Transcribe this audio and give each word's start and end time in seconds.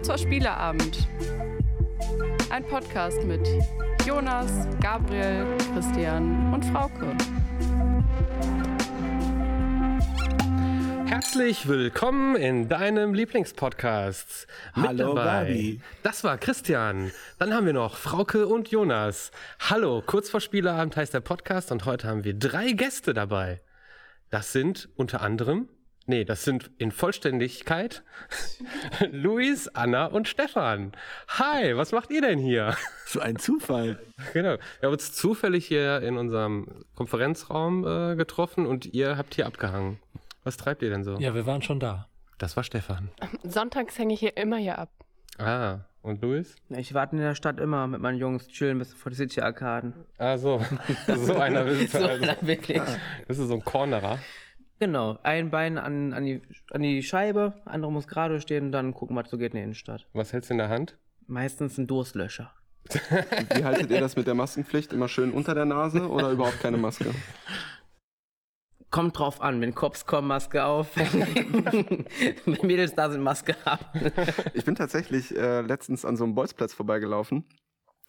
Kurz 0.00 0.08
vor 0.08 0.18
Spieleabend. 0.18 1.06
Ein 2.48 2.66
Podcast 2.66 3.22
mit 3.24 3.46
Jonas, 4.06 4.50
Gabriel, 4.80 5.44
Christian 5.74 6.54
und 6.54 6.64
Frauke. 6.64 7.14
Herzlich 11.04 11.68
willkommen 11.68 12.34
in 12.34 12.70
deinem 12.70 13.12
Lieblingspodcast. 13.12 14.46
Mit 14.74 14.86
Hallo, 14.86 15.14
dabei. 15.14 15.44
Gabi. 15.44 15.80
Das 16.02 16.24
war 16.24 16.38
Christian. 16.38 17.10
Dann 17.38 17.52
haben 17.52 17.66
wir 17.66 17.74
noch 17.74 17.98
Frauke 17.98 18.46
und 18.46 18.70
Jonas. 18.70 19.32
Hallo, 19.68 20.02
kurz 20.06 20.30
vor 20.30 20.40
Spieleabend 20.40 20.96
heißt 20.96 21.12
der 21.12 21.20
Podcast 21.20 21.72
und 21.72 21.84
heute 21.84 22.08
haben 22.08 22.24
wir 22.24 22.32
drei 22.32 22.72
Gäste 22.72 23.12
dabei. 23.12 23.60
Das 24.30 24.52
sind 24.52 24.88
unter 24.96 25.20
anderem, 25.20 25.68
nee, 26.06 26.24
das 26.24 26.44
sind 26.44 26.70
in 26.78 26.90
Vollständigkeit 26.92 28.02
Luis, 29.10 29.68
Anna 29.68 30.06
und 30.06 30.28
Stefan. 30.28 30.92
Hi, 31.28 31.76
was 31.76 31.92
macht 31.92 32.10
ihr 32.10 32.22
denn 32.22 32.38
hier? 32.38 32.76
So 33.06 33.20
ein 33.20 33.36
Zufall. 33.36 33.98
Genau. 34.32 34.56
Wir 34.80 34.86
haben 34.86 34.92
uns 34.92 35.12
zufällig 35.12 35.66
hier 35.66 36.00
in 36.02 36.16
unserem 36.16 36.84
Konferenzraum 36.94 37.86
äh, 37.86 38.16
getroffen 38.16 38.66
und 38.66 38.86
ihr 38.86 39.16
habt 39.16 39.34
hier 39.34 39.46
abgehangen. 39.46 39.98
Was 40.44 40.56
treibt 40.56 40.82
ihr 40.82 40.90
denn 40.90 41.04
so? 41.04 41.18
Ja, 41.18 41.34
wir 41.34 41.46
waren 41.46 41.62
schon 41.62 41.80
da. 41.80 42.08
Das 42.38 42.56
war 42.56 42.64
Stefan. 42.64 43.10
Sonntags 43.42 43.98
hänge 43.98 44.14
ich 44.14 44.20
hier 44.20 44.36
immer 44.36 44.56
hier 44.56 44.78
ab. 44.78 44.90
Ah, 45.38 45.80
und 46.02 46.22
Luis? 46.22 46.56
Ich 46.70 46.94
warte 46.94 47.16
in 47.16 47.22
der 47.22 47.34
Stadt 47.34 47.60
immer 47.60 47.86
mit 47.86 48.00
meinen 48.00 48.18
Jungs, 48.18 48.48
chillen 48.48 48.78
bis 48.78 48.94
vor 48.94 49.10
die 49.10 49.16
City-Arkaden. 49.16 49.92
Ah, 50.16 50.38
so. 50.38 50.64
so 51.06 51.36
einer 51.36 51.64
du 51.64 51.74
So, 51.86 51.98
also. 51.98 52.24
dann 52.24 52.36
wirklich. 52.40 52.80
Das 53.28 53.38
ist 53.38 53.48
so 53.48 53.54
ein 53.54 53.64
Cornerer. 53.64 54.18
Genau, 54.80 55.18
ein 55.22 55.50
Bein 55.50 55.76
an, 55.76 56.14
an, 56.14 56.24
die, 56.24 56.40
an 56.70 56.80
die 56.80 57.02
Scheibe, 57.02 57.52
andere 57.66 57.92
muss 57.92 58.08
gerade 58.08 58.40
stehen 58.40 58.66
und 58.66 58.72
dann 58.72 58.94
gucken, 58.94 59.14
was 59.14 59.28
so 59.28 59.36
geht 59.36 59.52
in 59.52 59.56
der 59.56 59.64
Innenstadt. 59.64 60.06
Was 60.14 60.32
hältst 60.32 60.48
du 60.48 60.54
in 60.54 60.58
der 60.58 60.70
Hand? 60.70 60.96
Meistens 61.26 61.76
ein 61.76 61.86
Durstlöscher. 61.86 62.50
Wie 63.54 63.62
haltet 63.62 63.90
ihr 63.90 64.00
das 64.00 64.16
mit 64.16 64.26
der 64.26 64.34
Maskenpflicht? 64.34 64.94
Immer 64.94 65.08
schön 65.08 65.32
unter 65.32 65.54
der 65.54 65.66
Nase 65.66 66.08
oder 66.08 66.30
überhaupt 66.30 66.60
keine 66.60 66.78
Maske? 66.78 67.10
Kommt 68.90 69.18
drauf 69.18 69.42
an, 69.42 69.60
wenn 69.60 69.74
Cops 69.74 70.06
kommen, 70.06 70.26
Maske 70.26 70.64
auf. 70.64 70.96
wenn 70.96 72.66
Mädels 72.66 72.94
da 72.94 73.10
sind, 73.10 73.22
Maske 73.22 73.54
ab. 73.64 73.94
Ich 74.54 74.64
bin 74.64 74.74
tatsächlich 74.74 75.36
äh, 75.36 75.60
letztens 75.60 76.04
an 76.06 76.16
so 76.16 76.24
einem 76.24 76.34
Bolzplatz 76.34 76.72
vorbeigelaufen, 76.72 77.44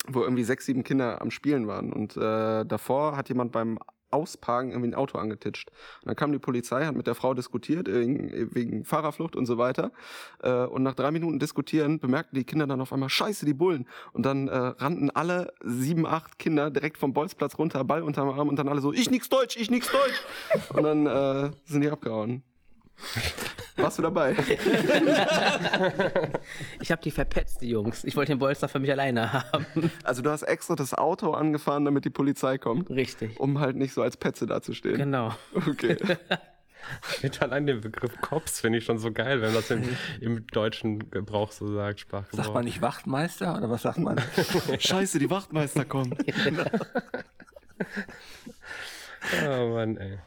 wo 0.08 0.22
irgendwie 0.22 0.44
sechs, 0.44 0.66
sieben 0.66 0.83
Kinder 0.83 1.22
am 1.22 1.30
Spielen 1.30 1.67
waren. 1.67 1.94
Und 1.94 2.17
äh, 2.17 2.66
davor 2.66 3.16
hat 3.16 3.30
jemand 3.30 3.52
beim 3.52 3.77
Ausparken 4.12 4.72
irgendwie 4.72 4.90
ein 4.90 4.95
Auto 4.95 5.17
angetitscht. 5.17 5.70
Und 6.02 6.08
dann 6.08 6.16
kam 6.16 6.31
die 6.31 6.40
Polizei, 6.40 6.86
hat 6.86 6.95
mit 6.95 7.08
der 7.08 7.16
Frau 7.16 7.34
diskutiert, 7.34 7.88
wegen, 7.88 8.54
wegen 8.54 8.86
Fahrerflucht 8.86 9.36
und 9.36 9.45
so 9.45 9.58
weiter. 9.58 9.92
Äh, 10.44 10.52
und 10.52 10.84
nach 10.84 10.95
drei 10.95 11.12
Minuten 11.12 11.40
diskutieren 11.40 12.00
bemerkten 12.00 12.38
die 12.38 12.44
Kinder 12.44 12.67
dann 12.67 12.82
auf 12.82 12.94
einmal, 12.94 13.09
scheiße, 13.09 13.45
die 13.45 13.54
Bullen. 13.54 13.88
Und 14.14 14.26
dann 14.26 14.48
äh, 14.48 14.56
rannten 14.56 15.09
alle 15.09 15.54
sieben, 15.64 16.06
acht 16.06 16.39
Kinder 16.39 16.70
direkt 16.70 16.98
vom 16.98 17.14
Bolzplatz 17.14 17.58
runter, 17.58 17.84
Ball 17.84 18.04
unterm 18.04 18.30
Arm 18.30 18.48
und 18.48 18.58
dann 18.58 18.67
alle 18.67 18.82
so, 18.82 18.94
ich 18.94 19.09
nix 19.09 19.30
Deutsch, 19.30 19.58
ich 19.58 19.70
nix 19.70 19.89
Deutsch. 19.92 20.70
und 20.73 20.84
dann 20.84 21.06
äh, 21.06 21.52
sind 21.66 21.82
die 21.82 21.89
abgehauen. 21.89 22.44
Warst 23.81 23.97
du 23.97 24.01
dabei? 24.01 24.35
Ich 26.79 26.91
habe 26.91 27.01
die 27.01 27.11
verpetzt, 27.11 27.61
die 27.61 27.69
Jungs. 27.69 28.03
Ich 28.03 28.15
wollte 28.15 28.31
den 28.31 28.39
Bolster 28.39 28.67
für 28.67 28.79
mich 28.79 28.91
alleine 28.91 29.31
haben. 29.33 29.65
Also 30.03 30.21
du 30.21 30.29
hast 30.29 30.43
extra 30.43 30.75
das 30.75 30.93
Auto 30.93 31.31
angefahren, 31.31 31.85
damit 31.85 32.05
die 32.05 32.09
Polizei 32.09 32.58
kommt, 32.58 32.89
Richtig. 32.89 33.39
um 33.39 33.59
halt 33.59 33.75
nicht 33.75 33.93
so 33.93 34.02
als 34.02 34.17
Petze 34.17 34.45
dazustehen. 34.45 34.97
Genau. 34.97 35.33
Okay. 35.53 35.97
Mit 37.21 37.41
allein 37.41 37.67
den 37.67 37.81
Begriff 37.81 38.20
Cops 38.21 38.59
finde 38.59 38.80
ich 38.80 38.86
schon 38.86 38.97
so 38.97 39.11
geil, 39.11 39.41
wenn 39.41 39.53
man 39.53 39.61
das 39.61 39.70
im, 39.70 39.83
im 40.20 40.47
deutschen 40.47 41.11
Gebrauch 41.11 41.52
so 41.52 41.71
sagt, 41.73 41.99
Sprachgebrauch. 41.99 42.43
Sagt 42.43 42.53
man 42.55 42.65
nicht 42.65 42.81
Wachtmeister 42.81 43.55
oder 43.55 43.70
was 43.70 43.83
sagt 43.83 43.99
man? 43.99 44.20
Scheiße, 44.80 45.20
die 45.20 45.30
Wachtmeister 45.30 45.86
kommen. 45.86 46.17
Oh 49.45 49.67
Mann, 49.70 49.97
ey. 49.97 50.17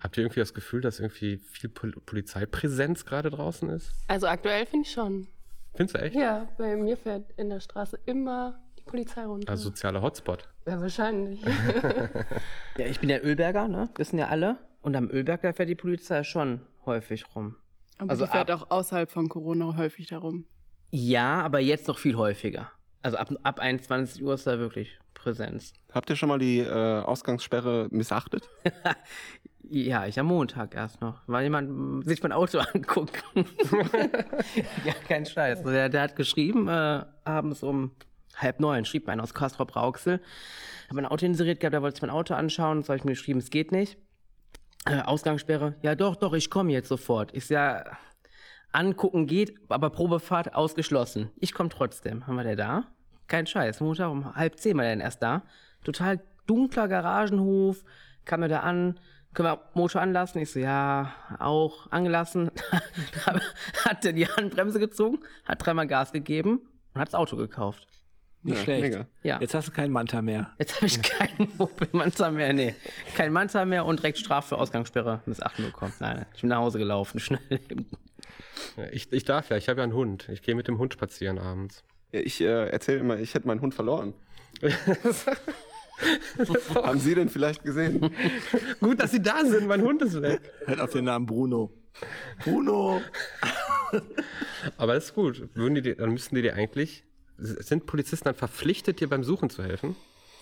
Habt 0.00 0.16
ihr 0.16 0.22
irgendwie 0.24 0.40
das 0.40 0.54
Gefühl, 0.54 0.80
dass 0.80 0.98
irgendwie 0.98 1.36
viel 1.38 1.68
Pol 1.70 1.92
Polizeipräsenz 1.92 3.04
gerade 3.04 3.30
draußen 3.30 3.68
ist? 3.70 3.92
Also 4.08 4.26
aktuell 4.26 4.66
finde 4.66 4.86
ich 4.86 4.92
schon. 4.92 5.28
Findest 5.74 5.94
du 5.96 6.02
echt? 6.02 6.16
Ja, 6.16 6.48
bei 6.58 6.74
mir 6.76 6.96
fährt 6.96 7.30
in 7.36 7.50
der 7.50 7.60
Straße 7.60 7.98
immer 8.06 8.60
die 8.78 8.82
Polizei 8.82 9.24
runter. 9.24 9.50
Also 9.50 9.64
sozialer 9.64 10.02
Hotspot. 10.02 10.48
ja, 10.66 10.80
wahrscheinlich. 10.80 11.40
Ja, 12.78 12.86
ich 12.86 12.98
bin 13.00 13.08
der 13.08 13.24
Ölberger, 13.24 13.68
ne? 13.68 13.90
Wissen 13.96 14.18
ja 14.18 14.28
alle. 14.28 14.56
Und 14.82 14.96
am 14.96 15.10
Ölberg, 15.10 15.42
da 15.42 15.52
fährt 15.52 15.68
die 15.68 15.74
Polizei 15.74 16.24
schon 16.24 16.62
häufig 16.86 17.24
rum. 17.34 17.56
Aber 17.98 18.10
Also 18.10 18.24
die 18.24 18.30
fährt 18.30 18.50
ab- 18.50 18.62
auch 18.62 18.70
außerhalb 18.70 19.10
von 19.10 19.28
Corona 19.28 19.76
häufig 19.76 20.06
darum. 20.06 20.46
Ja, 20.90 21.42
aber 21.42 21.60
jetzt 21.60 21.86
noch 21.88 21.98
viel 21.98 22.16
häufiger. 22.16 22.70
Also 23.02 23.18
ab, 23.18 23.30
ab 23.42 23.60
21 23.60 24.22
Uhr 24.22 24.34
ist 24.34 24.46
da 24.46 24.58
wirklich 24.58 24.98
Präsenz. 25.20 25.72
Habt 25.92 26.08
ihr 26.10 26.16
schon 26.16 26.28
mal 26.28 26.38
die 26.38 26.58
äh, 26.58 27.00
Ausgangssperre 27.00 27.88
missachtet? 27.90 28.48
Ja, 29.72 30.04
ich 30.04 30.18
am 30.18 30.26
Montag 30.26 30.74
erst 30.74 31.00
noch. 31.00 31.22
Weil 31.28 31.44
jemand 31.44 31.70
mm, 31.70 32.02
sich 32.02 32.20
mein 32.24 32.32
Auto 32.32 32.58
anguckt. 32.74 33.22
ja, 34.84 34.92
kein 35.06 35.24
Scheiß. 35.24 35.58
Also 35.58 35.70
Der, 35.70 35.88
der 35.88 36.02
hat 36.02 36.16
geschrieben, 36.16 36.66
äh, 36.66 37.04
abends 37.22 37.62
um 37.62 37.92
halb 38.34 38.58
neun, 38.58 38.84
schrieb 38.84 39.06
mir 39.06 39.12
einer 39.12 39.22
aus 39.22 39.32
Castrop 39.32 39.76
Rauxel. 39.76 40.20
Hab 40.88 40.96
mein 40.96 41.06
Auto 41.06 41.24
inseriert 41.24 41.60
gehabt, 41.60 41.74
der 41.74 41.82
wollte 41.82 41.96
sich 41.96 42.02
mein 42.02 42.10
Auto 42.10 42.34
anschauen. 42.34 42.82
So 42.82 42.88
hab 42.88 42.96
ich 42.96 43.04
mir 43.04 43.12
geschrieben, 43.12 43.38
es 43.38 43.50
geht 43.50 43.70
nicht. 43.70 43.96
Äh, 44.86 45.02
Ausgangssperre. 45.02 45.76
Ja, 45.82 45.94
doch, 45.94 46.16
doch, 46.16 46.32
ich 46.32 46.50
komme 46.50 46.72
jetzt 46.72 46.88
sofort. 46.88 47.32
Ich 47.32 47.48
ja, 47.48 47.84
angucken 48.72 49.28
geht, 49.28 49.54
aber 49.68 49.90
Probefahrt 49.90 50.56
ausgeschlossen. 50.56 51.30
Ich 51.36 51.52
komme 51.52 51.68
trotzdem. 51.68 52.26
Haben 52.26 52.34
wir 52.34 52.44
der 52.44 52.56
da? 52.56 52.86
Kein 53.30 53.46
Scheiß. 53.46 53.80
Montag 53.80 54.10
um 54.10 54.34
halb 54.34 54.58
zehn 54.58 54.76
war 54.76 54.82
der 54.82 54.92
denn 54.92 55.00
erst 55.00 55.22
da. 55.22 55.42
Total 55.84 56.20
dunkler 56.46 56.88
Garagenhof. 56.88 57.82
Kam 58.26 58.42
er 58.42 58.48
da 58.48 58.60
an. 58.60 58.98
Können 59.32 59.48
wir 59.48 59.60
Motor 59.74 60.02
anlassen? 60.02 60.42
Ich 60.42 60.50
so, 60.50 60.58
ja, 60.58 61.12
auch 61.38 61.90
angelassen. 61.92 62.50
hat 63.84 64.04
er 64.04 64.12
die 64.12 64.26
Handbremse 64.26 64.80
gezogen, 64.80 65.20
hat 65.44 65.64
dreimal 65.64 65.86
Gas 65.86 66.10
gegeben 66.12 66.60
und 66.94 67.00
hat 67.00 67.08
das 67.08 67.14
Auto 67.14 67.36
gekauft. 67.36 67.86
Nicht 68.42 68.56
Ja, 68.58 68.64
schlecht. 68.64 68.82
mega. 68.82 69.06
Ja. 69.22 69.38
Jetzt 69.40 69.54
hast 69.54 69.68
du 69.68 69.72
keinen 69.72 69.92
Manta 69.92 70.20
mehr. 70.22 70.50
Jetzt 70.58 70.76
habe 70.76 70.86
ich 70.86 71.00
keinen 71.00 71.52
Manta 71.92 72.30
mehr, 72.32 72.52
nee. 72.52 72.74
Kein 73.14 73.32
Manta 73.32 73.64
mehr 73.64 73.84
und 73.84 74.00
direkt 74.00 74.18
Strafe 74.18 74.48
für 74.48 74.58
Ausgangssperre 74.58 75.20
Missachten 75.26 75.64
bekommen. 75.64 75.92
Nein, 76.00 76.26
ich 76.34 76.40
bin 76.40 76.48
nach 76.50 76.58
Hause 76.58 76.78
gelaufen, 76.78 77.20
schnell. 77.20 77.40
Ja, 78.76 78.84
Ich, 78.90 79.12
ich 79.12 79.24
darf 79.24 79.50
ja, 79.50 79.56
ich 79.56 79.68
habe 79.68 79.78
ja 79.78 79.84
einen 79.84 79.92
Hund. 79.94 80.28
Ich 80.30 80.42
gehe 80.42 80.54
mit 80.56 80.66
dem 80.66 80.78
Hund 80.78 80.92
spazieren 80.94 81.38
abends. 81.38 81.84
Ich 82.12 82.40
äh, 82.40 82.68
erzähle 82.68 82.98
immer, 83.00 83.18
ich 83.18 83.34
hätte 83.34 83.46
meinen 83.46 83.60
Hund 83.60 83.74
verloren. 83.74 84.14
Haben 86.74 86.98
Sie 86.98 87.14
den 87.14 87.28
vielleicht 87.28 87.62
gesehen? 87.62 88.10
Gut, 88.80 89.00
dass 89.00 89.10
Sie 89.12 89.20
da 89.22 89.44
sind, 89.44 89.66
mein 89.66 89.82
Hund 89.82 90.00
ist 90.02 90.20
weg. 90.22 90.40
Hört 90.64 90.80
auf 90.80 90.92
den 90.92 91.04
Namen 91.04 91.26
Bruno. 91.26 91.70
Bruno! 92.42 93.00
Aber 94.78 94.94
das 94.94 95.06
ist 95.06 95.14
gut. 95.14 95.48
Würden 95.54 95.74
die, 95.74 95.82
dir- 95.82 95.96
dann 95.96 96.10
müssten 96.12 96.34
die 96.36 96.42
dir 96.42 96.54
eigentlich, 96.54 97.04
sind 97.36 97.86
Polizisten 97.86 98.24
dann 98.24 98.34
verpflichtet, 98.34 99.00
dir 99.00 99.08
beim 99.08 99.24
Suchen 99.24 99.50
zu 99.50 99.62
helfen? 99.62 99.94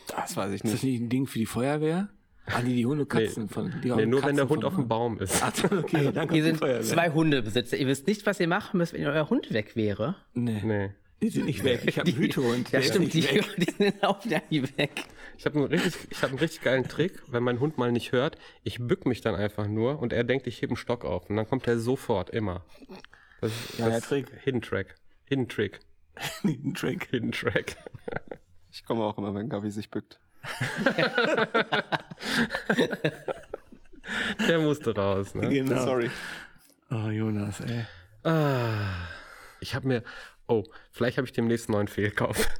Das 0.08 0.36
weiß 0.36 0.48
ich 0.52 0.64
Ist 0.64 0.74
das 0.74 0.82
nicht. 0.82 0.84
nicht 0.84 1.00
ein 1.02 1.08
Ding 1.08 1.26
für 1.26 1.38
die 1.38 1.46
Feuerwehr? 1.46 2.08
Ah, 2.46 2.62
die, 2.62 2.74
die 2.76 2.86
Hunde 2.86 3.04
Katzen 3.04 3.44
Nee. 3.44 3.48
von. 3.52 3.74
Die 3.82 3.90
Nee, 3.90 4.06
nur 4.06 4.22
wenn 4.24 4.36
der 4.36 4.48
Hund 4.48 4.64
auf 4.64 4.74
dem 4.74 4.88
Baum 4.88 5.18
ist. 5.18 5.42
Ach, 5.42 5.54
so, 5.54 5.66
okay, 5.76 6.10
danke. 6.14 6.14
Hier 6.14 6.26
für 6.28 6.34
die 6.34 6.42
sind 6.42 6.56
Feuerwehr. 6.58 6.82
zwei 6.82 7.10
Hundebesitzer. 7.10 7.76
Ihr 7.76 7.86
wisst 7.88 8.06
nicht, 8.06 8.24
was 8.24 8.40
ihr 8.40 8.48
machen 8.48 8.78
müsst, 8.78 8.94
wenn 8.94 9.04
euer 9.06 9.28
Hund 9.28 9.52
weg 9.52 9.76
wäre. 9.76 10.16
Nee. 10.34 10.62
Nee. 10.64 10.90
Die 11.20 11.30
sind 11.30 11.46
nicht 11.46 11.64
weg. 11.64 11.82
Ich 11.86 11.98
habe 11.98 12.08
einen 12.08 12.18
Hütehund. 12.18 12.70
Ja, 12.70 12.80
stimmt, 12.80 13.12
die, 13.12 13.18
nicht 13.18 13.34
weg. 13.34 13.44
die 13.58 13.70
sind 13.72 14.04
auch 14.04 14.24
ja 14.24 14.40
nie 14.50 14.62
weg. 14.76 15.04
Ich 15.36 15.44
habe 15.46 15.56
einen, 15.58 15.66
richtig, 15.66 15.94
ich 16.10 16.22
hab 16.22 16.30
einen 16.30 16.38
richtig 16.38 16.60
geilen 16.62 16.86
Trick, 16.88 17.20
wenn 17.26 17.42
mein 17.42 17.58
Hund 17.60 17.76
mal 17.78 17.90
nicht 17.90 18.12
hört. 18.12 18.38
Ich 18.62 18.78
bück 18.78 19.04
mich 19.06 19.20
dann 19.20 19.34
einfach 19.34 19.66
nur 19.66 19.98
und 20.00 20.12
er 20.12 20.22
denkt, 20.24 20.46
ich 20.46 20.62
hebe 20.62 20.70
einen 20.70 20.76
Stock 20.76 21.04
auf. 21.04 21.28
Und 21.28 21.36
dann 21.36 21.48
kommt 21.48 21.66
er 21.66 21.78
sofort, 21.78 22.30
immer. 22.30 22.64
Das, 23.40 23.50
ist- 23.52 23.78
Ja, 23.78 23.86
das 23.86 23.88
der 23.88 23.98
ist 23.98 24.08
Trick. 24.08 24.40
Hidden 24.44 24.62
Track. 24.62 24.94
Hidden 25.24 25.48
Trick. 25.48 25.80
Ein 26.44 26.74
Trick. 26.74 27.08
Hidden 27.10 27.32
Track. 27.32 27.76
Ich 28.70 28.84
komme 28.84 29.02
auch 29.04 29.18
immer, 29.18 29.34
wenn 29.34 29.48
Gavi 29.48 29.70
sich 29.70 29.90
bückt. 29.90 30.18
Der 34.48 34.58
musste 34.58 34.94
raus, 34.94 35.34
ne? 35.34 35.48
Genau. 35.48 35.84
Sorry. 35.84 36.10
Oh, 36.90 37.08
Jonas, 37.10 37.60
ey. 37.60 37.84
Ah, 38.24 38.94
ich 39.60 39.74
habe 39.74 39.86
mir, 39.88 40.02
oh, 40.48 40.64
vielleicht 40.90 41.16
habe 41.18 41.26
ich 41.26 41.32
demnächst 41.32 41.68
einen 41.68 41.74
neuen 41.76 41.88
Fehlkauf. 41.88 42.48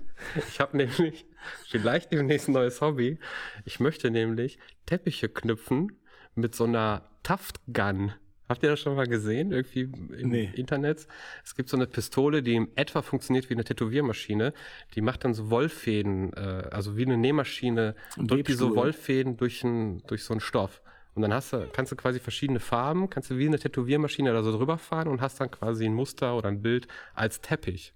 Ich 0.49 0.59
habe 0.59 0.77
nämlich 0.77 1.27
vielleicht 1.69 2.11
demnächst 2.11 2.49
ein 2.49 2.53
neues 2.53 2.81
Hobby. 2.81 3.19
Ich 3.65 3.79
möchte 3.79 4.11
nämlich 4.11 4.59
Teppiche 4.85 5.29
knüpfen 5.29 5.93
mit 6.35 6.57
so 6.57 6.65
einer 6.65 7.09
Taftgun. 7.23 8.13
Habt 8.49 8.63
ihr 8.65 8.71
das 8.71 8.81
schon 8.81 8.97
mal 8.97 9.07
gesehen? 9.07 9.53
Irgendwie 9.53 9.83
im 9.83 10.29
Nee. 10.31 10.51
Internet? 10.55 11.07
Es 11.45 11.55
gibt 11.55 11.69
so 11.69 11.77
eine 11.77 11.87
Pistole, 11.87 12.43
die 12.43 12.57
in 12.57 12.69
etwa 12.77 13.03
funktioniert 13.03 13.49
wie 13.49 13.55
eine 13.55 13.63
Tätowiermaschine. 13.63 14.55
Die 14.97 15.03
macht 15.03 15.23
dann 15.25 15.35
so 15.35 15.51
Wollfäden, 15.51 16.33
äh, 16.33 16.69
also 16.71 16.97
wie 16.97 17.05
eine 17.07 17.17
Nähmaschine, 17.17 17.95
drückt 18.17 18.49
die 18.49 18.55
so 18.55 18.67
Webstuhl. 18.67 18.77
Wollfäden 18.77 19.37
durch, 19.37 19.63
ein, 19.63 20.03
durch 20.09 20.25
so 20.25 20.35
einen 20.35 20.41
Stoff. 20.41 20.83
Und 21.19 21.23
dann 21.23 21.35
hast 21.35 21.53
du, 21.53 21.67
kannst 21.73 21.91
du 21.91 21.97
quasi 21.97 22.21
verschiedene 22.21 22.61
Farben, 22.61 23.11
kannst 23.11 23.29
du 23.29 23.39
wie 23.39 23.49
eine 23.49 23.59
Tätowiermaschine 23.59 24.33
da 24.33 24.45
so 24.45 24.57
drüber 24.57 24.79
fahren 24.79 25.09
und 25.09 25.21
hast 25.21 25.41
dann 25.41 25.51
quasi 25.51 25.85
ein 25.85 25.93
Muster 25.93 26.37
oder 26.37 26.47
ein 26.49 26.63
Bild 26.63 26.87
als 27.13 27.41
Teppich. 27.41 27.93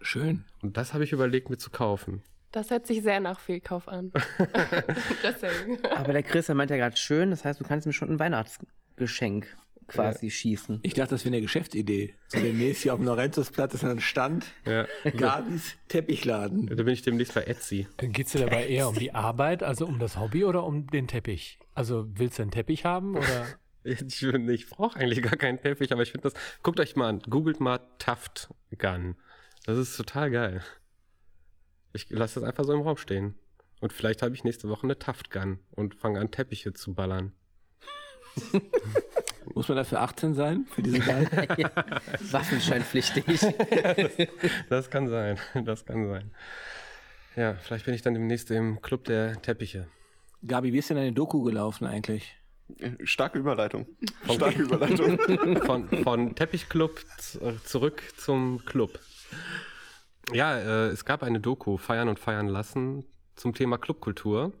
Schön. 0.00 0.44
Und 0.60 0.76
das 0.76 0.92
habe 0.92 1.04
ich 1.04 1.12
überlegt, 1.12 1.50
mir 1.50 1.56
zu 1.56 1.70
kaufen. 1.70 2.24
Das 2.50 2.72
hört 2.72 2.88
sich 2.88 3.04
sehr 3.04 3.20
nach 3.20 3.38
Fehlkauf 3.38 3.86
an. 3.86 4.10
Deswegen. 5.22 5.86
Aber 5.94 6.12
der 6.12 6.24
Chris, 6.24 6.46
der 6.46 6.56
meint 6.56 6.72
ja 6.72 6.76
gerade 6.76 6.96
schön, 6.96 7.30
das 7.30 7.44
heißt, 7.44 7.60
du 7.60 7.64
kannst 7.64 7.86
mir 7.86 7.92
schon 7.92 8.10
ein 8.10 8.18
Weihnachtsgeschenk 8.18 9.46
quasi 9.86 10.30
schießen. 10.30 10.80
Ich 10.82 10.94
dachte, 10.94 11.10
das 11.10 11.24
wäre 11.24 11.34
eine 11.34 11.42
Geschäftsidee. 11.42 12.14
So 12.28 12.38
demnächst 12.38 12.82
hier 12.82 12.94
auf 12.94 12.98
dem 12.98 13.06
Lorenzusplatz 13.06 13.74
ist 13.74 13.84
ein 13.84 14.00
Stand. 14.00 14.46
Ja. 14.66 14.86
Gabis 15.16 15.76
Teppichladen. 15.88 16.66
Da 16.66 16.82
bin 16.82 16.88
ich 16.88 17.02
demnächst 17.02 17.34
bei 17.34 17.42
Etsy. 17.42 17.86
Geht 17.98 18.26
es 18.26 18.32
dir 18.32 18.40
dabei 18.40 18.66
eher 18.66 18.88
um 18.88 18.94
die 18.96 19.12
Arbeit, 19.14 19.62
also 19.62 19.86
um 19.86 19.98
das 19.98 20.18
Hobby 20.18 20.44
oder 20.44 20.64
um 20.64 20.86
den 20.86 21.06
Teppich? 21.06 21.58
Also 21.74 22.06
willst 22.14 22.38
du 22.38 22.42
einen 22.42 22.50
Teppich 22.50 22.84
haben 22.84 23.16
oder? 23.16 23.46
Ich, 23.86 24.22
ich 24.22 24.70
brauche 24.70 24.98
eigentlich 24.98 25.20
gar 25.20 25.36
keinen 25.36 25.60
Teppich, 25.60 25.92
aber 25.92 26.00
ich 26.00 26.10
finde 26.10 26.30
das. 26.30 26.42
Guckt 26.62 26.80
euch 26.80 26.96
mal 26.96 27.10
an, 27.10 27.18
googelt 27.18 27.60
mal 27.60 27.80
Taft 27.98 28.48
Gun. 28.78 29.16
Das 29.66 29.76
ist 29.76 29.94
total 29.94 30.30
geil. 30.30 30.62
Ich 31.92 32.08
lasse 32.08 32.40
das 32.40 32.48
einfach 32.48 32.64
so 32.64 32.72
im 32.72 32.80
Raum 32.80 32.96
stehen. 32.96 33.34
Und 33.80 33.92
vielleicht 33.92 34.22
habe 34.22 34.34
ich 34.34 34.42
nächste 34.42 34.70
Woche 34.70 34.84
eine 34.84 34.98
Taft 34.98 35.30
Gun 35.30 35.58
und 35.70 35.94
fange 35.94 36.18
an, 36.18 36.30
Teppiche 36.30 36.72
zu 36.72 36.94
ballern. 36.94 37.34
Muss 39.54 39.68
man 39.68 39.76
dafür 39.76 40.00
18 40.00 40.34
sein? 40.34 40.66
Für 40.70 40.82
diese 40.82 40.98
Wahl? 41.06 41.26
Waffenscheinpflichtig. 42.32 43.24
Das 44.68 44.90
kann 44.90 45.08
sein. 45.08 45.38
Das 45.64 45.84
kann 45.84 46.08
sein. 46.08 46.30
Ja, 47.36 47.54
vielleicht 47.54 47.84
bin 47.84 47.94
ich 47.94 48.02
dann 48.02 48.14
demnächst 48.14 48.50
im 48.50 48.80
Club 48.82 49.04
der 49.04 49.40
Teppiche. 49.42 49.86
Gabi, 50.46 50.72
wie 50.72 50.78
ist 50.78 50.90
denn 50.90 50.96
deine 50.96 51.12
Doku 51.12 51.42
gelaufen 51.42 51.86
eigentlich? 51.86 52.36
Starke 53.04 53.38
Überleitung. 53.38 53.86
Starke 54.32 54.62
Überleitung. 54.62 55.18
Von, 55.64 55.88
von 56.02 56.34
Teppichclub 56.34 57.00
zurück 57.64 58.02
zum 58.16 58.64
Club. 58.64 58.98
Ja, 60.32 60.58
äh, 60.58 60.88
es 60.88 61.04
gab 61.04 61.22
eine 61.22 61.40
Doku, 61.40 61.76
Feiern 61.76 62.08
und 62.08 62.18
Feiern 62.18 62.48
lassen, 62.48 63.04
zum 63.36 63.54
Thema 63.54 63.78
Clubkultur. 63.78 64.52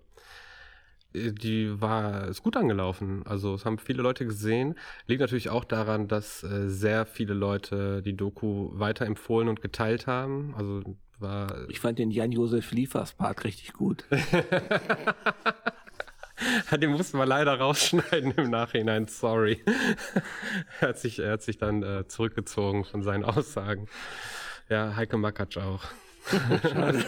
Äh, 1.14 1.32
Die 1.32 1.80
war, 1.80 2.28
ist 2.28 2.42
gut 2.42 2.56
angelaufen. 2.56 3.22
Also, 3.26 3.54
es 3.54 3.64
haben 3.64 3.78
viele 3.78 4.02
Leute 4.02 4.26
gesehen. 4.26 4.74
Liegt 5.06 5.20
natürlich 5.20 5.50
auch 5.50 5.64
daran, 5.64 6.08
dass 6.08 6.42
äh, 6.42 6.68
sehr 6.68 7.06
viele 7.06 7.34
Leute 7.34 8.02
die 8.02 8.16
Doku 8.16 8.70
weiterempfohlen 8.72 9.48
und 9.48 9.62
geteilt 9.62 10.06
haben. 10.06 10.54
Also, 10.56 10.82
war 11.18 11.68
Ich 11.68 11.80
fand 11.80 11.98
den 11.98 12.10
Jan-Josef 12.10 12.72
Liefers 12.72 13.12
Part 13.12 13.44
richtig 13.44 13.72
gut. 13.72 14.04
Den 16.78 16.90
mussten 16.90 17.18
wir 17.18 17.26
leider 17.26 17.58
rausschneiden 17.58 18.32
im 18.32 18.50
Nachhinein, 18.50 19.06
sorry. 19.06 19.62
er, 20.80 20.88
hat 20.88 20.98
sich, 20.98 21.18
er 21.18 21.32
hat 21.32 21.42
sich 21.42 21.58
dann 21.58 21.82
äh, 21.82 22.06
zurückgezogen 22.08 22.84
von 22.84 23.02
seinen 23.02 23.24
Aussagen. 23.24 23.88
Ja, 24.68 24.96
Heike 24.96 25.16
Makatsch 25.16 25.58
auch. 25.58 25.84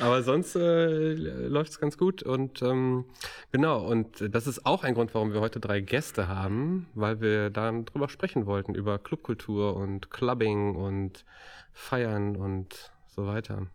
Aber 0.00 0.22
sonst 0.22 0.54
äh, 0.56 1.12
läuft 1.14 1.72
es 1.72 1.80
ganz 1.80 1.98
gut 1.98 2.22
und 2.22 2.62
ähm, 2.62 3.06
genau, 3.50 3.84
und 3.84 4.22
das 4.32 4.46
ist 4.46 4.64
auch 4.66 4.84
ein 4.84 4.94
Grund, 4.94 5.14
warum 5.14 5.32
wir 5.32 5.40
heute 5.40 5.58
drei 5.58 5.80
Gäste 5.80 6.28
haben, 6.28 6.86
weil 6.94 7.20
wir 7.20 7.50
dann 7.50 7.86
drüber 7.86 8.08
sprechen 8.08 8.46
wollten, 8.46 8.74
über 8.74 8.98
Clubkultur 8.98 9.76
und 9.76 10.10
Clubbing 10.10 10.76
und 10.76 11.24
Feiern 11.72 12.36
und 12.36 12.92
so 13.06 13.26
weiter. 13.26 13.66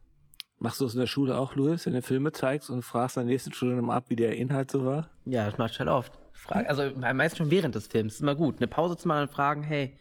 Machst 0.59 0.79
du 0.79 0.85
es 0.85 0.93
in 0.93 1.01
der 1.01 1.07
Schule 1.07 1.37
auch, 1.37 1.55
Louis, 1.55 1.85
wenn 1.85 1.93
du 1.93 2.01
Filme 2.01 2.31
zeigst 2.31 2.69
und 2.69 2.81
fragst 2.81 3.17
in 3.17 3.23
der 3.23 3.33
nächsten 3.33 3.51
Stunde 3.53 3.75
nochmal 3.75 3.97
ab, 3.97 4.05
wie 4.07 4.15
der 4.15 4.37
Inhalt 4.37 4.71
so 4.71 4.85
war? 4.85 5.09
Ja, 5.25 5.45
das 5.45 5.57
mache 5.57 5.71
ich 5.71 5.79
halt 5.79 5.89
oft. 5.89 6.13
Frage, 6.31 6.69
also 6.69 6.91
meist 6.95 7.37
schon 7.37 7.51
während 7.51 7.75
des 7.75 7.87
Films. 7.87 8.15
Ist 8.15 8.21
immer 8.21 8.35
gut. 8.35 8.57
Eine 8.57 8.67
Pause 8.67 8.95
zu 8.97 9.07
machen 9.07 9.23
und 9.23 9.31
fragen, 9.31 9.63
hey, 9.63 9.97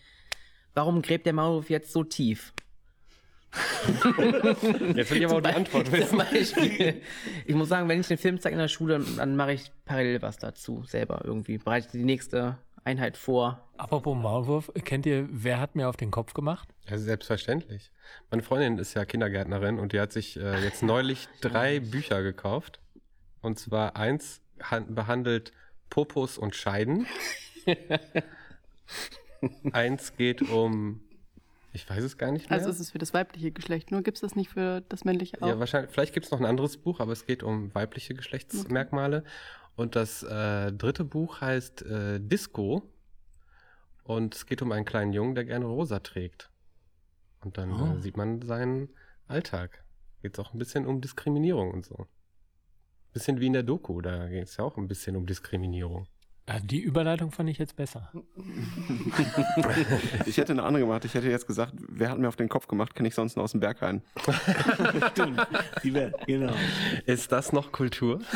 warum 0.74 1.02
gräbt 1.02 1.26
der 1.26 1.32
Maulwurf 1.32 1.70
jetzt 1.70 1.92
so 1.92 2.04
tief? 2.04 2.52
Jetzt 4.94 5.10
will 5.10 5.18
ich 5.18 5.24
aber 5.26 5.36
auch 5.36 5.40
die 5.40 5.54
Antwort 5.54 5.90
wissen. 5.92 6.18
Beispiel. 6.18 7.02
Ich 7.46 7.54
muss 7.54 7.68
sagen, 7.68 7.88
wenn 7.88 8.00
ich 8.00 8.08
den 8.08 8.18
Film 8.18 8.40
zeige 8.40 8.54
in 8.54 8.60
der 8.60 8.68
Schule, 8.68 8.98
dann, 8.98 9.16
dann 9.16 9.36
mache 9.36 9.52
ich 9.52 9.70
parallel 9.84 10.22
was 10.22 10.38
dazu, 10.38 10.82
selber 10.86 11.22
irgendwie. 11.24 11.58
Bereite 11.58 11.88
die 11.96 12.04
nächste 12.04 12.58
Einheit 12.84 13.16
vor. 13.16 13.68
Apropos 13.76 14.16
Maulwurf, 14.16 14.70
kennt 14.84 15.06
ihr, 15.06 15.26
wer 15.30 15.60
hat 15.60 15.74
mir 15.76 15.88
auf 15.88 15.96
den 15.96 16.10
Kopf 16.10 16.34
gemacht? 16.34 16.68
Ja, 16.88 16.98
selbstverständlich. 16.98 17.90
Meine 18.30 18.42
Freundin 18.42 18.78
ist 18.78 18.94
ja 18.94 19.04
Kindergärtnerin 19.04 19.78
und 19.78 19.92
die 19.92 20.00
hat 20.00 20.12
sich 20.12 20.36
äh, 20.38 20.62
jetzt 20.62 20.82
neulich 20.82 21.28
drei 21.40 21.80
Bücher 21.80 22.22
gekauft. 22.22 22.80
Und 23.40 23.58
zwar 23.58 23.96
eins 23.96 24.40
han- 24.62 24.94
behandelt 24.94 25.52
Popos 25.90 26.38
und 26.38 26.54
Scheiden. 26.54 27.06
eins 29.72 30.16
geht 30.16 30.42
um, 30.42 31.00
ich 31.74 31.88
weiß 31.90 32.02
es 32.02 32.16
gar 32.16 32.30
nicht 32.32 32.48
mehr. 32.48 32.58
Also 32.58 32.70
es 32.70 32.80
ist 32.80 32.92
für 32.92 32.98
das 32.98 33.12
weibliche 33.12 33.50
Geschlecht, 33.50 33.90
nur 33.90 34.02
gibt 34.02 34.16
es 34.16 34.22
das 34.22 34.34
nicht 34.36 34.48
für 34.50 34.80
das 34.88 35.04
männliche 35.04 35.42
auch. 35.42 35.46
ja, 35.48 35.58
wahrscheinlich, 35.58 35.90
vielleicht 35.90 36.14
gibt 36.14 36.24
es 36.26 36.32
noch 36.32 36.40
ein 36.40 36.46
anderes 36.46 36.76
Buch, 36.78 37.00
aber 37.00 37.12
es 37.12 37.26
geht 37.26 37.42
um 37.42 37.74
weibliche 37.74 38.14
Geschlechtsmerkmale. 38.14 39.24
Und 39.76 39.96
das 39.96 40.22
äh, 40.22 40.72
dritte 40.72 41.04
Buch 41.04 41.40
heißt 41.40 41.82
äh, 41.82 42.20
Disco. 42.20 42.82
Und 44.04 44.34
es 44.34 44.46
geht 44.46 44.62
um 44.62 44.70
einen 44.72 44.84
kleinen 44.84 45.12
Jungen, 45.12 45.34
der 45.34 45.44
gerne 45.44 45.64
rosa 45.66 45.98
trägt. 46.00 46.50
Und 47.40 47.58
dann 47.58 47.72
Oh. 47.72 47.96
äh, 47.96 48.00
sieht 48.00 48.16
man 48.16 48.40
seinen 48.42 48.90
Alltag. 49.26 49.82
Geht 50.22 50.34
es 50.34 50.38
auch 50.44 50.52
ein 50.54 50.58
bisschen 50.58 50.86
um 50.86 51.00
Diskriminierung 51.00 51.72
und 51.72 51.84
so. 51.84 52.06
Bisschen 53.12 53.40
wie 53.40 53.46
in 53.46 53.52
der 53.52 53.62
Doku, 53.62 54.00
da 54.00 54.28
geht 54.28 54.44
es 54.44 54.56
ja 54.56 54.64
auch 54.64 54.76
ein 54.76 54.88
bisschen 54.88 55.16
um 55.16 55.26
Diskriminierung. 55.26 56.06
Ja, 56.46 56.60
die 56.60 56.80
Überleitung 56.80 57.30
fand 57.32 57.48
ich 57.48 57.58
jetzt 57.58 57.76
besser. 57.76 58.12
Ich 60.26 60.36
hätte 60.38 60.52
eine 60.52 60.62
andere 60.62 60.82
gemacht. 60.82 61.04
Ich 61.04 61.14
hätte 61.14 61.28
jetzt 61.30 61.46
gesagt, 61.46 61.72
wer 61.78 62.10
hat 62.10 62.18
mir 62.18 62.28
auf 62.28 62.36
den 62.36 62.48
Kopf 62.48 62.66
gemacht, 62.68 62.94
kenne 62.94 63.08
ich 63.08 63.14
sonst 63.14 63.36
nur 63.36 63.44
aus 63.44 63.52
dem 63.52 63.60
Berghain. 63.60 64.02
Stimmt. 65.12 65.46
Die 65.82 65.94
wär, 65.94 66.12
genau. 66.26 66.52
Ist 67.06 67.32
das 67.32 67.52
noch 67.52 67.72
Kultur? 67.72 68.20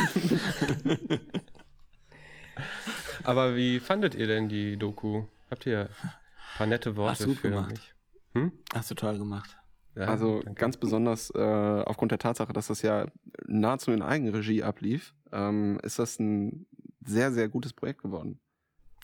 Aber 3.24 3.56
wie 3.56 3.80
fandet 3.80 4.14
ihr 4.14 4.26
denn 4.26 4.48
die 4.48 4.76
Doku? 4.76 5.24
Habt 5.50 5.66
ihr 5.66 5.88
ein 6.02 6.10
paar 6.56 6.66
nette 6.66 6.96
Worte 6.96 7.10
Hast 7.12 7.22
du 7.22 7.26
gut 7.28 7.38
für 7.38 7.50
gemacht. 7.50 7.70
mich? 7.70 7.94
Hm? 8.34 8.52
Hast 8.74 8.90
du 8.90 8.94
toll 8.94 9.18
gemacht. 9.18 9.56
Ja, 9.94 10.04
Also 10.06 10.40
danke. 10.42 10.60
ganz 10.60 10.76
besonders 10.76 11.30
äh, 11.34 11.38
aufgrund 11.84 12.12
der 12.12 12.18
Tatsache, 12.18 12.52
dass 12.52 12.68
das 12.68 12.82
ja 12.82 13.06
nahezu 13.46 13.90
in 13.90 14.02
Eigenregie 14.02 14.62
ablief, 14.62 15.14
ähm, 15.32 15.78
ist 15.82 15.98
das 15.98 16.18
ein 16.18 16.66
sehr, 17.04 17.32
sehr 17.32 17.48
gutes 17.48 17.72
Projekt 17.72 18.02
geworden. 18.02 18.40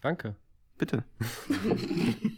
Danke. 0.03 0.37
Bitte. 0.79 1.05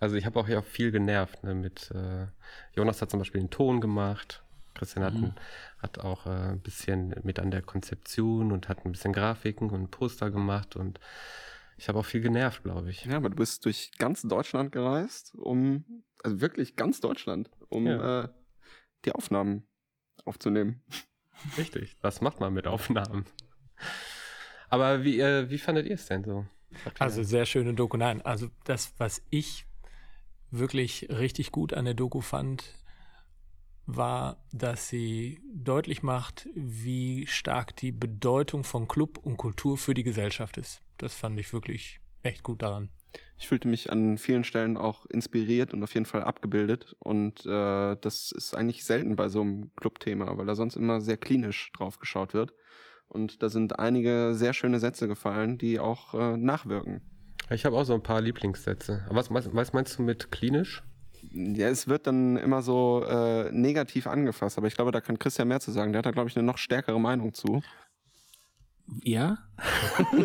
Also 0.00 0.16
ich 0.16 0.26
habe 0.26 0.38
auch 0.40 0.48
ja 0.48 0.62
viel 0.62 0.90
genervt. 0.90 1.44
Ne, 1.44 1.54
mit 1.54 1.90
äh, 1.92 2.26
Jonas 2.74 3.00
hat 3.00 3.10
zum 3.10 3.20
Beispiel 3.20 3.40
den 3.40 3.50
Ton 3.50 3.80
gemacht. 3.80 4.42
Christian 4.74 5.04
hat, 5.04 5.14
ein- 5.14 5.34
hat 5.78 5.98
auch 6.00 6.26
äh, 6.26 6.30
ein 6.30 6.60
bisschen 6.60 7.14
mit 7.22 7.38
an 7.38 7.50
der 7.50 7.62
Konzeption 7.62 8.50
und 8.52 8.68
hat 8.68 8.84
ein 8.84 8.90
bisschen 8.92 9.12
Grafiken 9.12 9.70
und 9.70 9.90
Poster 9.90 10.30
gemacht 10.30 10.76
und 10.76 10.98
ich 11.76 11.88
habe 11.88 11.98
auch 11.98 12.04
viel 12.04 12.20
genervt, 12.20 12.64
glaube 12.64 12.90
ich. 12.90 13.04
Ja, 13.04 13.16
aber 13.16 13.30
du 13.30 13.36
bist 13.36 13.64
durch 13.64 13.92
ganz 13.98 14.22
Deutschland 14.22 14.72
gereist, 14.72 15.34
um, 15.36 15.84
also 16.22 16.40
wirklich 16.40 16.74
ganz 16.76 17.00
Deutschland, 17.00 17.50
um 17.68 17.86
Ja. 17.86 18.24
äh, 18.24 18.28
die 19.04 19.12
Aufnahmen 19.12 19.66
aufzunehmen. 20.24 20.82
Richtig. 21.56 21.96
Das 22.02 22.20
macht 22.20 22.40
man 22.40 22.52
mit 22.52 22.66
Aufnahmen. 22.66 23.24
Aber 24.72 25.04
wie, 25.04 25.20
äh, 25.20 25.50
wie 25.50 25.58
fandet 25.58 25.86
ihr 25.86 25.96
es 25.96 26.06
denn 26.06 26.24
so? 26.24 26.46
Also 26.98 27.22
sehr 27.22 27.44
schöne 27.44 27.74
Doku. 27.74 27.98
Nein, 27.98 28.22
also 28.22 28.48
das, 28.64 28.94
was 28.96 29.20
ich 29.28 29.66
wirklich 30.50 31.08
richtig 31.10 31.52
gut 31.52 31.74
an 31.74 31.84
der 31.84 31.92
Doku 31.92 32.22
fand, 32.22 32.64
war, 33.84 34.42
dass 34.50 34.88
sie 34.88 35.42
deutlich 35.52 36.02
macht, 36.02 36.48
wie 36.54 37.26
stark 37.26 37.76
die 37.76 37.92
Bedeutung 37.92 38.64
von 38.64 38.88
Club 38.88 39.18
und 39.18 39.36
Kultur 39.36 39.76
für 39.76 39.92
die 39.92 40.04
Gesellschaft 40.04 40.56
ist. 40.56 40.80
Das 40.96 41.14
fand 41.14 41.38
ich 41.38 41.52
wirklich 41.52 42.00
echt 42.22 42.42
gut 42.42 42.62
daran. 42.62 42.88
Ich 43.36 43.48
fühlte 43.48 43.68
mich 43.68 43.92
an 43.92 44.16
vielen 44.16 44.42
Stellen 44.42 44.78
auch 44.78 45.04
inspiriert 45.04 45.74
und 45.74 45.82
auf 45.82 45.92
jeden 45.92 46.06
Fall 46.06 46.22
abgebildet. 46.22 46.96
Und 46.98 47.44
äh, 47.44 47.96
das 48.00 48.32
ist 48.32 48.54
eigentlich 48.54 48.86
selten 48.86 49.16
bei 49.16 49.28
so 49.28 49.42
einem 49.42 49.70
Clubthema, 49.76 50.38
weil 50.38 50.46
da 50.46 50.54
sonst 50.54 50.76
immer 50.76 51.02
sehr 51.02 51.18
klinisch 51.18 51.70
drauf 51.72 51.98
geschaut 51.98 52.32
wird. 52.32 52.54
Und 53.12 53.42
da 53.42 53.50
sind 53.50 53.78
einige 53.78 54.32
sehr 54.32 54.54
schöne 54.54 54.80
Sätze 54.80 55.06
gefallen, 55.06 55.58
die 55.58 55.78
auch 55.78 56.14
äh, 56.14 56.38
nachwirken. 56.38 57.02
Ich 57.50 57.66
habe 57.66 57.76
auch 57.76 57.84
so 57.84 57.92
ein 57.92 58.02
paar 58.02 58.22
Lieblingssätze. 58.22 59.04
Was, 59.10 59.30
was, 59.30 59.54
was 59.54 59.74
meinst 59.74 59.98
du 59.98 60.02
mit 60.02 60.32
klinisch? 60.32 60.82
Ja, 61.30 61.68
es 61.68 61.88
wird 61.88 62.06
dann 62.06 62.38
immer 62.38 62.62
so 62.62 63.04
äh, 63.04 63.52
negativ 63.52 64.06
angefasst, 64.06 64.56
aber 64.56 64.66
ich 64.66 64.74
glaube, 64.74 64.92
da 64.92 65.02
kann 65.02 65.18
Christian 65.18 65.48
mehr 65.48 65.60
zu 65.60 65.72
sagen. 65.72 65.92
Der 65.92 65.98
hat 65.98 66.06
da, 66.06 66.10
glaube 66.10 66.30
ich, 66.30 66.36
eine 66.36 66.46
noch 66.46 66.56
stärkere 66.56 66.98
Meinung 66.98 67.34
zu. 67.34 67.62
Ja. 69.02 69.36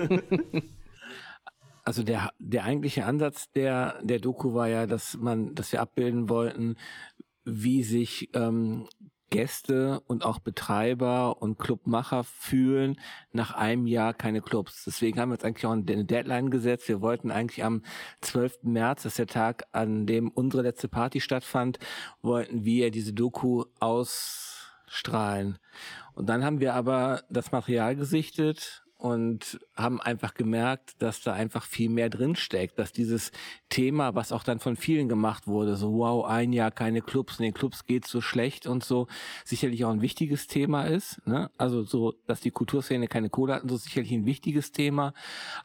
also 1.83 2.03
der, 2.03 2.31
der 2.39 2.63
eigentliche 2.63 3.03
Ansatz 3.03 3.51
der, 3.51 3.99
der 4.01 4.19
Doku 4.19 4.53
war 4.53 4.69
ja, 4.69 4.87
dass 4.87 5.17
man, 5.17 5.55
dass 5.55 5.73
wir 5.73 5.81
abbilden 5.81 6.29
wollten, 6.29 6.77
wie 7.43 7.83
sich 7.83 8.29
ähm, 8.33 8.87
Gäste 9.29 10.01
und 10.07 10.23
auch 10.23 10.39
Betreiber 10.39 11.41
und 11.41 11.59
Clubmacher 11.59 12.23
fühlen 12.23 12.99
nach 13.31 13.53
einem 13.53 13.87
Jahr 13.87 14.13
keine 14.13 14.41
Clubs. 14.41 14.83
Deswegen 14.85 15.19
haben 15.19 15.29
wir 15.29 15.35
jetzt 15.35 15.45
eigentlich 15.45 15.65
auch 15.65 15.71
eine 15.71 16.05
Deadline 16.05 16.49
gesetzt. 16.49 16.87
Wir 16.87 17.01
wollten 17.01 17.31
eigentlich 17.31 17.63
am 17.63 17.83
12. 18.21 18.63
März, 18.63 19.03
das 19.03 19.13
ist 19.13 19.19
der 19.19 19.27
Tag, 19.27 19.67
an 19.71 20.05
dem 20.05 20.29
unsere 20.29 20.63
letzte 20.63 20.87
Party 20.87 21.19
stattfand, 21.19 21.79
wollten 22.21 22.63
wir 22.63 22.91
diese 22.91 23.13
Doku 23.13 23.65
ausstrahlen. 23.79 25.59
Und 26.13 26.27
dann 26.27 26.43
haben 26.43 26.59
wir 26.59 26.73
aber 26.73 27.23
das 27.29 27.51
Material 27.51 27.95
gesichtet 27.95 28.86
und 28.97 29.59
haben 29.75 30.01
einfach 30.01 30.33
gemerkt, 30.33 30.95
dass 30.99 31.21
da 31.21 31.33
einfach 31.33 31.63
viel 31.63 31.89
mehr 31.89 32.09
drinsteckt, 32.09 32.79
dass 32.79 32.91
dieses 32.91 33.31
Thema, 33.69 34.15
was 34.15 34.31
auch 34.31 34.43
dann 34.43 34.59
von 34.59 34.75
vielen 34.75 35.07
gemacht 35.07 35.45
wurde, 35.45 35.75
so 35.75 35.93
wow, 35.93 36.25
ein 36.25 36.51
Jahr 36.51 36.71
keine 36.71 37.01
Clubs, 37.01 37.39
in 37.39 37.43
den 37.43 37.53
Clubs 37.53 37.85
geht's 37.85 38.09
so 38.09 38.21
schlecht 38.21 38.65
und 38.65 38.83
so, 38.83 39.07
sicherlich 39.45 39.85
auch 39.85 39.91
ein 39.91 40.01
wichtiges 40.01 40.47
Thema 40.47 40.85
ist. 40.85 41.25
Ne? 41.27 41.51
Also 41.57 41.83
so, 41.83 42.15
dass 42.25 42.41
die 42.41 42.51
Kulturszene 42.51 43.07
keine 43.07 43.29
Kohle 43.29 43.53
hatten, 43.53 43.69
so 43.69 43.77
sicherlich 43.77 44.11
ein 44.11 44.25
wichtiges 44.25 44.71
Thema. 44.71 45.13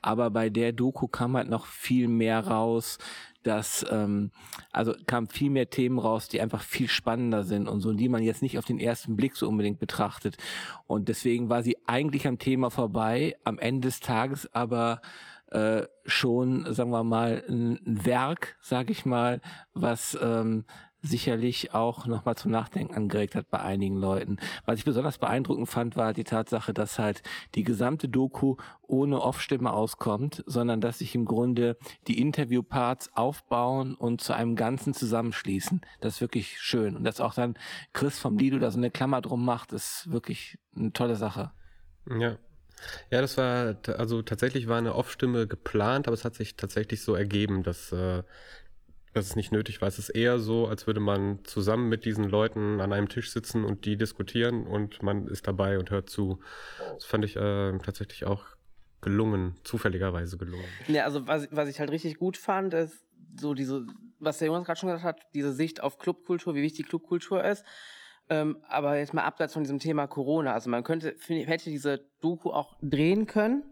Aber 0.03 0.31
bei 0.31 0.51
der 0.51 0.73
Doku 0.73 1.09
kam 1.09 1.37
halt 1.37 1.49
noch 1.49 1.65
viel 1.65 2.09
mehr 2.09 2.47
raus, 2.47 2.99
dass 3.43 3.85
ähm, 3.91 4.31
also 4.71 4.95
kamen 5.07 5.29
viel 5.29 5.51
mehr 5.51 5.71
Themen 5.71 5.99
raus, 5.99 6.29
die 6.29 6.41
einfach 6.41 6.63
viel 6.63 6.89
spannender 6.89 7.45
sind 7.45 7.69
und 7.69 7.81
so, 7.81 7.93
die 7.93 8.09
man 8.09 8.23
jetzt 8.23 8.43
nicht 8.43 8.59
auf 8.59 8.65
den 8.65 8.79
ersten 8.79 9.17
Blick 9.17 9.37
so 9.37 9.49
unbedingt 9.49 9.79
betrachtet. 9.79 10.37
Und 10.87 11.09
deswegen 11.09 11.49
war 11.49 11.63
sie 11.63 11.77
eigentlich 11.87 12.27
am 12.27 12.39
Thema 12.39 12.71
vorbei, 12.71 13.37
am 13.45 13.59
Ende 13.59 13.89
des 13.89 14.01
Tages 14.01 14.53
aber 14.55 15.01
äh, 15.51 15.87
schon, 16.07 16.73
sagen 16.73 16.91
wir 16.91 17.05
mal, 17.05 17.45
ein 17.49 17.79
Werk, 17.85 18.57
sag 18.61 18.91
ich 18.91 19.05
mal, 19.05 19.41
was 19.75 20.17
ähm, 20.21 20.65
sicherlich 21.02 21.75
auch 21.75 22.06
nochmal 22.06 22.37
zum 22.37 22.52
Nachdenken 22.52 22.94
angeregt 22.94 23.35
hat 23.35 23.50
bei 23.50 23.61
einigen 23.61 23.97
Leuten. 23.97 24.38
Was 24.64 24.78
ich 24.78 24.85
besonders 24.85 25.18
beeindruckend 25.18 25.68
fand, 25.68 25.97
war 25.97 26.12
die 26.12 26.25
Tatsache, 26.25 26.73
dass 26.73 26.99
halt 26.99 27.23
die 27.54 27.64
gesamte 27.64 28.09
Doku 28.09 28.56
ohne 28.82 29.21
Off-Stimme 29.21 29.73
auskommt, 29.73 30.44
sondern 30.47 30.80
dass 30.80 30.99
sich 30.99 31.14
im 31.14 31.25
Grunde 31.25 31.76
die 32.06 32.21
Interviewparts 32.21 33.11
aufbauen 33.16 33.94
und 33.94 34.21
zu 34.21 34.32
einem 34.32 34.54
Ganzen 34.54 34.94
zusammenschließen. 34.94 35.80
Das 36.00 36.14
ist 36.14 36.21
wirklich 36.21 36.61
schön. 36.61 36.97
Und 36.97 37.04
dass 37.04 37.21
auch 37.21 37.35
dann 37.35 37.59
Chris 37.92 38.18
vom 38.18 38.38
Lido 38.38 38.59
da 38.59 38.71
so 38.71 38.78
eine 38.78 38.90
Klammer 38.90 39.21
drum 39.21 39.44
macht, 39.44 39.73
ist 39.73 40.11
wirklich 40.11 40.59
eine 40.76 40.92
tolle 40.92 41.16
Sache. 41.16 41.50
Ja. 42.09 42.38
Ja, 43.11 43.21
das 43.21 43.37
war, 43.37 43.76
also 43.97 44.23
tatsächlich 44.23 44.66
war 44.66 44.78
eine 44.78 44.97
Off-Stimme 44.97 45.47
geplant, 45.47 46.09
aber 46.09 46.14
es 46.14 46.25
hat 46.25 46.35
sich 46.35 46.56
tatsächlich 46.56 47.02
so 47.02 47.14
ergeben, 47.14 47.62
dass 47.62 47.92
äh, 47.92 48.25
das 49.12 49.26
ist 49.26 49.37
nicht 49.37 49.52
nötig 49.52 49.81
war. 49.81 49.88
Es 49.88 49.99
ist 49.99 50.09
eher 50.09 50.38
so, 50.38 50.66
als 50.66 50.87
würde 50.87 51.00
man 51.00 51.45
zusammen 51.45 51.88
mit 51.88 52.04
diesen 52.04 52.25
Leuten 52.25 52.81
an 52.81 52.92
einem 52.92 53.09
Tisch 53.09 53.31
sitzen 53.31 53.64
und 53.64 53.85
die 53.85 53.97
diskutieren 53.97 54.66
und 54.66 55.02
man 55.02 55.26
ist 55.28 55.47
dabei 55.47 55.78
und 55.78 55.90
hört 55.90 56.09
zu. 56.09 56.40
Das 56.95 57.04
fand 57.04 57.25
ich 57.25 57.37
äh, 57.37 57.76
tatsächlich 57.78 58.25
auch 58.25 58.45
gelungen, 59.02 59.57
zufälligerweise 59.64 60.38
gelungen. 60.38 60.64
Ja, 60.88 61.04
also 61.04 61.26
was, 61.26 61.49
was 61.50 61.69
ich 61.69 61.81
halt 61.81 61.90
richtig 61.90 62.19
gut 62.19 62.37
fand, 62.37 62.73
ist 62.73 63.04
so 63.38 63.52
diese, 63.52 63.87
was 64.19 64.38
der 64.38 64.49
Jonas 64.49 64.64
gerade 64.64 64.81
schon 64.81 64.88
gesagt 64.88 65.04
hat, 65.04 65.21
diese 65.35 65.52
Sicht 65.52 65.83
auf 65.83 65.99
Clubkultur, 65.99 66.54
wie 66.54 66.62
wichtig 66.62 66.88
Clubkultur 66.88 67.45
ist. 67.45 67.64
Ähm, 68.28 68.59
aber 68.69 68.97
jetzt 68.97 69.12
mal 69.12 69.25
abseits 69.25 69.52
von 69.52 69.64
diesem 69.64 69.78
Thema 69.78 70.07
Corona. 70.07 70.54
Also 70.54 70.71
man 70.71 70.85
könnte, 70.85 71.14
find, 71.19 71.47
hätte 71.49 71.69
diese 71.69 71.99
Doku 72.21 72.50
auch 72.50 72.76
drehen 72.81 73.26
können, 73.26 73.64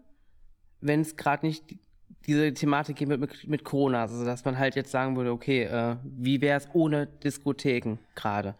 wenn 0.81 1.01
es 1.01 1.15
gerade 1.15 1.45
nicht 1.45 1.77
diese 2.25 2.53
Thematik 2.53 2.97
geht 2.97 3.07
mit, 3.07 3.47
mit 3.47 3.63
Corona, 3.63 4.01
also 4.01 4.23
dass 4.25 4.45
man 4.45 4.57
halt 4.57 4.75
jetzt 4.75 4.91
sagen 4.91 5.15
würde, 5.15 5.31
okay, 5.31 5.63
äh, 5.63 5.97
wie 6.03 6.41
wäre 6.41 6.57
es 6.57 6.67
ohne 6.73 7.07
Diskotheken 7.07 7.97
gerade? 8.15 8.55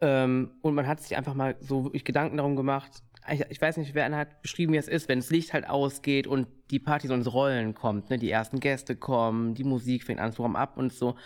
Ähm, 0.00 0.52
und 0.62 0.74
man 0.74 0.86
hat 0.86 1.00
sich 1.00 1.16
einfach 1.16 1.34
mal 1.34 1.56
so 1.60 1.84
wirklich 1.84 2.04
Gedanken 2.04 2.36
darum 2.36 2.56
gemacht, 2.56 3.02
ich, 3.30 3.44
ich 3.50 3.60
weiß 3.60 3.76
nicht, 3.76 3.94
wer 3.94 4.10
hat 4.16 4.42
beschrieben, 4.42 4.72
wie 4.72 4.78
es 4.78 4.88
ist, 4.88 5.08
wenn 5.08 5.18
das 5.18 5.30
Licht 5.30 5.52
halt 5.52 5.68
ausgeht 5.68 6.26
und 6.26 6.46
die 6.70 6.78
Party 6.78 7.08
so 7.08 7.14
ins 7.14 7.32
Rollen 7.32 7.74
kommt, 7.74 8.10
ne? 8.10 8.18
die 8.18 8.30
ersten 8.30 8.60
Gäste 8.60 8.96
kommen, 8.96 9.54
die 9.54 9.64
Musik 9.64 10.04
fängt 10.04 10.20
an 10.20 10.32
rum 10.32 10.56
ab 10.56 10.76
und 10.76 10.92
so. 10.92 11.16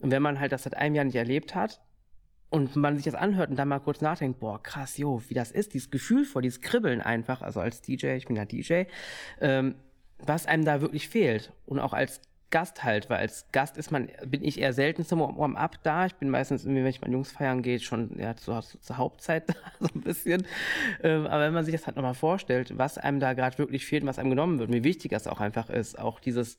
Und 0.00 0.10
wenn 0.10 0.22
man 0.22 0.40
halt 0.40 0.52
das 0.52 0.64
seit 0.64 0.76
einem 0.76 0.94
Jahr 0.94 1.04
nicht 1.04 1.16
erlebt 1.16 1.54
hat, 1.54 1.80
und 2.54 2.76
man 2.76 2.94
sich 2.94 3.04
das 3.04 3.16
anhört 3.16 3.50
und 3.50 3.56
dann 3.56 3.66
mal 3.66 3.80
kurz 3.80 4.00
nachdenkt, 4.00 4.38
boah, 4.38 4.62
krass, 4.62 4.96
jo, 4.96 5.20
wie 5.26 5.34
das 5.34 5.50
ist, 5.50 5.74
dieses 5.74 5.90
Gefühl 5.90 6.24
vor, 6.24 6.40
dieses 6.40 6.60
Kribbeln 6.60 7.00
einfach, 7.00 7.42
also 7.42 7.58
als 7.58 7.82
DJ, 7.82 8.14
ich 8.14 8.26
bin 8.26 8.36
ja 8.36 8.44
DJ, 8.44 8.84
ähm, 9.40 9.74
was 10.18 10.46
einem 10.46 10.64
da 10.64 10.80
wirklich 10.80 11.08
fehlt. 11.08 11.52
Und 11.66 11.78
auch 11.78 11.92
als 11.92 12.20
Gast 12.50 12.84
halt, 12.84 13.10
weil 13.10 13.18
als 13.18 13.50
Gast 13.50 13.76
ist 13.76 13.90
man, 13.90 14.08
bin 14.26 14.44
ich 14.44 14.60
eher 14.60 14.72
selten 14.72 15.04
zum 15.04 15.18
Warm-up 15.18 15.82
da. 15.82 16.06
Ich 16.06 16.14
bin 16.14 16.30
meistens 16.30 16.64
wenn 16.64 16.86
ich 16.86 17.00
mit 17.00 17.10
Jungs 17.10 17.32
feiern 17.32 17.62
gehe, 17.62 17.80
schon 17.80 18.16
ja, 18.16 18.36
zur, 18.36 18.62
zur 18.62 18.96
Hauptzeit 18.96 19.48
da, 19.48 19.54
so 19.80 19.88
ein 19.92 20.02
bisschen. 20.02 20.46
Ähm, 21.02 21.26
aber 21.26 21.46
wenn 21.46 21.52
man 21.54 21.64
sich 21.64 21.74
das 21.74 21.86
halt 21.86 21.96
nochmal 21.96 22.14
vorstellt, 22.14 22.78
was 22.78 22.96
einem 22.96 23.18
da 23.18 23.32
gerade 23.32 23.58
wirklich 23.58 23.84
fehlt 23.84 24.04
und 24.04 24.08
was 24.08 24.20
einem 24.20 24.30
genommen 24.30 24.60
wird, 24.60 24.72
wie 24.72 24.84
wichtig 24.84 25.10
das 25.10 25.26
auch 25.26 25.40
einfach 25.40 25.68
ist, 25.68 25.98
auch 25.98 26.20
dieses 26.20 26.58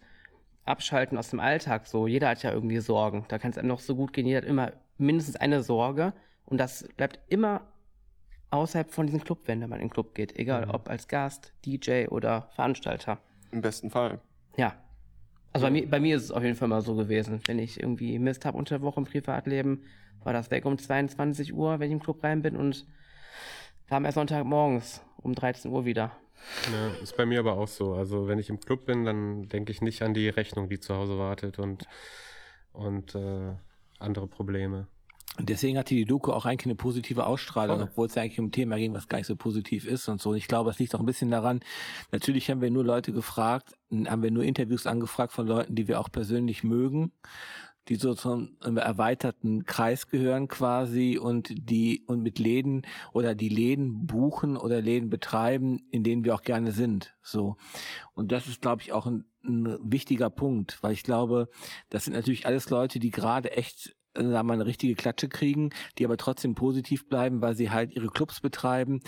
Abschalten 0.66 1.18
aus 1.18 1.30
dem 1.30 1.40
Alltag 1.40 1.88
so. 1.88 2.08
Jeder 2.08 2.30
hat 2.30 2.44
ja 2.44 2.52
irgendwie 2.52 2.80
Sorgen. 2.80 3.26
Da 3.30 3.38
kann 3.38 3.52
es 3.52 3.58
einem 3.58 3.70
noch 3.70 3.80
so 3.80 3.96
gut 3.96 4.12
gehen. 4.12 4.26
Jeder 4.26 4.40
hat 4.40 4.46
immer 4.46 4.74
mindestens 4.98 5.36
eine 5.38 5.64
Sorge. 5.64 6.14
Und 6.46 6.58
das 6.58 6.88
bleibt 6.98 7.20
immer 7.28 7.62
außerhalb 8.50 8.92
von 8.92 9.06
diesen 9.06 9.24
Clubwänden, 9.24 9.64
wenn 9.64 9.70
man 9.70 9.80
in 9.80 9.88
den 9.88 9.94
Club 9.94 10.16
geht. 10.16 10.36
Egal, 10.38 10.66
mhm. 10.66 10.72
ob 10.72 10.90
als 10.90 11.08
Gast, 11.08 11.54
DJ 11.66 12.08
oder 12.08 12.50
Veranstalter. 12.56 13.20
Im 13.56 13.62
besten 13.62 13.90
Fall. 13.90 14.20
Ja. 14.58 14.76
Also 15.54 15.68
bei 15.68 15.72
mir, 15.72 15.90
bei 15.90 16.02
mir 16.02 16.18
ist 16.18 16.24
es 16.24 16.32
auf 16.32 16.44
jeden 16.44 16.58
Fall 16.58 16.68
mal 16.68 16.82
so 16.82 16.94
gewesen. 16.94 17.40
Wenn 17.46 17.58
ich 17.58 17.80
irgendwie 17.80 18.20
Mist 18.20 18.44
habe 18.44 18.58
unter 18.58 18.80
der 18.80 18.82
Woche 18.82 19.00
im 19.00 19.06
Privatleben, 19.06 19.86
war 20.26 20.34
das 20.34 20.52
weg 20.52 20.66
um 20.66 20.78
22 20.78 21.54
Uhr, 21.54 21.80
wenn 21.80 21.88
ich 21.88 21.94
im 21.94 22.02
Club 22.02 22.22
rein 22.22 22.42
bin 22.42 22.58
und 22.58 22.86
kam 23.88 24.04
erst 24.04 24.16
Sonntagmorgens 24.16 25.02
um 25.22 25.34
13 25.34 25.72
Uhr 25.72 25.86
wieder. 25.86 26.12
Ja, 26.70 27.02
ist 27.02 27.16
bei 27.16 27.26
mir 27.26 27.40
aber 27.40 27.54
auch 27.54 27.70
so. 27.70 27.94
Also 27.94 28.28
wenn 28.28 28.40
ich 28.40 28.50
im 28.50 28.60
Club 28.60 28.86
bin, 28.86 29.06
dann 29.06 29.48
denke 29.48 29.72
ich 29.72 29.82
nicht 29.82 30.02
an 30.02 30.14
die 30.14 30.28
Rechnung, 30.28 30.68
die 30.68 30.82
zu 30.82 30.94
Hause 30.94 31.18
wartet 31.18 31.58
und, 31.58 31.86
und 32.74 33.16
äh, 33.16 33.54
andere 34.00 34.28
Probleme. 34.28 34.90
Und 35.38 35.50
deswegen 35.50 35.78
hatte 35.78 35.96
die 35.96 36.06
Doku 36.06 36.32
auch 36.32 36.46
eigentlich 36.46 36.68
eine 36.68 36.76
positive 36.76 37.26
Ausstrahlung, 37.26 37.78
Voll. 37.78 37.88
obwohl 37.90 38.08
es 38.08 38.16
ja 38.16 38.22
eigentlich 38.22 38.40
um 38.40 38.46
ein 38.46 38.52
Thema 38.52 38.78
ging, 38.78 38.94
was 38.94 39.08
gar 39.08 39.18
nicht 39.18 39.28
so 39.28 39.36
positiv 39.36 39.86
ist 39.86 40.08
und 40.08 40.22
so. 40.22 40.30
Und 40.32 40.38
ich 40.38 40.48
glaube, 40.48 40.70
es 40.70 40.80
liegt 40.80 40.96
auch 40.96 41.00
ein 41.00 41.06
bisschen 41.06 41.32
daran, 41.32 41.60
natürlich 42.12 42.50
haben 42.50 42.62
wir 42.62 42.72
nur 42.72 42.86
Leute 42.86 43.12
gefragt, 43.12 43.74
haben 43.92 44.24
wir 44.24 44.32
nur 44.32 44.44
Interviews 44.44 44.88
angefragt 44.88 45.34
von 45.34 45.48
Leuten, 45.48 45.76
die 45.76 45.88
wir 45.88 46.00
auch 46.00 46.10
persönlich 46.10 46.64
mögen, 46.64 47.12
die 47.88 47.96
so 47.96 48.16
zum 48.16 48.58
erweiterten 48.62 49.66
Kreis 49.66 50.08
gehören 50.08 50.48
quasi 50.48 51.20
und 51.22 51.54
die 51.70 52.04
und 52.08 52.22
mit 52.22 52.40
Läden 52.40 52.84
oder 53.14 53.36
die 53.36 53.50
Läden 53.50 54.08
buchen 54.08 54.58
oder 54.58 54.82
Läden 54.82 55.10
betreiben, 55.10 55.86
in 55.92 56.04
denen 56.04 56.24
wir 56.24 56.34
auch 56.34 56.42
gerne 56.42 56.72
sind. 56.72 57.16
So. 57.22 57.58
Und 58.14 58.32
das 58.32 58.48
ist, 58.48 58.62
glaube 58.62 58.82
ich, 58.82 58.92
auch 58.92 59.06
ein, 59.06 59.26
ein 59.44 59.78
wichtiger 59.84 60.30
Punkt, 60.30 60.82
weil 60.82 60.94
ich 60.94 61.04
glaube, 61.04 61.50
das 61.90 62.06
sind 62.06 62.14
natürlich 62.14 62.48
alles 62.48 62.70
Leute, 62.70 63.00
die 63.00 63.12
gerade 63.12 63.52
echt 63.52 63.96
da 64.16 64.44
mal 64.44 64.54
eine 64.54 64.66
richtige 64.66 64.96
Klatsche 64.96 65.30
kriegen, 65.30 65.70
die 65.98 66.06
aber 66.06 66.18
trotzdem 66.18 66.56
positiv 66.56 67.08
bleiben, 67.08 67.42
weil 67.42 67.56
sie 67.56 67.72
halt 67.72 67.96
ihre 67.96 68.08
Clubs 68.08 68.40
betreiben, 68.40 69.02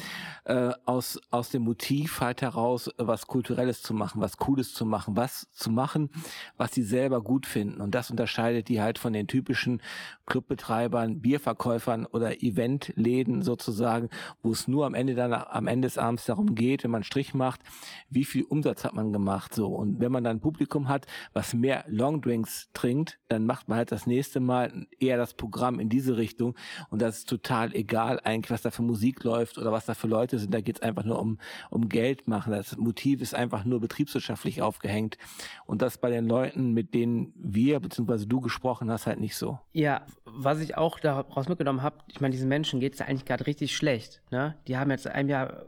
äh, 0.46 0.72
aus, 0.86 1.20
aus 1.32 1.50
dem 1.50 1.64
Motiv 1.64 2.22
halt 2.22 2.42
heraus, 2.42 2.90
was 2.98 3.28
Kulturelles 3.28 3.82
zu 3.82 3.94
machen, 3.94 4.22
was 4.22 4.38
Cooles 4.38 4.74
zu 4.74 4.86
machen, 4.86 5.16
was 5.16 5.48
zu 5.52 5.72
machen, 5.72 6.10
was 6.58 6.74
sie 6.74 6.84
selber 6.84 7.22
gut 7.22 7.46
finden. 7.46 7.82
Und 7.82 7.96
das 7.96 8.12
unterscheidet 8.12 8.68
die 8.70 8.82
halt 8.82 9.00
von 9.00 9.14
den 9.14 9.28
typischen 9.28 9.82
Clubbetreibern, 10.26 11.22
Bierverkäufern 11.22 12.06
oder 12.06 12.44
Eventläden 12.44 13.42
sozusagen, 13.42 14.10
wo 14.44 14.52
es 14.52 14.68
nur 14.68 14.86
am 14.86 14.94
Ende 14.94 15.16
dann, 15.16 15.34
am 15.34 15.68
Ende 15.68 15.88
des 15.88 15.98
Abends 15.98 16.26
darum 16.26 16.56
geht, 16.56 16.84
wenn 16.84 16.92
man 16.92 17.04
Strich 17.04 17.34
macht, 17.34 17.62
wie 18.10 18.26
viel 18.26 18.44
Umsatz 18.44 18.84
hat 18.84 18.94
man 18.94 19.14
gemacht, 19.14 19.54
so. 19.54 19.68
Und 19.68 20.00
wenn 20.00 20.12
man 20.12 20.24
dann 20.24 20.42
Publikum 20.42 20.90
hat, 20.90 21.08
was 21.34 21.54
mehr 21.54 21.86
Longdrinks 21.88 22.70
trinkt, 22.74 23.20
dann 23.30 23.46
macht 23.46 23.68
man 23.68 23.78
halt 23.78 23.92
das 23.92 24.06
nächste 24.08 24.40
Mal 24.40 24.88
eher 25.00 25.18
das 25.18 25.34
Programm 25.34 25.80
in 25.80 25.90
diese 25.90 26.18
Richtung. 26.18 26.56
Und 26.90 27.02
das 27.02 27.20
ist 27.20 27.30
total 27.30 27.74
egal 27.76 28.20
eigentlich, 28.24 28.52
was 28.52 28.62
da 28.62 28.72
für 28.72 28.82
Musik 28.82 29.24
läuft 29.24 29.58
oder 29.58 29.72
was 29.72 29.86
da 29.86 29.94
für 29.94 30.08
Leute 30.08 30.40
sind. 30.40 30.54
Da 30.54 30.62
geht 30.62 30.78
es 30.78 30.82
einfach 30.82 31.04
nur 31.04 31.20
um, 31.20 31.38
um 31.70 31.90
Geld 31.90 32.28
machen. 32.28 32.52
Das 32.52 32.78
Motiv 32.78 33.22
ist 33.22 33.36
einfach 33.36 33.66
nur 33.66 33.80
betriebswirtschaftlich 33.80 34.62
aufgehängt. 34.62 35.18
Und 35.66 35.82
das 35.82 35.98
bei 35.98 36.10
den 36.10 36.28
Leuten, 36.28 36.74
mit 36.74 36.94
denen 36.94 37.34
wir 37.36 37.80
bzw. 37.80 38.26
du 38.26 38.42
gesprochen 38.42 38.92
hast, 38.92 39.08
halt 39.08 39.20
nicht 39.20 39.36
so. 39.36 39.60
Ja, 39.74 40.06
was 40.26 40.60
ich 40.60 40.78
auch 40.78 41.00
daraus 41.00 41.48
mitgenommen 41.48 41.82
habe, 41.82 41.98
ich 42.08 42.22
meine, 42.22 42.32
diesen 42.32 42.50
Menschen 42.50 42.80
geht 42.80 42.94
es 42.94 43.00
ja 43.00 43.06
eigentlich 43.06 43.26
gerade 43.26 43.48
richtig 43.48 43.76
schlecht. 43.76 44.22
Ne? 44.32 44.56
Die 44.68 44.78
haben 44.78 44.92
jetzt 44.92 45.08
einem 45.08 45.30
Jahr 45.30 45.66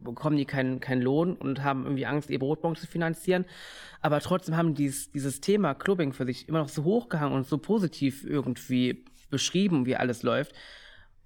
bekommen 0.00 0.36
die 0.36 0.44
keinen 0.44 0.80
keinen 0.80 1.02
Lohn 1.02 1.34
und 1.34 1.62
haben 1.62 1.84
irgendwie 1.84 2.06
Angst, 2.06 2.30
ihr 2.30 2.38
Brotbon 2.38 2.76
zu 2.76 2.86
finanzieren. 2.86 3.44
Aber 4.00 4.20
trotzdem 4.20 4.56
haben 4.56 4.74
dieses, 4.74 5.10
dieses 5.12 5.40
Thema 5.40 5.74
Clubbing 5.74 6.12
für 6.12 6.24
sich 6.24 6.48
immer 6.48 6.60
noch 6.60 6.68
so 6.68 6.84
hochgehangen 6.84 7.34
und 7.34 7.46
so 7.46 7.58
positiv 7.58 8.24
irgendwie 8.24 9.04
beschrieben, 9.30 9.86
wie 9.86 9.96
alles 9.96 10.22
läuft, 10.22 10.54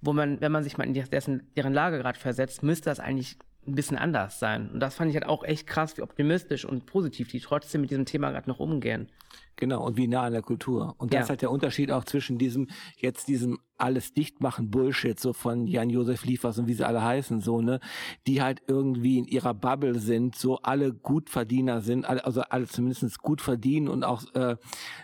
wo 0.01 0.13
man, 0.13 0.39
wenn 0.41 0.51
man 0.51 0.63
sich 0.63 0.77
mal 0.77 0.85
in 0.85 0.93
dessen, 0.93 1.51
deren 1.55 1.73
Lage 1.73 1.97
gerade 1.97 2.19
versetzt, 2.19 2.63
müsste 2.63 2.89
das 2.89 2.99
eigentlich 2.99 3.37
ein 3.67 3.75
bisschen 3.75 3.97
anders 3.97 4.39
sein. 4.39 4.69
Und 4.71 4.79
das 4.79 4.95
fand 4.95 5.09
ich 5.09 5.15
halt 5.15 5.25
auch 5.25 5.43
echt 5.43 5.67
krass, 5.67 5.97
wie 5.97 6.01
optimistisch 6.01 6.65
und 6.65 6.85
positiv 6.85 7.29
die 7.29 7.39
trotzdem 7.39 7.81
mit 7.81 7.89
diesem 7.89 8.05
Thema 8.05 8.31
gerade 8.31 8.49
noch 8.49 8.59
umgehen. 8.59 9.09
Genau, 9.55 9.83
und 9.85 9.97
wie 9.97 10.07
nah 10.07 10.23
an 10.23 10.33
der 10.33 10.41
Kultur. 10.41 10.95
Und 10.97 11.13
das 11.13 11.17
ja. 11.17 11.23
ist 11.23 11.29
halt 11.29 11.41
der 11.41 11.51
Unterschied 11.51 11.91
auch 11.91 12.03
zwischen 12.03 12.37
diesem, 12.37 12.67
jetzt 12.97 13.27
diesem 13.27 13.59
alles 13.77 14.13
dicht 14.13 14.41
machen 14.41 14.71
Bullshit, 14.71 15.19
so 15.19 15.33
von 15.33 15.67
Jan-Josef 15.67 16.25
Liefers 16.25 16.57
und 16.57 16.67
wie 16.67 16.73
sie 16.73 16.87
alle 16.87 17.03
heißen, 17.03 17.41
so, 17.41 17.61
ne, 17.61 17.79
die 18.27 18.41
halt 18.41 18.61
irgendwie 18.67 19.19
in 19.19 19.25
ihrer 19.25 19.53
Bubble 19.53 19.99
sind, 19.99 20.35
so 20.35 20.57
alle 20.59 20.93
Gutverdiener 20.93 21.81
sind, 21.81 22.05
also 22.05 22.41
alle 22.41 22.67
zumindest 22.67 23.21
gut 23.21 23.41
verdienen 23.41 23.87
und 23.87 24.03
auch 24.03 24.23
äh, 24.33 24.55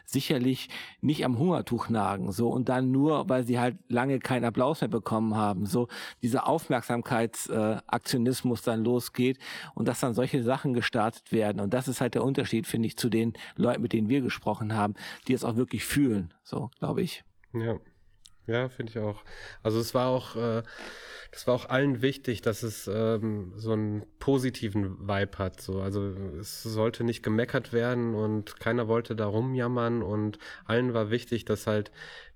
sicherlich 0.06 0.70
nicht 1.02 1.24
am 1.26 1.38
Hungertuch 1.38 1.90
nagen, 1.90 2.32
so, 2.32 2.50
und 2.50 2.70
dann 2.70 2.92
nur, 2.92 3.30
weil 3.30 3.44
sie 3.44 3.60
halt 3.60 3.78
lange 3.90 4.20
keinen 4.20 4.46
Applaus 4.46 4.82
mehr 4.82 4.88
bekommen 4.88 5.36
haben, 5.36 5.66
so, 5.66 5.88
dieser 6.22 6.48
Aufmerksamkeitsaktionismus 6.48 8.62
äh, 8.62 8.66
dann 8.66 8.84
losgeht 8.84 9.40
und 9.76 9.88
dass 9.88 10.00
dann 10.00 10.14
solche 10.14 10.44
Sachen 10.44 10.74
gestartet 10.74 11.32
werden. 11.32 11.60
Und 11.60 11.74
das 11.74 11.88
ist 11.88 12.02
halt 12.02 12.16
der 12.16 12.24
Unterschied, 12.24 12.68
finde 12.68 12.88
ich, 12.88 12.98
zu 12.98 13.10
den 13.10 13.34
Leuten, 13.56 13.82
mit 13.82 13.94
denen 13.94 14.10
wir 14.10 14.22
gesprochen 14.22 14.76
haben, 14.76 14.94
die 15.28 15.34
es 15.34 15.44
auch 15.44 15.56
wirklich 15.56 15.84
fühlen, 15.84 16.34
so, 16.44 16.70
glaube 16.80 17.02
ich. 17.02 17.24
Ja. 17.54 17.78
Ja, 18.48 18.70
finde 18.70 18.92
ich 18.92 19.00
auch. 19.00 19.24
Also 19.64 19.80
es 19.80 19.94
war 19.94 20.08
auch, 20.08 20.36
äh, 20.36 20.64
das 21.32 21.48
war 21.48 21.54
auch 21.54 21.70
allen 21.70 22.02
wichtig, 22.02 22.42
dass 22.42 22.64
es 22.64 22.88
ähm, 22.92 23.54
so 23.56 23.72
einen 23.72 24.04
positiven 24.20 25.08
Vibe 25.08 25.38
hat. 25.38 25.62
So. 25.62 25.82
Also 25.82 26.08
es 26.40 26.64
sollte 26.64 27.04
nicht 27.04 27.24
gemeckert 27.24 27.72
werden 27.72 28.16
und 28.16 28.60
keiner 28.60 28.88
wollte 28.88 29.16
da 29.16 29.28
rumjammern 29.28 30.02
und 30.02 30.40
allen 30.66 30.94
war 30.94 31.12
wichtig, 31.12 31.46
dass 31.46 31.68
halt 31.68 31.92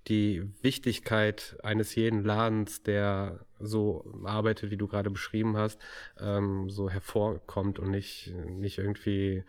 die 0.08 0.44
Wichtigkeit 0.62 1.58
eines 1.64 1.96
jeden 1.96 2.24
Ladens, 2.24 2.84
der 2.84 3.40
so 3.60 4.06
arbeitet, 4.24 4.70
wie 4.70 4.78
du 4.78 4.88
gerade 4.88 5.10
beschrieben 5.10 5.58
hast, 5.58 5.82
ähm, 6.20 6.70
so 6.70 6.90
hervorkommt 6.90 7.80
und 7.80 7.90
nicht, 7.90 8.32
nicht 8.48 8.78
irgendwie 8.78 9.44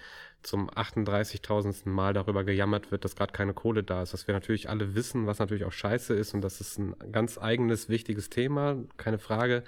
zum 0.46 0.70
38.000. 0.70 1.88
Mal 1.88 2.14
darüber 2.14 2.44
gejammert 2.44 2.90
wird, 2.90 3.04
dass 3.04 3.16
gerade 3.16 3.32
keine 3.32 3.54
Kohle 3.54 3.82
da 3.82 4.02
ist. 4.02 4.12
Dass 4.12 4.26
wir 4.26 4.34
natürlich 4.34 4.68
alle 4.68 4.94
wissen, 4.94 5.26
was 5.26 5.38
natürlich 5.38 5.64
auch 5.64 5.72
scheiße 5.72 6.14
ist 6.14 6.34
und 6.34 6.40
das 6.40 6.60
ist 6.60 6.78
ein 6.78 6.94
ganz 7.12 7.38
eigenes, 7.38 7.88
wichtiges 7.88 8.30
Thema, 8.30 8.76
keine 8.96 9.18
Frage. 9.18 9.64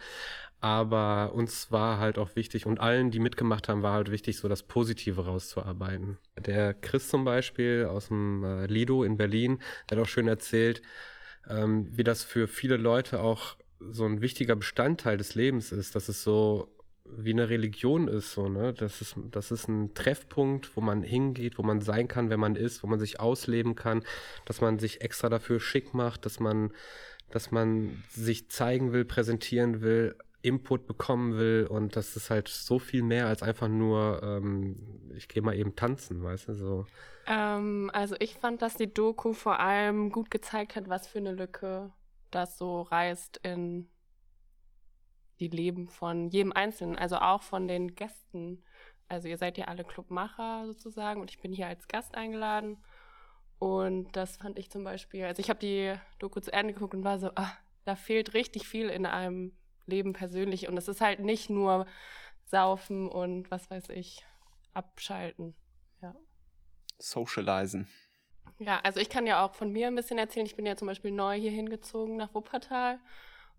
Aber 0.60 1.34
uns 1.34 1.70
war 1.70 1.98
halt 1.98 2.18
auch 2.18 2.34
wichtig 2.34 2.66
und 2.66 2.80
allen, 2.80 3.10
die 3.12 3.20
mitgemacht 3.20 3.68
haben, 3.68 3.82
war 3.82 3.92
halt 3.92 4.10
wichtig, 4.10 4.38
so 4.38 4.48
das 4.48 4.64
Positive 4.64 5.24
rauszuarbeiten. 5.24 6.18
Der 6.36 6.74
Chris 6.74 7.08
zum 7.08 7.24
Beispiel 7.24 7.86
aus 7.88 8.08
dem 8.08 8.42
äh, 8.42 8.66
Lido 8.66 9.04
in 9.04 9.16
Berlin, 9.16 9.60
der 9.88 9.98
hat 9.98 10.04
auch 10.04 10.08
schön 10.08 10.26
erzählt, 10.26 10.82
ähm, 11.48 11.88
wie 11.96 12.02
das 12.02 12.24
für 12.24 12.48
viele 12.48 12.76
Leute 12.76 13.20
auch 13.20 13.56
so 13.78 14.04
ein 14.04 14.20
wichtiger 14.20 14.56
Bestandteil 14.56 15.16
des 15.16 15.36
Lebens 15.36 15.70
ist, 15.70 15.94
dass 15.94 16.08
es 16.08 16.24
so 16.24 16.68
wie 17.16 17.32
eine 17.32 17.48
Religion 17.48 18.08
ist, 18.08 18.32
so, 18.32 18.48
ne? 18.48 18.72
Das 18.72 19.00
ist, 19.00 19.16
das 19.30 19.50
ist 19.50 19.68
ein 19.68 19.94
Treffpunkt, 19.94 20.76
wo 20.76 20.80
man 20.80 21.02
hingeht, 21.02 21.58
wo 21.58 21.62
man 21.62 21.80
sein 21.80 22.08
kann, 22.08 22.30
wenn 22.30 22.40
man 22.40 22.56
ist, 22.56 22.82
wo 22.82 22.86
man 22.86 23.00
sich 23.00 23.20
ausleben 23.20 23.74
kann, 23.74 24.02
dass 24.44 24.60
man 24.60 24.78
sich 24.78 25.00
extra 25.00 25.28
dafür 25.28 25.60
schick 25.60 25.94
macht, 25.94 26.26
dass 26.26 26.40
man, 26.40 26.72
dass 27.30 27.50
man 27.50 28.02
sich 28.10 28.48
zeigen 28.50 28.92
will, 28.92 29.04
präsentieren 29.04 29.80
will, 29.80 30.16
Input 30.40 30.86
bekommen 30.86 31.36
will 31.36 31.66
und 31.68 31.96
das 31.96 32.16
ist 32.16 32.30
halt 32.30 32.48
so 32.48 32.78
viel 32.78 33.02
mehr 33.02 33.26
als 33.26 33.42
einfach 33.42 33.68
nur, 33.68 34.22
ähm, 34.22 34.76
ich 35.16 35.26
gehe 35.26 35.42
mal 35.42 35.56
eben 35.56 35.74
tanzen, 35.74 36.22
weißt 36.22 36.48
du, 36.48 36.54
so. 36.54 36.86
Ähm, 37.26 37.90
also 37.92 38.14
ich 38.20 38.34
fand, 38.34 38.62
dass 38.62 38.74
die 38.74 38.92
Doku 38.92 39.32
vor 39.32 39.58
allem 39.58 40.10
gut 40.10 40.30
gezeigt 40.30 40.76
hat, 40.76 40.88
was 40.88 41.08
für 41.08 41.18
eine 41.18 41.32
Lücke 41.32 41.92
das 42.30 42.56
so 42.56 42.82
reißt 42.82 43.40
in 43.42 43.88
die 45.40 45.48
Leben 45.48 45.88
von 45.88 46.28
jedem 46.28 46.52
Einzelnen, 46.52 46.96
also 46.96 47.16
auch 47.16 47.42
von 47.42 47.68
den 47.68 47.94
Gästen. 47.94 48.62
Also 49.08 49.28
ihr 49.28 49.38
seid 49.38 49.56
ja 49.58 49.66
alle 49.66 49.84
Clubmacher 49.84 50.66
sozusagen 50.66 51.20
und 51.20 51.30
ich 51.30 51.40
bin 51.40 51.52
hier 51.52 51.66
als 51.66 51.88
Gast 51.88 52.14
eingeladen. 52.14 52.76
Und 53.58 54.14
das 54.14 54.36
fand 54.36 54.58
ich 54.58 54.70
zum 54.70 54.84
Beispiel, 54.84 55.24
also 55.24 55.40
ich 55.40 55.50
habe 55.50 55.58
die 55.58 55.94
Doku 56.18 56.40
zu 56.40 56.52
Ende 56.52 56.74
geguckt 56.74 56.94
und 56.94 57.04
war 57.04 57.18
so, 57.18 57.30
ah, 57.34 57.52
da 57.84 57.96
fehlt 57.96 58.34
richtig 58.34 58.68
viel 58.68 58.88
in 58.88 59.06
einem 59.06 59.56
Leben 59.86 60.12
persönlich. 60.12 60.68
Und 60.68 60.76
es 60.76 60.88
ist 60.88 61.00
halt 61.00 61.20
nicht 61.20 61.50
nur 61.50 61.86
saufen 62.44 63.08
und 63.08 63.50
was 63.50 63.70
weiß 63.70 63.88
ich, 63.90 64.24
abschalten. 64.74 65.54
Ja. 66.02 66.14
Socializen. 66.98 67.88
Ja, 68.58 68.80
also 68.80 69.00
ich 69.00 69.08
kann 69.08 69.26
ja 69.26 69.44
auch 69.44 69.54
von 69.54 69.72
mir 69.72 69.86
ein 69.86 69.94
bisschen 69.94 70.18
erzählen. 70.18 70.46
Ich 70.46 70.56
bin 70.56 70.66
ja 70.66 70.76
zum 70.76 70.86
Beispiel 70.86 71.10
neu 71.12 71.38
hier 71.38 71.50
hingezogen 71.50 72.16
nach 72.16 72.34
Wuppertal 72.34 73.00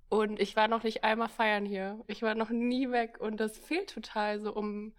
und 0.09 0.39
ich 0.39 0.55
war 0.55 0.67
noch 0.67 0.83
nicht 0.83 1.03
einmal 1.03 1.29
feiern 1.29 1.65
hier. 1.65 1.99
Ich 2.07 2.21
war 2.23 2.35
noch 2.35 2.49
nie 2.49 2.91
weg 2.91 3.19
und 3.19 3.39
das 3.39 3.57
fehlt 3.57 3.93
total 3.93 4.41
so, 4.41 4.53
um 4.53 4.93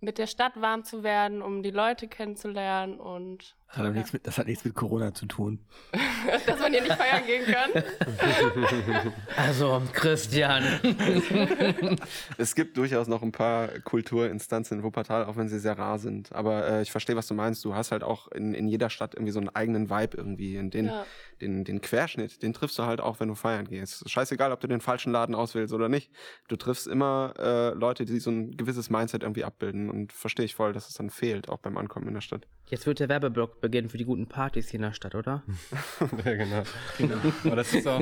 mit 0.00 0.18
der 0.18 0.26
Stadt 0.26 0.60
warm 0.60 0.84
zu 0.84 1.02
werden, 1.02 1.42
um 1.42 1.62
die 1.62 1.70
Leute 1.70 2.08
kennenzulernen 2.08 2.98
und. 3.00 3.56
Das 3.70 3.78
hat, 3.78 3.84
ja. 3.84 3.90
nichts, 3.92 4.12
mit, 4.12 4.26
das 4.26 4.36
hat 4.36 4.46
nichts 4.48 4.64
mit 4.64 4.74
Corona 4.74 5.14
zu 5.14 5.26
tun. 5.26 5.60
Dass 6.46 6.58
man 6.58 6.72
hier 6.72 6.82
nicht 6.82 6.94
feiern 6.94 7.24
gehen 7.24 7.44
kann. 7.46 7.70
Also, 9.36 9.80
Christian. 9.92 10.64
es 12.38 12.54
gibt 12.54 12.76
durchaus 12.76 13.06
noch 13.06 13.22
ein 13.22 13.32
paar 13.32 13.68
Kulturinstanzen 13.68 14.78
in 14.78 14.84
Wuppertal, 14.84 15.24
auch 15.24 15.36
wenn 15.36 15.48
sie 15.48 15.58
sehr 15.60 15.78
rar 15.78 15.98
sind. 15.98 16.32
Aber 16.32 16.66
äh, 16.68 16.82
ich 16.82 16.90
verstehe, 16.90 17.16
was 17.16 17.26
du 17.26 17.34
meinst. 17.34 17.64
Du 17.64 17.74
hast 17.74 17.92
halt 17.92 18.02
auch 18.02 18.28
in, 18.28 18.54
in 18.54 18.66
jeder 18.66 18.90
Stadt 18.90 19.14
irgendwie 19.14 19.32
so 19.32 19.38
einen 19.38 19.48
eigenen 19.50 19.88
Vibe 19.88 20.16
irgendwie. 20.16 20.58
Und 20.58 20.74
den, 20.74 20.86
ja. 20.86 21.06
den, 21.40 21.64
den 21.64 21.80
Querschnitt, 21.80 22.42
den 22.42 22.52
triffst 22.52 22.78
du 22.78 22.84
halt 22.84 23.00
auch, 23.00 23.20
wenn 23.20 23.28
du 23.28 23.34
feiern 23.34 23.68
gehst. 23.68 24.08
Scheißegal, 24.10 24.52
ob 24.52 24.60
du 24.60 24.66
den 24.66 24.80
falschen 24.80 25.12
Laden 25.12 25.34
auswählst 25.34 25.72
oder 25.72 25.88
nicht. 25.88 26.10
Du 26.48 26.56
triffst 26.56 26.86
immer 26.86 27.34
äh, 27.38 27.70
Leute, 27.70 28.04
die 28.04 28.18
so 28.18 28.30
ein 28.30 28.56
gewisses 28.56 28.90
Mindset 28.90 29.22
irgendwie 29.22 29.44
abbilden 29.44 29.90
und 29.90 30.12
verstehe 30.12 30.44
ich 30.44 30.54
voll, 30.54 30.72
dass 30.72 30.88
es 30.88 30.94
dann 30.94 31.10
fehlt, 31.10 31.48
auch 31.48 31.58
beim 31.58 31.76
Ankommen 31.76 32.08
in 32.08 32.14
der 32.14 32.20
Stadt. 32.20 32.46
Jetzt 32.70 32.86
wird 32.86 33.00
der 33.00 33.08
Werbeblock 33.08 33.60
beginnen 33.60 33.88
für 33.88 33.98
die 33.98 34.04
guten 34.04 34.28
Partys 34.28 34.68
hier 34.68 34.78
in 34.78 34.82
der 34.82 34.92
Stadt, 34.92 35.16
oder? 35.16 35.42
ja, 36.24 36.34
genau. 36.34 36.62
genau. 36.98 37.16
Aber 37.44 37.56
das 37.56 37.74
ist 37.74 37.84
auch, 37.88 38.00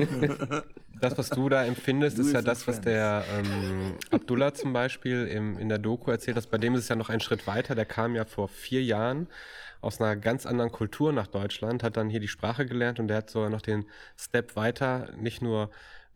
das, 1.01 1.17
was 1.17 1.31
du 1.31 1.49
da 1.49 1.65
empfindest, 1.65 2.19
ist 2.19 2.33
ja 2.33 2.43
das, 2.43 2.67
was 2.67 2.79
der 2.79 3.25
ähm, 3.35 3.95
Abdullah 4.11 4.53
zum 4.53 4.71
Beispiel 4.71 5.25
im, 5.25 5.57
in 5.57 5.69
der 5.69 5.79
Doku 5.79 6.11
erzählt 6.11 6.37
hat. 6.37 6.51
Bei 6.51 6.59
dem 6.59 6.75
ist 6.75 6.81
es 6.81 6.89
ja 6.89 6.95
noch 6.95 7.09
ein 7.09 7.19
Schritt 7.19 7.47
weiter. 7.47 7.73
Der 7.73 7.85
kam 7.85 8.15
ja 8.15 8.25
vor 8.25 8.47
vier 8.47 8.83
Jahren 8.83 9.27
aus 9.81 9.99
einer 9.99 10.15
ganz 10.15 10.45
anderen 10.45 10.71
Kultur 10.71 11.13
nach 11.13 11.27
Deutschland, 11.27 11.81
hat 11.81 11.97
dann 11.97 12.09
hier 12.09 12.19
die 12.19 12.27
Sprache 12.27 12.67
gelernt 12.67 12.99
und 12.99 13.07
der 13.07 13.17
hat 13.17 13.31
sogar 13.31 13.49
noch 13.49 13.61
den 13.61 13.85
Step 14.17 14.55
weiter, 14.55 15.09
nicht 15.17 15.41
nur 15.41 15.71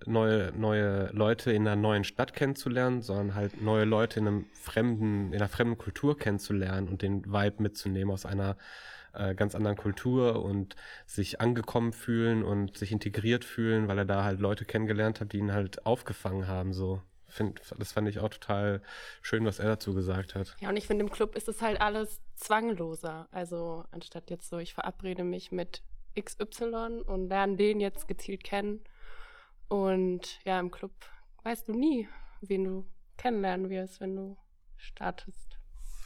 neue, 0.06 0.52
neue 0.56 1.08
Leute 1.12 1.52
in 1.52 1.68
einer 1.68 1.76
neuen 1.76 2.04
Stadt 2.04 2.34
kennenzulernen, 2.34 3.02
sondern 3.02 3.36
halt 3.36 3.62
neue 3.62 3.86
Leute 3.86 4.20
in 4.20 4.28
einem 4.28 4.46
fremden, 4.54 5.34
in 5.34 5.36
einer 5.36 5.50
fremden 5.50 5.78
Kultur 5.78 6.18
kennenzulernen 6.18 6.88
und 6.88 7.02
den 7.02 7.26
Vibe 7.26 7.62
mitzunehmen 7.62 8.14
aus 8.14 8.26
einer 8.26 8.58
äh, 9.14 9.36
ganz 9.36 9.56
anderen 9.56 9.78
Kultur 9.78 10.44
und 10.44 10.76
sich 11.06 11.40
angekommen 11.40 11.94
fühlen 11.94 12.44
und 12.44 12.78
sich 12.78 12.92
integriert 12.92 13.46
fühlen, 13.46 13.88
weil 13.88 13.98
er 13.98 14.06
da 14.06 14.24
halt 14.24 14.40
Leute 14.40 14.66
kennengelernt 14.66 15.22
hat, 15.22 15.34
die 15.34 15.38
ihn 15.38 15.54
halt 15.54 15.86
aufgefangen 15.86 16.48
haben, 16.48 16.74
so. 16.74 17.02
Find, 17.28 17.60
das 17.80 17.94
fand 17.94 18.08
ich 18.08 18.20
auch 18.20 18.30
total 18.30 18.84
schön, 19.24 19.44
was 19.44 19.58
er 19.58 19.66
dazu 19.66 19.96
gesagt 19.96 20.36
hat. 20.36 20.56
Ja, 20.60 20.70
und 20.70 20.78
ich 20.78 20.86
finde, 20.86 21.04
im 21.04 21.10
Club 21.10 21.36
ist 21.36 21.48
es 21.48 21.64
halt 21.64 21.82
alles 21.82 22.22
zwangloser. 22.36 23.28
Also, 23.32 23.86
anstatt 23.90 24.30
jetzt 24.30 24.50
so, 24.50 24.60
ich 24.60 24.76
verabrede 24.76 25.24
mich 25.24 25.52
mit 25.52 25.82
XY 26.20 27.02
und 27.06 27.30
lerne 27.30 27.56
den 27.56 27.80
jetzt 27.80 28.08
gezielt 28.08 28.44
kennen, 28.44 28.82
und 29.68 30.40
ja, 30.46 30.60
im 30.60 30.72
Club 30.72 30.92
weißt 31.44 31.68
du 31.68 31.74
nie, 31.74 32.08
wen 32.42 32.64
du 32.64 32.86
kennenlernen 33.18 33.70
wirst, 33.70 34.00
wenn 34.00 34.16
du 34.16 34.38
startest. 34.78 35.58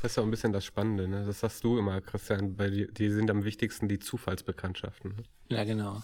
Das 0.01 0.11
ist 0.11 0.17
ja 0.17 0.23
auch 0.23 0.27
ein 0.27 0.31
bisschen 0.31 0.53
das 0.53 0.65
Spannende, 0.65 1.07
ne? 1.07 1.25
Das 1.25 1.39
sagst 1.39 1.63
du 1.63 1.77
immer, 1.77 2.01
Christian, 2.01 2.55
bei 2.55 2.69
dir, 2.69 2.91
die 2.91 3.09
sind 3.09 3.31
am 3.31 3.43
wichtigsten 3.43 3.87
die 3.87 3.99
Zufallsbekanntschaften. 3.99 5.15
Ne? 5.15 5.23
Ja, 5.49 5.63
genau 5.63 6.01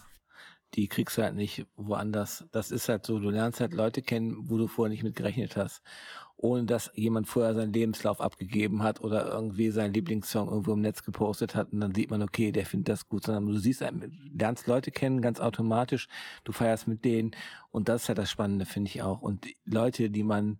die 0.75 0.87
kriegst 0.87 1.17
du 1.17 1.23
halt 1.23 1.35
nicht 1.35 1.65
woanders. 1.75 2.45
Das 2.51 2.71
ist 2.71 2.89
halt 2.89 3.05
so, 3.05 3.19
du 3.19 3.29
lernst 3.29 3.59
halt 3.59 3.73
Leute 3.73 4.01
kennen, 4.01 4.49
wo 4.49 4.57
du 4.57 4.67
vorher 4.67 4.89
nicht 4.89 5.03
mit 5.03 5.15
gerechnet 5.15 5.55
hast. 5.55 5.81
Ohne 6.43 6.65
dass 6.65 6.91
jemand 6.93 7.27
vorher 7.27 7.53
seinen 7.53 7.71
Lebenslauf 7.71 8.19
abgegeben 8.19 8.83
hat 8.83 8.99
oder 8.99 9.31
irgendwie 9.31 9.71
seinen 9.71 9.93
Lieblingssong 9.93 10.49
irgendwo 10.49 10.73
im 10.73 10.81
Netz 10.81 11.03
gepostet 11.03 11.55
hat 11.55 11.71
und 11.71 11.79
dann 11.79 11.95
sieht 11.95 12.11
man, 12.11 12.21
okay, 12.21 12.51
der 12.51 12.65
findet 12.65 12.89
das 12.89 13.07
gut, 13.07 13.23
sondern 13.23 13.47
du 13.47 13.57
siehst, 13.57 13.81
lernst 14.37 14.67
Leute 14.67 14.91
kennen 14.91 15.21
ganz 15.21 15.39
automatisch, 15.39 16.09
du 16.43 16.51
feierst 16.51 16.85
mit 16.89 17.05
denen 17.05 17.31
und 17.71 17.87
das 17.87 18.03
ist 18.03 18.07
halt 18.09 18.17
das 18.17 18.29
Spannende, 18.29 18.65
finde 18.65 18.89
ich 18.89 19.01
auch. 19.01 19.21
Und 19.21 19.47
Leute, 19.63 20.09
die 20.09 20.23
man 20.23 20.59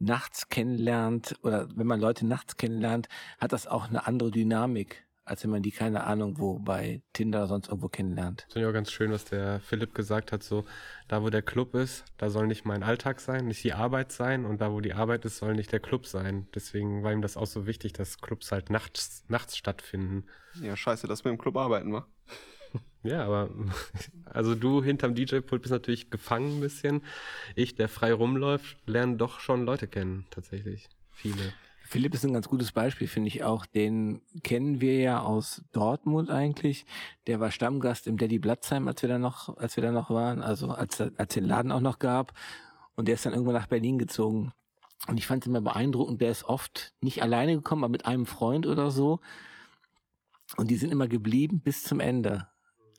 nachts 0.00 0.48
kennenlernt 0.48 1.36
oder 1.44 1.68
wenn 1.76 1.86
man 1.86 2.00
Leute 2.00 2.26
nachts 2.26 2.56
kennenlernt, 2.56 3.08
hat 3.38 3.52
das 3.52 3.68
auch 3.68 3.88
eine 3.88 4.08
andere 4.08 4.32
Dynamik 4.32 5.06
als 5.24 5.42
wenn 5.42 5.50
man 5.50 5.62
die, 5.62 5.70
keine 5.70 6.04
Ahnung, 6.04 6.38
wo 6.38 6.58
bei 6.58 7.02
Tinder 7.12 7.40
oder 7.40 7.48
sonst 7.48 7.68
irgendwo 7.68 7.88
kennenlernt. 7.88 8.44
Das 8.46 8.52
finde 8.52 8.66
ich 8.66 8.70
auch 8.70 8.74
ganz 8.74 8.92
schön, 8.92 9.10
was 9.10 9.24
der 9.24 9.60
Philipp 9.60 9.94
gesagt 9.94 10.32
hat, 10.32 10.42
so, 10.42 10.64
da 11.08 11.22
wo 11.22 11.30
der 11.30 11.42
Club 11.42 11.74
ist, 11.74 12.04
da 12.18 12.28
soll 12.28 12.46
nicht 12.46 12.64
mein 12.64 12.82
Alltag 12.82 13.20
sein, 13.20 13.46
nicht 13.46 13.64
die 13.64 13.72
Arbeit 13.72 14.12
sein 14.12 14.44
und 14.44 14.60
da 14.60 14.72
wo 14.72 14.80
die 14.80 14.92
Arbeit 14.92 15.24
ist, 15.24 15.38
soll 15.38 15.54
nicht 15.54 15.72
der 15.72 15.80
Club 15.80 16.06
sein. 16.06 16.46
Deswegen 16.54 17.02
war 17.02 17.12
ihm 17.12 17.22
das 17.22 17.36
auch 17.36 17.46
so 17.46 17.66
wichtig, 17.66 17.94
dass 17.94 18.18
Clubs 18.18 18.52
halt 18.52 18.70
nachts, 18.70 19.24
nachts 19.28 19.56
stattfinden. 19.56 20.26
Ja, 20.60 20.76
scheiße, 20.76 21.06
dass 21.06 21.24
wir 21.24 21.32
im 21.32 21.38
Club 21.38 21.56
arbeiten, 21.56 21.92
wa? 21.92 22.06
Ja, 23.04 23.22
aber 23.24 23.50
also 24.24 24.54
du 24.54 24.82
hinterm 24.82 25.14
DJ-Pult 25.14 25.60
bist 25.60 25.72
natürlich 25.72 26.10
gefangen 26.10 26.56
ein 26.56 26.60
bisschen. 26.60 27.02
Ich, 27.54 27.74
der 27.74 27.88
frei 27.90 28.14
rumläuft, 28.14 28.78
lerne 28.86 29.16
doch 29.16 29.40
schon 29.40 29.66
Leute 29.66 29.86
kennen, 29.86 30.26
tatsächlich. 30.30 30.88
Viele. 31.10 31.52
Philipp 31.86 32.14
ist 32.14 32.24
ein 32.24 32.32
ganz 32.32 32.48
gutes 32.48 32.72
Beispiel, 32.72 33.06
finde 33.06 33.28
ich 33.28 33.44
auch. 33.44 33.66
Den 33.66 34.22
kennen 34.42 34.80
wir 34.80 34.98
ja 34.98 35.20
aus 35.20 35.62
Dortmund 35.72 36.30
eigentlich. 36.30 36.86
Der 37.26 37.40
war 37.40 37.50
Stammgast 37.50 38.06
im 38.06 38.16
Daddy 38.16 38.38
Blatzheim, 38.38 38.88
als 38.88 39.02
wir 39.02 39.08
da 39.08 39.18
noch, 39.18 39.56
als 39.58 39.76
wir 39.76 39.82
da 39.82 39.92
noch 39.92 40.08
waren, 40.10 40.42
also 40.42 40.70
als, 40.70 41.00
als 41.00 41.34
den 41.34 41.44
Laden 41.44 41.70
auch 41.70 41.80
noch 41.80 41.98
gab. 41.98 42.32
Und 42.96 43.06
der 43.06 43.14
ist 43.14 43.26
dann 43.26 43.34
irgendwann 43.34 43.54
nach 43.54 43.66
Berlin 43.66 43.98
gezogen. 43.98 44.52
Und 45.06 45.18
ich 45.18 45.26
fand 45.26 45.42
es 45.42 45.46
immer 45.46 45.60
beeindruckend, 45.60 46.22
der 46.22 46.30
ist 46.30 46.44
oft 46.44 46.94
nicht 47.02 47.22
alleine 47.22 47.54
gekommen, 47.54 47.84
aber 47.84 47.92
mit 47.92 48.06
einem 48.06 48.24
Freund 48.24 48.66
oder 48.66 48.90
so. 48.90 49.20
Und 50.56 50.70
die 50.70 50.76
sind 50.76 50.90
immer 50.90 51.08
geblieben 51.08 51.60
bis 51.60 51.82
zum 51.82 52.00
Ende. 52.00 52.48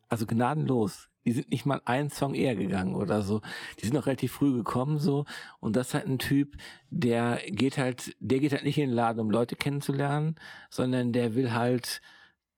Also 0.10 0.28
gnadenlos. 0.28 1.10
Die 1.26 1.32
sind 1.32 1.50
nicht 1.50 1.66
mal 1.66 1.82
einen 1.86 2.10
Song 2.10 2.36
eher 2.36 2.56
gegangen 2.56 2.96
oder 2.96 3.22
so. 3.22 3.42
Die 3.80 3.86
sind 3.86 3.98
auch 3.98 4.06
relativ 4.06 4.34
früh 4.34 4.54
gekommen 4.54 5.00
so. 5.00 5.26
Und 5.60 5.76
das 5.76 5.88
ist 5.88 5.94
halt 5.96 6.08
ein 6.08 6.20
Typ, 6.20 6.56
der 6.90 7.42
geht 7.48 7.78
halt, 7.78 8.16
der 8.20 8.40
geht 8.40 8.52
halt 8.52 8.64
nicht 8.64 8.78
in 8.78 8.90
den 8.90 8.96
Laden, 8.96 9.20
um 9.20 9.32
Leute 9.32 9.56
kennenzulernen, 9.56 10.36
sondern 10.70 11.14
der 11.14 11.36
will 11.36 11.54
halt 11.54 12.02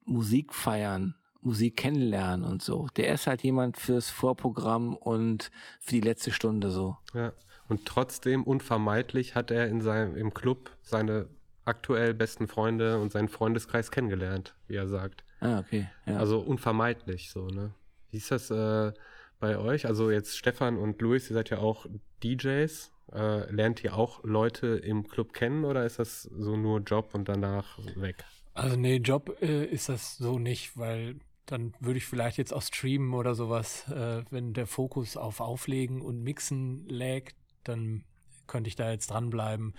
Musik 0.05 0.53
feiern, 0.53 1.15
Musik 1.41 1.77
kennenlernen 1.77 2.45
und 2.45 2.61
so. 2.61 2.87
Der 2.97 3.13
ist 3.13 3.27
halt 3.27 3.41
jemand 3.43 3.77
fürs 3.77 4.09
Vorprogramm 4.09 4.95
und 4.95 5.51
für 5.79 5.95
die 5.95 6.01
letzte 6.01 6.31
Stunde 6.31 6.71
so. 6.71 6.97
Ja. 7.13 7.33
Und 7.69 7.85
trotzdem 7.85 8.43
unvermeidlich 8.43 9.35
hat 9.35 9.51
er 9.51 9.67
in 9.67 9.81
seinem 9.81 10.15
im 10.15 10.33
Club 10.33 10.71
seine 10.81 11.27
aktuell 11.65 12.13
besten 12.13 12.47
Freunde 12.47 12.99
und 12.99 13.11
seinen 13.11 13.27
Freundeskreis 13.27 13.91
kennengelernt, 13.91 14.55
wie 14.67 14.75
er 14.75 14.87
sagt. 14.87 15.23
Ah, 15.41 15.59
okay. 15.59 15.89
Ja. 16.05 16.17
Also 16.17 16.39
unvermeidlich 16.39 17.29
so, 17.29 17.47
ne? 17.47 17.73
Wie 18.11 18.17
ist 18.17 18.31
das 18.31 18.49
äh, 18.51 18.91
bei 19.39 19.57
euch? 19.57 19.85
Also 19.85 20.11
jetzt 20.11 20.37
Stefan 20.37 20.77
und 20.77 21.01
Luis, 21.01 21.29
ihr 21.29 21.33
seid 21.33 21.49
ja 21.49 21.59
auch 21.59 21.85
DJs. 22.23 22.91
Äh, 23.13 23.51
lernt 23.51 23.83
ihr 23.83 23.95
auch 23.95 24.23
Leute 24.23 24.67
im 24.67 25.07
Club 25.07 25.33
kennen 25.33 25.63
oder 25.63 25.85
ist 25.85 25.99
das 25.99 26.23
so 26.23 26.57
nur 26.57 26.81
Job 26.81 27.13
und 27.13 27.29
danach 27.29 27.79
weg? 27.95 28.25
Also 28.53 28.75
nee, 28.75 28.97
Job 28.97 29.37
äh, 29.41 29.65
ist 29.65 29.87
das 29.87 30.17
so 30.17 30.39
nicht, 30.39 30.77
weil 30.77 31.19
dann 31.45 31.73
würde 31.79 31.97
ich 31.97 32.05
vielleicht 32.05 32.37
jetzt 32.37 32.53
auch 32.53 32.61
streamen 32.61 33.13
oder 33.13 33.33
sowas, 33.33 33.87
äh, 33.89 34.23
wenn 34.29 34.53
der 34.53 34.67
Fokus 34.67 35.15
auf 35.15 35.39
Auflegen 35.39 36.01
und 36.01 36.21
Mixen 36.21 36.87
lägt, 36.89 37.37
dann 37.63 38.03
könnte 38.47 38.67
ich 38.67 38.75
da 38.75 38.91
jetzt 38.91 39.11
dranbleiben. 39.11 39.73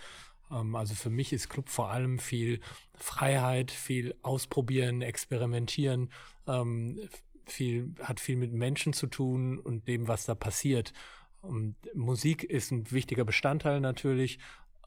Ähm, 0.50 0.74
also 0.74 0.94
für 0.94 1.10
mich 1.10 1.32
ist 1.32 1.48
Club 1.48 1.68
vor 1.68 1.90
allem 1.90 2.18
viel 2.18 2.60
Freiheit, 2.94 3.70
viel 3.70 4.14
ausprobieren, 4.22 5.02
experimentieren, 5.02 6.10
ähm, 6.46 7.00
viel, 7.50 7.94
hat 8.02 8.20
viel 8.20 8.36
mit 8.36 8.52
Menschen 8.52 8.92
zu 8.92 9.06
tun 9.06 9.58
und 9.58 9.88
dem, 9.88 10.08
was 10.08 10.26
da 10.26 10.34
passiert. 10.34 10.92
Und 11.40 11.76
Musik 11.94 12.44
ist 12.44 12.70
ein 12.70 12.90
wichtiger 12.90 13.24
Bestandteil 13.24 13.80
natürlich, 13.80 14.38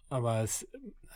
aber 0.09 0.41
es 0.43 0.67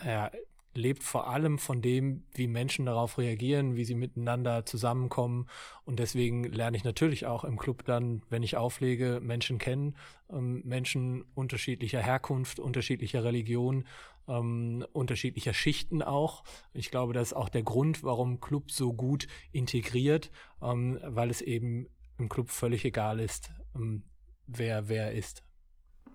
ja, 0.04 0.32
lebt 0.76 1.04
vor 1.04 1.28
allem 1.28 1.58
von 1.58 1.82
dem, 1.82 2.24
wie 2.34 2.48
Menschen 2.48 2.86
darauf 2.86 3.18
reagieren, 3.18 3.76
wie 3.76 3.86
sie 3.86 3.96
miteinander 3.96 4.66
zusammenkommen. 4.66 5.48
Und 5.86 6.00
deswegen 6.00 6.44
lerne 6.44 6.78
ich 6.78 6.84
natürlich 6.84 7.26
auch 7.26 7.44
im 7.44 7.58
Club 7.58 7.86
dann, 7.86 8.22
wenn 8.30 8.44
ich 8.44 8.58
auflege, 8.58 9.20
Menschen 9.22 9.58
kennen, 9.58 9.96
ähm, 10.30 10.62
Menschen 10.66 11.24
unterschiedlicher 11.34 12.02
Herkunft, 12.02 12.60
unterschiedlicher 12.60 13.24
Religion, 13.24 13.86
ähm, 14.28 14.86
unterschiedlicher 14.92 15.54
Schichten 15.54 16.02
auch. 16.02 16.44
Ich 16.74 16.92
glaube, 16.92 17.14
das 17.14 17.30
ist 17.30 17.34
auch 17.34 17.50
der 17.50 17.64
Grund, 17.64 18.04
warum 18.04 18.42
Club 18.42 18.72
so 18.72 18.94
gut 18.94 19.28
integriert, 19.52 20.32
ähm, 20.62 21.00
weil 21.04 21.30
es 21.30 21.42
eben 21.42 21.88
im 22.18 22.30
Club 22.30 22.50
völlig 22.50 22.86
egal 22.86 23.20
ist, 23.20 23.52
ähm, 23.76 24.04
wer 24.48 24.90
wer 24.90 25.12
ist. 25.14 25.45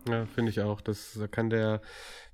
Ja, 0.09 0.27
finde 0.27 0.51
ich 0.51 0.61
auch. 0.61 0.81
Das 0.81 1.19
kann 1.31 1.51
der, 1.51 1.81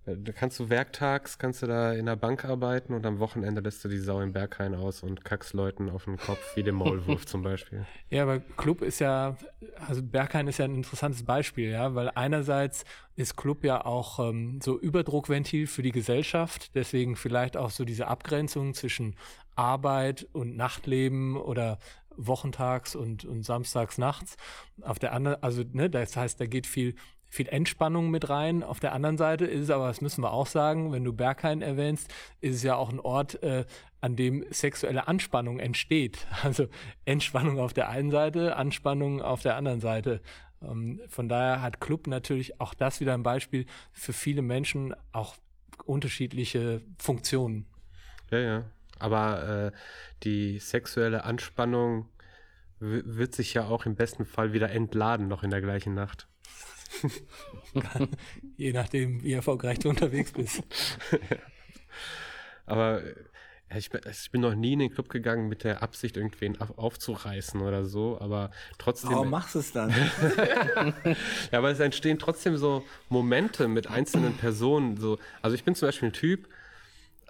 da 0.05 0.33
kannst 0.33 0.61
du 0.61 0.69
werktags, 0.69 1.39
kannst 1.39 1.63
du 1.63 1.67
da 1.67 1.93
in 1.93 2.07
der 2.07 2.17
Bank 2.17 2.45
arbeiten 2.45 2.95
und 2.95 3.05
am 3.05 3.19
Wochenende 3.19 3.61
lässt 3.61 3.85
du 3.85 3.89
die 3.89 3.99
Sau 3.99 4.21
im 4.21 4.33
Berghain 4.33 4.75
aus 4.75 5.03
und 5.03 5.25
kackst 5.25 5.53
Leuten 5.53 5.91
auf 5.91 6.05
den 6.05 6.17
Kopf, 6.17 6.57
wie 6.57 6.63
dem 6.63 6.77
Maulwurf 6.77 7.27
zum 7.27 7.43
Beispiel. 7.43 7.87
Ja, 8.09 8.23
aber 8.23 8.39
Club 8.39 8.83
ist 8.83 9.01
ja, 9.01 9.37
also 9.85 10.01
Berghain 10.01 10.47
ist 10.47 10.59
ja 10.59 10.65
ein 10.65 10.77
interessantes 10.77 11.25
Beispiel, 11.25 11.71
ja, 11.71 11.97
weil 11.97 12.09
einerseits 12.15 12.85
ist 13.17 13.37
Club 13.37 13.65
ja 13.65 13.85
auch 13.85 14.21
ähm, 14.21 14.61
so 14.63 14.79
Überdruckventil 14.79 15.67
für 15.67 15.83
die 15.83 15.91
Gesellschaft, 15.91 16.77
deswegen 16.77 17.17
vielleicht 17.17 17.57
auch 17.57 17.71
so 17.71 17.85
diese 17.85 18.07
Abgrenzung 18.07 18.75
zwischen 18.75 19.17
Arbeit 19.57 20.29
und 20.33 20.57
Nachtleben 20.57 21.37
oder 21.37 21.79
wochentags 22.17 22.95
und, 22.95 23.25
und 23.25 23.43
samstags 23.43 23.99
nachts. 23.99 24.37
Auf 24.83 24.99
der 24.99 25.13
anderen, 25.13 25.43
also, 25.43 25.63
ne, 25.73 25.91
das 25.91 26.17
heißt, 26.17 26.41
da 26.41 26.47
geht 26.47 26.67
viel 26.67 26.95
viel 27.29 27.49
Entspannung 27.49 28.11
mit 28.11 28.29
rein. 28.29 28.63
Auf 28.63 28.81
der 28.81 28.93
anderen 28.93 29.17
Seite 29.17 29.47
ist 29.47 29.63
es 29.63 29.71
aber, 29.71 29.89
das 29.89 30.01
müssen 30.01 30.23
wir 30.23 30.33
auch 30.33 30.47
sagen, 30.47 30.93
wenn 30.93 31.05
du 31.05 31.13
Berghain 31.13 31.63
erwähnst, 31.63 32.13
ist 32.41 32.57
es 32.57 32.63
ja 32.63 32.77
auch 32.77 32.91
ein 32.91 33.01
Ort, 33.01 33.43
äh, 33.43 33.65
an 34.01 34.17
dem 34.17 34.45
sexuelle 34.51 35.09
Anspannung 35.09 35.59
entsteht. 35.59 36.27
Also 36.43 36.69
Entspannung 37.05 37.59
auf 37.59 37.73
der 37.73 37.89
einen 37.89 38.11
Seite, 38.11 38.57
Anspannung 38.57 39.21
auf 39.21 39.43
der 39.43 39.57
anderen 39.57 39.81
Seite. 39.81 40.21
Ähm, 40.63 41.01
von 41.09 41.29
daher 41.29 41.61
hat 41.63 41.81
Club 41.81 42.07
natürlich 42.07 42.61
auch 42.61 42.75
das 42.75 43.01
wieder 43.01 43.15
ein 43.15 43.23
Beispiel 43.23 43.67
für 43.93 44.13
viele 44.13 44.43
Menschen 44.43 44.95
auch 45.13 45.37
unterschiedliche 45.85 46.83
Funktionen. 46.99 47.67
Ja, 48.31 48.39
ja. 48.39 48.65
Aber 48.99 49.73
äh, 49.73 49.73
die 50.23 50.59
sexuelle 50.59 51.25
Anspannung 51.25 52.09
wird 52.79 53.35
sich 53.35 53.55
ja 53.55 53.67
auch 53.67 53.87
im 53.87 53.95
besten 53.95 54.25
Fall 54.25 54.53
wieder 54.53 54.71
entladen, 54.71 55.29
noch 55.29 55.43
in 55.43 55.51
der 55.51 55.61
gleichen 55.61 55.95
Nacht. 55.95 56.29
Je 58.57 58.73
nachdem, 58.73 59.23
wie 59.23 59.33
erfolgreich 59.33 59.79
du 59.79 59.89
unterwegs 59.89 60.33
bist. 60.33 60.63
Aber 62.67 63.03
ich 63.75 63.91
bin, 63.91 64.01
ich 64.09 64.31
bin, 64.31 64.41
noch 64.43 64.55
nie 64.55 64.75
in 64.75 64.79
den 64.79 64.93
Club 64.93 65.09
gegangen 65.09 65.49
mit 65.49 65.65
der 65.65 65.83
Absicht, 65.83 66.17
irgendwen 66.17 66.61
aufzureißen 66.61 67.61
oder 67.61 67.85
so, 67.85 68.17
aber 68.21 68.53
trotzdem. 68.79 69.11
Warum 69.11 69.31
machst 69.31 69.57
du 69.57 69.59
es 69.59 69.73
dann? 69.73 69.91
ja, 71.51 71.59
aber 71.59 71.71
es 71.71 71.81
entstehen 71.81 72.19
trotzdem 72.19 72.57
so 72.57 72.85
Momente 73.09 73.67
mit 73.67 73.89
einzelnen 73.89 74.37
Personen. 74.37 74.97
So. 74.97 75.19
Also 75.43 75.57
ich 75.57 75.65
bin 75.65 75.75
zum 75.75 75.89
Beispiel 75.89 76.11
ein 76.11 76.13
Typ, 76.13 76.49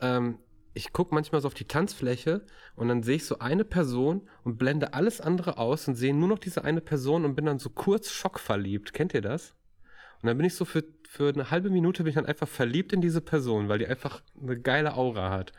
ähm, 0.01 0.39
ich 0.77 0.93
gucke 0.93 1.15
manchmal 1.15 1.41
so 1.41 1.49
auf 1.49 1.55
die 1.55 1.67
Tanzfläche 1.67 2.45
und 2.75 2.89
dann 2.89 3.03
sehe 3.03 3.17
ich 3.17 3.25
so 3.25 3.39
eine 3.39 3.65
Person 3.65 4.29
und 4.45 4.59
blende 4.59 4.93
alles 4.93 5.23
andere 5.23 5.57
aus 5.57 5.89
und 5.89 5.95
sehe 5.95 6.15
nur 6.15 6.29
noch 6.29 6.39
diese 6.39 6.65
eine 6.65 6.83
Person 6.83 7.25
und 7.25 7.35
bin 7.35 7.47
dann 7.47 7.59
so 7.59 7.71
kurz 7.71 8.11
schockverliebt. 8.11 8.93
Kennt 8.93 9.15
ihr 9.15 9.23
das? 9.23 9.55
Und 10.21 10.27
dann 10.27 10.37
bin 10.37 10.47
ich 10.47 10.55
so 10.55 10.67
für, 10.67 10.85
für 11.09 11.31
eine 11.31 11.51
halbe 11.51 11.71
Minute 11.71 12.03
bin 12.03 12.11
ich 12.11 12.17
dann 12.17 12.27
einfach 12.27 12.47
verliebt 12.47 12.93
in 12.93 13.01
diese 13.01 13.23
Person, 13.23 13.71
weil 13.71 13.79
die 13.79 13.87
einfach 13.87 14.21
eine 14.41 14.61
geile 14.61 14.95
Aura 14.95 15.31
hat. 15.31 15.53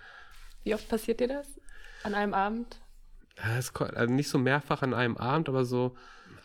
Wie 0.63 0.75
oft 0.75 0.87
passiert 0.87 1.19
dir 1.19 1.27
das? 1.27 1.59
An 2.03 2.13
einem 2.13 2.35
Abend? 2.35 2.79
Das 3.37 3.75
also 3.75 4.13
nicht 4.13 4.29
so 4.29 4.37
mehrfach 4.37 4.83
an 4.83 4.93
einem 4.93 5.17
Abend, 5.17 5.49
aber 5.49 5.65
so 5.65 5.95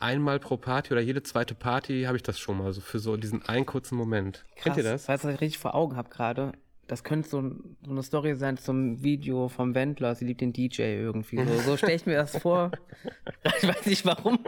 einmal 0.00 0.40
pro 0.40 0.56
Party 0.56 0.92
oder 0.92 1.02
jede 1.02 1.22
zweite 1.22 1.54
Party 1.54 2.04
habe 2.04 2.16
ich 2.16 2.22
das 2.22 2.38
schon 2.38 2.56
mal, 2.56 2.72
so 2.72 2.80
für 2.80 2.98
so 2.98 3.18
diesen 3.18 3.46
einen 3.46 3.66
kurzen 3.66 3.96
Moment. 3.96 4.46
Krass, 4.56 4.64
Kennt 4.64 4.76
ihr 4.78 4.82
das? 4.82 5.08
Weißt 5.08 5.24
du, 5.24 5.28
was 5.28 5.34
ich 5.34 5.40
richtig 5.42 5.58
vor 5.58 5.74
Augen 5.74 5.96
habe 5.96 6.08
gerade? 6.08 6.52
Das 6.92 7.04
könnte 7.04 7.26
so, 7.26 7.40
so, 7.86 7.90
eine 7.90 8.02
Story 8.02 8.34
sein 8.36 8.58
zum 8.58 9.02
Video 9.02 9.48
vom 9.48 9.74
Wendler, 9.74 10.14
sie 10.14 10.26
liebt 10.26 10.42
den 10.42 10.52
DJ 10.52 10.82
irgendwie. 10.82 11.42
So, 11.42 11.58
so 11.60 11.76
stelle 11.78 11.94
ich 11.94 12.04
mir 12.04 12.16
das 12.16 12.36
vor. 12.36 12.70
ich 13.62 13.66
weiß 13.66 13.86
nicht 13.86 14.04
warum. 14.04 14.38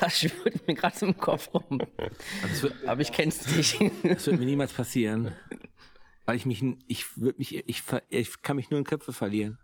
Das 0.00 0.18
schwirrt 0.18 0.66
mir 0.66 0.74
gerade 0.74 0.96
im 1.04 1.14
Kopf 1.18 1.52
rum. 1.52 1.78
Also 2.42 2.62
wird, 2.62 2.74
Aber 2.86 3.02
ich 3.02 3.12
kenne 3.12 3.28
es 3.28 3.54
nicht. 3.54 3.78
Das 4.02 4.26
wird 4.26 4.38
mir 4.38 4.46
niemals 4.46 4.72
passieren. 4.72 5.32
Weil 6.24 6.36
ich 6.36 6.46
mich, 6.46 6.64
ich 6.86 7.18
würde 7.18 7.36
mich, 7.36 7.54
ich, 7.68 7.82
ich 8.08 8.40
kann 8.40 8.56
mich 8.56 8.70
nur 8.70 8.78
in 8.78 8.84
Köpfe 8.84 9.12
verlieren 9.12 9.58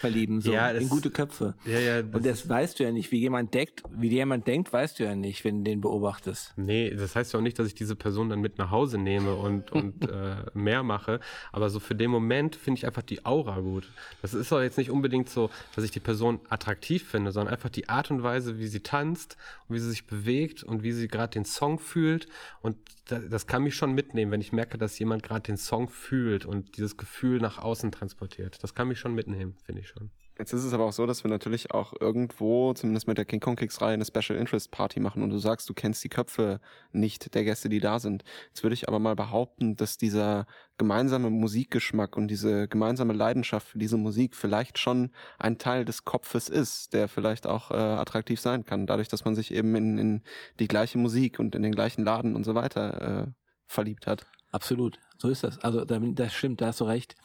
verlieben, 0.00 0.40
so 0.40 0.52
ja, 0.52 0.72
das, 0.72 0.82
in 0.82 0.88
gute 0.88 1.10
Köpfe. 1.10 1.54
Ja, 1.64 1.78
ja, 1.78 2.02
das 2.02 2.14
und 2.14 2.26
das 2.26 2.48
weißt 2.48 2.78
du 2.78 2.84
ja 2.84 2.92
nicht, 2.92 3.10
wie 3.12 3.18
jemand 3.18 3.54
denkt, 3.54 3.82
wie 3.90 4.08
jemand 4.08 4.46
denkt, 4.46 4.72
weißt 4.72 4.98
du 4.98 5.04
ja 5.04 5.14
nicht, 5.14 5.44
wenn 5.44 5.58
du 5.58 5.70
den 5.70 5.80
beobachtest. 5.80 6.52
Nee, 6.56 6.90
das 6.90 7.16
heißt 7.16 7.32
ja 7.32 7.38
auch 7.38 7.42
nicht, 7.42 7.58
dass 7.58 7.66
ich 7.66 7.74
diese 7.74 7.96
Person 7.96 8.28
dann 8.28 8.40
mit 8.40 8.58
nach 8.58 8.70
Hause 8.70 8.98
nehme 8.98 9.34
und, 9.34 9.72
und 9.72 10.08
äh, 10.08 10.36
mehr 10.54 10.82
mache. 10.82 11.20
Aber 11.52 11.70
so 11.70 11.80
für 11.80 11.94
den 11.94 12.10
Moment 12.10 12.56
finde 12.56 12.78
ich 12.78 12.86
einfach 12.86 13.02
die 13.02 13.24
Aura 13.24 13.60
gut. 13.60 13.90
Das 14.20 14.34
ist 14.34 14.52
auch 14.52 14.60
jetzt 14.60 14.78
nicht 14.78 14.90
unbedingt 14.90 15.28
so, 15.28 15.50
dass 15.74 15.84
ich 15.84 15.90
die 15.90 16.00
Person 16.00 16.40
attraktiv 16.48 17.08
finde, 17.08 17.32
sondern 17.32 17.52
einfach 17.52 17.70
die 17.70 17.88
Art 17.88 18.10
und 18.10 18.22
Weise, 18.22 18.58
wie 18.58 18.66
sie 18.66 18.80
tanzt 18.80 19.36
und 19.68 19.76
wie 19.76 19.80
sie 19.80 19.90
sich 19.90 20.06
bewegt 20.06 20.62
und 20.62 20.82
wie 20.82 20.92
sie 20.92 21.08
gerade 21.08 21.32
den 21.32 21.44
Song 21.44 21.78
fühlt. 21.78 22.26
Und 22.60 22.76
das, 23.06 23.22
das 23.28 23.46
kann 23.46 23.62
mich 23.62 23.74
schon 23.74 23.92
mitnehmen, 23.92 24.30
wenn 24.32 24.40
ich 24.40 24.52
merke, 24.52 24.78
dass 24.78 24.98
jemand 24.98 25.22
gerade 25.22 25.42
den 25.42 25.56
Song 25.56 25.88
fühlt 25.88 26.46
und 26.46 26.76
dieses 26.76 26.96
Gefühl 26.96 27.40
nach 27.40 27.58
außen 27.58 27.90
transportiert. 27.92 28.62
Das 28.62 28.74
kann 28.74 28.88
mich 28.88 28.98
schon 28.98 29.14
mitnehmen 29.14 29.56
finde 29.64 29.80
ich 29.80 29.88
schon. 29.88 30.10
Jetzt 30.38 30.54
ist 30.54 30.64
es 30.64 30.72
aber 30.72 30.86
auch 30.86 30.92
so, 30.92 31.04
dass 31.06 31.24
wir 31.24 31.30
natürlich 31.30 31.72
auch 31.72 31.92
irgendwo, 32.00 32.72
zumindest 32.72 33.06
mit 33.06 33.18
der 33.18 33.26
King 33.26 33.40
Kong 33.40 33.54
Kicks 33.54 33.82
Reihe, 33.82 33.92
eine 33.92 34.04
Special 34.06 34.38
Interest 34.38 34.70
Party 34.70 34.98
machen 34.98 35.22
und 35.22 35.28
du 35.28 35.38
sagst, 35.38 35.68
du 35.68 35.74
kennst 35.74 36.02
die 36.02 36.08
Köpfe 36.08 36.58
nicht 36.90 37.34
der 37.34 37.44
Gäste, 37.44 37.68
die 37.68 37.80
da 37.80 37.98
sind. 37.98 38.24
Jetzt 38.48 38.62
würde 38.62 38.72
ich 38.72 38.88
aber 38.88 38.98
mal 38.98 39.14
behaupten, 39.14 39.76
dass 39.76 39.98
dieser 39.98 40.46
gemeinsame 40.78 41.28
Musikgeschmack 41.28 42.16
und 42.16 42.28
diese 42.28 42.66
gemeinsame 42.66 43.12
Leidenschaft 43.12 43.68
für 43.68 43.78
diese 43.78 43.98
Musik 43.98 44.34
vielleicht 44.34 44.78
schon 44.78 45.10
ein 45.38 45.58
Teil 45.58 45.84
des 45.84 46.04
Kopfes 46.04 46.48
ist, 46.48 46.94
der 46.94 47.08
vielleicht 47.08 47.46
auch 47.46 47.70
äh, 47.70 47.74
attraktiv 47.74 48.40
sein 48.40 48.64
kann, 48.64 48.86
dadurch, 48.86 49.08
dass 49.08 49.26
man 49.26 49.34
sich 49.34 49.52
eben 49.52 49.76
in, 49.76 49.98
in 49.98 50.22
die 50.58 50.68
gleiche 50.68 50.96
Musik 50.96 51.40
und 51.40 51.54
in 51.54 51.62
den 51.62 51.72
gleichen 51.72 52.04
Laden 52.04 52.34
und 52.34 52.44
so 52.44 52.54
weiter 52.54 53.26
äh, 53.26 53.32
verliebt 53.66 54.06
hat. 54.06 54.26
Absolut, 54.50 54.98
so 55.18 55.28
ist 55.28 55.44
das. 55.44 55.58
Also 55.60 55.84
das 55.84 56.34
stimmt, 56.34 56.62
da 56.62 56.66
hast 56.66 56.80
du 56.80 56.84
recht. 56.84 57.16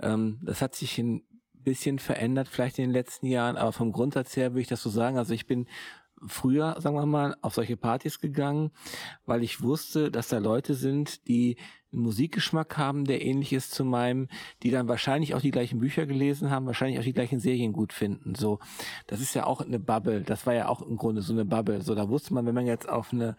Ähm, 0.00 0.40
das 0.42 0.62
hat 0.62 0.74
sich 0.74 0.98
ein 0.98 1.22
bisschen 1.64 1.98
verändert, 1.98 2.48
vielleicht 2.48 2.78
in 2.78 2.84
den 2.84 2.92
letzten 2.92 3.26
Jahren, 3.26 3.56
aber 3.56 3.72
vom 3.72 3.92
Grundsatz 3.92 4.36
her 4.36 4.52
würde 4.52 4.60
ich 4.60 4.68
das 4.68 4.82
so 4.82 4.90
sagen. 4.90 5.18
Also 5.18 5.34
ich 5.34 5.46
bin 5.46 5.66
früher, 6.26 6.76
sagen 6.80 6.96
wir 6.96 7.06
mal, 7.06 7.36
auf 7.42 7.54
solche 7.54 7.76
Partys 7.76 8.20
gegangen, 8.20 8.70
weil 9.26 9.42
ich 9.42 9.62
wusste, 9.62 10.10
dass 10.10 10.28
da 10.28 10.38
Leute 10.38 10.74
sind, 10.74 11.26
die 11.28 11.56
einen 11.94 12.02
Musikgeschmack 12.02 12.76
haben, 12.76 13.04
der 13.04 13.24
ähnlich 13.24 13.52
ist 13.52 13.72
zu 13.72 13.84
meinem, 13.84 14.28
die 14.62 14.70
dann 14.70 14.88
wahrscheinlich 14.88 15.34
auch 15.34 15.40
die 15.40 15.50
gleichen 15.50 15.78
Bücher 15.78 16.06
gelesen 16.06 16.50
haben, 16.50 16.66
wahrscheinlich 16.66 16.98
auch 16.98 17.04
die 17.04 17.12
gleichen 17.12 17.38
Serien 17.38 17.72
gut 17.72 17.92
finden. 17.92 18.34
So, 18.34 18.58
das 19.06 19.20
ist 19.20 19.34
ja 19.34 19.46
auch 19.46 19.60
eine 19.60 19.78
Bubble. 19.78 20.22
Das 20.22 20.46
war 20.46 20.54
ja 20.54 20.68
auch 20.68 20.82
im 20.82 20.96
Grunde 20.96 21.22
so 21.22 21.32
eine 21.32 21.44
Bubble. 21.44 21.82
So, 21.82 21.94
da 21.94 22.08
wusste 22.08 22.34
man, 22.34 22.46
wenn 22.46 22.54
man 22.54 22.66
jetzt 22.66 22.88
auf 22.88 23.12
eine 23.12 23.36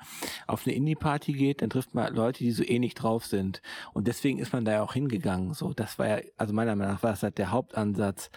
auf 0.48 0.66
eine 0.66 0.76
Indie-Party 0.76 1.34
geht, 1.34 1.62
dann 1.62 1.70
trifft 1.70 1.94
man 1.94 2.14
Leute, 2.14 2.40
die 2.40 2.52
so 2.52 2.64
ähnlich 2.64 2.96
drauf 2.96 3.26
sind. 3.26 3.62
Und 3.94 4.08
deswegen 4.08 4.40
ist 4.40 4.54
man 4.54 4.66
da 4.66 4.72
ja 4.74 4.84
auch 4.84 4.94
hingegangen. 4.94 5.54
So, 5.54 5.74
das 5.74 6.00
war 6.00 6.08
ja, 6.08 6.20
also 6.38 6.54
meiner 6.54 6.76
Meinung 6.76 6.94
nach 6.94 7.04
war 7.04 7.12
das 7.12 7.24
halt 7.24 7.38
der 7.38 7.52
Hauptansatz. 7.52 8.30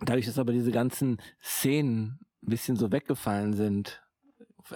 Dadurch, 0.00 0.26
dass 0.26 0.38
aber 0.38 0.52
diese 0.52 0.72
ganzen 0.72 1.18
Szenen 1.40 2.18
ein 2.42 2.50
bisschen 2.50 2.76
so 2.76 2.92
weggefallen 2.92 3.54
sind 3.54 4.02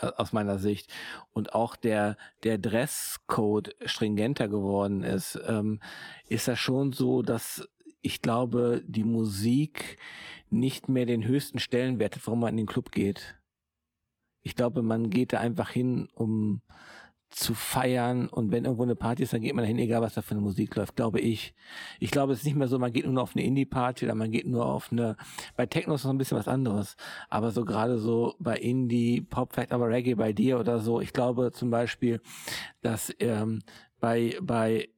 äh, 0.00 0.06
aus 0.16 0.32
meiner 0.32 0.58
Sicht 0.58 0.92
und 1.32 1.54
auch 1.54 1.76
der 1.76 2.16
der 2.44 2.58
Dresscode 2.58 3.74
stringenter 3.84 4.48
geworden 4.48 5.02
ist, 5.02 5.38
ähm, 5.46 5.80
ist 6.28 6.48
das 6.48 6.58
schon 6.58 6.92
so, 6.92 7.22
dass 7.22 7.68
ich 8.02 8.22
glaube, 8.22 8.84
die 8.86 9.04
Musik 9.04 9.98
nicht 10.48 10.88
mehr 10.88 11.06
den 11.06 11.24
höchsten 11.24 11.58
Stellenwert 11.58 12.14
hat, 12.14 12.26
warum 12.26 12.40
man 12.40 12.50
in 12.50 12.58
den 12.58 12.66
Club 12.66 12.92
geht. 12.92 13.36
Ich 14.42 14.54
glaube, 14.54 14.82
man 14.82 15.10
geht 15.10 15.32
da 15.32 15.40
einfach 15.40 15.70
hin, 15.70 16.08
um 16.14 16.62
zu 17.30 17.54
feiern 17.54 18.28
und 18.28 18.52
wenn 18.52 18.64
irgendwo 18.64 18.84
eine 18.84 18.94
Party 18.96 19.22
ist, 19.22 19.32
dann 19.32 19.40
geht 19.42 19.54
man 19.54 19.64
dahin, 19.64 19.78
egal 19.78 20.00
was 20.00 20.14
da 20.14 20.22
für 20.22 20.32
eine 20.32 20.40
Musik 20.40 20.74
läuft, 20.76 20.96
glaube 20.96 21.20
ich. 21.20 21.54
Ich 21.98 22.10
glaube, 22.10 22.32
es 22.32 22.40
ist 22.40 22.44
nicht 22.44 22.56
mehr 22.56 22.68
so, 22.68 22.78
man 22.78 22.92
geht 22.92 23.06
nur 23.06 23.22
auf 23.22 23.34
eine 23.34 23.44
Indie-Party 23.44 24.04
oder 24.04 24.14
man 24.14 24.30
geht 24.30 24.46
nur 24.46 24.64
auf 24.64 24.90
eine, 24.92 25.16
bei 25.56 25.66
Techno 25.66 25.94
ist 25.94 26.04
noch 26.04 26.12
ein 26.12 26.18
bisschen 26.18 26.38
was 26.38 26.48
anderes, 26.48 26.96
aber 27.28 27.50
so 27.50 27.64
gerade 27.64 27.98
so 27.98 28.34
bei 28.38 28.56
Indie, 28.56 29.20
Pop, 29.20 29.52
vielleicht 29.52 29.72
aber 29.72 29.88
Reggae 29.88 30.14
bei 30.14 30.32
dir 30.32 30.58
oder 30.58 30.78
so, 30.78 31.00
ich 31.00 31.12
glaube 31.12 31.52
zum 31.52 31.70
Beispiel, 31.70 32.20
dass 32.80 33.12
ähm, 33.18 33.60
bei, 34.00 34.36
bei 34.40 34.88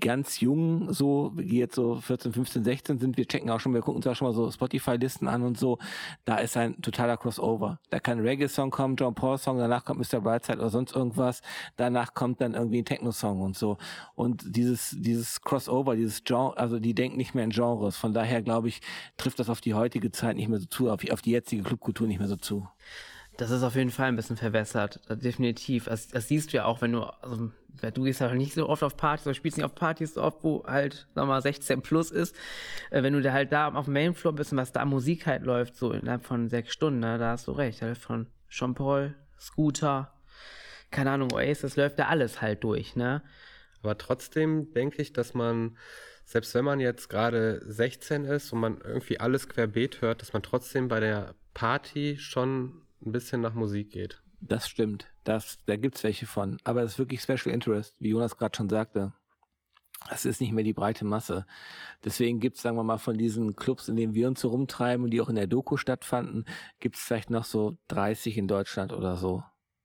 ganz 0.00 0.40
jung, 0.40 0.92
so, 0.92 1.32
wie 1.34 1.58
jetzt 1.58 1.74
so 1.74 1.96
14, 1.96 2.32
15, 2.32 2.64
16 2.64 2.98
sind, 2.98 3.16
wir 3.16 3.26
checken 3.26 3.50
auch 3.50 3.60
schon, 3.60 3.74
wir 3.74 3.82
gucken 3.82 3.96
uns 3.96 4.06
auch 4.06 4.16
schon 4.16 4.26
mal 4.26 4.34
so 4.34 4.50
Spotify-Listen 4.50 5.28
an 5.28 5.42
und 5.42 5.58
so, 5.58 5.78
da 6.24 6.36
ist 6.36 6.56
ein 6.56 6.80
totaler 6.80 7.16
Crossover. 7.16 7.78
Da 7.90 8.00
kann 8.00 8.20
Reggae-Song 8.20 8.70
kommen, 8.70 8.96
John 8.96 9.14
Paul-Song, 9.14 9.58
danach 9.58 9.84
kommt 9.84 10.00
Mr. 10.00 10.20
Brightside 10.20 10.58
oder 10.58 10.70
sonst 10.70 10.94
irgendwas, 10.94 11.42
danach 11.76 12.14
kommt 12.14 12.40
dann 12.40 12.54
irgendwie 12.54 12.78
ein 12.78 12.84
Techno-Song 12.84 13.40
und 13.42 13.56
so. 13.56 13.76
Und 14.14 14.56
dieses, 14.56 14.96
dieses 14.98 15.42
Crossover, 15.42 15.94
dieses 15.94 16.24
Genre, 16.24 16.56
also 16.56 16.78
die 16.78 16.94
denken 16.94 17.16
nicht 17.18 17.34
mehr 17.34 17.44
in 17.44 17.50
Genres. 17.50 17.96
Von 17.96 18.14
daher, 18.14 18.42
glaube 18.42 18.68
ich, 18.68 18.80
trifft 19.16 19.38
das 19.38 19.50
auf 19.50 19.60
die 19.60 19.74
heutige 19.74 20.10
Zeit 20.10 20.36
nicht 20.36 20.48
mehr 20.48 20.60
so 20.60 20.66
zu, 20.66 20.90
auf, 20.90 21.08
auf 21.10 21.22
die 21.22 21.32
jetzige 21.32 21.62
Clubkultur 21.62 22.06
nicht 22.06 22.18
mehr 22.18 22.28
so 22.28 22.36
zu. 22.36 22.66
Das 23.36 23.50
ist 23.50 23.62
auf 23.62 23.74
jeden 23.76 23.90
Fall 23.90 24.08
ein 24.08 24.16
bisschen 24.16 24.36
verwässert, 24.36 25.00
definitiv. 25.08 25.86
Das, 25.86 26.08
das 26.08 26.28
siehst 26.28 26.52
du 26.52 26.58
ja 26.58 26.64
auch, 26.66 26.82
wenn 26.82 26.92
du, 26.92 27.00
also 27.00 27.50
du 27.94 28.02
gehst 28.04 28.20
halt 28.20 28.34
nicht 28.34 28.54
so 28.54 28.68
oft 28.68 28.82
auf 28.82 28.96
Partys 28.96 29.26
oder 29.26 29.34
spielst 29.34 29.56
nicht 29.56 29.64
auf 29.64 29.74
Partys 29.74 30.14
so 30.14 30.22
oft, 30.22 30.42
wo 30.42 30.64
halt, 30.66 31.06
sag 31.14 31.26
mal, 31.26 31.40
16 31.40 31.82
plus 31.82 32.10
ist. 32.10 32.36
Äh, 32.90 33.02
wenn 33.02 33.14
du 33.14 33.22
da 33.22 33.32
halt 33.32 33.52
da 33.52 33.68
auf 33.68 33.86
dem 33.86 33.94
Mainfloor 33.94 34.34
bist 34.34 34.52
und 34.52 34.58
was 34.58 34.72
da 34.72 34.84
Musik 34.84 35.26
halt 35.26 35.44
läuft, 35.44 35.76
so 35.76 35.92
innerhalb 35.92 36.24
von 36.24 36.48
sechs 36.48 36.72
Stunden, 36.72 37.00
ne, 37.00 37.18
da 37.18 37.30
hast 37.30 37.48
du 37.48 37.52
recht. 37.52 37.82
Halt 37.82 37.98
von 37.98 38.26
Jean 38.48 38.74
Paul, 38.74 39.14
Scooter, 39.40 40.12
keine 40.90 41.10
Ahnung, 41.10 41.32
Oasis, 41.32 41.76
läuft 41.76 41.98
da 41.98 42.08
alles 42.08 42.42
halt 42.42 42.62
durch, 42.64 42.96
ne? 42.96 43.22
Aber 43.82 43.98
trotzdem 43.98 44.72
denke 44.74 45.02
ich, 45.02 45.12
dass 45.12 45.34
man, 45.34 45.76
selbst 46.24 46.54
wenn 46.54 46.64
man 46.64 46.78
jetzt 46.78 47.08
gerade 47.08 47.60
16 47.66 48.24
ist 48.24 48.52
und 48.52 48.60
man 48.60 48.78
irgendwie 48.78 49.18
alles 49.18 49.48
querbeet 49.48 50.02
hört, 50.02 50.22
dass 50.22 50.32
man 50.32 50.42
trotzdem 50.42 50.88
bei 50.88 51.00
der 51.00 51.34
Party 51.54 52.16
schon 52.18 52.81
ein 53.04 53.12
bisschen 53.12 53.40
nach 53.40 53.54
Musik 53.54 53.90
geht. 53.90 54.22
Das 54.40 54.68
stimmt. 54.68 55.06
Das, 55.24 55.58
da 55.66 55.76
gibt's 55.76 56.02
welche 56.02 56.26
von. 56.26 56.58
Aber 56.64 56.82
es 56.82 56.92
ist 56.92 56.98
wirklich 56.98 57.20
Special 57.20 57.54
Interest, 57.54 57.94
wie 58.00 58.10
Jonas 58.10 58.36
gerade 58.36 58.56
schon 58.56 58.68
sagte. 58.68 59.12
Es 60.10 60.24
ist 60.24 60.40
nicht 60.40 60.52
mehr 60.52 60.64
die 60.64 60.72
breite 60.72 61.04
Masse. 61.04 61.46
Deswegen 62.04 62.40
gibt's, 62.40 62.62
sagen 62.62 62.76
wir 62.76 62.82
mal, 62.82 62.98
von 62.98 63.16
diesen 63.16 63.54
Clubs, 63.54 63.88
in 63.88 63.94
denen 63.94 64.14
wir 64.14 64.26
uns 64.26 64.40
so 64.40 64.48
rumtreiben 64.48 65.04
und 65.04 65.10
die 65.10 65.20
auch 65.20 65.28
in 65.28 65.36
der 65.36 65.46
Doku 65.46 65.76
stattfanden, 65.76 66.44
gibt's 66.80 67.00
vielleicht 67.00 67.30
noch 67.30 67.44
so 67.44 67.78
30 67.88 68.36
in 68.36 68.48
Deutschland 68.48 68.92
oder 68.92 69.16
so, 69.16 69.44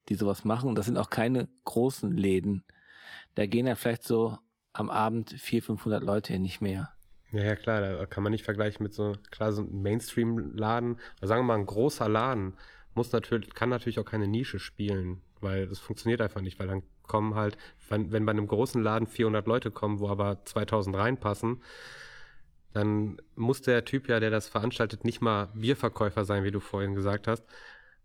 die 0.09 0.15
sowas 0.15 0.43
machen. 0.43 0.69
Und 0.69 0.75
das 0.75 0.87
sind 0.87 0.97
auch 0.97 1.11
keine 1.11 1.47
großen 1.65 2.11
Läden. 2.11 2.63
Da 3.35 3.45
gehen 3.45 3.67
ja 3.67 3.75
vielleicht 3.75 4.03
so 4.03 4.39
am 4.73 4.89
Abend 4.89 5.29
400, 5.31 5.65
500 5.65 6.03
Leute 6.03 6.33
hin, 6.33 6.41
nicht 6.41 6.61
mehr. 6.61 6.91
Ja, 7.31 7.43
ja, 7.43 7.55
klar, 7.55 7.81
da 7.81 8.05
kann 8.05 8.23
man 8.23 8.31
nicht 8.31 8.45
vergleichen 8.45 8.83
mit 8.83 8.93
so, 8.93 9.13
klar, 9.31 9.51
so 9.51 9.61
einem 9.61 9.81
Mainstream-Laden, 9.81 10.97
sagen 11.21 11.41
wir 11.41 11.47
mal 11.47 11.59
ein 11.59 11.65
großer 11.65 12.07
Laden, 12.07 12.53
muss 12.97 13.11
natürlich, 13.13 13.53
kann 13.53 13.69
natürlich 13.69 13.99
auch 13.99 14.05
keine 14.05 14.27
Nische 14.27 14.59
spielen, 14.59 15.21
weil 15.39 15.67
das 15.67 15.79
funktioniert 15.79 16.19
einfach 16.19 16.41
nicht, 16.41 16.59
weil 16.59 16.67
dann 16.67 16.83
kommen 17.03 17.35
halt, 17.35 17.57
wenn, 17.89 18.11
wenn 18.11 18.25
bei 18.25 18.31
einem 18.31 18.47
großen 18.47 18.83
Laden 18.83 19.07
400 19.07 19.47
Leute 19.47 19.71
kommen, 19.71 19.99
wo 19.99 20.09
aber 20.09 20.43
2000 20.43 20.95
reinpassen, 20.97 21.61
dann 22.73 23.21
muss 23.35 23.61
der 23.61 23.85
Typ 23.85 24.09
ja, 24.09 24.19
der 24.19 24.31
das 24.31 24.49
veranstaltet, 24.49 25.05
nicht 25.05 25.21
mal 25.21 25.49
Bierverkäufer 25.53 26.25
sein, 26.25 26.43
wie 26.43 26.51
du 26.51 26.59
vorhin 26.59 26.95
gesagt 26.95 27.27
hast, 27.27 27.43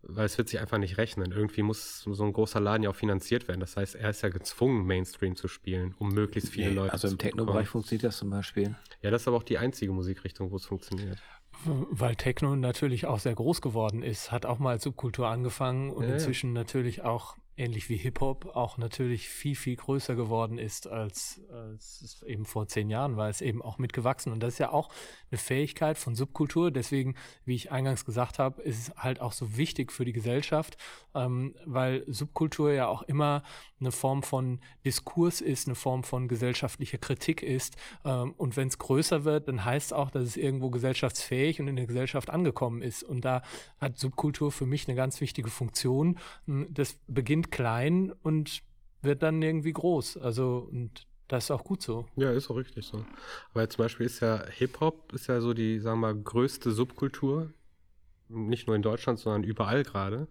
weil 0.03 0.25
es 0.25 0.37
wird 0.37 0.47
sich 0.47 0.59
einfach 0.59 0.77
nicht 0.77 0.97
rechnen. 0.97 1.31
Irgendwie 1.31 1.63
muss 1.63 2.01
so 2.01 2.23
ein 2.23 2.33
großer 2.33 2.59
Laden 2.59 2.83
ja 2.83 2.91
auch 2.91 2.95
finanziert 2.95 3.47
werden. 3.47 3.61
Das 3.61 3.75
heißt, 3.75 3.95
er 3.95 4.11
ist 4.11 4.21
ja 4.21 4.29
gezwungen, 4.29 4.85
Mainstream 4.85 5.35
zu 5.35 5.47
spielen, 5.47 5.95
um 5.97 6.09
möglichst 6.09 6.51
viele 6.51 6.69
nee, 6.69 6.75
Leute 6.75 6.93
also 6.93 7.07
zu 7.07 7.07
Also 7.07 7.15
im 7.15 7.19
Techno-Bereich 7.19 7.67
funktioniert 7.67 8.03
das 8.03 8.17
zum 8.17 8.29
Beispiel. 8.29 8.75
Ja, 9.01 9.11
das 9.11 9.23
ist 9.23 9.27
aber 9.27 9.37
auch 9.37 9.43
die 9.43 9.57
einzige 9.57 9.91
Musikrichtung, 9.91 10.51
wo 10.51 10.57
es 10.57 10.65
funktioniert. 10.65 11.17
Weil 11.65 12.15
Techno 12.15 12.55
natürlich 12.55 13.05
auch 13.05 13.19
sehr 13.19 13.35
groß 13.35 13.61
geworden 13.61 14.03
ist, 14.03 14.31
hat 14.31 14.45
auch 14.45 14.59
mal 14.59 14.71
als 14.71 14.83
Subkultur 14.83 15.27
angefangen 15.27 15.89
und 15.91 16.03
ja, 16.07 16.13
inzwischen 16.13 16.55
ja. 16.55 16.61
natürlich 16.61 17.03
auch 17.03 17.35
ähnlich 17.55 17.89
wie 17.89 17.97
Hip-Hop 17.97 18.55
auch 18.55 18.77
natürlich 18.77 19.29
viel, 19.29 19.55
viel 19.55 19.75
größer 19.75 20.15
geworden 20.15 20.57
ist, 20.57 20.87
als, 20.87 21.41
als 21.51 22.01
es 22.01 22.23
eben 22.23 22.45
vor 22.45 22.67
zehn 22.67 22.89
Jahren 22.89 23.15
war, 23.15 23.29
es 23.29 23.41
eben 23.41 23.61
auch 23.61 23.77
mitgewachsen. 23.77 24.31
Und 24.31 24.41
das 24.41 24.53
ist 24.53 24.59
ja 24.59 24.71
auch 24.71 24.89
eine 25.31 25.37
Fähigkeit 25.37 25.97
von 25.97 26.15
Subkultur. 26.15 26.71
Deswegen, 26.71 27.15
wie 27.45 27.55
ich 27.55 27.71
eingangs 27.71 28.05
gesagt 28.05 28.39
habe, 28.39 28.61
ist 28.61 28.87
es 28.87 28.95
halt 28.95 29.21
auch 29.21 29.33
so 29.33 29.55
wichtig 29.57 29.91
für 29.91 30.05
die 30.05 30.13
Gesellschaft, 30.13 30.77
ähm, 31.13 31.55
weil 31.65 32.03
Subkultur 32.07 32.73
ja 32.73 32.87
auch 32.87 33.03
immer 33.03 33.43
eine 33.79 33.91
Form 33.91 34.23
von 34.23 34.59
Diskurs 34.85 35.41
ist, 35.41 35.67
eine 35.67 35.75
Form 35.75 36.03
von 36.03 36.27
gesellschaftlicher 36.27 36.97
Kritik 36.97 37.43
ist. 37.43 37.75
Ähm, 38.05 38.33
und 38.37 38.57
wenn 38.57 38.69
es 38.69 38.77
größer 38.77 39.25
wird, 39.25 39.47
dann 39.47 39.63
heißt 39.63 39.87
es 39.87 39.93
auch, 39.93 40.09
dass 40.09 40.23
es 40.23 40.37
irgendwo 40.37 40.69
gesellschaftsfähig 40.69 41.59
und 41.59 41.67
in 41.67 41.75
der 41.75 41.85
Gesellschaft 41.85 42.29
angekommen 42.29 42.81
ist. 42.81 43.03
Und 43.03 43.25
da 43.25 43.43
hat 43.79 43.97
Subkultur 43.97 44.51
für 44.51 44.65
mich 44.65 44.87
eine 44.87 44.95
ganz 44.95 45.21
wichtige 45.21 45.49
Funktion. 45.49 46.17
Hm, 46.47 46.67
das 46.73 46.97
beginnt 47.07 47.42
beginnt 47.43 47.51
klein 47.51 48.13
und 48.23 48.61
wird 49.01 49.23
dann 49.23 49.41
irgendwie 49.41 49.73
groß. 49.73 50.17
Also, 50.17 50.67
und 50.71 51.07
das 51.27 51.45
ist 51.45 51.51
auch 51.51 51.63
gut 51.63 51.81
so. 51.81 52.05
Ja, 52.15 52.31
ist 52.31 52.49
auch 52.49 52.57
richtig 52.57 52.85
so. 52.85 53.05
Aber 53.53 53.69
zum 53.69 53.83
Beispiel 53.83 54.05
ist 54.05 54.19
ja 54.19 54.45
Hip-Hop 54.47 55.13
ist 55.13 55.27
ja 55.27 55.41
so 55.41 55.53
die, 55.53 55.79
sagen 55.79 55.99
wir 55.99 56.13
mal, 56.13 56.21
größte 56.21 56.71
Subkultur. 56.71 57.51
Nicht 58.29 58.67
nur 58.67 58.75
in 58.75 58.81
Deutschland, 58.81 59.19
sondern 59.19 59.43
überall 59.43 59.83
gerade. 59.83 60.27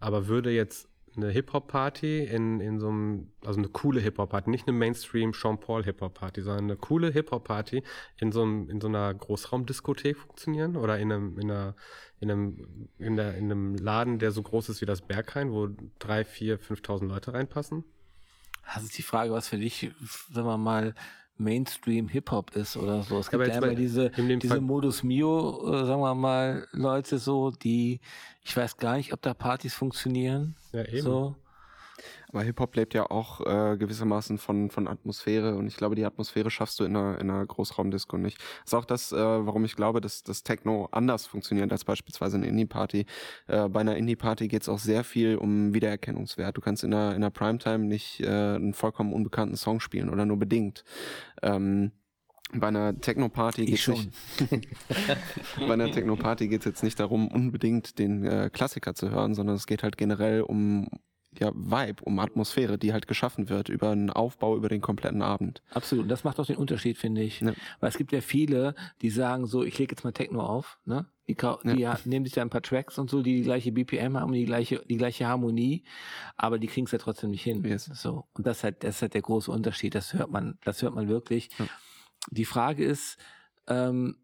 Aber 0.00 0.28
würde 0.28 0.50
jetzt 0.50 0.88
eine 1.16 1.30
Hip-Hop-Party 1.30 2.24
in, 2.24 2.60
in 2.60 2.80
so 2.80 2.88
einem, 2.88 3.30
also 3.44 3.58
eine 3.58 3.68
coole 3.68 4.00
Hip-Hop-Party, 4.00 4.50
nicht 4.50 4.66
eine 4.66 4.76
Mainstream 4.76 5.32
Sean 5.32 5.60
Paul 5.60 5.84
Hip-Hop-Party, 5.84 6.42
sondern 6.42 6.64
eine 6.64 6.76
coole 6.76 7.10
Hip-Hop-Party 7.10 7.82
in 8.16 8.32
so 8.32 8.42
einem, 8.42 8.68
in 8.68 8.80
so 8.80 8.88
einer 8.88 9.14
Großraumdiskothek 9.14 10.16
funktionieren 10.16 10.76
oder 10.76 10.98
in 10.98 11.12
einem, 11.12 11.38
in 11.38 11.50
einer, 11.50 11.76
in 12.24 12.30
einem, 12.30 12.88
in, 12.98 13.16
der, 13.16 13.36
in 13.36 13.44
einem 13.44 13.74
Laden, 13.76 14.18
der 14.18 14.32
so 14.32 14.42
groß 14.42 14.68
ist 14.68 14.80
wie 14.80 14.86
das 14.86 15.02
Berghain, 15.02 15.52
wo 15.52 15.68
drei, 15.98 16.24
vier, 16.24 16.58
5.000 16.58 17.06
Leute 17.06 17.32
reinpassen? 17.32 17.84
Das 18.74 18.82
ist 18.82 18.98
die 18.98 19.02
Frage, 19.02 19.32
was 19.32 19.48
für 19.48 19.58
dich, 19.58 19.90
wenn 20.30 20.44
man 20.44 20.60
mal 20.60 20.94
Mainstream 21.36 22.08
Hip-Hop 22.08 22.54
ist 22.56 22.76
oder 22.76 23.02
so. 23.02 23.18
Es 23.18 23.30
gibt 23.30 23.46
ja 23.46 23.56
immer 23.56 23.74
diese, 23.74 24.10
diese 24.10 24.60
Modus 24.60 25.02
Mio, 25.02 25.72
äh, 25.72 25.86
sagen 25.86 26.00
wir 26.00 26.14
mal, 26.14 26.66
Leute 26.72 27.18
so, 27.18 27.50
die, 27.50 28.00
ich 28.42 28.56
weiß 28.56 28.76
gar 28.76 28.96
nicht, 28.96 29.12
ob 29.12 29.20
da 29.20 29.34
Partys 29.34 29.74
funktionieren. 29.74 30.54
Ja, 30.72 30.84
eben. 30.84 31.02
So. 31.02 31.36
Aber 32.34 32.42
Hip-Hop 32.42 32.74
lebt 32.74 32.94
ja 32.94 33.08
auch 33.12 33.40
äh, 33.46 33.76
gewissermaßen 33.76 34.38
von, 34.38 34.68
von 34.68 34.88
Atmosphäre 34.88 35.54
und 35.54 35.68
ich 35.68 35.76
glaube, 35.76 35.94
die 35.94 36.04
Atmosphäre 36.04 36.50
schaffst 36.50 36.80
du 36.80 36.84
in 36.84 36.96
einer, 36.96 37.20
in 37.20 37.30
einer 37.30 37.46
Großraumdisco 37.46 38.18
nicht. 38.18 38.38
Das 38.38 38.72
ist 38.72 38.74
auch 38.74 38.84
das, 38.84 39.12
äh, 39.12 39.16
warum 39.16 39.64
ich 39.64 39.76
glaube, 39.76 40.00
dass 40.00 40.24
das 40.24 40.42
Techno 40.42 40.88
anders 40.90 41.26
funktioniert 41.26 41.70
als 41.70 41.84
beispielsweise 41.84 42.36
eine 42.36 42.48
Indie-Party. 42.48 43.06
Äh, 43.46 43.68
bei 43.68 43.80
einer 43.80 43.96
Indie-Party 43.96 44.48
geht 44.48 44.62
es 44.62 44.68
auch 44.68 44.80
sehr 44.80 45.04
viel 45.04 45.36
um 45.36 45.74
Wiedererkennungswert. 45.74 46.56
Du 46.56 46.60
kannst 46.60 46.82
in 46.82 46.92
einer, 46.92 47.10
in 47.10 47.22
einer 47.22 47.30
Primetime 47.30 47.84
nicht 47.84 48.18
äh, 48.18 48.26
einen 48.26 48.74
vollkommen 48.74 49.12
unbekannten 49.12 49.56
Song 49.56 49.78
spielen 49.78 50.10
oder 50.10 50.26
nur 50.26 50.36
bedingt. 50.36 50.82
Ähm, 51.40 51.92
bei 52.52 52.66
einer 52.66 53.00
Techno-Party 53.00 53.64
geht 53.64 53.78
schon. 53.78 54.10
Nicht, 54.50 54.68
bei 55.56 55.72
einer 55.72 55.92
Techno-Party 55.92 56.48
geht 56.48 56.62
es 56.62 56.64
jetzt 56.64 56.82
nicht 56.82 56.98
darum, 56.98 57.28
unbedingt 57.28 58.00
den 58.00 58.24
äh, 58.24 58.50
Klassiker 58.52 58.96
zu 58.96 59.10
hören, 59.10 59.36
sondern 59.36 59.54
es 59.54 59.68
geht 59.68 59.84
halt 59.84 59.96
generell 59.96 60.42
um 60.42 60.88
ja, 61.38 61.52
Vibe, 61.54 62.02
um 62.04 62.18
Atmosphäre, 62.18 62.78
die 62.78 62.92
halt 62.92 63.06
geschaffen 63.06 63.48
wird 63.48 63.68
über 63.68 63.90
einen 63.90 64.10
Aufbau 64.10 64.56
über 64.56 64.68
den 64.68 64.80
kompletten 64.80 65.22
Abend. 65.22 65.62
Absolut. 65.70 66.04
Und 66.04 66.08
das 66.08 66.24
macht 66.24 66.38
auch 66.40 66.46
den 66.46 66.56
Unterschied, 66.56 66.98
finde 66.98 67.22
ich. 67.22 67.40
Ja. 67.40 67.52
Weil 67.80 67.88
es 67.88 67.98
gibt 67.98 68.12
ja 68.12 68.20
viele, 68.20 68.74
die 69.02 69.10
sagen 69.10 69.46
so, 69.46 69.62
ich 69.64 69.78
lege 69.78 69.94
jetzt 69.94 70.04
mal 70.04 70.12
Techno 70.12 70.42
auf, 70.42 70.78
ne? 70.84 71.06
Die, 71.26 71.34
die 71.34 71.80
ja. 71.80 71.98
nehmen 72.04 72.26
sich 72.26 72.34
da 72.34 72.42
ein 72.42 72.50
paar 72.50 72.60
Tracks 72.60 72.98
und 72.98 73.08
so, 73.08 73.22
die 73.22 73.36
die 73.36 73.44
gleiche 73.44 73.72
BPM 73.72 74.18
haben, 74.18 74.32
die 74.32 74.44
gleiche, 74.44 74.84
die 74.90 74.98
gleiche 74.98 75.26
Harmonie, 75.26 75.82
aber 76.36 76.58
die 76.58 76.66
kriegen 76.66 76.84
es 76.84 76.92
ja 76.92 76.98
trotzdem 76.98 77.30
nicht 77.30 77.42
hin. 77.42 77.64
Yes. 77.64 77.86
So. 77.94 78.26
Und 78.34 78.46
das 78.46 78.58
ist 78.58 78.64
halt, 78.64 78.84
das 78.84 78.96
ist 78.96 79.02
halt 79.02 79.14
der 79.14 79.22
große 79.22 79.50
Unterschied. 79.50 79.94
Das 79.94 80.12
hört 80.12 80.30
man, 80.30 80.58
das 80.64 80.82
hört 80.82 80.94
man 80.94 81.08
wirklich. 81.08 81.48
Ja. 81.58 81.66
Die 82.30 82.44
Frage 82.44 82.84
ist, 82.84 83.16
ähm, 83.68 84.16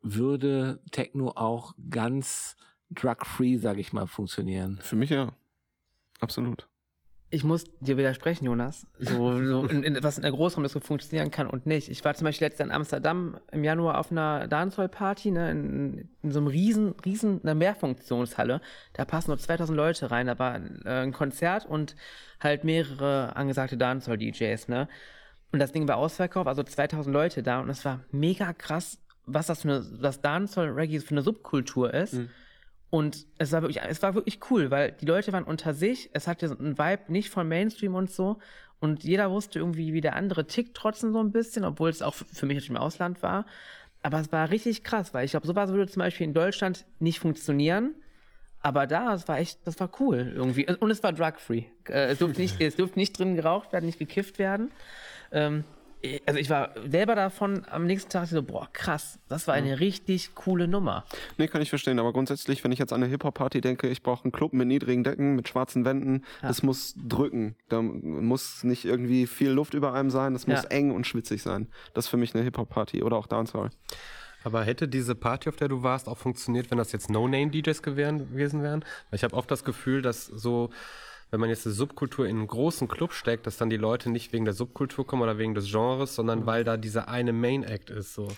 würde 0.00 0.80
Techno 0.92 1.30
auch 1.30 1.74
ganz 1.90 2.56
drug-free, 2.90 3.56
sage 3.58 3.80
ich 3.80 3.92
mal, 3.92 4.06
funktionieren? 4.06 4.78
Für 4.82 4.96
mich 4.96 5.10
ja. 5.10 5.32
Absolut. 6.20 6.68
Ich 7.30 7.44
muss 7.44 7.64
dir 7.80 7.98
widersprechen, 7.98 8.46
Jonas. 8.46 8.86
So, 8.98 9.36
so 9.44 9.66
in, 9.66 9.82
in, 9.82 10.02
was 10.02 10.16
in 10.16 10.22
der 10.22 10.30
Großraumdisco 10.30 10.80
funktionieren 10.80 11.30
kann 11.30 11.46
und 11.46 11.66
nicht. 11.66 11.90
Ich 11.90 12.02
war 12.02 12.14
zum 12.14 12.24
Beispiel 12.24 12.46
letztens 12.46 12.68
in 12.68 12.72
Amsterdam 12.74 13.38
im 13.52 13.64
Januar 13.64 13.98
auf 13.98 14.10
einer 14.10 14.48
Dancehall-Party, 14.48 15.32
ne, 15.32 15.50
in, 15.50 16.08
in 16.22 16.30
so 16.30 16.38
einem 16.38 16.46
riesen, 16.46 16.94
riesen, 17.04 17.42
einer 17.42 17.54
Mehrfunktionshalle. 17.54 18.62
Da 18.94 19.04
passen 19.04 19.30
nur 19.30 19.38
2000 19.38 19.76
Leute 19.76 20.10
rein. 20.10 20.26
Da 20.26 20.38
war 20.38 20.56
äh, 20.56 21.02
ein 21.02 21.12
Konzert 21.12 21.66
und 21.66 21.96
halt 22.40 22.64
mehrere 22.64 23.36
angesagte 23.36 23.76
Dancehall-DJs, 23.76 24.68
ne. 24.68 24.88
Und 25.52 25.58
das 25.58 25.72
Ding 25.72 25.86
war 25.86 25.96
ausverkauft, 25.96 26.48
also 26.48 26.62
2000 26.62 27.12
Leute 27.12 27.42
da 27.42 27.60
und 27.60 27.70
es 27.70 27.84
war 27.84 28.00
mega 28.10 28.52
krass, 28.52 28.98
was 29.24 29.46
das 29.46 29.62
für 29.62 29.68
eine, 29.68 29.98
das 30.00 30.20
Dancehall-Reggae 30.20 31.00
für 31.00 31.12
eine 31.12 31.22
Subkultur 31.22 31.92
ist. 31.92 32.14
Mhm. 32.14 32.30
Und 32.90 33.26
es 33.36 33.52
war 33.52 33.62
wirklich, 33.62 33.82
es 33.86 34.02
war 34.02 34.14
wirklich 34.14 34.38
cool, 34.50 34.70
weil 34.70 34.92
die 34.92 35.04
Leute 35.06 35.32
waren 35.32 35.44
unter 35.44 35.74
sich, 35.74 36.08
es 36.14 36.26
hatte 36.26 36.48
so 36.48 36.56
einen 36.58 36.78
Vibe 36.78 37.12
nicht 37.12 37.28
von 37.28 37.46
Mainstream 37.46 37.94
und 37.94 38.10
so. 38.10 38.38
Und 38.80 39.04
jeder 39.04 39.30
wusste 39.30 39.58
irgendwie, 39.58 39.92
wie 39.92 40.00
der 40.00 40.16
andere 40.16 40.46
tickt 40.46 40.76
trotzdem 40.76 41.12
so 41.12 41.20
ein 41.20 41.32
bisschen, 41.32 41.64
obwohl 41.64 41.90
es 41.90 42.00
auch 42.00 42.14
für 42.14 42.46
mich 42.46 42.54
natürlich 42.56 42.70
im 42.70 42.76
Ausland 42.76 43.22
war. 43.22 43.44
Aber 44.02 44.20
es 44.20 44.30
war 44.32 44.50
richtig 44.50 44.84
krass, 44.84 45.12
weil 45.12 45.24
ich 45.24 45.32
glaube, 45.32 45.46
sowas 45.46 45.70
würde 45.70 45.90
zum 45.90 46.00
Beispiel 46.00 46.26
in 46.26 46.34
Deutschland 46.34 46.86
nicht 47.00 47.18
funktionieren. 47.18 47.94
Aber 48.60 48.86
da, 48.86 49.14
es 49.14 49.28
war 49.28 49.38
echt, 49.38 49.58
das 49.66 49.78
war 49.80 49.90
cool 50.00 50.32
irgendwie. 50.34 50.66
Und 50.68 50.90
es 50.90 51.02
war 51.02 51.12
drug-free. 51.12 51.64
Äh, 51.88 52.10
Es 52.12 52.18
durfte 52.18 52.40
nicht, 52.40 52.60
es 52.60 52.76
durfte 52.76 52.98
nicht 52.98 53.18
drin 53.18 53.34
geraucht 53.36 53.72
werden, 53.72 53.86
nicht 53.86 53.98
gekifft 53.98 54.38
werden. 54.38 54.70
Ähm, 55.30 55.64
also 56.26 56.38
ich 56.38 56.48
war 56.48 56.70
selber 56.88 57.14
davon 57.14 57.64
am 57.70 57.86
nächsten 57.86 58.10
Tag 58.10 58.26
so, 58.28 58.42
boah, 58.42 58.68
krass, 58.72 59.18
das 59.28 59.48
war 59.48 59.54
eine 59.54 59.80
richtig 59.80 60.34
coole 60.34 60.68
Nummer. 60.68 61.04
Nee, 61.38 61.48
kann 61.48 61.60
ich 61.60 61.70
verstehen, 61.70 61.98
aber 61.98 62.12
grundsätzlich, 62.12 62.62
wenn 62.62 62.72
ich 62.72 62.78
jetzt 62.78 62.92
an 62.92 63.02
eine 63.02 63.10
Hip-Hop-Party 63.10 63.60
denke, 63.60 63.88
ich 63.88 64.02
brauche 64.02 64.24
einen 64.24 64.32
Club 64.32 64.52
mit 64.52 64.68
niedrigen 64.68 65.02
Decken, 65.04 65.34
mit 65.34 65.48
schwarzen 65.48 65.84
Wänden, 65.84 66.24
das 66.40 66.62
muss 66.62 66.94
drücken. 66.96 67.56
Da 67.68 67.82
muss 67.82 68.62
nicht 68.64 68.84
irgendwie 68.84 69.26
viel 69.26 69.50
Luft 69.50 69.74
über 69.74 69.92
einem 69.92 70.10
sein, 70.10 70.32
das 70.34 70.46
muss 70.46 70.62
Ja. 70.62 70.68
eng 70.70 70.92
und 70.92 71.06
schwitzig 71.06 71.42
sein. 71.42 71.68
Das 71.94 72.06
ist 72.06 72.08
für 72.10 72.16
mich 72.16 72.34
eine 72.34 72.44
Hip-Hop-Party 72.44 73.02
oder 73.02 73.16
auch 73.16 73.26
Dancehall. 73.26 73.70
Aber 74.44 74.62
hätte 74.62 74.86
diese 74.86 75.16
Party, 75.16 75.48
auf 75.48 75.56
der 75.56 75.66
du 75.68 75.82
warst, 75.82 76.08
auch 76.08 76.16
funktioniert, 76.16 76.70
wenn 76.70 76.78
das 76.78 76.92
jetzt 76.92 77.10
No-Name-DJs 77.10 77.82
gewesen 77.82 78.62
wären? 78.62 78.84
Weil 79.10 79.16
ich 79.16 79.24
habe 79.24 79.34
oft 79.34 79.50
das 79.50 79.64
Gefühl, 79.64 80.00
dass 80.00 80.26
so, 80.26 80.70
wenn 81.30 81.40
man 81.40 81.48
jetzt 81.50 81.66
eine 81.66 81.74
Subkultur 81.74 82.26
in 82.26 82.38
einen 82.38 82.46
großen 82.46 82.88
Club 82.88 83.12
steckt, 83.12 83.46
dass 83.46 83.56
dann 83.56 83.70
die 83.70 83.76
Leute 83.76 84.10
nicht 84.10 84.32
wegen 84.32 84.44
der 84.44 84.54
Subkultur 84.54 85.06
kommen 85.06 85.22
oder 85.22 85.38
wegen 85.38 85.54
des 85.54 85.70
Genres, 85.70 86.14
sondern 86.14 86.46
weil 86.46 86.64
da 86.64 86.76
dieser 86.76 87.08
eine 87.08 87.32
Main-Act 87.32 87.90
ist. 87.90 88.14
So. 88.14 88.28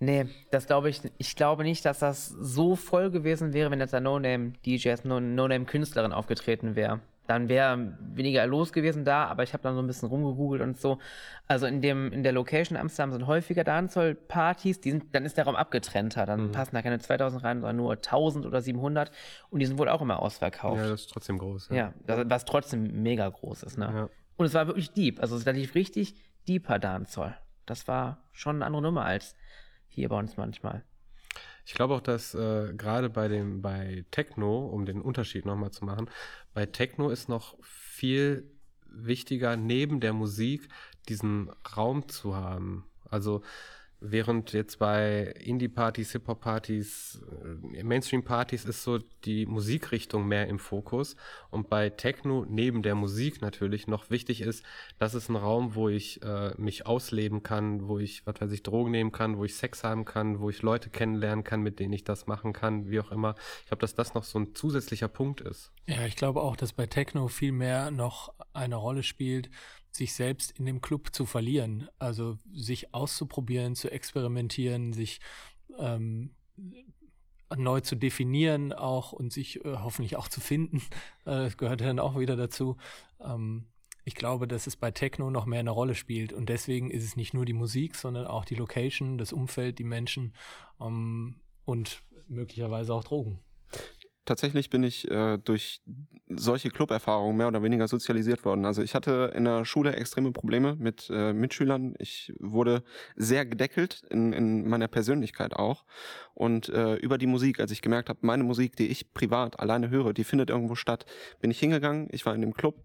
Nee, 0.00 0.26
das 0.50 0.66
glaube 0.66 0.88
ich, 0.88 1.02
ich 1.18 1.36
glaube 1.36 1.62
nicht, 1.62 1.84
dass 1.84 1.98
das 1.98 2.28
so 2.28 2.74
voll 2.74 3.10
gewesen 3.10 3.52
wäre, 3.52 3.70
wenn 3.70 3.80
jetzt 3.80 3.94
ein 3.94 4.02
No-Name-DJs, 4.02 5.04
No- 5.04 5.20
No-Name-Künstlerin 5.20 6.12
aufgetreten 6.12 6.74
wäre. 6.74 7.00
Dann 7.30 7.48
wäre 7.48 7.96
weniger 8.00 8.44
los 8.44 8.72
gewesen 8.72 9.04
da, 9.04 9.26
aber 9.26 9.44
ich 9.44 9.52
habe 9.52 9.62
dann 9.62 9.76
so 9.76 9.80
ein 9.80 9.86
bisschen 9.86 10.08
rumgegoogelt 10.08 10.62
und 10.62 10.80
so. 10.80 10.98
Also 11.46 11.66
in 11.66 11.80
dem, 11.80 12.12
in 12.12 12.24
der 12.24 12.32
Location 12.32 12.76
Amsterdam 12.76 13.12
sind 13.12 13.28
häufiger 13.28 13.62
Dancehall-Partys, 13.62 14.80
die 14.80 14.90
sind, 14.90 15.14
dann 15.14 15.24
ist 15.24 15.36
der 15.36 15.44
Raum 15.44 15.54
abgetrennter, 15.54 16.26
dann 16.26 16.50
passen 16.50 16.74
da 16.74 16.82
keine 16.82 16.98
2000 16.98 17.44
rein, 17.44 17.60
sondern 17.60 17.76
nur 17.76 17.92
1000 17.92 18.46
oder 18.46 18.60
700 18.60 19.12
und 19.50 19.60
die 19.60 19.66
sind 19.66 19.78
wohl 19.78 19.88
auch 19.88 20.02
immer 20.02 20.20
ausverkauft. 20.20 20.82
Ja, 20.82 20.88
das 20.88 21.02
ist 21.02 21.10
trotzdem 21.12 21.38
groß. 21.38 21.68
Ja, 21.70 21.94
das, 22.04 22.24
was 22.28 22.44
trotzdem 22.46 23.00
mega 23.04 23.28
groß 23.28 23.62
ist, 23.62 23.78
ne? 23.78 23.92
Ja. 23.94 24.08
Und 24.36 24.46
es 24.46 24.54
war 24.54 24.66
wirklich 24.66 24.90
deep. 24.90 25.20
Also 25.20 25.38
da 25.38 25.52
lief 25.52 25.76
richtig 25.76 26.16
deeper 26.48 26.80
Dancehall. 26.80 27.38
Das 27.64 27.86
war 27.86 28.24
schon 28.32 28.56
eine 28.56 28.66
andere 28.66 28.82
Nummer 28.82 29.04
als 29.04 29.36
hier 29.86 30.08
bei 30.08 30.18
uns 30.18 30.36
manchmal. 30.36 30.82
Ich 31.70 31.74
glaube 31.74 31.94
auch, 31.94 32.00
dass 32.00 32.34
äh, 32.34 32.72
gerade 32.74 33.10
bei 33.10 33.28
dem 33.28 33.62
bei 33.62 34.04
Techno, 34.10 34.66
um 34.66 34.86
den 34.86 35.00
Unterschied 35.00 35.46
nochmal 35.46 35.70
zu 35.70 35.84
machen, 35.84 36.10
bei 36.54 36.66
Techno 36.66 37.10
ist 37.10 37.28
noch 37.28 37.56
viel 37.62 38.50
wichtiger, 38.86 39.56
neben 39.56 40.00
der 40.00 40.12
Musik 40.12 40.68
diesen 41.08 41.50
Raum 41.76 42.08
zu 42.08 42.36
haben. 42.36 42.84
Also 43.08 43.42
während 44.00 44.52
jetzt 44.52 44.78
bei 44.78 45.34
Indie-Partys, 45.44 46.12
Hip-Hop-Partys, 46.12 47.22
äh, 47.74 47.82
Mainstream-Partys 47.82 48.64
ist 48.64 48.82
so 48.82 48.98
die 49.24 49.46
Musikrichtung 49.46 50.26
mehr 50.26 50.48
im 50.48 50.58
Fokus 50.58 51.16
und 51.50 51.68
bei 51.68 51.90
Techno 51.90 52.46
neben 52.48 52.82
der 52.82 52.94
Musik 52.94 53.42
natürlich 53.42 53.86
noch 53.86 54.10
wichtig 54.10 54.40
ist, 54.40 54.64
das 54.98 55.14
ist 55.14 55.28
ein 55.28 55.36
Raum, 55.36 55.74
wo 55.74 55.88
ich 55.88 56.22
äh, 56.22 56.52
mich 56.56 56.86
ausleben 56.86 57.42
kann, 57.42 57.88
wo 57.88 57.98
ich, 57.98 58.26
was 58.26 58.40
weiß 58.40 58.52
ich, 58.52 58.62
Drogen 58.62 58.90
nehmen 58.90 59.12
kann, 59.12 59.36
wo 59.36 59.44
ich 59.44 59.56
Sex 59.56 59.84
haben 59.84 60.04
kann, 60.04 60.40
wo 60.40 60.48
ich 60.48 60.62
Leute 60.62 60.88
kennenlernen 60.88 61.44
kann, 61.44 61.60
mit 61.60 61.78
denen 61.78 61.92
ich 61.92 62.04
das 62.04 62.26
machen 62.26 62.52
kann, 62.52 62.90
wie 62.90 63.00
auch 63.00 63.12
immer. 63.12 63.34
Ich 63.60 63.66
glaube, 63.66 63.82
dass 63.82 63.94
das 63.94 64.14
noch 64.14 64.24
so 64.24 64.38
ein 64.38 64.54
zusätzlicher 64.54 65.08
Punkt 65.08 65.40
ist. 65.42 65.72
Ja, 65.86 66.06
ich 66.06 66.16
glaube 66.16 66.40
auch, 66.40 66.56
dass 66.56 66.72
bei 66.72 66.86
Techno 66.86 67.28
viel 67.28 67.52
mehr 67.52 67.90
noch 67.90 68.32
eine 68.52 68.76
Rolle 68.76 69.02
spielt, 69.02 69.50
sich 69.92 70.14
selbst 70.14 70.52
in 70.58 70.66
dem 70.66 70.80
Club 70.80 71.14
zu 71.14 71.26
verlieren. 71.26 71.88
Also 71.98 72.38
sich 72.52 72.94
auszuprobieren, 72.94 73.74
zu 73.74 73.90
experimentieren, 73.90 74.92
sich 74.92 75.20
ähm, 75.78 76.30
neu 77.56 77.80
zu 77.80 77.96
definieren 77.96 78.72
auch 78.72 79.12
und 79.12 79.32
sich 79.32 79.64
äh, 79.64 79.76
hoffentlich 79.78 80.16
auch 80.16 80.28
zu 80.28 80.40
finden. 80.40 80.82
Äh, 81.26 81.44
das 81.44 81.58
gehört 81.58 81.82
dann 81.82 81.98
auch 81.98 82.18
wieder 82.18 82.36
dazu. 82.36 82.78
Ähm, 83.20 83.66
ich 84.04 84.14
glaube, 84.14 84.48
dass 84.48 84.66
es 84.66 84.76
bei 84.76 84.90
Techno 84.90 85.30
noch 85.30 85.44
mehr 85.44 85.60
eine 85.60 85.70
Rolle 85.70 85.94
spielt 85.94 86.32
und 86.32 86.48
deswegen 86.48 86.90
ist 86.90 87.04
es 87.04 87.16
nicht 87.16 87.34
nur 87.34 87.44
die 87.44 87.52
Musik, 87.52 87.94
sondern 87.94 88.26
auch 88.26 88.46
die 88.46 88.54
Location, 88.54 89.18
das 89.18 89.34
Umfeld, 89.34 89.78
die 89.78 89.84
Menschen 89.84 90.34
ähm, 90.80 91.36
und 91.66 92.02
möglicherweise 92.26 92.94
auch 92.94 93.04
Drogen. 93.04 93.38
Tatsächlich 94.24 94.70
bin 94.70 94.82
ich 94.82 95.10
äh, 95.10 95.38
durch 95.38 95.80
solche 96.28 96.70
Club-Erfahrungen 96.70 97.36
mehr 97.36 97.48
oder 97.48 97.62
weniger 97.62 97.88
sozialisiert 97.88 98.44
worden. 98.44 98.64
Also 98.64 98.82
ich 98.82 98.94
hatte 98.94 99.32
in 99.34 99.44
der 99.44 99.64
Schule 99.64 99.96
extreme 99.96 100.30
Probleme 100.30 100.76
mit 100.76 101.10
äh, 101.10 101.32
Mitschülern. 101.32 101.94
Ich 101.98 102.32
wurde 102.38 102.84
sehr 103.16 103.46
gedeckelt 103.46 104.02
in, 104.10 104.32
in 104.32 104.68
meiner 104.68 104.88
Persönlichkeit 104.88 105.54
auch. 105.54 105.84
Und 106.34 106.68
äh, 106.68 106.94
über 106.96 107.18
die 107.18 107.26
Musik, 107.26 107.60
als 107.60 107.70
ich 107.70 107.82
gemerkt 107.82 108.08
habe, 108.08 108.20
meine 108.22 108.44
Musik, 108.44 108.76
die 108.76 108.88
ich 108.88 109.12
privat 109.12 109.58
alleine 109.58 109.90
höre, 109.90 110.12
die 110.12 110.24
findet 110.24 110.50
irgendwo 110.50 110.74
statt, 110.74 111.06
bin 111.40 111.50
ich 111.50 111.58
hingegangen. 111.58 112.08
Ich 112.12 112.26
war 112.26 112.34
in 112.34 112.42
dem 112.42 112.54
Club. 112.54 112.84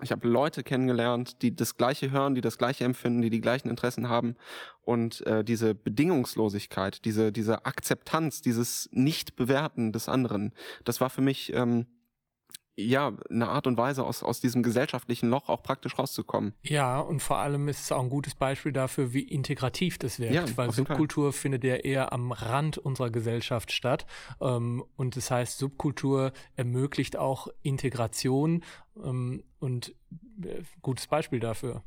Ich 0.00 0.12
habe 0.12 0.28
Leute 0.28 0.62
kennengelernt, 0.62 1.42
die 1.42 1.54
das 1.54 1.76
Gleiche 1.76 2.10
hören, 2.12 2.36
die 2.36 2.40
das 2.40 2.56
Gleiche 2.56 2.84
empfinden, 2.84 3.20
die 3.20 3.30
die 3.30 3.40
gleichen 3.40 3.68
Interessen 3.68 4.08
haben. 4.08 4.36
Und 4.82 5.26
äh, 5.26 5.42
diese 5.42 5.74
Bedingungslosigkeit, 5.74 7.04
diese, 7.04 7.32
diese 7.32 7.66
Akzeptanz, 7.66 8.40
dieses 8.40 8.88
Nicht-Bewerten 8.92 9.92
des 9.92 10.08
anderen, 10.08 10.52
das 10.84 11.00
war 11.00 11.10
für 11.10 11.20
mich 11.20 11.52
ähm, 11.52 11.86
ja 12.78 13.12
eine 13.28 13.48
Art 13.48 13.66
und 13.66 13.76
Weise, 13.76 14.04
aus, 14.04 14.22
aus 14.22 14.40
diesem 14.40 14.62
gesellschaftlichen 14.62 15.28
Loch 15.28 15.48
auch 15.48 15.62
praktisch 15.62 15.98
rauszukommen. 15.98 16.54
Ja, 16.62 17.00
und 17.00 17.20
vor 17.20 17.38
allem 17.38 17.68
ist 17.68 17.80
es 17.80 17.92
auch 17.92 18.02
ein 18.02 18.08
gutes 18.08 18.34
Beispiel 18.34 18.72
dafür, 18.72 19.12
wie 19.12 19.22
integrativ 19.22 19.98
das 19.98 20.20
wirkt, 20.20 20.34
Ja, 20.34 20.42
weil 20.42 20.46
jeden 20.46 20.54
Fall. 20.54 20.72
Subkultur 20.72 21.32
findet 21.32 21.64
ja 21.64 21.74
eher 21.76 22.12
am 22.12 22.30
Rand 22.32 22.78
unserer 22.78 23.10
Gesellschaft 23.10 23.72
statt. 23.72 24.06
Ähm, 24.40 24.84
und 24.96 25.16
das 25.16 25.30
heißt, 25.30 25.58
Subkultur 25.58 26.32
ermöglicht 26.54 27.16
auch 27.16 27.48
Integration 27.62 28.62
ähm, 29.02 29.42
und 29.58 29.94
äh, 30.42 30.62
gutes 30.80 31.08
Beispiel 31.08 31.40
dafür. 31.40 31.82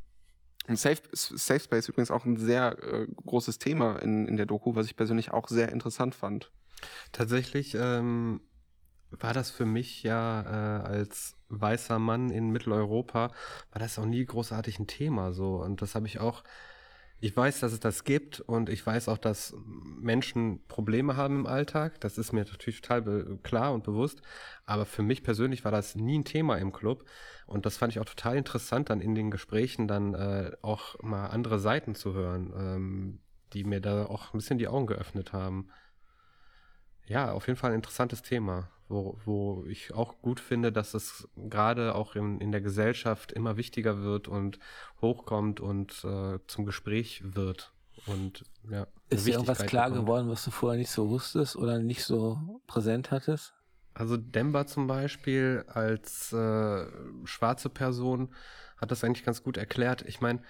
Und 0.67 0.77
Safe, 0.77 1.01
Safe 1.13 1.59
Space 1.59 1.87
übrigens 1.87 2.11
auch 2.11 2.25
ein 2.25 2.37
sehr 2.37 2.77
äh, 2.83 3.07
großes 3.25 3.59
Thema 3.59 3.95
in, 3.97 4.27
in 4.27 4.37
der 4.37 4.45
Doku, 4.45 4.75
was 4.75 4.85
ich 4.85 4.95
persönlich 4.95 5.31
auch 5.31 5.47
sehr 5.47 5.71
interessant 5.71 6.15
fand. 6.15 6.51
Tatsächlich 7.11 7.75
ähm, 7.75 8.41
war 9.19 9.33
das 9.33 9.51
für 9.51 9.65
mich 9.65 10.03
ja 10.03 10.41
äh, 10.41 10.83
als 10.87 11.35
weißer 11.49 11.99
Mann 11.99 12.29
in 12.29 12.49
Mitteleuropa, 12.49 13.31
war 13.71 13.79
das 13.79 13.99
auch 13.99 14.05
nie 14.05 14.25
großartig 14.25 14.79
ein 14.79 14.87
Thema 14.87 15.33
so. 15.33 15.55
Und 15.55 15.81
das 15.81 15.95
habe 15.95 16.07
ich 16.07 16.19
auch, 16.19 16.43
ich 17.19 17.35
weiß, 17.35 17.59
dass 17.59 17.73
es 17.73 17.79
das 17.79 18.03
gibt 18.03 18.39
und 18.39 18.69
ich 18.69 18.85
weiß 18.85 19.09
auch, 19.09 19.17
dass 19.17 19.53
Menschen 19.99 20.65
Probleme 20.67 21.17
haben 21.17 21.41
im 21.41 21.45
Alltag. 21.45 21.99
Das 21.99 22.17
ist 22.17 22.31
mir 22.31 22.45
natürlich 22.45 22.81
total 22.81 23.37
klar 23.43 23.73
und 23.73 23.83
bewusst. 23.83 24.21
Aber 24.65 24.85
für 24.85 25.03
mich 25.03 25.23
persönlich 25.23 25.65
war 25.65 25.71
das 25.71 25.95
nie 25.95 26.19
ein 26.19 26.25
Thema 26.25 26.57
im 26.57 26.71
Club. 26.71 27.05
Und 27.45 27.65
das 27.65 27.77
fand 27.77 27.93
ich 27.93 27.99
auch 27.99 28.05
total 28.05 28.37
interessant, 28.37 28.89
dann 28.89 29.01
in 29.01 29.13
den 29.13 29.29
Gesprächen 29.29 29.87
dann 29.87 30.13
äh, 30.13 30.51
auch 30.61 31.01
mal 31.03 31.27
andere 31.27 31.59
Seiten 31.59 31.95
zu 31.95 32.13
hören, 32.13 32.53
ähm, 32.55 33.19
die 33.53 33.65
mir 33.65 33.81
da 33.81 34.05
auch 34.05 34.33
ein 34.33 34.37
bisschen 34.37 34.57
die 34.57 34.69
Augen 34.69 34.87
geöffnet 34.87 35.33
haben. 35.33 35.67
Ja, 37.05 37.33
auf 37.33 37.47
jeden 37.47 37.59
Fall 37.59 37.71
ein 37.71 37.75
interessantes 37.75 38.21
Thema. 38.21 38.69
Wo, 38.91 39.17
wo 39.25 39.65
ich 39.67 39.93
auch 39.93 40.21
gut 40.21 40.39
finde, 40.39 40.71
dass 40.71 40.93
es 40.93 41.27
gerade 41.35 41.95
auch 41.95 42.15
in, 42.15 42.39
in 42.39 42.51
der 42.51 42.61
Gesellschaft 42.61 43.31
immer 43.31 43.57
wichtiger 43.57 44.03
wird 44.03 44.27
und 44.27 44.59
hochkommt 45.01 45.59
und 45.59 46.03
äh, 46.03 46.39
zum 46.47 46.65
Gespräch 46.65 47.23
wird. 47.23 47.73
Und 48.05 48.45
ja, 48.69 48.87
Ist 49.09 49.27
dir 49.27 49.33
irgendwas 49.33 49.65
klar 49.65 49.89
bekommt. 49.89 50.05
geworden, 50.05 50.29
was 50.29 50.43
du 50.45 50.51
vorher 50.51 50.77
nicht 50.79 50.91
so 50.91 51.09
wusstest 51.09 51.55
oder 51.55 51.79
nicht 51.79 52.03
so 52.03 52.61
präsent 52.67 53.11
hattest? 53.11 53.53
Also 53.93 54.17
Demba 54.17 54.65
zum 54.67 54.87
Beispiel 54.87 55.65
als 55.67 56.31
äh, 56.31 56.85
schwarze 57.25 57.69
Person 57.69 58.33
hat 58.77 58.91
das 58.91 59.03
eigentlich 59.03 59.25
ganz 59.25 59.43
gut 59.43 59.57
erklärt. 59.57 60.01
Ich 60.03 60.21
meine, 60.21 60.41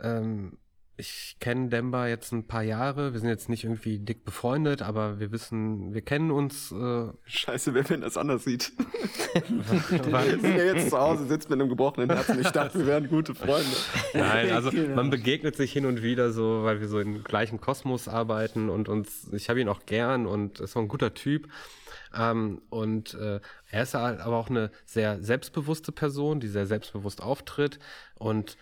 ähm, 0.00 0.58
ich 0.98 1.36
kenne 1.38 1.68
Demba 1.68 2.08
jetzt 2.08 2.32
ein 2.32 2.48
paar 2.48 2.62
Jahre. 2.64 3.12
Wir 3.12 3.20
sind 3.20 3.28
jetzt 3.28 3.48
nicht 3.48 3.62
irgendwie 3.64 4.00
dick 4.00 4.24
befreundet, 4.24 4.82
aber 4.82 5.20
wir 5.20 5.30
wissen, 5.30 5.94
wir 5.94 6.02
kennen 6.02 6.32
uns. 6.32 6.72
Äh, 6.72 7.06
Scheiße, 7.24 7.72
wer 7.72 7.88
wenn 7.88 8.00
das 8.00 8.16
anders 8.16 8.42
sieht. 8.44 8.72
weil, 10.10 10.42
Wenn 10.42 10.58
er 10.58 10.74
jetzt 10.74 10.90
zu 10.90 10.98
Hause 10.98 11.26
sitzt 11.26 11.50
mit 11.50 11.60
einem 11.60 11.68
gebrochenen 11.68 12.10
Herzen, 12.10 12.40
ich 12.40 12.50
dachte, 12.50 12.80
wir 12.80 12.86
wären 12.86 13.08
gute 13.08 13.34
Freunde. 13.34 13.70
Nein, 14.12 14.50
also 14.52 14.70
Genau. 14.70 14.96
man 14.96 15.10
begegnet 15.10 15.54
sich 15.56 15.72
hin 15.72 15.86
und 15.86 16.02
wieder 16.02 16.32
so, 16.32 16.64
weil 16.64 16.80
wir 16.80 16.88
so 16.88 16.98
im 16.98 17.22
gleichen 17.24 17.60
Kosmos 17.60 18.08
arbeiten 18.08 18.68
und 18.68 18.88
uns, 18.88 19.28
ich 19.32 19.48
habe 19.48 19.60
ihn 19.60 19.68
auch 19.68 19.86
gern 19.86 20.26
und 20.26 20.60
ist 20.60 20.76
auch 20.76 20.80
ein 20.82 20.88
guter 20.88 21.14
Typ. 21.14 21.48
Ähm, 22.16 22.60
und 22.70 23.14
äh, 23.14 23.38
er 23.70 23.82
ist 23.82 23.94
halt 23.94 24.20
aber 24.20 24.36
auch 24.36 24.50
eine 24.50 24.70
sehr 24.84 25.22
selbstbewusste 25.22 25.92
Person, 25.92 26.40
die 26.40 26.48
sehr 26.48 26.66
selbstbewusst 26.66 27.22
auftritt 27.22 27.78
und 28.16 28.56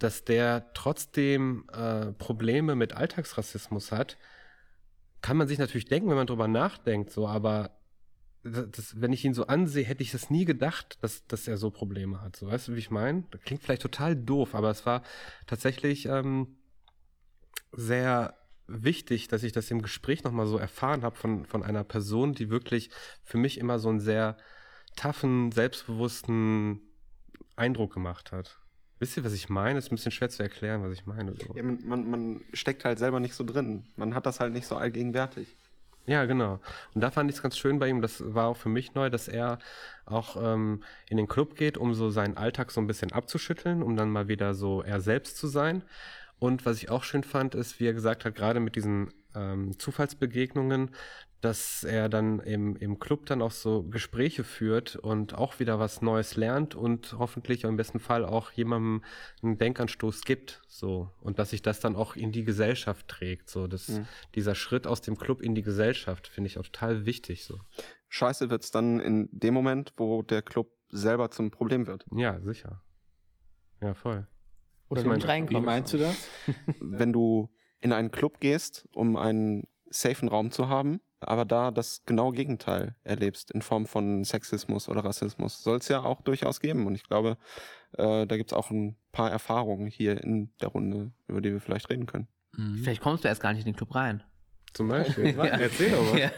dass 0.00 0.24
der 0.24 0.72
trotzdem 0.74 1.64
äh, 1.72 2.12
Probleme 2.12 2.74
mit 2.74 2.94
Alltagsrassismus 2.94 3.92
hat, 3.92 4.16
kann 5.20 5.36
man 5.36 5.46
sich 5.46 5.58
natürlich 5.58 5.84
denken, 5.84 6.08
wenn 6.08 6.16
man 6.16 6.26
drüber 6.26 6.48
nachdenkt, 6.48 7.10
so, 7.10 7.28
aber 7.28 7.76
das, 8.42 9.00
wenn 9.00 9.12
ich 9.12 9.24
ihn 9.24 9.34
so 9.34 9.46
ansehe, 9.46 9.84
hätte 9.84 10.02
ich 10.02 10.12
das 10.12 10.30
nie 10.30 10.46
gedacht, 10.46 10.98
dass, 11.02 11.26
dass 11.26 11.46
er 11.46 11.58
so 11.58 11.70
Probleme 11.70 12.22
hat. 12.22 12.36
So, 12.36 12.46
weißt 12.46 12.68
du, 12.68 12.74
wie 12.74 12.78
ich 12.78 12.90
meine? 12.90 13.24
Das 13.30 13.42
klingt 13.42 13.62
vielleicht 13.62 13.82
total 13.82 14.16
doof, 14.16 14.54
aber 14.54 14.70
es 14.70 14.86
war 14.86 15.02
tatsächlich 15.46 16.06
ähm, 16.06 16.56
sehr 17.72 18.34
wichtig, 18.66 19.28
dass 19.28 19.42
ich 19.42 19.52
das 19.52 19.70
im 19.70 19.82
Gespräch 19.82 20.24
nochmal 20.24 20.46
so 20.46 20.56
erfahren 20.56 21.02
habe 21.02 21.16
von, 21.16 21.44
von 21.44 21.62
einer 21.62 21.84
Person, 21.84 22.32
die 22.32 22.48
wirklich 22.48 22.90
für 23.22 23.36
mich 23.36 23.58
immer 23.58 23.78
so 23.78 23.90
einen 23.90 24.00
sehr 24.00 24.38
toughen, 24.96 25.52
selbstbewussten 25.52 26.80
Eindruck 27.56 27.92
gemacht 27.92 28.32
hat. 28.32 28.58
Wisst 29.00 29.16
ihr, 29.16 29.24
was 29.24 29.32
ich 29.32 29.48
meine? 29.48 29.78
Ist 29.78 29.90
ein 29.90 29.96
bisschen 29.96 30.12
schwer 30.12 30.28
zu 30.28 30.42
erklären, 30.42 30.82
was 30.84 30.92
ich 30.92 31.06
meine. 31.06 31.34
So. 31.34 31.54
Ja, 31.56 31.62
man, 31.62 31.78
man, 31.86 32.10
man 32.10 32.40
steckt 32.52 32.84
halt 32.84 32.98
selber 32.98 33.18
nicht 33.18 33.34
so 33.34 33.44
drin. 33.44 33.84
Man 33.96 34.14
hat 34.14 34.26
das 34.26 34.40
halt 34.40 34.52
nicht 34.52 34.66
so 34.66 34.76
allgegenwärtig. 34.76 35.56
Ja, 36.06 36.26
genau. 36.26 36.60
Und 36.94 37.00
da 37.00 37.10
fand 37.10 37.30
ich 37.30 37.36
es 37.36 37.42
ganz 37.42 37.56
schön 37.56 37.78
bei 37.78 37.88
ihm, 37.88 38.02
das 38.02 38.22
war 38.34 38.46
auch 38.46 38.56
für 38.56 38.68
mich 38.68 38.94
neu, 38.94 39.10
dass 39.10 39.28
er 39.28 39.58
auch 40.04 40.36
ähm, 40.36 40.82
in 41.08 41.16
den 41.16 41.28
Club 41.28 41.56
geht, 41.56 41.78
um 41.78 41.94
so 41.94 42.10
seinen 42.10 42.36
Alltag 42.36 42.70
so 42.72 42.80
ein 42.80 42.86
bisschen 42.86 43.12
abzuschütteln, 43.12 43.82
um 43.82 43.96
dann 43.96 44.10
mal 44.10 44.28
wieder 44.28 44.54
so 44.54 44.82
er 44.82 45.00
selbst 45.00 45.36
zu 45.36 45.46
sein. 45.46 45.82
Und 46.38 46.66
was 46.66 46.78
ich 46.78 46.90
auch 46.90 47.04
schön 47.04 47.22
fand, 47.22 47.54
ist, 47.54 47.80
wie 47.80 47.86
er 47.86 47.94
gesagt 47.94 48.24
hat, 48.24 48.34
gerade 48.34 48.60
mit 48.60 48.76
diesen 48.76 49.12
ähm, 49.34 49.78
Zufallsbegegnungen, 49.78 50.90
dass 51.40 51.84
er 51.84 52.08
dann 52.08 52.40
im, 52.40 52.76
im 52.76 52.98
Club 52.98 53.26
dann 53.26 53.40
auch 53.40 53.50
so 53.50 53.82
Gespräche 53.84 54.44
führt 54.44 54.96
und 54.96 55.34
auch 55.34 55.58
wieder 55.58 55.78
was 55.78 56.02
Neues 56.02 56.36
lernt 56.36 56.74
und 56.74 57.14
hoffentlich 57.18 57.64
im 57.64 57.76
besten 57.76 57.98
Fall 57.98 58.24
auch 58.24 58.52
jemandem 58.52 59.02
einen 59.42 59.56
Denkanstoß 59.56 60.22
gibt, 60.22 60.60
so. 60.68 61.10
Und 61.20 61.38
dass 61.38 61.50
sich 61.50 61.62
das 61.62 61.80
dann 61.80 61.96
auch 61.96 62.14
in 62.16 62.30
die 62.32 62.44
Gesellschaft 62.44 63.08
trägt, 63.08 63.48
so. 63.48 63.66
Das, 63.66 63.88
Mhm. 63.88 64.06
dieser 64.34 64.54
Schritt 64.54 64.86
aus 64.86 65.00
dem 65.00 65.16
Club 65.16 65.40
in 65.40 65.54
die 65.54 65.62
Gesellschaft 65.62 66.28
finde 66.28 66.48
ich 66.48 66.58
auch 66.58 66.64
total 66.64 67.06
wichtig, 67.06 67.44
so. 67.44 67.58
Scheiße 68.08 68.50
wird's 68.50 68.70
dann 68.70 69.00
in 69.00 69.28
dem 69.32 69.54
Moment, 69.54 69.94
wo 69.96 70.22
der 70.22 70.42
Club 70.42 70.70
selber 70.90 71.30
zum 71.30 71.50
Problem 71.50 71.86
wird. 71.86 72.04
Ja, 72.14 72.40
sicher. 72.40 72.82
Ja, 73.80 73.94
voll. 73.94 74.26
Oder 74.88 75.00
Ich 75.02 75.06
meine, 75.06 75.24
nicht 75.40 75.50
Wie 75.50 75.60
meinst 75.60 75.92
du 75.92 75.98
das? 75.98 76.28
Wenn 76.80 77.12
du 77.12 77.48
in 77.80 77.92
einen 77.92 78.10
Club 78.10 78.40
gehst, 78.40 78.88
um 78.92 79.16
einen 79.16 79.68
safen 79.88 80.28
Raum 80.28 80.50
zu 80.50 80.68
haben, 80.68 81.00
aber 81.20 81.44
da 81.44 81.70
das 81.70 82.02
genaue 82.06 82.32
Gegenteil 82.32 82.94
erlebst 83.04 83.50
in 83.50 83.62
Form 83.62 83.86
von 83.86 84.24
Sexismus 84.24 84.88
oder 84.88 85.04
Rassismus, 85.04 85.62
soll 85.62 85.78
es 85.78 85.88
ja 85.88 86.02
auch 86.02 86.22
durchaus 86.22 86.60
geben. 86.60 86.86
Und 86.86 86.94
ich 86.94 87.04
glaube, 87.04 87.36
äh, 87.98 88.26
da 88.26 88.36
gibt's 88.36 88.52
auch 88.52 88.70
ein 88.70 88.96
paar 89.12 89.30
Erfahrungen 89.30 89.86
hier 89.86 90.22
in 90.22 90.50
der 90.60 90.68
Runde, 90.68 91.12
über 91.28 91.40
die 91.40 91.52
wir 91.52 91.60
vielleicht 91.60 91.90
reden 91.90 92.06
können. 92.06 92.28
Mhm. 92.56 92.78
Vielleicht 92.78 93.02
kommst 93.02 93.24
du 93.24 93.28
erst 93.28 93.40
gar 93.42 93.52
nicht 93.52 93.66
in 93.66 93.72
den 93.72 93.76
Club 93.76 93.94
rein. 93.94 94.22
Zum 94.72 94.88
Beispiel. 94.88 95.34
Ja. 95.36 95.44
Erzähl 95.44 95.90
doch 95.90 96.12
mal. 96.12 96.18
Ja, 96.20 96.30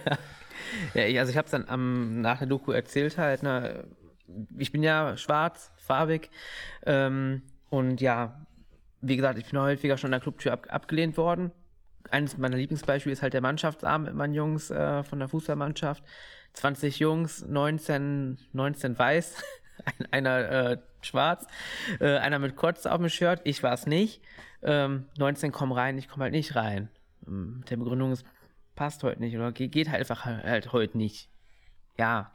ja 0.94 1.06
ich- 1.06 1.18
also 1.18 1.30
ich 1.30 1.36
habe 1.36 1.46
es 1.46 1.52
dann 1.52 1.68
am, 1.68 2.20
nach 2.20 2.38
der 2.38 2.46
Doku 2.48 2.72
erzählt 2.72 3.18
halt. 3.18 3.42
Ne, 3.42 3.84
ich 4.58 4.72
bin 4.72 4.82
ja 4.82 5.16
schwarz, 5.16 5.70
farbig 5.76 6.30
ähm, 6.86 7.42
und 7.70 8.00
ja, 8.00 8.46
wie 9.00 9.16
gesagt, 9.16 9.38
ich 9.38 9.50
bin 9.50 9.60
häufiger 9.60 9.98
schon 9.98 10.08
an 10.08 10.12
der 10.12 10.20
Clubtür 10.20 10.52
ab, 10.52 10.66
abgelehnt 10.70 11.16
worden. 11.16 11.50
Eines 12.10 12.36
meiner 12.38 12.56
Lieblingsbeispiele 12.56 13.12
ist 13.12 13.22
halt 13.22 13.32
der 13.34 13.40
Mannschaftsabend 13.40 14.08
mit 14.08 14.16
meinen 14.16 14.34
Jungs 14.34 14.70
äh, 14.70 15.02
von 15.02 15.18
der 15.18 15.28
Fußballmannschaft. 15.28 16.02
20 16.54 16.98
Jungs, 16.98 17.46
19, 17.46 18.38
19 18.52 18.98
weiß, 18.98 19.42
ein, 19.84 20.06
einer 20.12 20.50
äh, 20.50 20.78
schwarz, 21.00 21.46
äh, 22.00 22.18
einer 22.18 22.38
mit 22.38 22.56
Kotz 22.56 22.84
auf 22.86 22.98
dem 22.98 23.08
Shirt, 23.08 23.40
ich 23.44 23.62
war 23.62 23.72
es 23.72 23.86
nicht. 23.86 24.20
Ähm, 24.62 25.06
19 25.18 25.50
kommen 25.50 25.72
rein, 25.72 25.96
ich 25.98 26.08
komme 26.08 26.24
halt 26.24 26.34
nicht 26.34 26.54
rein. 26.54 26.88
Mit 27.24 27.70
der 27.70 27.76
Begründung, 27.78 28.12
es 28.12 28.24
passt 28.74 29.02
heute 29.02 29.20
nicht 29.20 29.34
oder 29.36 29.52
ge- 29.52 29.68
geht 29.68 29.88
halt 29.88 30.00
einfach 30.00 30.24
halt 30.26 30.72
heute 30.72 30.98
nicht. 30.98 31.28
Ja, 31.98 32.32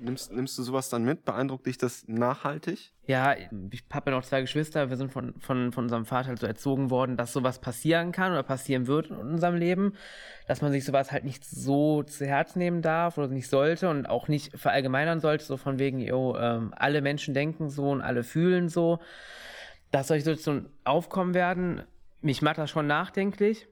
Nimmst, 0.00 0.32
nimmst 0.32 0.58
du 0.58 0.62
sowas 0.62 0.88
dann 0.88 1.04
mit? 1.04 1.24
Beeindruckt 1.24 1.66
dich 1.66 1.78
das 1.78 2.06
nachhaltig? 2.08 2.92
ja, 3.06 3.34
ich 3.70 3.84
habe 3.92 4.10
ja 4.10 4.16
noch 4.16 4.24
zwei 4.24 4.40
Geschwister. 4.40 4.88
Wir 4.88 4.96
sind 4.96 5.12
von, 5.12 5.34
von, 5.38 5.72
von 5.72 5.84
unserem 5.84 6.06
Vater 6.06 6.28
halt 6.28 6.38
so 6.38 6.46
erzogen 6.46 6.88
worden, 6.88 7.16
dass 7.16 7.32
sowas 7.32 7.58
passieren 7.60 8.12
kann 8.12 8.32
oder 8.32 8.42
passieren 8.42 8.86
wird 8.86 9.10
in 9.10 9.16
unserem 9.16 9.56
Leben. 9.56 9.94
Dass 10.46 10.62
man 10.62 10.72
sich 10.72 10.84
sowas 10.84 11.12
halt 11.12 11.24
nicht 11.24 11.44
so 11.44 12.02
zu 12.02 12.24
Herz 12.24 12.56
nehmen 12.56 12.80
darf 12.80 13.18
oder 13.18 13.28
nicht 13.28 13.48
sollte 13.48 13.90
und 13.90 14.06
auch 14.06 14.28
nicht 14.28 14.58
verallgemeinern 14.58 15.20
sollte, 15.20 15.44
so 15.44 15.58
von 15.58 15.78
wegen, 15.78 16.00
yo, 16.00 16.36
ähm, 16.36 16.72
alle 16.76 17.02
Menschen 17.02 17.34
denken 17.34 17.68
so 17.68 17.90
und 17.90 18.00
alle 18.00 18.22
fühlen 18.22 18.68
so. 18.68 19.00
Dass 19.90 20.08
solche 20.08 20.24
Situationen 20.24 20.70
aufkommen 20.84 21.34
werden, 21.34 21.82
mich 22.22 22.40
macht 22.40 22.56
das 22.56 22.70
schon 22.70 22.86
nachdenklich. 22.86 23.68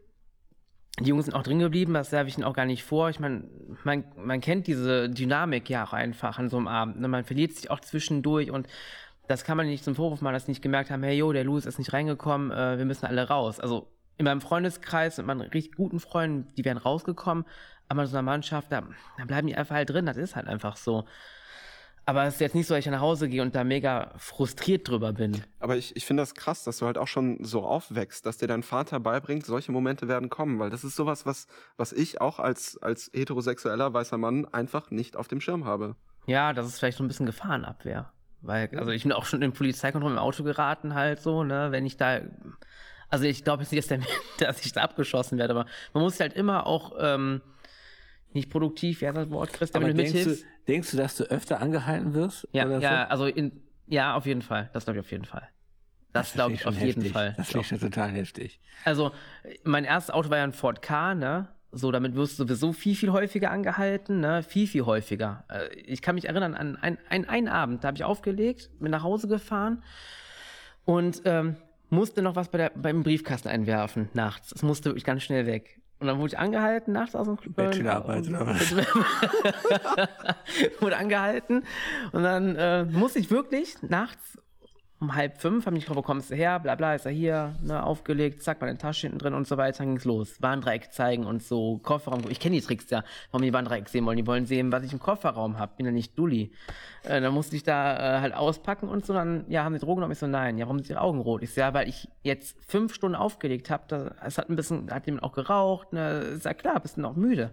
Die 1.00 1.08
Jungs 1.08 1.24
sind 1.24 1.34
auch 1.34 1.42
drin 1.42 1.58
geblieben, 1.58 1.94
das 1.94 2.12
werfe 2.12 2.28
ich 2.28 2.36
ihnen 2.36 2.44
auch 2.44 2.54
gar 2.54 2.66
nicht 2.66 2.84
vor. 2.84 3.08
Ich 3.08 3.18
meine, 3.18 3.44
man, 3.82 4.04
man 4.16 4.40
kennt 4.40 4.66
diese 4.66 5.08
Dynamik 5.08 5.70
ja 5.70 5.84
auch 5.84 5.94
einfach 5.94 6.38
an 6.38 6.50
so 6.50 6.58
einem 6.58 6.68
Abend. 6.68 7.00
Ne? 7.00 7.08
Man 7.08 7.24
verliert 7.24 7.52
sich 7.52 7.70
auch 7.70 7.80
zwischendurch 7.80 8.50
und 8.50 8.66
das 9.26 9.44
kann 9.44 9.56
man 9.56 9.66
nicht 9.66 9.84
zum 9.84 9.94
Vorwurf 9.94 10.20
machen, 10.20 10.34
dass 10.34 10.44
sie 10.44 10.50
nicht 10.50 10.62
gemerkt 10.62 10.90
haben, 10.90 11.02
hey, 11.02 11.16
yo, 11.16 11.32
der 11.32 11.44
Louis 11.44 11.64
ist 11.64 11.78
nicht 11.78 11.92
reingekommen, 11.92 12.50
äh, 12.50 12.76
wir 12.76 12.84
müssen 12.84 13.06
alle 13.06 13.26
raus. 13.28 13.58
Also 13.58 13.88
in 14.18 14.24
meinem 14.24 14.42
Freundeskreis 14.42 15.16
mit 15.16 15.26
meinen 15.26 15.40
richtig 15.40 15.76
guten 15.76 15.98
Freunden, 15.98 16.52
die 16.56 16.64
wären 16.64 16.76
rausgekommen, 16.76 17.44
aber 17.88 18.02
in 18.02 18.08
so 18.08 18.16
einer 18.16 18.22
Mannschaft, 18.22 18.70
da, 18.70 18.82
da 19.16 19.24
bleiben 19.24 19.46
die 19.46 19.56
einfach 19.56 19.76
halt 19.76 19.90
drin, 19.90 20.06
das 20.06 20.16
ist 20.16 20.36
halt 20.36 20.46
einfach 20.46 20.76
so. 20.76 21.04
Aber 22.04 22.24
es 22.24 22.34
ist 22.34 22.40
jetzt 22.40 22.54
nicht 22.54 22.66
so, 22.66 22.74
dass 22.74 22.84
ich 22.84 22.90
nach 22.90 23.00
Hause 23.00 23.28
gehe 23.28 23.42
und 23.42 23.54
da 23.54 23.62
mega 23.62 24.12
frustriert 24.16 24.88
drüber 24.88 25.12
bin. 25.12 25.42
Aber 25.60 25.76
ich, 25.76 25.94
ich 25.94 26.04
finde 26.04 26.22
das 26.22 26.34
krass, 26.34 26.64
dass 26.64 26.78
du 26.78 26.86
halt 26.86 26.98
auch 26.98 27.06
schon 27.06 27.44
so 27.44 27.62
aufwächst, 27.62 28.26
dass 28.26 28.38
dir 28.38 28.48
dein 28.48 28.64
Vater 28.64 28.98
beibringt, 28.98 29.46
solche 29.46 29.70
Momente 29.70 30.08
werden 30.08 30.28
kommen, 30.28 30.58
weil 30.58 30.70
das 30.70 30.82
ist 30.82 30.96
sowas, 30.96 31.26
was, 31.26 31.46
was 31.76 31.92
ich 31.92 32.20
auch 32.20 32.40
als, 32.40 32.76
als 32.82 33.10
heterosexueller 33.14 33.94
weißer 33.94 34.18
Mann 34.18 34.46
einfach 34.46 34.90
nicht 34.90 35.16
auf 35.16 35.28
dem 35.28 35.40
Schirm 35.40 35.64
habe. 35.64 35.94
Ja, 36.26 36.52
das 36.52 36.66
ist 36.66 36.78
vielleicht 36.78 36.98
so 36.98 37.04
ein 37.04 37.08
bisschen 37.08 37.26
Gefahrenabwehr. 37.26 38.12
Weil, 38.40 38.76
also 38.76 38.90
ich 38.90 39.04
bin 39.04 39.12
auch 39.12 39.24
schon 39.24 39.40
in 39.40 39.52
Polizeikontrolle 39.52 40.14
im 40.14 40.18
Auto 40.18 40.42
geraten, 40.42 40.94
halt 40.94 41.20
so, 41.20 41.44
ne, 41.44 41.68
wenn 41.70 41.86
ich 41.86 41.96
da. 41.96 42.20
Also 43.08 43.24
ich 43.24 43.44
glaube 43.44 43.62
jetzt 43.62 43.70
nicht, 43.70 43.88
dass, 43.88 43.98
der, 43.98 44.00
dass 44.38 44.66
ich 44.66 44.72
da 44.72 44.82
abgeschossen 44.82 45.38
werde, 45.38 45.54
aber 45.54 45.66
man 45.92 46.02
muss 46.02 46.18
halt 46.18 46.32
immer 46.32 46.66
auch 46.66 46.94
ähm, 46.98 47.40
nicht 48.34 48.50
produktiv, 48.50 49.02
ja, 49.02 49.12
das 49.12 49.30
Wort, 49.30 49.52
Christian, 49.52 49.82
Aber 49.82 49.88
wenn 49.90 49.96
du 49.96 50.02
denkst 50.02 50.12
du, 50.24 50.30
mithilfst. 50.30 50.46
denkst 50.68 50.90
du, 50.92 50.96
dass 50.96 51.16
du 51.16 51.24
öfter 51.24 51.60
angehalten 51.60 52.14
wirst? 52.14 52.48
Ja, 52.52 52.66
ja, 52.78 53.06
also 53.08 53.26
in, 53.26 53.62
ja, 53.86 54.14
auf 54.14 54.26
jeden 54.26 54.42
Fall. 54.42 54.70
Das 54.72 54.84
glaube 54.84 54.98
ich 54.98 55.04
auf 55.06 55.10
jeden 55.10 55.24
Fall. 55.24 55.48
Das, 56.12 56.34
glaube 56.34 56.56
finde 56.56 56.62
ich 56.62 56.66
auf 56.68 56.74
jeden 56.78 57.00
heftig. 57.02 57.12
Fall. 57.12 57.34
Das 57.36 57.54
ich 57.54 57.66
schon 57.66 57.80
total 57.80 58.10
heftig. 58.10 58.60
Also, 58.84 59.12
mein 59.64 59.84
erstes 59.84 60.14
Auto 60.14 60.28
war 60.30 60.38
ja 60.38 60.44
ein 60.44 60.52
Ford 60.52 60.82
K, 60.82 61.14
ne? 61.14 61.48
So, 61.74 61.90
damit 61.90 62.14
wirst 62.14 62.38
du 62.38 62.44
sowieso 62.44 62.72
viel, 62.74 62.94
viel 62.94 63.12
häufiger 63.12 63.50
angehalten, 63.50 64.20
ne? 64.20 64.42
Viel, 64.42 64.66
viel 64.66 64.82
häufiger. 64.84 65.44
Äh, 65.48 65.74
Ich 65.86 66.02
kann 66.02 66.14
mich 66.16 66.26
erinnern 66.26 66.54
an 66.54 66.76
einen, 66.76 66.98
einen, 67.08 67.24
einen 67.30 67.48
Abend, 67.48 67.82
da 67.82 67.88
habe 67.88 67.96
ich 67.96 68.04
aufgelegt, 68.04 68.68
bin 68.78 68.90
nach 68.90 69.02
Hause 69.02 69.26
gefahren 69.26 69.82
und 70.84 71.22
ähm, 71.24 71.56
musste 71.88 72.20
noch 72.22 72.36
was 72.36 72.50
bei 72.50 72.58
der, 72.58 72.72
beim 72.74 73.02
Briefkasten 73.02 73.48
einwerfen 73.48 74.10
nachts. 74.12 74.52
Es 74.52 74.62
musste 74.62 74.90
wirklich 74.90 75.04
ganz 75.04 75.22
schnell 75.22 75.46
weg. 75.46 75.80
Und 76.02 76.08
dann 76.08 76.18
wurde 76.18 76.34
ich 76.34 76.38
angehalten, 76.38 76.92
nachts 76.92 77.14
aus 77.14 77.28
dem 77.28 77.36
Club. 77.36 77.54
Bachelorarbeit 77.54 78.28
oder 78.28 78.44
was? 78.44 78.74
wurde 80.80 80.96
angehalten 80.96 81.62
und 82.10 82.24
dann 82.24 82.56
äh, 82.56 82.84
musste 82.86 83.20
ich 83.20 83.30
wirklich 83.30 83.80
nachts 83.82 84.36
um 85.02 85.16
halb 85.16 85.38
fünf, 85.38 85.66
haben 85.66 85.74
mich 85.74 85.82
gefragt, 85.82 85.98
wo 85.98 86.02
kommst 86.02 86.30
du 86.30 86.36
her, 86.36 86.60
bla 86.60 86.76
bla, 86.76 86.94
ist 86.94 87.06
er 87.06 87.12
hier, 87.12 87.56
ne, 87.60 87.84
aufgelegt, 87.84 88.40
zack, 88.40 88.60
meine 88.60 88.78
Tasche 88.78 89.08
hinten 89.08 89.18
drin 89.18 89.34
und 89.34 89.48
so 89.48 89.56
weiter, 89.56 89.78
dann 89.78 89.88
ging's 89.88 90.04
los. 90.04 90.40
Warndreieck 90.40 90.92
zeigen 90.92 91.26
und 91.26 91.42
so, 91.42 91.78
Kofferraum, 91.78 92.22
ich 92.28 92.38
kenne 92.38 92.54
die 92.54 92.62
Tricks 92.62 92.88
ja, 92.88 93.02
warum 93.32 93.44
die 93.44 93.52
Warndreieck 93.52 93.88
sehen 93.88 94.06
wollen, 94.06 94.16
die 94.16 94.26
wollen 94.28 94.46
sehen, 94.46 94.70
was 94.70 94.84
ich 94.84 94.92
im 94.92 95.00
Kofferraum 95.00 95.58
habe, 95.58 95.72
bin 95.76 95.86
ja 95.86 95.92
nicht 95.92 96.16
Dulli. 96.16 96.52
Äh, 97.02 97.20
dann 97.20 97.34
musste 97.34 97.56
ich 97.56 97.64
da 97.64 98.18
äh, 98.18 98.20
halt 98.20 98.32
auspacken 98.32 98.88
und 98.88 99.04
so, 99.04 99.12
dann, 99.12 99.44
ja, 99.48 99.64
haben 99.64 99.74
sie 99.74 99.80
Drogen 99.80 99.96
genommen? 99.96 100.12
Ich 100.12 100.20
so, 100.20 100.28
nein, 100.28 100.56
ja, 100.56 100.66
warum 100.66 100.78
sind 100.78 100.90
ihre 100.90 101.00
Augen 101.00 101.18
rot? 101.18 101.42
Ich 101.42 101.52
so, 101.52 101.60
ja, 101.60 101.74
weil 101.74 101.88
ich 101.88 102.08
jetzt 102.22 102.56
fünf 102.64 102.94
Stunden 102.94 103.16
aufgelegt 103.16 103.70
habe, 103.70 104.14
es 104.24 104.38
hat 104.38 104.50
ein 104.50 104.56
bisschen, 104.56 104.88
hat 104.88 105.06
jemand 105.06 105.24
auch 105.24 105.32
geraucht, 105.32 105.92
ne, 105.92 106.18
ist 106.18 106.44
ja 106.44 106.54
klar, 106.54 106.78
bist 106.78 106.96
du 106.96 107.00
noch 107.00 107.16
müde. 107.16 107.50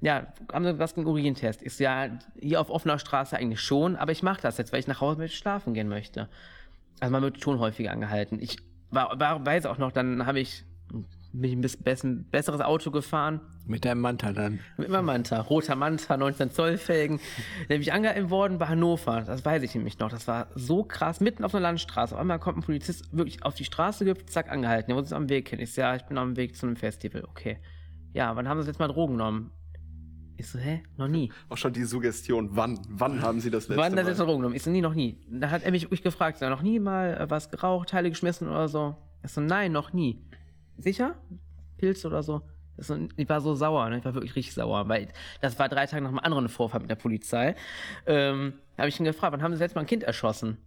Ja, 0.00 0.28
haben 0.50 0.64
sie 0.64 0.78
was 0.78 0.94
gegen 0.94 1.06
Urintest? 1.06 1.60
Ich 1.60 1.76
so, 1.76 1.84
ja, 1.84 2.08
hier 2.40 2.58
auf 2.58 2.70
offener 2.70 2.98
Straße 2.98 3.36
eigentlich 3.36 3.60
schon, 3.60 3.96
aber 3.96 4.12
ich 4.12 4.22
mache 4.22 4.40
das 4.40 4.56
jetzt, 4.56 4.72
weil 4.72 4.80
ich 4.80 4.86
nach 4.86 5.02
Hause 5.02 5.18
mit 5.18 5.32
schlafen 5.32 5.74
gehen 5.74 5.88
möchte. 5.88 6.30
Also 7.00 7.12
man 7.12 7.22
wird 7.22 7.42
schon 7.42 7.58
häufiger 7.58 7.92
angehalten. 7.92 8.38
Ich 8.40 8.58
war, 8.90 9.18
war 9.18 9.44
weiß 9.44 9.66
auch 9.66 9.78
noch, 9.78 9.92
dann 9.92 10.26
habe 10.26 10.40
ich 10.40 10.64
mich 11.32 11.52
ein 11.52 11.60
bisschen 11.60 12.28
besseres 12.30 12.60
Auto 12.60 12.90
gefahren. 12.90 13.40
Mit 13.66 13.84
deinem 13.84 14.00
Manta 14.00 14.32
dann? 14.32 14.60
Mit 14.76 14.88
meinem 14.88 15.06
Manta. 15.06 15.40
Roter 15.40 15.74
Manta, 15.74 16.16
19 16.16 16.50
Zoll 16.50 16.78
Felgen. 16.78 17.20
Nämlich 17.68 17.92
angehalten 17.92 18.30
worden 18.30 18.58
bei 18.58 18.66
Hannover. 18.66 19.22
Das 19.22 19.44
weiß 19.44 19.62
ich 19.62 19.74
nämlich 19.74 19.98
noch. 19.98 20.08
Das 20.08 20.28
war 20.28 20.48
so 20.54 20.84
krass. 20.84 21.20
Mitten 21.20 21.44
auf 21.44 21.54
einer 21.54 21.62
Landstraße. 21.62 22.14
Auf 22.14 22.20
einmal 22.20 22.38
kommt 22.38 22.58
ein 22.58 22.62
Polizist 22.62 23.16
wirklich 23.16 23.42
auf 23.44 23.54
die 23.54 23.64
Straße 23.64 24.04
gehüpft, 24.04 24.30
zack, 24.30 24.50
angehalten. 24.50 24.88
Der 24.88 24.96
wurde 24.96 25.04
uns 25.04 25.12
am 25.12 25.28
Weg 25.28 25.48
hin. 25.48 25.58
Ich 25.58 25.74
sage, 25.74 25.88
ja, 25.88 25.96
ich 25.96 26.04
bin 26.04 26.16
auf 26.16 26.24
dem 26.24 26.36
Weg 26.36 26.56
zu 26.56 26.66
einem 26.66 26.76
Festival. 26.76 27.24
Okay. 27.28 27.58
Ja, 28.12 28.34
wann 28.36 28.48
haben 28.48 28.62
sie 28.62 28.68
jetzt 28.68 28.78
mal 28.78 28.88
Drogen 28.88 29.14
genommen? 29.14 29.52
Ich 30.38 30.48
so, 30.48 30.58
hä? 30.58 30.82
Noch 30.96 31.08
nie. 31.08 31.32
Auch 31.48 31.56
schon 31.56 31.72
die 31.72 31.84
Suggestion, 31.84 32.50
wann? 32.52 32.78
Wann 32.88 33.22
haben 33.22 33.40
Sie 33.40 33.50
das 33.50 33.68
letzte 33.68 33.82
wann 33.82 33.94
Mal? 33.94 34.04
Wann 34.04 34.06
das 34.06 34.18
Drogen 34.18 34.38
genommen? 34.38 34.54
Ich 34.54 34.62
so, 34.62 34.70
nie, 34.70 34.82
noch 34.82 34.94
nie. 34.94 35.18
Da 35.28 35.50
hat 35.50 35.62
er 35.62 35.70
mich 35.70 35.90
mich 35.90 36.02
gefragt, 36.02 36.40
noch 36.42 36.62
nie 36.62 36.78
mal 36.78 37.16
äh, 37.16 37.30
was 37.30 37.50
geraucht, 37.50 37.88
Teile 37.88 38.10
geschmissen 38.10 38.48
oder 38.48 38.68
so. 38.68 38.96
Ich 39.24 39.30
so, 39.32 39.40
nein, 39.40 39.72
noch 39.72 39.92
nie. 39.92 40.20
Sicher? 40.76 41.14
Pilz 41.78 42.04
oder 42.04 42.22
so? 42.22 42.42
So, 42.78 42.98
ich 43.16 43.28
war 43.28 43.40
so 43.40 43.54
sauer, 43.54 43.88
ne? 43.88 43.98
ich 43.98 44.04
war 44.04 44.14
wirklich 44.14 44.36
richtig 44.36 44.54
sauer, 44.54 44.86
weil 44.88 45.08
das 45.40 45.58
war 45.58 45.68
drei 45.68 45.86
Tage 45.86 46.02
nach 46.02 46.10
einem 46.10 46.18
anderen 46.18 46.48
Vorfall 46.50 46.80
mit 46.80 46.90
der 46.90 46.96
Polizei. 46.96 47.54
Ähm, 48.04 48.54
da 48.76 48.82
habe 48.82 48.88
ich 48.90 49.00
ihn 49.00 49.04
gefragt, 49.04 49.32
wann 49.32 49.42
haben 49.42 49.54
Sie 49.54 49.58
letztes 49.58 49.74
Mal 49.74 49.82
ein 49.82 49.86
Kind 49.86 50.02
erschossen? 50.02 50.58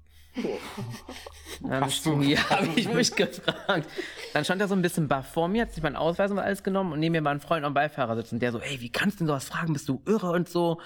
Dann 1.62 1.86
Hast 1.86 2.06
du? 2.06 2.22
Ja, 2.22 2.50
habe 2.50 2.68
ich 2.76 2.92
mich 2.92 3.16
gefragt. 3.16 3.90
Dann 4.34 4.46
stand 4.46 4.62
er 4.62 4.68
so 4.68 4.76
ein 4.76 4.82
bisschen 4.82 5.08
baff 5.08 5.34
vor 5.34 5.48
mir, 5.48 5.64
hat 5.64 5.74
sich 5.74 5.84
meinen 5.84 5.96
Ausweis 5.96 6.32
und 6.32 6.40
alles 6.40 6.64
genommen 6.64 6.94
und 6.94 7.00
neben 7.00 7.14
mir 7.14 7.24
war 7.24 7.32
ein 7.32 7.40
Freund 7.40 7.66
am 7.66 7.74
Beifahrer 7.74 8.16
sitzen. 8.16 8.40
Der 8.40 8.52
so, 8.52 8.60
ey, 8.60 8.80
wie 8.82 8.92
kannst 8.92 9.18
du 9.18 9.20
denn 9.20 9.28
sowas 9.28 9.46
fragen? 9.46 9.74
Bist 9.74 9.90
du 9.90 10.02
irre 10.06 10.32
und 10.32 10.48
so? 10.48 10.80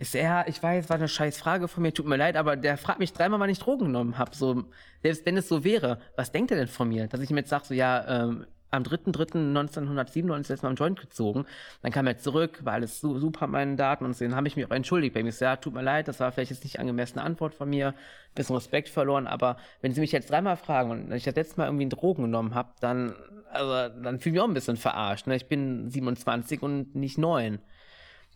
So, 0.00 0.18
ja, 0.18 0.44
ich 0.46 0.60
weiß, 0.62 0.88
war 0.88 0.96
eine 0.96 1.08
scheiß 1.08 1.38
Frage 1.38 1.68
von 1.68 1.82
mir, 1.82 1.94
tut 1.94 2.06
mir 2.06 2.16
leid, 2.16 2.36
aber 2.36 2.56
der 2.56 2.76
fragt 2.76 2.98
mich 2.98 3.12
dreimal, 3.12 3.38
wann 3.40 3.50
ich 3.50 3.60
Drogen 3.60 3.86
genommen 3.86 4.18
habe. 4.18 4.34
So, 4.34 4.64
selbst 5.02 5.24
wenn 5.26 5.36
es 5.36 5.48
so 5.48 5.64
wäre, 5.64 6.00
was 6.16 6.32
denkt 6.32 6.50
er 6.50 6.56
denn 6.56 6.68
von 6.68 6.88
mir? 6.88 7.06
Dass 7.06 7.20
ich 7.20 7.30
ihm 7.30 7.36
jetzt 7.36 7.50
sage, 7.50 7.66
so, 7.66 7.74
ja, 7.74 8.24
ähm, 8.24 8.46
am 8.72 8.82
3.3.1997 8.82 10.36
letztes 10.36 10.62
Mal 10.62 10.70
im 10.70 10.76
Joint 10.76 11.00
gezogen. 11.00 11.46
Dann 11.82 11.92
kam 11.92 12.06
er 12.06 12.18
zurück, 12.18 12.64
war 12.64 12.74
alles 12.74 13.00
super 13.00 13.46
mit 13.46 13.52
meinen 13.52 13.76
Daten 13.76 14.04
und. 14.04 14.20
Dann 14.20 14.34
habe 14.34 14.48
ich 14.48 14.56
mich 14.56 14.66
auch 14.66 14.70
entschuldigt 14.70 15.14
bei 15.14 15.20
ihm. 15.20 15.26
Ich 15.26 15.36
so, 15.36 15.44
ja, 15.44 15.56
tut 15.56 15.74
mir 15.74 15.82
leid, 15.82 16.08
das 16.08 16.20
war 16.20 16.32
vielleicht 16.32 16.50
jetzt 16.50 16.64
nicht 16.64 16.80
angemessene 16.80 17.22
Antwort 17.22 17.54
von 17.54 17.68
mir, 17.70 17.94
bisschen 18.34 18.56
Respekt 18.56 18.88
verloren, 18.88 19.26
aber 19.26 19.56
wenn 19.80 19.92
Sie 19.92 20.00
mich 20.00 20.12
jetzt 20.12 20.30
dreimal 20.30 20.56
fragen 20.56 20.90
und 20.90 21.12
ich 21.12 21.24
das 21.24 21.34
letzte 21.34 21.58
Mal 21.58 21.66
irgendwie 21.66 21.84
einen 21.84 21.90
Drogen 21.90 22.22
genommen 22.22 22.54
habe, 22.54 22.72
dann, 22.80 23.14
also, 23.50 23.94
dann 24.02 24.20
fühle 24.20 24.30
ich 24.30 24.32
mich 24.32 24.40
auch 24.40 24.48
ein 24.48 24.54
bisschen 24.54 24.76
verarscht. 24.76 25.26
Ne? 25.26 25.36
Ich 25.36 25.48
bin 25.48 25.90
27 25.90 26.62
und 26.62 26.94
nicht 26.94 27.18
9. 27.18 27.58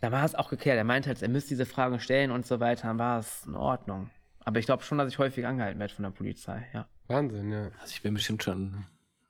Da 0.00 0.12
war 0.12 0.24
es 0.24 0.34
auch 0.34 0.50
geklärt. 0.50 0.76
Er 0.76 0.84
meinte 0.84 1.08
halt, 1.08 1.22
er 1.22 1.28
müsste 1.28 1.50
diese 1.50 1.64
Fragen 1.64 1.98
stellen 2.00 2.30
und 2.30 2.46
so 2.46 2.60
weiter. 2.60 2.88
Dann 2.88 2.98
war 2.98 3.18
es 3.18 3.46
in 3.46 3.54
Ordnung. 3.54 4.10
Aber 4.44 4.58
ich 4.58 4.66
glaube 4.66 4.82
schon, 4.82 4.98
dass 4.98 5.08
ich 5.08 5.18
häufig 5.18 5.46
angehalten 5.46 5.80
werde 5.80 5.94
von 5.94 6.02
der 6.02 6.10
Polizei, 6.10 6.66
ja. 6.72 6.86
Wahnsinn, 7.08 7.50
ja. 7.50 7.70
Also 7.80 7.92
ich 7.92 8.02
bin 8.02 8.14
bestimmt 8.14 8.42
schon, 8.42 8.84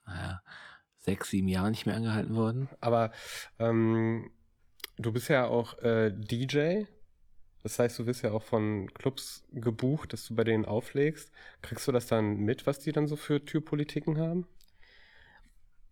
naja, 0.05 0.41
sechs, 1.07 1.29
sieben 1.29 1.47
Jahren 1.47 1.71
nicht 1.71 1.85
mehr 1.85 1.95
angehalten 1.95 2.35
worden. 2.35 2.67
Aber 2.81 3.11
ähm, 3.59 4.29
du 4.97 5.13
bist 5.13 5.29
ja 5.29 5.47
auch 5.47 5.79
äh, 5.79 6.11
DJ. 6.11 6.83
Das 7.63 7.79
heißt, 7.79 7.97
du 7.97 8.05
wirst 8.05 8.23
ja 8.23 8.31
auch 8.31 8.43
von 8.43 8.93
Clubs 8.93 9.45
gebucht, 9.53 10.11
dass 10.11 10.27
du 10.27 10.35
bei 10.35 10.43
denen 10.43 10.65
auflegst. 10.65 11.31
Kriegst 11.61 11.87
du 11.87 11.93
das 11.93 12.07
dann 12.07 12.37
mit, 12.37 12.67
was 12.67 12.79
die 12.79 12.91
dann 12.91 13.07
so 13.07 13.15
für 13.15 13.43
Türpolitiken 13.43 14.19
haben? 14.19 14.47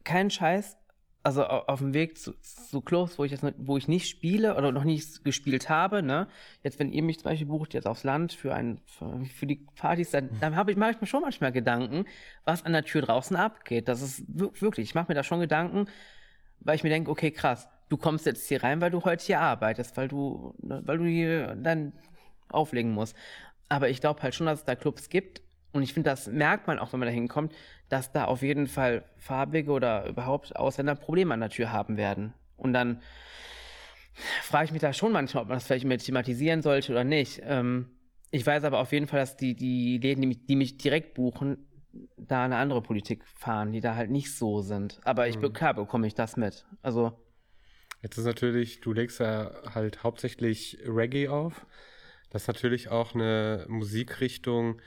Kein 0.04 0.30
Scheiß 0.30 0.78
also 1.26 1.44
auf 1.44 1.80
dem 1.80 1.96
Weg 1.96 2.20
zu, 2.20 2.40
zu 2.40 2.82
Clubs, 2.82 3.18
wo 3.18 3.24
ich 3.24 3.32
jetzt 3.32 3.44
wo 3.58 3.78
ich 3.78 3.88
nicht 3.88 4.08
spiele 4.08 4.56
oder 4.56 4.72
noch 4.72 4.84
nicht 4.84 5.24
gespielt 5.24 5.70
habe, 5.70 6.04
ne? 6.04 6.28
Jetzt, 6.62 6.78
wenn 6.78 6.92
ihr 6.92 7.02
mich 7.02 7.18
zum 7.18 7.32
Beispiel 7.32 7.48
bucht, 7.48 7.74
jetzt 7.74 7.88
aufs 7.88 8.04
Land 8.04 8.32
für 8.32 8.54
ein 8.54 8.80
für, 8.86 9.26
für 9.26 9.48
die 9.48 9.66
Partys, 9.76 10.12
dann, 10.12 10.30
dann 10.40 10.56
habe 10.56 10.70
ich 10.70 10.78
mache 10.78 10.92
ich 10.92 11.02
mir 11.02 11.08
schon 11.08 11.24
manchmal 11.24 11.52
Gedanken, 11.52 12.06
was 12.44 12.64
an 12.64 12.74
der 12.74 12.84
Tür 12.84 13.02
draußen 13.02 13.36
abgeht. 13.36 13.88
Das 13.88 14.04
ist 14.04 14.24
wirklich, 14.28 14.90
ich 14.90 14.94
mache 14.94 15.08
mir 15.08 15.16
da 15.16 15.24
schon 15.24 15.40
Gedanken, 15.40 15.88
weil 16.60 16.76
ich 16.76 16.84
mir 16.84 16.92
denke, 16.92 17.10
okay, 17.10 17.32
krass, 17.32 17.68
du 17.90 17.98
kommst 17.98 18.28
jetzt 18.28 18.48
hier 18.48 18.62
rein, 18.62 18.80
weil 18.80 18.92
du 18.92 19.04
heute 19.04 19.26
hier 19.26 19.40
arbeitest, 19.40 19.98
weil 19.98 20.08
du, 20.08 20.54
ne, 20.62 20.84
weil 20.86 21.00
du 21.00 21.06
hier 21.06 21.56
dann 21.56 21.94
auflegen 22.50 22.92
musst. 22.92 23.16
Aber 23.68 23.90
ich 23.90 24.00
glaube 24.00 24.22
halt 24.22 24.36
schon, 24.36 24.46
dass 24.46 24.60
es 24.60 24.66
da 24.66 24.76
Clubs 24.76 25.10
gibt, 25.10 25.42
und 25.76 25.84
ich 25.84 25.94
finde, 25.94 26.10
das 26.10 26.28
merkt 26.28 26.68
man 26.68 26.80
auch, 26.80 26.94
wenn 26.94 27.02
man 27.02 27.08
da 27.08 27.14
hinkommt, 27.14 27.54
dass 27.90 28.14
da 28.14 28.26
auf 28.26 28.42
jeden 28.42 28.68
Fall 28.68 29.04
farbige 29.18 29.72
oder 29.72 30.08
überhaupt 30.08 30.56
Ausländer 30.56 30.96
Probleme 30.96 31.34
an 31.34 31.42
der 31.42 31.50
Tür 31.50 31.74
haben 31.74 31.98
werden. 31.98 32.34
Und 32.56 32.72
dann 32.72 33.02
frage 34.42 34.66
ich 34.66 34.72
mich 34.72 34.82
da 34.82 34.94
schon 34.94 35.12
manchmal, 35.12 35.44
ob 35.44 35.50
man 35.50 35.58
das 35.58 35.68
vielleicht 35.68 35.84
mit 35.84 36.02
thematisieren 36.02 36.62
sollte 36.62 36.94
oder 36.94 37.04
nicht. 37.04 37.42
Ähm, 37.44 37.90
ich 38.32 38.46
weiß 38.46 38.64
aber 38.64 38.80
auf 38.80 38.94
jeden 38.94 39.08
Fall, 39.08 39.20
dass 39.20 39.36
die, 39.36 39.54
die 39.54 39.98
Läden, 39.98 40.22
die 40.22 40.28
mich, 40.28 40.46
die 40.46 40.56
mich 40.56 40.78
direkt 40.78 41.14
buchen, 41.14 41.68
da 42.16 42.46
eine 42.46 42.56
andere 42.56 42.82
Politik 42.82 43.26
fahren, 43.26 43.74
die 43.74 43.82
da 43.82 43.96
halt 43.96 44.10
nicht 44.10 44.34
so 44.34 44.62
sind. 44.62 45.02
Aber 45.04 45.28
ich, 45.28 45.38
mhm. 45.38 45.52
klar 45.52 45.74
bekomme 45.74 46.08
ich 46.08 46.16
das 46.16 46.38
mit. 46.38 46.66
Also. 46.84 47.20
Jetzt 48.02 48.18
ist 48.18 48.26
natürlich, 48.26 48.80
du 48.80 48.94
legst 48.94 49.20
ja 49.20 49.52
halt 49.74 50.04
hauptsächlich 50.04 50.78
Reggae 50.86 51.28
auf. 51.28 51.66
Das 52.30 52.44
ist 52.44 52.48
natürlich 52.48 52.90
auch 52.90 53.14
eine 53.14 53.66
Musikrichtung, 53.68 54.82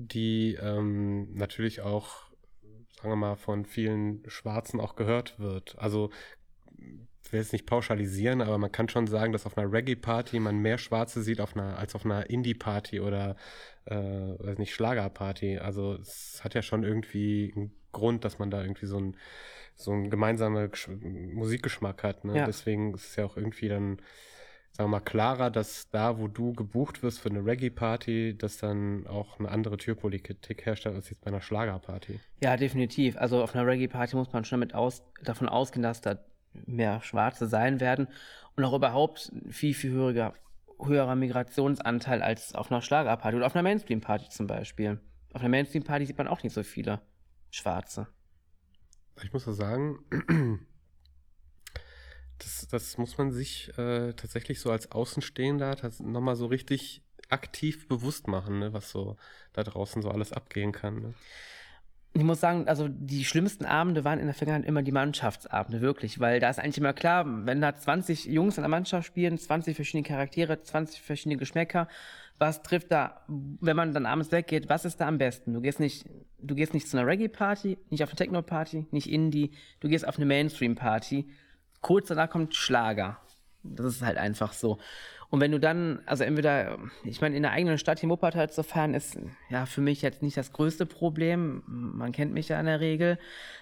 die 0.00 0.54
ähm, 0.60 1.34
natürlich 1.34 1.82
auch, 1.82 2.30
sagen 2.96 3.10
wir 3.10 3.16
mal, 3.16 3.36
von 3.36 3.66
vielen 3.66 4.22
Schwarzen 4.28 4.80
auch 4.80 4.96
gehört 4.96 5.38
wird. 5.38 5.78
Also 5.78 6.10
ich 7.22 7.32
will 7.32 7.40
jetzt 7.40 7.52
nicht 7.52 7.66
pauschalisieren, 7.66 8.40
aber 8.40 8.56
man 8.58 8.72
kann 8.72 8.88
schon 8.88 9.06
sagen, 9.06 9.32
dass 9.32 9.46
auf 9.46 9.56
einer 9.58 9.70
Reggae-Party 9.70 10.40
man 10.40 10.58
mehr 10.58 10.78
Schwarze 10.78 11.22
sieht 11.22 11.40
auf 11.40 11.54
einer, 11.54 11.78
als 11.78 11.94
auf 11.94 12.04
einer 12.04 12.30
Indie-Party 12.30 13.00
oder 13.00 13.36
äh, 13.84 13.94
weiß 13.94 14.58
nicht, 14.58 14.74
Schlager-Party. 14.74 15.58
Also 15.58 15.94
es 15.94 16.40
hat 16.42 16.54
ja 16.54 16.62
schon 16.62 16.82
irgendwie 16.82 17.52
einen 17.54 17.72
Grund, 17.92 18.24
dass 18.24 18.38
man 18.38 18.50
da 18.50 18.62
irgendwie 18.62 18.86
so 18.86 18.98
ein 18.98 19.16
so 19.76 19.92
einen 19.92 20.10
gemeinsamen 20.10 20.70
Musikgeschmack 21.32 22.02
hat. 22.02 22.24
Ne? 22.24 22.36
Ja. 22.36 22.46
Deswegen 22.46 22.94
ist 22.94 23.10
es 23.10 23.16
ja 23.16 23.24
auch 23.24 23.36
irgendwie 23.36 23.68
dann 23.68 24.00
sagen 24.72 24.90
wir 24.90 24.98
mal, 24.98 25.00
klarer, 25.00 25.50
dass 25.50 25.90
da, 25.90 26.18
wo 26.18 26.28
du 26.28 26.52
gebucht 26.52 27.02
wirst 27.02 27.20
für 27.20 27.28
eine 27.28 27.44
Reggae-Party, 27.44 28.36
dass 28.36 28.58
dann 28.58 29.06
auch 29.06 29.38
eine 29.38 29.50
andere 29.50 29.76
Türpolitik 29.76 30.64
herrscht 30.64 30.86
als 30.86 31.10
jetzt 31.10 31.20
bei 31.20 31.28
einer 31.28 31.40
Schlagerparty. 31.40 32.20
Ja, 32.42 32.56
definitiv. 32.56 33.16
Also 33.16 33.42
auf 33.42 33.54
einer 33.54 33.66
Reggae-Party 33.66 34.16
muss 34.16 34.32
man 34.32 34.44
schon 34.44 34.60
mit 34.60 34.74
aus, 34.74 35.02
davon 35.22 35.48
ausgehen, 35.48 35.82
dass 35.82 36.00
da 36.00 36.18
mehr 36.52 37.00
Schwarze 37.02 37.46
sein 37.46 37.80
werden 37.80 38.08
und 38.56 38.64
auch 38.64 38.74
überhaupt 38.74 39.32
viel, 39.48 39.74
viel 39.74 39.90
höherer, 39.90 40.34
höherer 40.82 41.14
Migrationsanteil 41.14 42.22
als 42.22 42.54
auf 42.54 42.70
einer 42.70 42.82
Schlagerparty 42.82 43.36
oder 43.36 43.46
auf 43.46 43.54
einer 43.54 43.62
Mainstream-Party 43.62 44.30
zum 44.30 44.46
Beispiel. 44.46 45.00
Auf 45.32 45.40
einer 45.40 45.50
Mainstream-Party 45.50 46.06
sieht 46.06 46.18
man 46.18 46.28
auch 46.28 46.42
nicht 46.42 46.54
so 46.54 46.62
viele 46.62 47.00
Schwarze. 47.50 48.08
Ich 49.22 49.32
muss 49.32 49.44
so 49.44 49.52
sagen, 49.52 49.98
das, 52.42 52.66
das 52.68 52.98
muss 52.98 53.18
man 53.18 53.30
sich 53.30 53.70
äh, 53.78 54.12
tatsächlich 54.14 54.60
so 54.60 54.70
als 54.70 54.90
Außenstehender 54.92 55.76
nochmal 56.00 56.36
so 56.36 56.46
richtig 56.46 57.02
aktiv 57.28 57.86
bewusst 57.88 58.26
machen, 58.26 58.58
ne, 58.58 58.72
was 58.72 58.90
so 58.90 59.16
da 59.52 59.62
draußen 59.62 60.02
so 60.02 60.10
alles 60.10 60.32
abgehen 60.32 60.72
kann. 60.72 61.00
Ne? 61.00 61.14
Ich 62.12 62.24
muss 62.24 62.40
sagen, 62.40 62.66
also 62.66 62.88
die 62.88 63.24
schlimmsten 63.24 63.64
Abende 63.64 64.04
waren 64.04 64.18
in 64.18 64.26
der 64.26 64.34
Vergangenheit 64.34 64.68
immer 64.68 64.82
die 64.82 64.90
Mannschaftsabende, 64.90 65.80
wirklich, 65.80 66.18
weil 66.18 66.40
da 66.40 66.50
ist 66.50 66.58
eigentlich 66.58 66.78
immer 66.78 66.92
klar, 66.92 67.24
wenn 67.46 67.60
da 67.60 67.76
20 67.76 68.24
Jungs 68.24 68.58
in 68.58 68.62
der 68.62 68.68
Mannschaft 68.68 69.06
spielen, 69.06 69.38
20 69.38 69.76
verschiedene 69.76 70.02
Charaktere, 70.02 70.60
20 70.60 71.00
verschiedene 71.00 71.36
Geschmäcker, 71.36 71.86
was 72.38 72.62
trifft 72.62 72.90
da, 72.90 73.20
wenn 73.28 73.76
man 73.76 73.92
dann 73.92 74.06
abends 74.06 74.32
weggeht, 74.32 74.68
was 74.68 74.84
ist 74.84 74.96
da 74.96 75.06
am 75.06 75.18
besten? 75.18 75.52
Du 75.52 75.60
gehst 75.60 75.78
nicht, 75.78 76.06
du 76.38 76.54
gehst 76.56 76.74
nicht 76.74 76.88
zu 76.88 76.98
einer 76.98 77.06
Reggae-Party, 77.06 77.78
nicht 77.90 78.02
auf 78.02 78.08
eine 78.08 78.16
Techno-Party, 78.16 78.86
nicht 78.90 79.08
Indie, 79.08 79.52
du 79.78 79.88
gehst 79.88 80.08
auf 80.08 80.16
eine 80.16 80.26
Mainstream-Party 80.26 81.28
kurz 81.80 82.08
danach 82.08 82.30
kommt 82.30 82.54
Schlager. 82.54 83.18
Das 83.62 83.86
ist 83.86 84.02
halt 84.02 84.16
einfach 84.16 84.52
so. 84.52 84.78
Und 85.30 85.40
wenn 85.40 85.52
du 85.52 85.60
dann, 85.60 86.00
also 86.06 86.24
entweder, 86.24 86.78
ich 87.04 87.20
meine, 87.20 87.36
in 87.36 87.42
der 87.42 87.52
eigenen 87.52 87.78
Stadt 87.78 88.00
hier 88.00 88.08
Wuppertal 88.08 88.50
zu 88.50 88.64
fahren, 88.64 88.94
ist 88.94 89.16
ja 89.48 89.64
für 89.64 89.80
mich 89.80 90.02
jetzt 90.02 90.22
nicht 90.22 90.36
das 90.36 90.52
größte 90.52 90.86
Problem. 90.86 91.62
Man 91.66 92.10
kennt 92.10 92.32
mich 92.32 92.48
ja 92.48 92.58
in 92.58 92.66
der 92.66 92.80
Regel. 92.80 93.16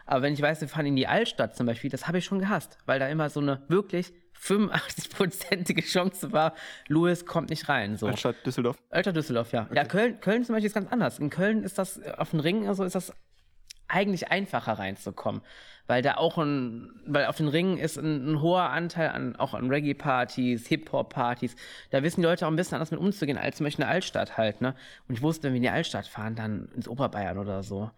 Aber 0.06 0.22
wenn 0.22 0.32
ich 0.32 0.40
weiß, 0.40 0.62
wir 0.62 0.68
fahren 0.68 0.86
in 0.86 0.96
die 0.96 1.06
Altstadt 1.06 1.54
zum 1.54 1.66
Beispiel, 1.66 1.90
das 1.90 2.08
habe 2.08 2.18
ich 2.18 2.24
schon 2.24 2.38
gehasst, 2.38 2.78
weil 2.86 2.98
da 2.98 3.08
immer 3.08 3.28
so 3.28 3.40
eine 3.40 3.62
wirklich 3.68 4.14
85-prozentige 4.40 5.82
Chance 5.84 6.32
war, 6.32 6.54
Louis 6.86 7.26
kommt 7.26 7.50
nicht 7.50 7.68
rein. 7.68 7.96
So. 7.96 8.06
Altstadt 8.06 8.46
Düsseldorf. 8.46 8.78
Alter 8.88 9.12
Düsseldorf, 9.12 9.52
ja. 9.52 9.68
Ja, 9.74 9.84
Köln, 9.84 10.20
Köln 10.20 10.44
zum 10.44 10.54
Beispiel 10.54 10.68
ist 10.68 10.74
ganz 10.74 10.90
anders. 10.90 11.18
In 11.18 11.28
Köln 11.28 11.64
ist 11.64 11.76
das 11.76 12.02
auf 12.16 12.30
den 12.30 12.40
Ringen, 12.40 12.66
also 12.66 12.84
ist 12.84 12.94
das 12.94 13.12
eigentlich 13.88 14.30
einfacher 14.30 14.74
reinzukommen. 14.74 15.42
Weil 15.86 16.02
da 16.02 16.16
auch 16.16 16.36
ein, 16.36 16.90
weil 17.06 17.26
auf 17.26 17.38
den 17.38 17.48
Ringen 17.48 17.78
ist 17.78 17.96
ein, 17.96 18.32
ein 18.32 18.42
hoher 18.42 18.70
Anteil 18.70 19.08
an, 19.08 19.36
auch 19.36 19.54
an 19.54 19.70
Reggae-Partys, 19.70 20.66
Hip-Hop-Partys. 20.66 21.56
Da 21.90 22.02
wissen 22.02 22.20
die 22.20 22.26
Leute 22.26 22.46
auch 22.46 22.50
ein 22.50 22.56
bisschen 22.56 22.74
anders 22.74 22.90
mit 22.90 23.00
umzugehen, 23.00 23.38
als 23.38 23.56
zum 23.56 23.64
Beispiel 23.64 23.84
in 23.84 23.88
der 23.88 23.94
Altstadt 23.94 24.36
halt, 24.36 24.60
ne? 24.60 24.74
Und 25.08 25.14
ich 25.14 25.22
wusste, 25.22 25.44
wenn 25.44 25.54
wir 25.54 25.56
in 25.56 25.62
die 25.62 25.70
Altstadt 25.70 26.06
fahren, 26.06 26.34
dann 26.34 26.68
ins 26.76 26.88
Oberbayern 26.88 27.38
oder 27.38 27.62
so. 27.62 27.90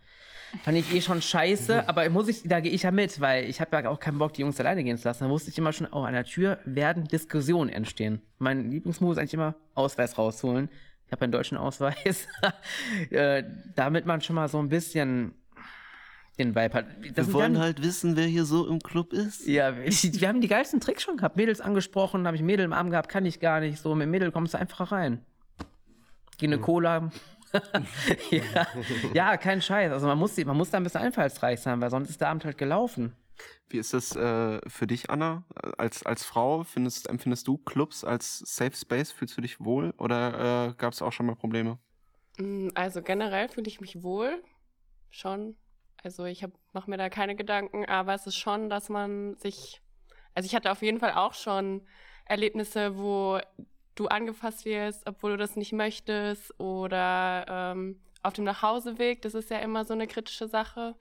Fand 0.62 0.78
ich 0.78 0.94
eh 0.94 1.00
schon 1.00 1.22
scheiße, 1.22 1.84
aber 1.88 2.08
muss 2.10 2.28
ich, 2.28 2.42
da 2.44 2.60
gehe 2.60 2.72
ich 2.72 2.82
ja 2.82 2.92
mit, 2.92 3.20
weil 3.20 3.44
ich 3.48 3.60
habe 3.60 3.76
ja 3.76 3.88
auch 3.88 3.98
keinen 3.98 4.18
Bock, 4.18 4.34
die 4.34 4.42
Jungs 4.42 4.60
alleine 4.60 4.84
gehen 4.84 4.96
zu 4.96 5.08
lassen. 5.08 5.24
Da 5.24 5.30
wusste 5.30 5.50
ich 5.50 5.58
immer 5.58 5.72
schon, 5.72 5.88
oh, 5.90 6.02
an 6.02 6.12
der 6.12 6.24
Tür 6.24 6.58
werden 6.64 7.04
Diskussionen 7.04 7.70
entstehen. 7.70 8.20
Mein 8.38 8.70
Lieblingsmove 8.70 9.12
ist 9.12 9.18
eigentlich 9.18 9.34
immer 9.34 9.54
Ausweis 9.74 10.16
rausholen. 10.16 10.68
Ich 11.06 11.12
habe 11.12 11.22
einen 11.22 11.32
deutschen 11.32 11.58
Ausweis. 11.58 12.28
äh, 13.10 13.42
damit 13.74 14.06
man 14.06 14.20
schon 14.20 14.36
mal 14.36 14.48
so 14.48 14.58
ein 14.58 14.68
bisschen 14.68 15.34
den 16.40 16.54
Vibe 16.54 16.74
hat. 16.74 16.86
Das 17.14 17.28
Wir 17.28 17.34
wollen 17.34 17.58
halt 17.58 17.82
wissen, 17.82 18.16
wer 18.16 18.26
hier 18.26 18.44
so 18.44 18.66
im 18.66 18.80
Club 18.80 19.12
ist. 19.12 19.46
Ja, 19.46 19.76
wir, 19.76 19.84
wir 20.20 20.28
haben 20.28 20.40
die 20.40 20.48
geilsten 20.48 20.80
Tricks 20.80 21.02
schon 21.02 21.16
gehabt. 21.16 21.36
Mädels 21.36 21.60
angesprochen, 21.60 22.26
habe 22.26 22.36
ich 22.36 22.42
Mädel 22.42 22.64
im 22.64 22.72
Arm 22.72 22.90
gehabt, 22.90 23.08
kann 23.08 23.26
ich 23.26 23.40
gar 23.40 23.60
nicht. 23.60 23.78
So, 23.78 23.94
mit 23.94 24.08
Mädel 24.08 24.32
kommst 24.32 24.54
du 24.54 24.58
einfach 24.58 24.92
rein. 24.92 25.24
Geh 26.38 26.46
eine 26.46 26.58
Cola. 26.58 27.10
ja. 28.30 28.66
ja, 29.12 29.36
kein 29.36 29.60
Scheiß. 29.60 29.90
Also 29.92 30.06
man 30.06 30.18
muss, 30.18 30.36
man 30.44 30.56
muss 30.56 30.70
da 30.70 30.76
ein 30.76 30.84
bisschen 30.84 31.00
einfallsreich 31.00 31.60
sein, 31.60 31.80
weil 31.80 31.90
sonst 31.90 32.10
ist 32.10 32.20
der 32.20 32.28
Abend 32.28 32.44
halt 32.44 32.58
gelaufen. 32.58 33.16
Wie 33.68 33.78
ist 33.78 33.94
das 33.94 34.14
äh, 34.16 34.60
für 34.68 34.86
dich, 34.86 35.10
Anna? 35.10 35.44
Als, 35.78 36.04
als 36.04 36.24
Frau, 36.24 36.64
findest, 36.64 37.08
empfindest 37.08 37.46
du 37.48 37.58
Clubs 37.58 38.04
als 38.04 38.38
Safe 38.38 38.76
Space? 38.76 39.12
Fühlst 39.12 39.36
du 39.36 39.40
dich 39.40 39.60
wohl 39.60 39.94
oder 39.98 40.68
äh, 40.68 40.74
gab 40.74 40.92
es 40.92 41.02
auch 41.02 41.12
schon 41.12 41.26
mal 41.26 41.36
Probleme? 41.36 41.78
Mm, 42.38 42.68
Also 42.74 43.02
generell 43.02 43.48
fühle 43.48 43.68
ich 43.68 43.80
mich 43.80 44.02
wohl. 44.02 44.42
Schon. 45.10 45.56
Also 46.02 46.24
ich 46.24 46.44
mache 46.72 46.90
mir 46.90 46.96
da 46.96 47.08
keine 47.08 47.36
Gedanken, 47.36 47.84
aber 47.84 48.14
es 48.14 48.26
ist 48.26 48.36
schon, 48.36 48.70
dass 48.70 48.88
man 48.88 49.36
sich. 49.36 49.80
Also 50.34 50.46
ich 50.46 50.54
hatte 50.54 50.70
auf 50.70 50.82
jeden 50.82 51.00
Fall 51.00 51.12
auch 51.12 51.34
schon 51.34 51.86
Erlebnisse, 52.24 52.96
wo 52.98 53.40
du 53.96 54.06
angefasst 54.06 54.64
wirst, 54.64 55.06
obwohl 55.06 55.32
du 55.32 55.36
das 55.36 55.56
nicht 55.56 55.72
möchtest, 55.72 56.58
oder 56.58 57.44
ähm, 57.48 58.00
auf 58.22 58.32
dem 58.32 58.44
Nachhauseweg. 58.44 59.22
Das 59.22 59.34
ist 59.34 59.50
ja 59.50 59.58
immer 59.58 59.84
so 59.84 59.92
eine 59.94 60.06
kritische 60.06 60.48
Sache. 60.48 60.94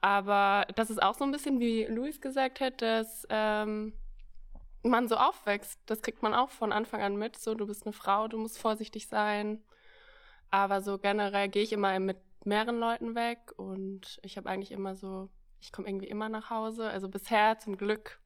Aber 0.00 0.66
das 0.76 0.90
ist 0.90 1.02
auch 1.02 1.14
so 1.14 1.24
ein 1.24 1.32
bisschen, 1.32 1.60
wie 1.60 1.84
Luis 1.84 2.20
gesagt 2.20 2.60
hat, 2.60 2.80
dass 2.82 3.26
ähm, 3.30 3.92
man 4.82 5.08
so 5.08 5.16
aufwächst. 5.16 5.80
Das 5.86 6.02
kriegt 6.02 6.22
man 6.22 6.34
auch 6.34 6.50
von 6.50 6.72
Anfang 6.72 7.02
an 7.02 7.16
mit. 7.16 7.36
So, 7.36 7.54
du 7.54 7.66
bist 7.66 7.84
eine 7.84 7.92
Frau, 7.92 8.28
du 8.28 8.38
musst 8.38 8.58
vorsichtig 8.58 9.08
sein. 9.08 9.62
Aber 10.50 10.80
so 10.80 10.98
generell 10.98 11.48
gehe 11.48 11.62
ich 11.62 11.72
immer 11.72 11.98
mit 12.00 12.16
mehreren 12.44 12.78
Leuten 12.78 13.14
weg 13.14 13.52
und 13.56 14.18
ich 14.22 14.36
habe 14.36 14.48
eigentlich 14.48 14.72
immer 14.72 14.96
so, 14.96 15.30
ich 15.60 15.72
komme 15.72 15.88
irgendwie 15.88 16.08
immer 16.08 16.28
nach 16.28 16.50
Hause. 16.50 16.88
Also 16.88 17.08
bisher 17.08 17.58
zum 17.58 17.76
Glück, 17.76 18.20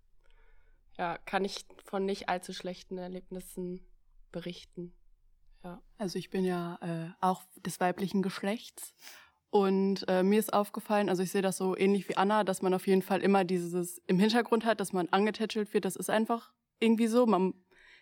ja, 0.96 1.18
kann 1.18 1.44
ich 1.44 1.66
von 1.84 2.04
nicht 2.04 2.28
allzu 2.28 2.52
schlechten 2.52 2.98
Erlebnissen 2.98 3.84
berichten. 4.30 4.94
Ja. 5.62 5.82
Also 5.98 6.18
ich 6.18 6.30
bin 6.30 6.44
ja 6.44 6.78
äh, 6.80 7.10
auch 7.20 7.42
des 7.56 7.80
weiblichen 7.80 8.22
Geschlechts. 8.22 8.94
Und 9.50 10.04
äh, 10.08 10.24
mir 10.24 10.40
ist 10.40 10.52
aufgefallen, 10.52 11.08
also 11.08 11.22
ich 11.22 11.30
sehe 11.30 11.42
das 11.42 11.56
so 11.56 11.76
ähnlich 11.76 12.08
wie 12.08 12.16
Anna, 12.16 12.42
dass 12.42 12.60
man 12.60 12.74
auf 12.74 12.88
jeden 12.88 13.02
Fall 13.02 13.22
immer 13.22 13.44
dieses 13.44 13.98
im 14.06 14.18
Hintergrund 14.18 14.64
hat, 14.64 14.80
dass 14.80 14.92
man 14.92 15.08
angetätschelt 15.10 15.72
wird. 15.72 15.84
Das 15.84 15.94
ist 15.96 16.10
einfach 16.10 16.52
irgendwie 16.80 17.06
so. 17.06 17.24
Man, 17.24 17.54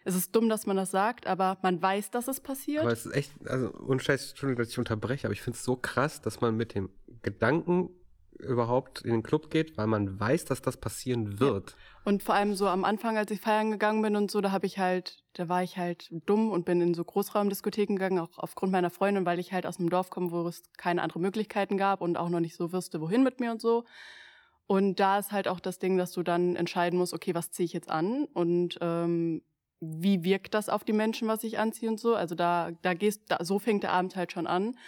es 0.05 0.14
ist 0.14 0.34
dumm, 0.34 0.48
dass 0.48 0.66
man 0.66 0.76
das 0.76 0.90
sagt, 0.90 1.26
aber 1.26 1.59
man 1.62 1.80
weiß, 1.80 2.11
dass 2.11 2.28
es 2.28 2.40
passiert. 2.40 2.82
Aber 2.82 2.92
es 2.92 3.07
ist 3.07 3.14
echt, 3.14 3.32
also 3.46 3.72
ohne 3.86 4.00
Scheiß, 4.00 4.30
Entschuldigung, 4.30 4.62
dass 4.62 4.70
ich 4.70 4.78
unterbreche, 4.78 5.26
aber 5.26 5.32
ich 5.32 5.42
finde 5.42 5.57
es 5.57 5.64
so 5.64 5.76
krass, 5.76 6.20
dass 6.20 6.40
man 6.40 6.57
mit 6.57 6.74
dem 6.74 6.90
Gedanken 7.22 7.90
überhaupt 8.38 9.03
in 9.03 9.12
den 9.12 9.22
Club 9.22 9.50
geht, 9.50 9.76
weil 9.76 9.86
man 9.86 10.18
weiß, 10.18 10.44
dass 10.46 10.62
das 10.62 10.76
passieren 10.76 11.38
wird. 11.40 11.76
Und 12.05 12.22
vor 12.22 12.34
allem 12.34 12.55
so 12.55 12.66
am 12.66 12.84
Anfang, 12.84 13.16
als 13.16 13.30
ich 13.30 13.40
feiern 13.40 13.70
gegangen 13.70 14.03
bin 14.03 14.16
und 14.16 14.30
so, 14.30 14.40
da 14.40 14.50
habe 14.50 14.66
ich 14.66 14.78
halt, 14.78 15.22
da 15.34 15.48
war 15.48 15.62
ich 15.62 15.76
halt 15.78 16.09
dumm 16.26 16.50
und 16.50 16.64
bin 16.64 16.80
in 16.80 16.94
so 16.94 17.05
Großraumdiskotheken 17.05 17.94
gegangen, 17.94 18.18
auch 18.18 18.38
aufgrund 18.38 18.72
meiner 18.72 18.90
Freundin, 18.90 19.24
weil 19.24 19.38
ich 19.38 19.53
halt 19.53 19.66
aus 19.66 19.78
einem 19.78 19.90
Dorf 19.90 20.11
komme, 20.11 20.32
wo 20.32 20.46
es 20.48 20.62
keine 20.76 21.03
anderen 21.03 21.22
Möglichkeiten 21.22 21.76
gab 21.76 22.00
und 22.00 22.16
auch 22.16 22.28
noch 22.28 22.40
nicht 22.40 22.57
so 22.57 22.72
wüsste, 22.72 23.00
wohin 23.00 23.22
mit 23.22 23.38
mir 23.38 23.53
und 23.53 23.61
so. 23.61 23.84
Und 24.66 25.00
da 25.00 25.18
ist 25.18 25.32
halt 25.32 25.48
auch 25.48 25.61
das 25.61 25.78
Ding, 25.78 25.96
dass 25.96 26.12
du 26.12 26.22
dann 26.22 26.57
entscheiden 26.57 26.98
musst, 26.98 27.12
okay, 27.12 27.34
was 27.34 27.50
ziehe 27.50 27.66
ich 27.66 27.72
jetzt 27.72 27.90
an 27.90 28.24
und 28.32 28.78
ähm, 28.80 29.42
wie 29.85 30.22
wirkt 30.22 30.55
das 30.55 30.68
auf 30.68 30.85
die 30.85 30.93
Menschen, 30.93 31.26
was 31.26 31.43
ich 31.43 31.59
anziehe 31.59 31.91
und 31.91 31.99
so. 31.99 32.14
Also 32.14 32.37
da, 32.37 32.70
da 32.83 32.95
gehst, 32.95 33.22
da, 33.28 33.45
so 33.45 33.59
fängt 33.59 33.83
der 33.83 33.93
Abend 33.93 34.14
halt 34.14 34.30
schon 34.30 34.47
an. 34.47 34.78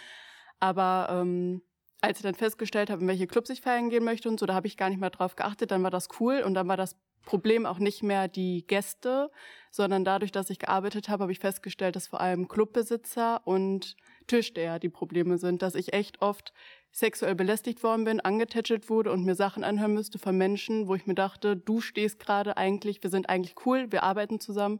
Aber 0.61 1.07
ähm, 1.11 1.61
als 1.99 2.19
ich 2.19 2.23
dann 2.23 2.33
festgestellt 2.33 2.89
habe, 2.89 3.01
in 3.01 3.07
welche 3.07 3.27
Clubs 3.27 3.49
ich 3.49 3.61
feiern 3.61 3.89
gehen 3.89 4.05
möchte 4.05 4.29
und 4.29 4.39
so, 4.39 4.45
da 4.45 4.53
habe 4.53 4.67
ich 4.67 4.77
gar 4.77 4.89
nicht 4.89 5.01
mehr 5.01 5.09
drauf 5.09 5.35
geachtet. 5.35 5.71
Dann 5.71 5.83
war 5.83 5.91
das 5.91 6.07
cool 6.19 6.43
und 6.45 6.53
dann 6.53 6.69
war 6.69 6.77
das 6.77 6.95
Problem 7.25 7.65
auch 7.65 7.79
nicht 7.79 8.03
mehr 8.03 8.29
die 8.29 8.65
Gäste, 8.65 9.31
sondern 9.69 10.05
dadurch, 10.05 10.31
dass 10.31 10.49
ich 10.49 10.59
gearbeitet 10.59 11.09
habe, 11.09 11.23
habe 11.23 11.31
ich 11.33 11.39
festgestellt, 11.39 11.97
dass 11.97 12.07
vor 12.07 12.21
allem 12.21 12.47
Clubbesitzer 12.47 13.45
und 13.45 13.97
Türsteher 14.27 14.79
die 14.79 14.89
Probleme 14.89 15.37
sind, 15.37 15.61
dass 15.61 15.75
ich 15.75 15.91
echt 15.91 16.21
oft 16.21 16.53
sexuell 16.95 17.35
belästigt 17.35 17.83
worden 17.83 18.05
bin, 18.05 18.21
angetätschelt 18.21 18.89
wurde 18.89 19.11
und 19.11 19.25
mir 19.25 19.35
Sachen 19.35 19.65
anhören 19.65 19.93
müsste 19.93 20.17
von 20.17 20.37
Menschen, 20.37 20.87
wo 20.87 20.95
ich 20.95 21.05
mir 21.05 21.13
dachte, 21.13 21.57
du 21.57 21.81
stehst 21.81 22.19
gerade 22.19 22.55
eigentlich, 22.55 23.03
wir 23.03 23.09
sind 23.09 23.29
eigentlich 23.29 23.55
cool, 23.65 23.91
wir 23.91 24.03
arbeiten 24.03 24.39
zusammen. 24.39 24.79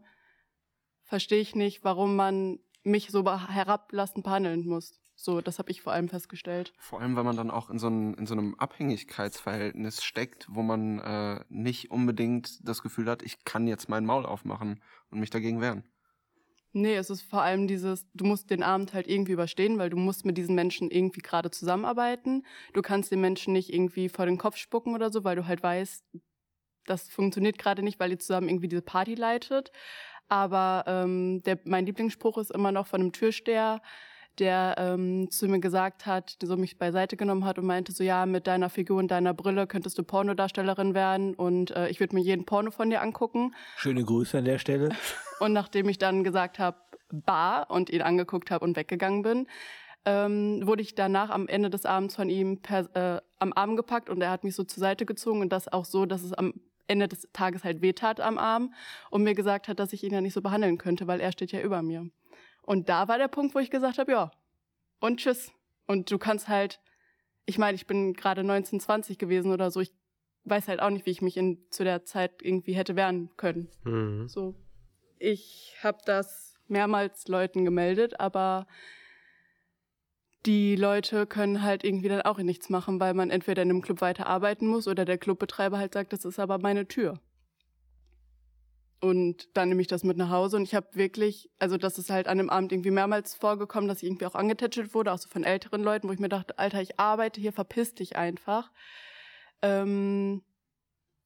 Verstehe 1.04 1.42
ich 1.42 1.56
nicht, 1.56 1.84
warum 1.84 2.16
man 2.16 2.60
mich 2.84 3.10
so 3.12 3.26
herablassend 3.26 4.24
behandeln 4.24 4.66
muss. 4.66 4.98
So, 5.18 5.42
das 5.42 5.60
habe 5.60 5.72
ich 5.72 5.82
vor 5.82 5.92
allem 5.92 6.08
festgestellt. 6.08 6.74
Vor 6.78 7.02
allem, 7.02 7.18
weil 7.18 7.26
man 7.26 7.36
dann 7.36 7.52
auch 7.52 7.70
in 7.70 7.80
so, 7.80 7.88
ein, 7.88 8.14
in 8.14 8.26
so 8.26 8.34
einem 8.34 8.56
Abhängigkeitsverhältnis 8.56 10.02
steckt, 10.02 10.48
wo 10.50 10.62
man 10.62 11.00
äh, 11.00 11.44
nicht 11.50 11.92
unbedingt 11.92 12.66
das 12.66 12.82
Gefühl 12.82 13.10
hat, 13.10 13.24
ich 13.24 13.44
kann 13.44 13.68
jetzt 13.68 13.90
mein 13.90 14.06
Maul 14.06 14.26
aufmachen 14.26 14.82
und 15.10 15.20
mich 15.20 15.32
dagegen 15.32 15.60
wehren. 15.60 15.84
Nee, 16.78 16.98
es 16.98 17.10
ist 17.10 17.22
vor 17.22 17.42
allem 17.42 17.68
dieses, 17.68 18.06
du 18.14 18.26
musst 18.26 18.50
den 18.50 18.62
Abend 18.62 18.94
halt 18.94 19.08
irgendwie 19.08 19.32
überstehen, 19.32 19.78
weil 19.78 19.90
du 19.90 19.96
musst 19.96 20.26
mit 20.26 20.38
diesen 20.38 20.56
Menschen 20.56 20.92
irgendwie 20.92 21.22
gerade 21.22 21.50
zusammenarbeiten. 21.50 22.46
Du 22.74 22.82
kannst 22.82 23.14
den 23.14 23.22
Menschen 23.22 23.54
nicht 23.54 23.74
irgendwie 23.74 24.10
vor 24.10 24.26
den 24.26 24.38
Kopf 24.38 24.58
spucken 24.58 24.94
oder 24.94 25.10
so, 25.10 25.24
weil 25.24 25.38
du 25.38 25.48
halt 25.48 25.64
weißt, 25.64 26.04
das 26.86 27.08
funktioniert 27.08 27.58
gerade 27.58 27.82
nicht, 27.82 27.98
weil 28.02 28.12
ihr 28.12 28.20
zusammen 28.20 28.50
irgendwie 28.50 28.68
diese 28.68 28.82
Party 28.82 29.16
leitet. 29.16 29.72
Aber 30.28 30.84
ähm, 30.86 31.42
der, 31.44 31.60
mein 31.64 31.86
Lieblingsspruch 31.86 32.38
ist 32.40 32.52
immer 32.52 32.74
noch 32.74 32.88
von 32.88 33.00
einem 33.00 33.14
Türsteher, 33.14 33.82
der 34.40 34.76
ähm, 34.78 35.30
zu 35.32 35.48
mir 35.48 35.60
gesagt 35.60 36.06
hat, 36.06 36.42
der 36.42 36.48
so 36.48 36.58
mich 36.58 36.78
beiseite 36.78 37.18
genommen 37.18 37.46
hat 37.46 37.58
und 37.60 37.66
meinte 37.66 37.92
so, 37.92 38.04
ja, 38.04 38.26
mit 38.26 38.48
deiner 38.48 38.70
Figur 38.70 38.98
und 38.98 39.10
deiner 39.10 39.34
Brille 39.34 39.68
könntest 39.68 39.98
du 39.98 40.04
Pornodarstellerin 40.04 40.94
werden 40.94 41.36
und 41.36 41.72
äh, 41.72 41.90
ich 41.90 42.00
würde 42.00 42.16
mir 42.16 42.22
jeden 42.22 42.46
Porno 42.46 42.72
von 42.72 42.90
dir 42.90 43.02
angucken. 43.02 43.54
Schöne 43.78 44.04
Grüße 44.04 44.38
an 44.38 44.46
der 44.46 44.60
Stelle. 44.60 44.90
Und 45.42 45.52
nachdem 45.52 45.90
ich 45.90 45.98
dann 45.98 46.24
gesagt 46.24 46.60
habe, 46.60 46.78
bar 47.12 47.70
und 47.70 47.90
ihn 47.90 48.02
angeguckt 48.02 48.52
habe 48.52 48.64
und 48.64 48.78
weggegangen 48.78 49.22
bin, 49.22 49.48
ähm, 50.06 50.66
wurde 50.66 50.82
ich 50.82 50.96
danach 50.96 51.30
am 51.30 51.48
Ende 51.48 51.70
des 51.70 51.86
Abends 51.86 52.16
von 52.16 52.30
ihm 52.30 52.62
per, 52.62 52.88
äh, 52.96 53.22
am 53.40 53.54
Arm 53.54 53.76
gepackt 53.76 54.10
und 54.10 54.22
er 54.22 54.30
hat 54.30 54.44
mich 54.44 54.56
so 54.56 54.64
zur 54.64 54.80
Seite 54.80 55.06
gezogen 55.06 55.42
und 55.42 55.52
das 55.52 55.68
auch 55.68 55.86
so, 55.86 56.06
dass 56.06 56.24
es 56.24 56.34
am 56.34 56.54
Ende 56.88 57.08
des 57.08 57.28
Tages 57.34 57.64
halt 57.64 57.82
wehtat 57.82 58.22
am 58.22 58.38
Arm 58.38 58.74
und 59.10 59.24
mir 59.24 59.34
gesagt 59.34 59.68
hat, 59.68 59.80
dass 59.80 59.94
ich 59.94 60.04
ihn 60.04 60.14
ja 60.14 60.22
nicht 60.22 60.34
so 60.34 60.42
behandeln 60.42 60.78
könnte, 60.78 61.08
weil 61.08 61.20
er 61.20 61.32
steht 61.32 61.52
ja 61.52 61.62
über 61.62 61.82
mir. 61.82 62.10
Und 62.66 62.90
da 62.90 63.08
war 63.08 63.18
der 63.18 63.28
Punkt, 63.28 63.54
wo 63.54 63.60
ich 63.60 63.70
gesagt 63.70 64.00
habe, 64.00 64.12
ja, 64.12 64.32
und 65.00 65.20
tschüss. 65.20 65.52
Und 65.86 66.10
du 66.10 66.18
kannst 66.18 66.48
halt, 66.48 66.82
ich 67.46 67.58
meine, 67.58 67.76
ich 67.76 67.86
bin 67.86 68.14
gerade 68.14 68.44
19, 68.44 68.80
20 68.80 69.20
gewesen 69.20 69.52
oder 69.52 69.70
so, 69.70 69.82
ich 69.82 69.94
weiß 70.46 70.68
halt 70.68 70.82
auch 70.82 70.90
nicht, 70.90 71.06
wie 71.06 71.12
ich 71.12 71.22
mich 71.22 71.38
in, 71.38 71.60
zu 71.70 71.84
der 71.84 72.06
Zeit 72.06 72.42
irgendwie 72.42 72.74
hätte 72.74 72.96
wehren 72.96 73.30
können. 73.38 73.70
Mhm. 73.84 74.28
So, 74.28 74.56
ich 75.20 75.76
habe 75.84 76.00
das 76.06 76.56
mehrmals 76.68 77.28
Leuten 77.28 77.66
gemeldet, 77.66 78.20
aber 78.20 78.66
die 80.46 80.76
Leute 80.76 81.26
können 81.26 81.62
halt 81.62 81.84
irgendwie 81.84 82.10
dann 82.10 82.22
auch 82.22 82.38
nichts 82.38 82.70
machen, 82.70 83.00
weil 83.00 83.14
man 83.14 83.30
entweder 83.30 83.64
in 83.64 83.70
einem 83.70 83.82
Club 83.82 84.02
weiter 84.02 84.28
arbeiten 84.28 84.68
muss 84.68 84.88
oder 84.88 85.06
der 85.06 85.18
Clubbetreiber 85.18 85.78
halt 85.78 85.94
sagt, 85.94 86.14
das 86.14 86.26
ist 86.26 86.40
aber 86.40 86.58
meine 86.60 86.88
Tür. 86.88 87.20
Und 89.02 89.56
dann 89.56 89.70
nehme 89.70 89.82
ich 89.82 89.88
das 89.88 90.04
mit 90.04 90.18
nach 90.18 90.30
Hause 90.30 90.58
und 90.58 90.64
ich 90.64 90.74
habe 90.74 90.88
wirklich, 90.94 91.50
also 91.60 91.78
das 91.78 91.98
ist 91.98 92.10
halt 92.10 92.28
an 92.28 92.38
dem 92.38 92.50
Abend 92.50 92.72
irgendwie 92.72 92.92
mehrmals 92.92 93.36
vorgekommen, 93.36 93.88
dass 93.88 94.02
ich 94.02 94.10
irgendwie 94.10 94.26
auch 94.26 94.36
angetätschelt 94.36 94.94
wurde, 94.94 95.12
auch 95.12 95.18
so 95.18 95.30
von 95.30 95.44
älteren 95.44 95.84
Leuten, 95.84 96.08
wo 96.08 96.14
ich 96.14 96.20
mir 96.20 96.30
dachte, 96.30 96.58
Alter, 96.58 96.82
ich 96.82 97.00
arbeite 97.00 97.40
hier, 97.40 97.52
verpiss 97.52 97.94
dich 97.94 98.16
einfach. 98.16 98.72
Ähm, 99.62 100.44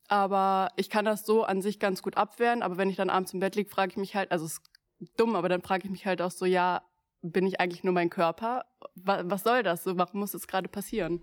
aber 0.07 0.70
ich 0.76 0.89
kann 0.89 1.05
das 1.05 1.26
so 1.26 1.43
an 1.43 1.61
sich 1.61 1.80
ganz 1.80 2.01
gut 2.01 2.17
abwehren, 2.17 2.63
aber 2.63 2.78
wenn 2.78 2.89
ich 2.89 2.95
dann 2.95 3.11
abends 3.11 3.34
im 3.34 3.39
Bett 3.39 3.55
liege, 3.55 3.70
frage 3.70 3.91
ich 3.91 3.97
mich 3.97 4.15
halt, 4.15 4.32
also 4.32 4.45
es 4.45 4.53
ist 4.99 5.20
dumm, 5.20 5.36
aber 5.36 5.47
dann 5.49 5.61
frage 5.61 5.86
ich 5.86 5.91
mich 5.91 6.05
halt 6.07 6.22
auch 6.22 6.32
so, 6.32 6.45
ja, 6.45 6.82
bin 7.22 7.45
ich 7.45 7.59
eigentlich 7.59 7.84
nur 7.84 7.93
mein 7.93 8.09
Körper? 8.09 8.65
Was, 8.95 9.22
was 9.26 9.43
soll 9.43 9.63
das? 9.63 9.84
So, 9.84 9.97
warum 9.97 10.22
muss 10.22 10.32
das 10.32 10.47
gerade 10.47 10.67
passieren? 10.67 11.22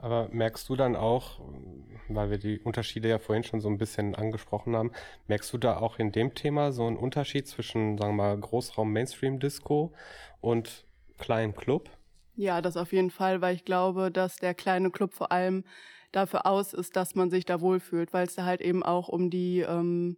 Aber 0.00 0.28
merkst 0.30 0.68
du 0.68 0.76
dann 0.76 0.96
auch, 0.96 1.40
weil 2.08 2.30
wir 2.30 2.38
die 2.38 2.60
Unterschiede 2.60 3.08
ja 3.08 3.18
vorhin 3.18 3.44
schon 3.44 3.60
so 3.60 3.68
ein 3.68 3.78
bisschen 3.78 4.14
angesprochen 4.14 4.76
haben, 4.76 4.92
merkst 5.26 5.52
du 5.52 5.58
da 5.58 5.78
auch 5.78 5.98
in 5.98 6.12
dem 6.12 6.34
Thema 6.34 6.72
so 6.72 6.86
einen 6.86 6.96
Unterschied 6.96 7.46
zwischen, 7.46 7.98
sagen 7.98 8.16
wir 8.16 8.24
mal, 8.24 8.38
Großraum 8.38 8.92
Mainstream 8.92 9.40
Disco 9.40 9.92
und 10.40 10.86
kleinen 11.18 11.54
Club? 11.54 11.90
Ja, 12.36 12.62
das 12.62 12.76
auf 12.76 12.92
jeden 12.92 13.10
Fall, 13.10 13.40
weil 13.40 13.56
ich 13.56 13.64
glaube, 13.64 14.12
dass 14.12 14.36
der 14.36 14.54
kleine 14.54 14.90
Club 14.90 15.12
vor 15.12 15.32
allem 15.32 15.64
dafür 16.12 16.46
aus 16.46 16.72
ist, 16.72 16.96
dass 16.96 17.14
man 17.14 17.30
sich 17.30 17.44
da 17.44 17.60
wohlfühlt, 17.60 18.12
weil 18.12 18.26
es 18.26 18.36
da 18.36 18.44
halt 18.44 18.60
eben 18.60 18.82
auch 18.82 19.08
um 19.08 19.30
die 19.30 19.60
ähm, 19.60 20.16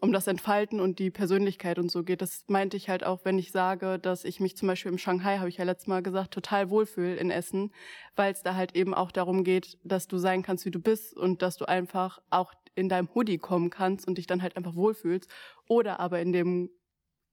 um 0.00 0.12
das 0.12 0.26
Entfalten 0.26 0.80
und 0.80 0.98
die 0.98 1.10
Persönlichkeit 1.10 1.78
und 1.78 1.90
so 1.90 2.02
geht. 2.02 2.22
Das 2.22 2.44
meinte 2.48 2.76
ich 2.76 2.88
halt 2.88 3.04
auch, 3.04 3.24
wenn 3.24 3.38
ich 3.38 3.52
sage, 3.52 3.98
dass 3.98 4.24
ich 4.24 4.40
mich 4.40 4.56
zum 4.56 4.68
Beispiel 4.68 4.90
im 4.90 4.98
Shanghai, 4.98 5.38
habe 5.38 5.50
ich 5.50 5.58
ja 5.58 5.64
letztes 5.64 5.88
Mal 5.88 6.02
gesagt, 6.02 6.32
total 6.32 6.70
wohlfühle 6.70 7.16
in 7.16 7.30
Essen, 7.30 7.70
weil 8.16 8.32
es 8.32 8.42
da 8.42 8.54
halt 8.54 8.74
eben 8.74 8.94
auch 8.94 9.12
darum 9.12 9.44
geht, 9.44 9.78
dass 9.84 10.08
du 10.08 10.16
sein 10.16 10.42
kannst, 10.42 10.64
wie 10.64 10.70
du 10.70 10.80
bist 10.80 11.16
und 11.16 11.42
dass 11.42 11.56
du 11.56 11.66
einfach 11.66 12.20
auch 12.30 12.54
in 12.74 12.88
deinem 12.88 13.14
Hoodie 13.14 13.38
kommen 13.38 13.68
kannst 13.68 14.08
und 14.08 14.16
dich 14.16 14.26
dann 14.26 14.42
halt 14.42 14.56
einfach 14.56 14.74
wohlfühlst. 14.74 15.30
Oder 15.68 16.00
aber 16.00 16.20
in 16.20 16.32
dem 16.32 16.70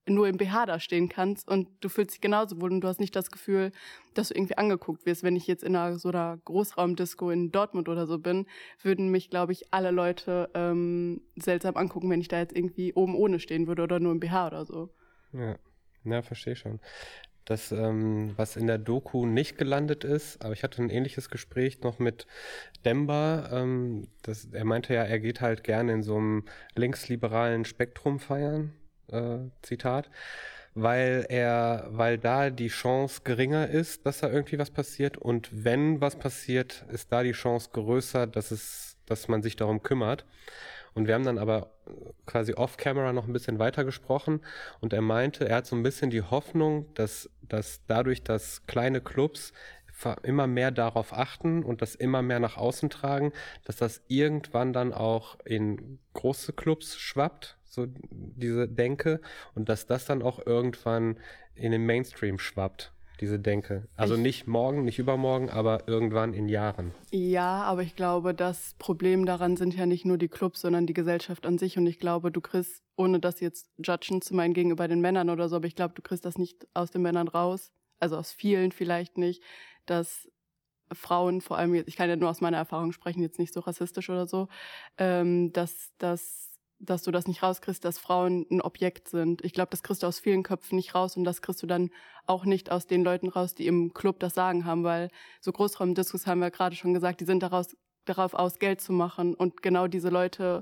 nur 0.08 0.28
im 0.28 0.38
BH 0.38 0.66
da 0.66 0.80
stehen 0.80 1.10
kannst 1.10 1.48
und 1.50 1.68
du 1.82 1.90
fühlst 1.90 2.16
dich 2.16 2.22
genauso 2.22 2.60
wohl 2.62 2.72
und 2.72 2.82
du 2.82 2.88
hast 2.88 3.00
nicht 3.00 3.16
das 3.16 3.32
Gefühl, 3.32 3.72
dass 4.14 4.30
du 4.30 4.36
irgendwie 4.36 4.58
angeguckt 4.58 5.06
wirst. 5.06 5.24
Wenn 5.24 5.36
ich 5.36 5.48
jetzt 5.48 5.64
in 5.64 5.76
einer 5.76 5.98
so 5.98 6.10
einer 6.10 6.38
Großraumdisco 6.46 7.30
in 7.30 7.52
Dortmund 7.52 7.90
oder 7.90 8.08
so 8.08 8.18
bin, 8.18 8.46
würden 8.82 9.10
mich, 9.10 9.30
glaube 9.30 9.52
ich, 9.52 9.74
alle 9.74 9.92
Leute 9.92 10.50
ähm, 10.54 11.22
seltsam 11.36 11.78
angucken, 11.78 12.10
wenn 12.10 12.22
ich 12.22 12.28
da 12.28 12.40
jetzt 12.40 12.56
irgendwie 12.56 12.94
oben 12.94 13.16
ohne 13.16 13.40
stehen 13.40 13.68
würde 13.68 13.84
oder 13.84 14.00
nur 14.00 14.12
im 14.12 14.20
BH 14.20 14.48
oder 14.48 14.66
so. 14.66 14.90
Ja, 15.34 15.58
ja 16.04 16.22
verstehe 16.22 16.56
schon. 16.56 16.80
Das, 17.46 17.72
ähm, 17.72 18.34
was 18.36 18.58
in 18.58 18.68
der 18.68 18.78
Doku 18.78 19.26
nicht 19.26 19.58
gelandet 19.58 20.04
ist, 20.04 20.44
aber 20.44 20.52
ich 20.52 20.64
hatte 20.64 20.82
ein 20.82 20.90
ähnliches 20.90 21.30
Gespräch 21.30 21.80
noch 21.80 21.98
mit 21.98 22.28
Demba. 22.84 23.50
Ähm, 23.54 24.10
das, 24.22 24.46
er 24.52 24.66
meinte 24.66 24.94
ja, 24.94 25.04
er 25.04 25.20
geht 25.20 25.40
halt 25.40 25.64
gerne 25.64 25.94
in 25.94 26.04
so 26.04 26.18
einem 26.18 26.44
linksliberalen 26.76 27.64
Spektrum 27.64 28.20
feiern 28.20 28.74
äh, 29.12 29.40
Zitat, 29.62 30.10
weil 30.76 31.26
er, 31.30 31.88
weil 31.90 32.18
da 32.18 32.50
die 32.50 32.68
Chance 32.68 33.22
geringer 33.24 33.68
ist, 33.68 34.06
dass 34.06 34.20
da 34.20 34.30
irgendwie 34.30 34.60
was 34.60 34.72
passiert 34.72 35.18
und 35.18 35.50
wenn 35.52 36.02
was 36.02 36.18
passiert, 36.18 36.86
ist 36.92 37.12
da 37.12 37.24
die 37.24 37.32
Chance 37.32 37.70
größer, 37.74 38.28
dass 38.28 38.52
es, 38.52 38.98
dass 39.06 39.28
man 39.28 39.42
sich 39.42 39.56
darum 39.56 39.82
kümmert. 39.82 40.26
Und 40.94 41.06
wir 41.06 41.14
haben 41.14 41.26
dann 41.26 41.38
aber 41.38 41.72
quasi 42.26 42.54
off-camera 42.54 43.14
noch 43.14 43.28
ein 43.28 43.34
bisschen 43.34 43.60
weiter 43.60 43.86
gesprochen 43.86 44.42
und 44.80 44.94
er 44.94 45.04
meinte, 45.04 45.48
er 45.48 45.58
hat 45.58 45.68
so 45.68 45.76
ein 45.76 45.84
bisschen 45.84 46.10
die 46.10 46.24
Hoffnung, 46.24 46.92
dass, 46.96 47.30
dass 47.44 47.82
dadurch, 47.86 48.24
dass 48.24 48.66
kleine 48.66 49.00
Clubs 49.00 49.54
immer 50.24 50.48
mehr 50.48 50.72
darauf 50.72 51.14
achten 51.14 51.64
und 51.64 51.82
das 51.82 51.96
immer 51.96 52.22
mehr 52.22 52.40
nach 52.40 52.58
außen 52.58 52.90
tragen, 52.90 53.32
dass 53.66 53.78
das 53.78 54.02
irgendwann 54.08 54.74
dann 54.74 54.94
auch 54.94 55.38
in 55.46 56.00
große 56.14 56.54
Clubs 56.54 56.98
schwappt, 56.98 57.58
so 57.64 57.88
diese 58.12 58.68
Denke, 58.68 59.22
und 59.56 59.70
dass 59.70 59.86
das 59.86 60.06
dann 60.06 60.22
auch 60.22 60.46
irgendwann 60.46 61.18
in 61.56 61.72
den 61.72 61.86
Mainstream 61.86 62.40
schwappt, 62.40 62.94
diese 63.20 63.40
Denke. 63.40 63.88
Also 63.96 64.16
ich, 64.16 64.22
nicht 64.22 64.48
morgen, 64.48 64.84
nicht 64.86 65.00
übermorgen, 65.00 65.50
aber 65.50 65.88
irgendwann 65.88 66.34
in 66.34 66.48
Jahren. 66.48 66.94
Ja, 67.12 67.64
aber 67.64 67.82
ich 67.82 67.96
glaube, 67.96 68.34
das 68.34 68.76
Problem 68.78 69.26
daran 69.26 69.58
sind 69.58 69.76
ja 69.76 69.86
nicht 69.86 70.06
nur 70.06 70.18
die 70.18 70.28
Clubs, 70.28 70.62
sondern 70.62 70.86
die 70.86 70.94
Gesellschaft 70.94 71.46
an 71.46 71.58
sich. 71.58 71.78
Und 71.78 71.88
ich 71.88 72.00
glaube, 72.00 72.32
du 72.32 72.42
kriegst, 72.42 72.84
ohne 72.96 73.20
das 73.20 73.40
jetzt 73.40 73.70
judgen 73.78 74.22
zu 74.22 74.36
meinen 74.36 74.54
gegenüber 74.54 74.88
den 74.88 75.02
Männern 75.02 75.30
oder 75.30 75.50
so, 75.50 75.56
aber 75.56 75.68
ich 75.68 75.76
glaube, 75.76 75.96
du 75.96 76.02
kriegst 76.02 76.26
das 76.26 76.38
nicht 76.38 76.68
aus 76.74 76.92
den 76.92 77.02
Männern 77.02 77.28
raus. 77.28 77.72
Also 78.00 78.16
aus 78.18 78.32
vielen 78.32 78.72
vielleicht 78.72 79.18
nicht, 79.18 79.42
dass 79.90 80.30
Frauen, 80.94 81.42
vor 81.42 81.58
allem 81.58 81.74
jetzt, 81.76 81.88
ich 81.88 81.96
kann 81.96 82.10
ja 82.10 82.16
nur 82.16 82.30
aus 82.30 82.42
meiner 82.42 82.58
Erfahrung 82.58 82.92
sprechen, 82.92 83.22
jetzt 83.22 83.40
nicht 83.40 83.54
so 83.54 83.60
rassistisch 83.60 84.10
oder 84.10 84.28
so, 84.28 84.48
ähm, 84.98 85.52
dass, 85.52 85.92
dass, 85.98 86.52
dass 86.80 87.04
du 87.04 87.12
das 87.12 87.28
nicht 87.28 87.44
rauskriegst, 87.44 87.84
dass 87.84 88.00
Frauen 88.00 88.46
ein 88.50 88.62
Objekt 88.62 89.10
sind. 89.10 89.44
Ich 89.44 89.54
glaube, 89.54 89.70
das 89.72 89.84
kriegst 89.84 90.04
du 90.04 90.08
aus 90.08 90.20
vielen 90.20 90.44
Köpfen 90.44 90.78
nicht 90.78 90.96
raus 90.96 91.18
und 91.18 91.24
das 91.24 91.42
kriegst 91.42 91.62
du 91.62 91.68
dann 91.68 91.90
auch 92.26 92.46
nicht 92.46 92.72
aus 92.72 92.88
den 92.88 93.04
Leuten 93.04 93.28
raus, 93.28 93.56
die 93.56 93.68
im 93.68 93.94
Club 93.94 94.20
das 94.20 94.34
Sagen 94.34 94.66
haben, 94.66 94.84
weil 94.84 95.10
so 95.42 95.52
Großraumdiskus 95.52 96.28
haben 96.28 96.40
wir 96.40 96.52
gerade 96.52 96.76
schon 96.76 96.94
gesagt, 96.94 97.20
die 97.20 97.26
sind 97.26 97.44
daraus, 97.44 97.76
darauf 98.06 98.34
aus, 98.34 98.60
Geld 98.60 98.80
zu 98.80 98.94
machen 98.94 99.34
und 99.34 99.62
genau 99.62 99.88
diese 99.88 100.10
Leute 100.10 100.62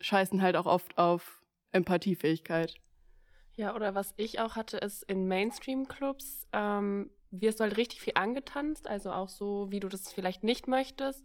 scheißen 0.00 0.42
halt 0.42 0.56
auch 0.56 0.66
oft 0.66 0.98
auf 0.98 1.42
Empathiefähigkeit. 1.72 2.76
Ja, 3.56 3.74
oder 3.74 3.94
was 3.94 4.14
ich 4.16 4.40
auch 4.40 4.56
hatte, 4.56 4.78
ist 4.78 5.04
in 5.04 5.28
Mainstream-Clubs 5.28 6.48
ähm, 6.52 7.10
wirst 7.40 7.60
du 7.60 7.64
halt 7.64 7.76
richtig 7.76 8.00
viel 8.00 8.14
angetanzt, 8.16 8.88
also 8.88 9.10
auch 9.12 9.28
so, 9.28 9.66
wie 9.70 9.80
du 9.80 9.88
das 9.88 10.12
vielleicht 10.12 10.44
nicht 10.44 10.68
möchtest. 10.68 11.24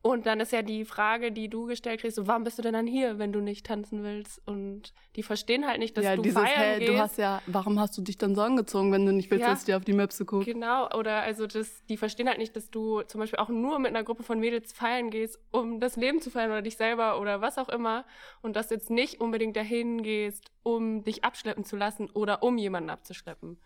Und 0.00 0.26
dann 0.26 0.38
ist 0.38 0.52
ja 0.52 0.62
die 0.62 0.84
Frage, 0.84 1.32
die 1.32 1.48
du 1.48 1.66
gestellt 1.66 2.00
kriegst, 2.00 2.16
so, 2.16 2.28
warum 2.28 2.44
bist 2.44 2.56
du 2.56 2.62
denn 2.62 2.72
dann 2.72 2.86
hier, 2.86 3.18
wenn 3.18 3.32
du 3.32 3.40
nicht 3.40 3.66
tanzen 3.66 4.04
willst? 4.04 4.40
Und 4.46 4.94
die 5.16 5.24
verstehen 5.24 5.66
halt 5.66 5.80
nicht, 5.80 5.96
dass 5.96 6.04
ja, 6.04 6.14
du 6.14 6.22
dieses, 6.22 6.38
feiern 6.38 6.54
hey, 6.54 6.78
gehst. 6.78 6.92
du 6.92 6.98
hast 6.98 7.18
ja, 7.18 7.42
warum 7.46 7.80
hast 7.80 7.98
du 7.98 8.02
dich 8.02 8.16
dann 8.16 8.36
so 8.36 8.42
angezogen, 8.42 8.92
wenn 8.92 9.04
du 9.04 9.12
nicht 9.12 9.28
willst, 9.32 9.42
ja, 9.42 9.50
dass 9.50 9.64
dir 9.64 9.76
auf 9.76 9.84
die 9.84 9.92
Möpse 9.92 10.24
guckt? 10.24 10.44
Genau, 10.44 10.88
oder 10.96 11.22
also 11.22 11.48
das, 11.48 11.84
die 11.86 11.96
verstehen 11.96 12.28
halt 12.28 12.38
nicht, 12.38 12.54
dass 12.54 12.70
du 12.70 13.02
zum 13.02 13.20
Beispiel 13.20 13.40
auch 13.40 13.48
nur 13.48 13.80
mit 13.80 13.88
einer 13.88 14.04
Gruppe 14.04 14.22
von 14.22 14.38
Mädels 14.38 14.72
feiern 14.72 15.10
gehst, 15.10 15.40
um 15.50 15.80
das 15.80 15.96
Leben 15.96 16.20
zu 16.20 16.30
feiern 16.30 16.52
oder 16.52 16.62
dich 16.62 16.76
selber 16.76 17.20
oder 17.20 17.40
was 17.40 17.58
auch 17.58 17.68
immer. 17.68 18.04
Und 18.40 18.54
dass 18.54 18.68
du 18.68 18.74
jetzt 18.74 18.90
nicht 18.90 19.20
unbedingt 19.20 19.56
dahin 19.56 20.02
gehst, 20.02 20.44
um 20.62 21.02
dich 21.02 21.24
abschleppen 21.24 21.64
zu 21.64 21.76
lassen 21.76 22.08
oder 22.10 22.44
um 22.44 22.56
jemanden 22.56 22.90
abzuschleppen. 22.90 23.58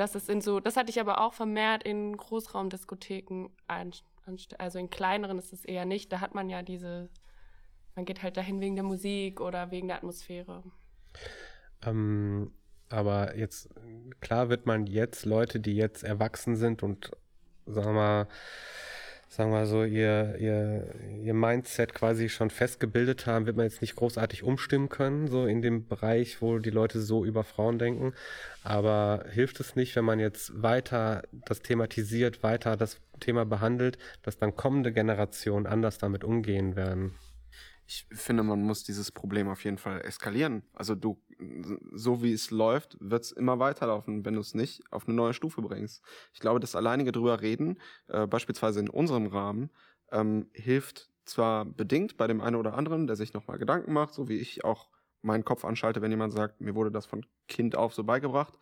Das 0.00 0.14
ist 0.14 0.30
in 0.30 0.40
so, 0.40 0.60
das 0.60 0.78
hatte 0.78 0.88
ich 0.88 0.98
aber 0.98 1.20
auch 1.20 1.34
vermehrt 1.34 1.82
in 1.82 2.16
Großraumdiskotheken, 2.16 3.50
also 3.66 4.78
in 4.78 4.88
kleineren 4.88 5.38
ist 5.38 5.52
es 5.52 5.66
eher 5.66 5.84
nicht. 5.84 6.10
Da 6.10 6.20
hat 6.20 6.34
man 6.34 6.48
ja 6.48 6.62
diese, 6.62 7.10
man 7.94 8.06
geht 8.06 8.22
halt 8.22 8.38
dahin 8.38 8.62
wegen 8.62 8.76
der 8.76 8.84
Musik 8.84 9.42
oder 9.42 9.70
wegen 9.70 9.88
der 9.88 9.98
Atmosphäre. 9.98 10.62
Ähm, 11.84 12.50
aber 12.88 13.36
jetzt, 13.36 13.68
klar 14.20 14.48
wird 14.48 14.64
man 14.64 14.86
jetzt 14.86 15.26
Leute, 15.26 15.60
die 15.60 15.76
jetzt 15.76 16.02
erwachsen 16.02 16.56
sind 16.56 16.82
und 16.82 17.10
sagen 17.66 17.88
wir 17.88 17.92
mal, 17.92 18.28
sagen 19.30 19.52
wir 19.52 19.64
so, 19.66 19.84
ihr, 19.84 20.34
ihr, 20.40 20.92
ihr 21.22 21.34
Mindset 21.34 21.94
quasi 21.94 22.28
schon 22.28 22.50
festgebildet 22.50 23.26
haben, 23.26 23.46
wird 23.46 23.56
man 23.56 23.64
jetzt 23.64 23.80
nicht 23.80 23.94
großartig 23.94 24.42
umstimmen 24.42 24.88
können, 24.88 25.28
so 25.28 25.46
in 25.46 25.62
dem 25.62 25.86
Bereich, 25.86 26.42
wo 26.42 26.58
die 26.58 26.70
Leute 26.70 27.00
so 27.00 27.24
über 27.24 27.44
Frauen 27.44 27.78
denken. 27.78 28.12
Aber 28.64 29.24
hilft 29.30 29.60
es 29.60 29.76
nicht, 29.76 29.94
wenn 29.94 30.04
man 30.04 30.18
jetzt 30.18 30.60
weiter 30.60 31.22
das 31.30 31.62
thematisiert, 31.62 32.42
weiter 32.42 32.76
das 32.76 32.98
Thema 33.20 33.46
behandelt, 33.46 33.98
dass 34.22 34.36
dann 34.36 34.56
kommende 34.56 34.92
Generationen 34.92 35.66
anders 35.66 35.98
damit 35.98 36.24
umgehen 36.24 36.74
werden? 36.74 37.14
Ich 37.90 38.06
finde, 38.12 38.44
man 38.44 38.62
muss 38.62 38.84
dieses 38.84 39.10
Problem 39.10 39.48
auf 39.48 39.64
jeden 39.64 39.76
Fall 39.76 40.00
eskalieren. 40.02 40.62
Also 40.74 40.94
du, 40.94 41.20
so 41.92 42.22
wie 42.22 42.32
es 42.32 42.52
läuft, 42.52 42.96
wird 43.00 43.24
es 43.24 43.32
immer 43.32 43.58
weiterlaufen, 43.58 44.24
wenn 44.24 44.34
du 44.34 44.40
es 44.40 44.54
nicht 44.54 44.84
auf 44.92 45.08
eine 45.08 45.16
neue 45.16 45.34
Stufe 45.34 45.60
bringst. 45.60 46.00
Ich 46.32 46.38
glaube, 46.38 46.60
das 46.60 46.76
alleinige 46.76 47.10
drüber 47.10 47.40
reden, 47.40 47.80
äh, 48.06 48.28
beispielsweise 48.28 48.78
in 48.78 48.88
unserem 48.88 49.26
Rahmen, 49.26 49.70
ähm, 50.12 50.48
hilft 50.52 51.10
zwar 51.24 51.64
bedingt 51.64 52.16
bei 52.16 52.28
dem 52.28 52.40
einen 52.40 52.54
oder 52.54 52.74
anderen, 52.74 53.08
der 53.08 53.16
sich 53.16 53.32
nochmal 53.32 53.58
Gedanken 53.58 53.92
macht, 53.92 54.14
so 54.14 54.28
wie 54.28 54.38
ich 54.38 54.62
auch 54.64 54.88
meinen 55.22 55.44
Kopf 55.44 55.64
anschalte, 55.64 56.00
wenn 56.00 56.12
jemand 56.12 56.32
sagt, 56.32 56.60
mir 56.60 56.76
wurde 56.76 56.92
das 56.92 57.06
von 57.06 57.26
Kind 57.48 57.74
auf 57.74 57.92
so 57.92 58.04
beigebracht. 58.04 58.54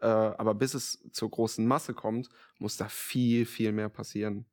Äh, 0.00 0.08
aber 0.08 0.54
bis 0.54 0.74
es 0.74 1.08
zur 1.10 1.30
großen 1.30 1.66
Masse 1.66 1.94
kommt, 1.94 2.28
muss 2.58 2.76
da 2.76 2.88
viel, 2.88 3.46
viel 3.46 3.72
mehr 3.72 3.88
passieren. 3.88 4.44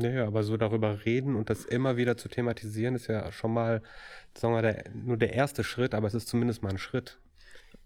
Naja, 0.00 0.26
aber 0.26 0.42
so 0.42 0.56
darüber 0.56 1.04
reden 1.04 1.36
und 1.36 1.50
das 1.50 1.66
immer 1.66 1.98
wieder 1.98 2.16
zu 2.16 2.28
thematisieren, 2.28 2.94
ist 2.94 3.08
ja 3.08 3.30
schon 3.32 3.52
mal, 3.52 3.82
sagen 4.34 4.54
wir, 4.54 4.62
der, 4.62 4.84
nur 4.94 5.18
der 5.18 5.34
erste 5.34 5.62
Schritt, 5.62 5.94
aber 5.94 6.06
es 6.06 6.14
ist 6.14 6.28
zumindest 6.28 6.62
mal 6.62 6.70
ein 6.70 6.78
Schritt. 6.78 7.18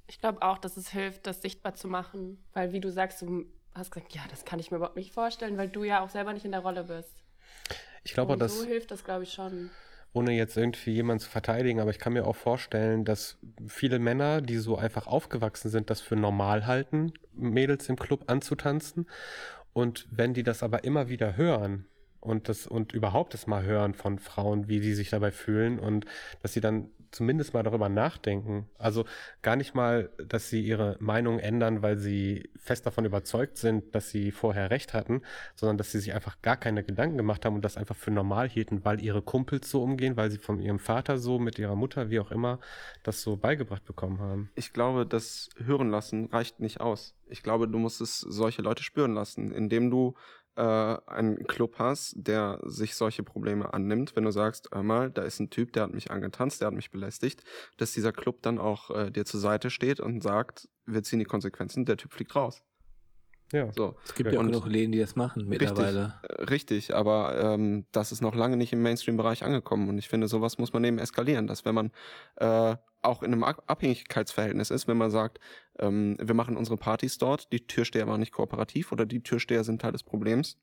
Ich 0.06 0.20
glaube 0.20 0.42
auch, 0.42 0.58
dass 0.58 0.76
es 0.76 0.90
hilft, 0.90 1.26
das 1.26 1.42
sichtbar 1.42 1.74
zu 1.74 1.88
machen, 1.88 2.38
weil 2.52 2.72
wie 2.72 2.80
du 2.80 2.92
sagst, 2.92 3.22
du 3.22 3.46
hast 3.74 3.90
gesagt, 3.90 4.14
ja, 4.14 4.22
das 4.30 4.44
kann 4.44 4.60
ich 4.60 4.70
mir 4.70 4.76
überhaupt 4.76 4.96
nicht 4.96 5.12
vorstellen, 5.12 5.56
weil 5.56 5.68
du 5.68 5.82
ja 5.82 6.04
auch 6.04 6.08
selber 6.08 6.32
nicht 6.32 6.44
in 6.44 6.52
der 6.52 6.60
Rolle 6.60 6.84
bist. 6.84 7.24
Ich 8.04 8.12
glaube, 8.12 8.36
dass 8.36 8.60
so 8.60 8.64
hilft 8.64 8.92
das, 8.92 9.02
glaube 9.02 9.24
ich, 9.24 9.32
schon. 9.32 9.70
Ohne 10.12 10.32
jetzt 10.32 10.56
irgendwie 10.56 10.92
jemanden 10.92 11.24
zu 11.24 11.30
verteidigen, 11.30 11.80
aber 11.80 11.90
ich 11.90 11.98
kann 11.98 12.12
mir 12.12 12.28
auch 12.28 12.36
vorstellen, 12.36 13.04
dass 13.04 13.38
viele 13.66 13.98
Männer, 13.98 14.40
die 14.40 14.58
so 14.58 14.76
einfach 14.76 15.08
aufgewachsen 15.08 15.70
sind, 15.70 15.90
das 15.90 16.00
für 16.00 16.14
normal 16.14 16.66
halten, 16.68 17.12
Mädels 17.32 17.88
im 17.88 17.96
Club 17.96 18.30
anzutanzen. 18.30 19.08
Und 19.72 20.06
wenn 20.12 20.32
die 20.32 20.44
das 20.44 20.62
aber 20.62 20.84
immer 20.84 21.08
wieder 21.08 21.36
hören, 21.36 21.88
und 22.25 22.49
das 22.49 22.66
und 22.66 22.93
überhaupt 22.93 23.35
das 23.35 23.47
mal 23.47 23.62
hören 23.62 23.95
von 23.95 24.18
Frauen, 24.18 24.68
wie 24.68 24.81
die 24.81 24.95
sich 24.95 25.11
dabei 25.11 25.31
fühlen 25.31 25.79
und 25.79 26.07
dass 26.43 26.53
sie 26.53 26.61
dann 26.61 26.91
zumindest 27.14 27.55
mal 27.55 27.62
darüber 27.62 27.89
nachdenken. 27.89 28.68
Also 28.77 29.05
gar 29.43 29.57
nicht 29.57 29.75
mal, 29.75 30.11
dass 30.18 30.51
sie 30.51 30.61
ihre 30.61 30.97
Meinung 31.01 31.39
ändern, 31.39 31.83
weil 31.83 31.97
sie 31.97 32.51
fest 32.57 32.87
davon 32.87 33.05
überzeugt 33.05 33.57
sind, 33.57 33.95
dass 33.95 34.11
sie 34.11 34.33
vorher 34.33 34.70
recht 34.70 34.95
hatten, 34.95 35.22
sondern 35.55 35.79
dass 35.79 35.93
sie 35.93 36.01
sich 36.01 36.12
einfach 36.12 36.43
gar 36.43 36.57
keine 36.57 36.83
Gedanken 36.83 37.16
gemacht 37.16 37.45
haben 37.45 37.55
und 37.55 37.64
das 37.64 37.77
einfach 37.77 37.97
für 37.97 38.11
normal 38.11 38.49
hielten, 38.49 38.85
weil 38.85 39.01
ihre 39.01 39.22
Kumpels 39.22 39.70
so 39.70 39.83
umgehen, 39.83 40.16
weil 40.16 40.31
sie 40.31 40.39
von 40.39 40.61
ihrem 40.61 40.81
Vater 40.81 41.18
so, 41.18 41.39
mit 41.39 41.59
ihrer 41.59 41.77
Mutter, 41.77 42.11
wie 42.11 42.20
auch 42.20 42.33
immer, 42.33 42.59
das 43.05 43.22
so 43.22 43.37
beigebracht 43.37 43.85
bekommen 43.85 44.18
haben. 44.18 44.51
Ich 44.57 44.72
glaube, 44.72 45.07
das 45.07 45.51
Hören 45.57 45.91
lassen 45.91 46.27
reicht 46.27 46.61
nicht 46.61 46.81
aus. 46.81 47.14
Ich 47.27 47.43
glaube, 47.43 47.68
du 47.68 47.79
musst 47.79 48.01
es 48.01 48.18
solche 48.18 48.62
Leute 48.62 48.83
spüren 48.83 49.14
lassen, 49.14 49.53
indem 49.53 49.91
du 49.91 50.14
äh, 50.57 50.62
einen 51.07 51.46
Club 51.46 51.76
hast, 51.78 52.14
der 52.16 52.61
sich 52.64 52.94
solche 52.94 53.22
Probleme 53.22 53.72
annimmt, 53.74 54.16
wenn 54.16 54.24
du 54.24 54.30
sagst, 54.30 54.68
hör 54.72 54.82
mal, 54.82 55.11
da 55.11 55.22
ist 55.22 55.40
ein 55.40 55.50
Typ, 55.50 55.72
der 55.72 55.84
hat 55.84 55.94
mich 55.94 56.11
angetanzt, 56.11 56.61
der 56.61 56.66
hat 56.66 56.74
mich 56.74 56.90
belästigt, 56.90 57.42
dass 57.76 57.92
dieser 57.92 58.12
Club 58.12 58.42
dann 58.42 58.59
auch 58.59 58.90
äh, 58.90 59.11
dir 59.11 59.24
zur 59.24 59.40
Seite 59.40 59.70
steht 59.70 60.00
und 60.00 60.22
sagt, 60.22 60.68
wir 60.86 61.02
ziehen 61.02 61.18
die 61.18 61.24
Konsequenzen, 61.24 61.84
der 61.84 61.96
Typ 61.96 62.12
fliegt 62.12 62.34
raus. 62.36 62.62
Ja. 63.52 63.72
So. 63.72 63.94
Es 64.05 64.14
gibt 64.14 64.32
ja 64.32 64.40
auch 64.40 64.44
genug 64.44 64.66
Läden, 64.66 64.92
die 64.92 64.98
das 64.98 65.16
machen 65.16 65.46
mittlerweile. 65.46 66.14
Richtig, 66.22 66.38
äh, 66.38 66.42
richtig 66.44 66.94
aber 66.94 67.38
ähm, 67.40 67.86
das 67.92 68.11
ist 68.11 68.20
noch 68.20 68.34
lange 68.34 68.57
nicht 68.57 68.72
im 68.72 68.82
Mainstream-Bereich 68.82 69.44
angekommen. 69.44 69.88
Und 69.88 69.98
ich 69.98 70.09
finde, 70.09 70.28
sowas 70.28 70.59
muss 70.59 70.72
man 70.72 70.82
eben 70.84 70.98
eskalieren, 70.98 71.46
dass 71.46 71.64
wenn 71.64 71.74
man 71.74 71.90
äh, 72.36 72.76
auch 73.05 73.22
in 73.22 73.32
einem 73.32 73.44
Ab- 73.44 73.62
Abhängigkeitsverhältnis 73.66 74.70
ist, 74.70 74.88
wenn 74.88 74.96
man 74.96 75.11
sagt, 75.11 75.38
ähm, 75.78 76.16
wir 76.20 76.34
machen 76.34 76.57
unsere 76.57 76.76
Partys 76.76 77.18
dort, 77.18 77.52
die 77.52 77.66
Türsteher 77.66 78.07
waren 78.07 78.20
nicht 78.20 78.32
kooperativ 78.32 78.92
oder 78.92 79.07
die 79.07 79.22
Türsteher 79.22 79.64
sind 79.64 79.82
Teil 79.82 79.92
des 79.92 80.02
Problems, 80.02 80.59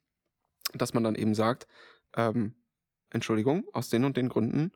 dass 0.74 0.94
man 0.94 1.04
dann 1.04 1.16
eben 1.16 1.36
sagt, 1.36 1.68
ähm, 2.16 2.56
Entschuldigung, 3.10 3.66
aus 3.74 3.90
den 3.90 4.06
und 4.06 4.18
den 4.18 4.30
Gründen 4.30 4.72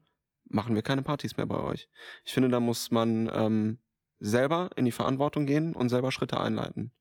machen 0.45 0.75
wir 0.75 0.81
keine 0.81 1.01
Partys 1.01 1.37
mehr 1.37 1.45
bei 1.45 1.59
euch. 1.59 1.89
Ich 2.23 2.33
finde, 2.33 2.49
da 2.49 2.59
muss 2.59 2.91
man 2.91 3.29
ähm, 3.33 3.79
selber 4.19 4.69
in 4.75 4.85
die 4.85 4.91
Verantwortung 4.91 5.45
gehen 5.45 5.75
und 5.75 5.89
selber 5.89 6.11
Schritte 6.11 6.39
einleiten. 6.39 6.91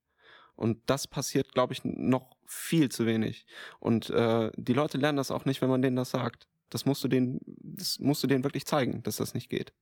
Und 0.56 0.78
das 0.86 1.08
passiert, 1.08 1.52
glaube 1.52 1.72
ich, 1.72 1.80
noch 1.84 2.36
viel 2.46 2.88
zu 2.88 3.06
wenig. 3.06 3.46
Und 3.80 4.10
äh, 4.10 4.52
die 4.56 4.72
Leute 4.72 4.98
lernen 4.98 5.16
das 5.16 5.30
auch 5.32 5.44
nicht, 5.44 5.60
wenn 5.60 5.68
man 5.68 5.82
denen 5.82 5.96
das 5.96 6.10
sagt. 6.10 6.46
Das 6.70 6.86
musst 6.86 7.02
du 7.02 7.08
denen, 7.08 7.40
das 7.46 7.98
musst 7.98 8.22
du 8.22 8.26
denen 8.26 8.44
wirklich 8.44 8.64
zeigen, 8.64 9.02
dass 9.02 9.16
das 9.16 9.34
nicht 9.34 9.50
geht. 9.50 9.72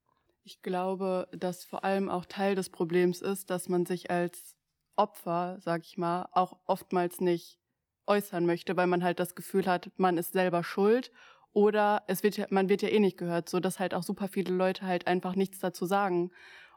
Ich 0.45 0.61
glaube, 0.62 1.28
dass 1.32 1.64
vor 1.64 1.84
allem 1.84 2.09
auch 2.09 2.24
Teil 2.26 2.55
des 2.55 2.68
Problems 2.70 3.20
ist, 3.20 3.51
dass 3.51 3.68
man 3.68 3.86
sich 3.86 4.11
als 4.11 4.57
Opfer, 4.97 5.59
sag 5.61 5.82
ich 5.82 5.97
mal, 5.97 6.28
auch 6.32 6.59
oftmals 6.66 7.20
nicht 7.20 7.61
äußern 8.07 8.45
möchte, 8.45 8.76
weil 8.76 8.88
man 8.88 9.05
halt 9.05 9.20
das 9.20 9.36
Gefühl 9.36 9.66
hat, 9.66 9.90
man 9.97 10.18
ist 10.18 10.32
selber 10.32 10.64
schuld 10.64 11.12
oder 11.53 12.03
es 12.09 12.24
wird 12.24 12.36
ja, 12.36 12.47
man 12.51 12.68
wird 12.68 12.82
ja 12.82 12.88
eh 12.88 12.99
nicht 12.99 13.16
gehört, 13.16 13.49
so 13.49 13.61
dass 13.61 13.78
halt 13.78 13.95
auch 13.95 14.03
super 14.03 14.26
viele 14.26 14.53
Leute 14.53 14.84
halt 14.84 15.07
einfach 15.07 15.36
nichts 15.36 15.61
dazu 15.61 15.86
sagen 15.86 16.32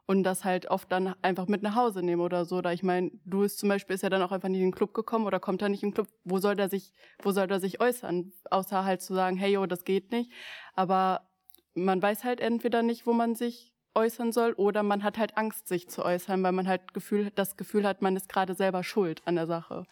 und 0.06 0.24
das 0.24 0.46
halt 0.46 0.68
oft 0.68 0.92
dann 0.92 1.16
einfach 1.24 1.48
mit 1.48 1.64
nach 1.64 1.76
Hause 1.76 2.04
nehmen 2.04 2.22
oder 2.22 2.46
so. 2.46 2.62
Da 2.62 2.72
ich 2.72 2.84
meine, 2.84 3.12
du 3.26 3.42
ist 3.44 3.58
zum 3.58 3.70
Beispiel 3.70 3.96
ist 3.96 4.04
ja 4.04 4.10
dann 4.10 4.22
auch 4.22 4.32
einfach 4.32 4.50
nicht 4.50 4.60
in 4.60 4.68
den 4.68 4.76
Club 4.76 4.94
gekommen 4.94 5.26
oder 5.26 5.40
kommt 5.40 5.64
da 5.64 5.70
nicht 5.70 5.82
in 5.82 5.90
den 5.90 5.96
Club. 5.96 6.08
Wo 6.24 6.38
soll 6.38 6.56
der 6.56 6.70
sich, 6.70 6.94
wo 7.24 7.32
soll 7.32 7.48
der 7.48 7.60
sich 7.60 7.82
äußern, 7.82 8.32
außer 8.52 8.86
halt 8.86 9.02
zu 9.02 9.16
sagen, 9.16 9.38
hey 9.38 9.54
yo, 9.54 9.66
das 9.66 9.84
geht 9.84 10.12
nicht. 10.12 10.32
Aber 10.76 11.28
man 11.76 12.02
weiß 12.02 12.24
halt 12.24 12.40
entweder 12.40 12.82
nicht, 12.82 13.06
wo 13.06 13.14
man 13.14 13.36
sich 13.36 13.74
äußern 13.94 14.32
soll, 14.32 14.54
oder 14.54 14.84
man 14.84 15.04
hat 15.04 15.18
halt 15.18 15.38
Angst, 15.38 15.68
sich 15.68 15.88
zu 15.88 16.04
äußern, 16.04 16.44
weil 16.44 16.52
man 16.52 16.68
halt 16.68 16.94
Gefühl, 16.94 17.32
das 17.36 17.56
Gefühl 17.58 17.88
hat, 17.88 18.02
man 18.02 18.16
ist 18.16 18.30
gerade 18.30 18.56
selber 18.56 18.84
schuld 18.84 19.22
an 19.26 19.36
der 19.36 19.48
Sache. 19.48 19.86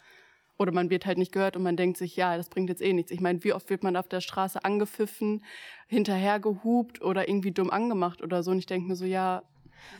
Oder 0.56 0.72
man 0.72 0.90
wird 0.90 1.04
halt 1.04 1.18
nicht 1.18 1.32
gehört 1.32 1.56
und 1.56 1.62
man 1.62 1.76
denkt 1.76 1.96
sich, 1.96 2.14
ja, 2.14 2.36
das 2.36 2.48
bringt 2.48 2.68
jetzt 2.68 2.82
eh 2.82 2.92
nichts. 2.92 3.10
Ich 3.10 3.20
meine, 3.20 3.42
wie 3.42 3.52
oft 3.52 3.70
wird 3.70 3.82
man 3.82 3.96
auf 3.96 4.08
der 4.08 4.20
Straße 4.20 4.64
angepfiffen, 4.64 5.44
hinterhergehupt 5.88 7.02
oder 7.02 7.28
irgendwie 7.28 7.50
dumm 7.50 7.70
angemacht 7.70 8.22
oder 8.22 8.42
so. 8.42 8.52
Und 8.52 8.58
ich 8.58 8.66
denke 8.66 8.86
mir 8.88 8.96
so, 8.96 9.04
ja, 9.04 9.42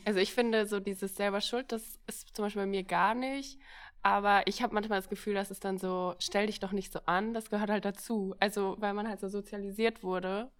Also 0.04 0.20
ich 0.20 0.32
finde, 0.32 0.66
so 0.66 0.80
dieses 0.80 1.16
selber 1.16 1.40
Schuld, 1.40 1.72
das 1.72 1.98
ist 2.06 2.34
zum 2.36 2.44
Beispiel 2.44 2.62
bei 2.62 2.66
mir 2.66 2.84
gar 2.84 3.14
nicht. 3.14 3.58
Aber 4.02 4.46
ich 4.46 4.62
habe 4.62 4.74
manchmal 4.74 4.98
das 4.98 5.08
Gefühl, 5.08 5.34
dass 5.34 5.50
es 5.50 5.60
dann 5.60 5.78
so, 5.78 6.14
stell 6.18 6.46
dich 6.46 6.60
doch 6.60 6.72
nicht 6.72 6.92
so 6.92 7.00
an, 7.06 7.32
das 7.32 7.48
gehört 7.50 7.70
halt 7.70 7.84
dazu. 7.84 8.34
Also, 8.38 8.76
weil 8.78 8.92
man 8.92 9.08
halt 9.08 9.20
so 9.20 9.28
sozialisiert 9.28 10.02
wurde, 10.02 10.50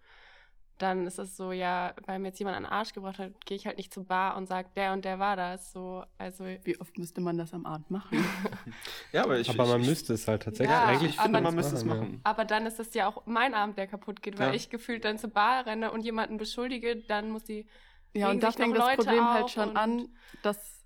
dann 0.79 1.07
ist 1.07 1.19
es 1.21 1.37
so, 1.37 1.53
ja, 1.53 1.95
weil 2.07 2.19
mir 2.19 2.29
jetzt 2.29 2.39
jemand 2.41 2.57
an 2.57 2.65
den 2.65 2.73
Arsch 2.73 2.93
gebracht 2.93 3.19
hat, 3.19 3.33
gehe 3.47 3.57
ich 3.57 3.67
halt 3.67 3.77
nicht 3.77 3.95
zur 3.95 4.05
Bar 4.07 4.37
und 4.37 4.49
sage, 4.49 4.69
der 4.75 4.93
und 4.93 5.05
der 5.05 5.19
war 5.21 5.37
das. 5.37 5.73
So, 5.73 6.05
also 6.19 6.45
wie 6.65 6.81
oft 6.81 6.99
müsste 6.99 7.21
man 7.21 7.39
das 7.39 7.55
am 7.55 7.65
Abend 7.67 7.91
machen? 7.91 8.19
Ja, 9.13 9.23
aber 9.23 9.39
ich, 9.39 9.49
Aber 9.51 9.63
ich, 9.65 9.71
man 9.71 9.81
ich, 9.83 9.87
müsste 9.89 10.13
es 10.15 10.27
halt 10.27 10.43
tatsächlich. 10.43 10.75
Ja, 10.75 10.87
eigentlich 10.87 11.11
ich 11.15 11.21
finde, 11.21 11.39
aber- 11.39 11.45
man 11.49 11.55
müsste 11.55 11.77
es 11.77 11.83
ja. 11.83 11.95
machen. 11.95 12.21
Aber 12.25 12.45
dann 12.45 12.67
ist 12.67 12.81
es 12.81 12.93
ja 12.95 13.07
auch 13.07 13.23
mein 13.27 13.55
Abend, 13.55 13.79
der 13.79 13.87
kaputt 13.87 14.23
geht, 14.23 14.39
weil 14.41 14.49
Ja. 14.49 14.55
ich 14.55 14.69
gefühlt 14.71 15.05
dann 15.05 15.19
zur 15.19 15.31
Bar 15.31 15.67
renne 15.67 15.93
und 15.93 16.05
jemanden 16.05 16.37
beschuldige, 16.39 16.97
dann 16.97 17.31
muss 17.31 17.45
die, 17.45 17.69
Ja, 18.13 18.31
und 18.31 18.43
da 18.43 18.51
fängt 18.51 18.77
das 18.77 18.85
Leute 18.85 18.97
Problem 18.97 19.25
halt 19.33 19.51
schon 19.51 19.77
an, 19.77 20.09
dass, 20.43 20.85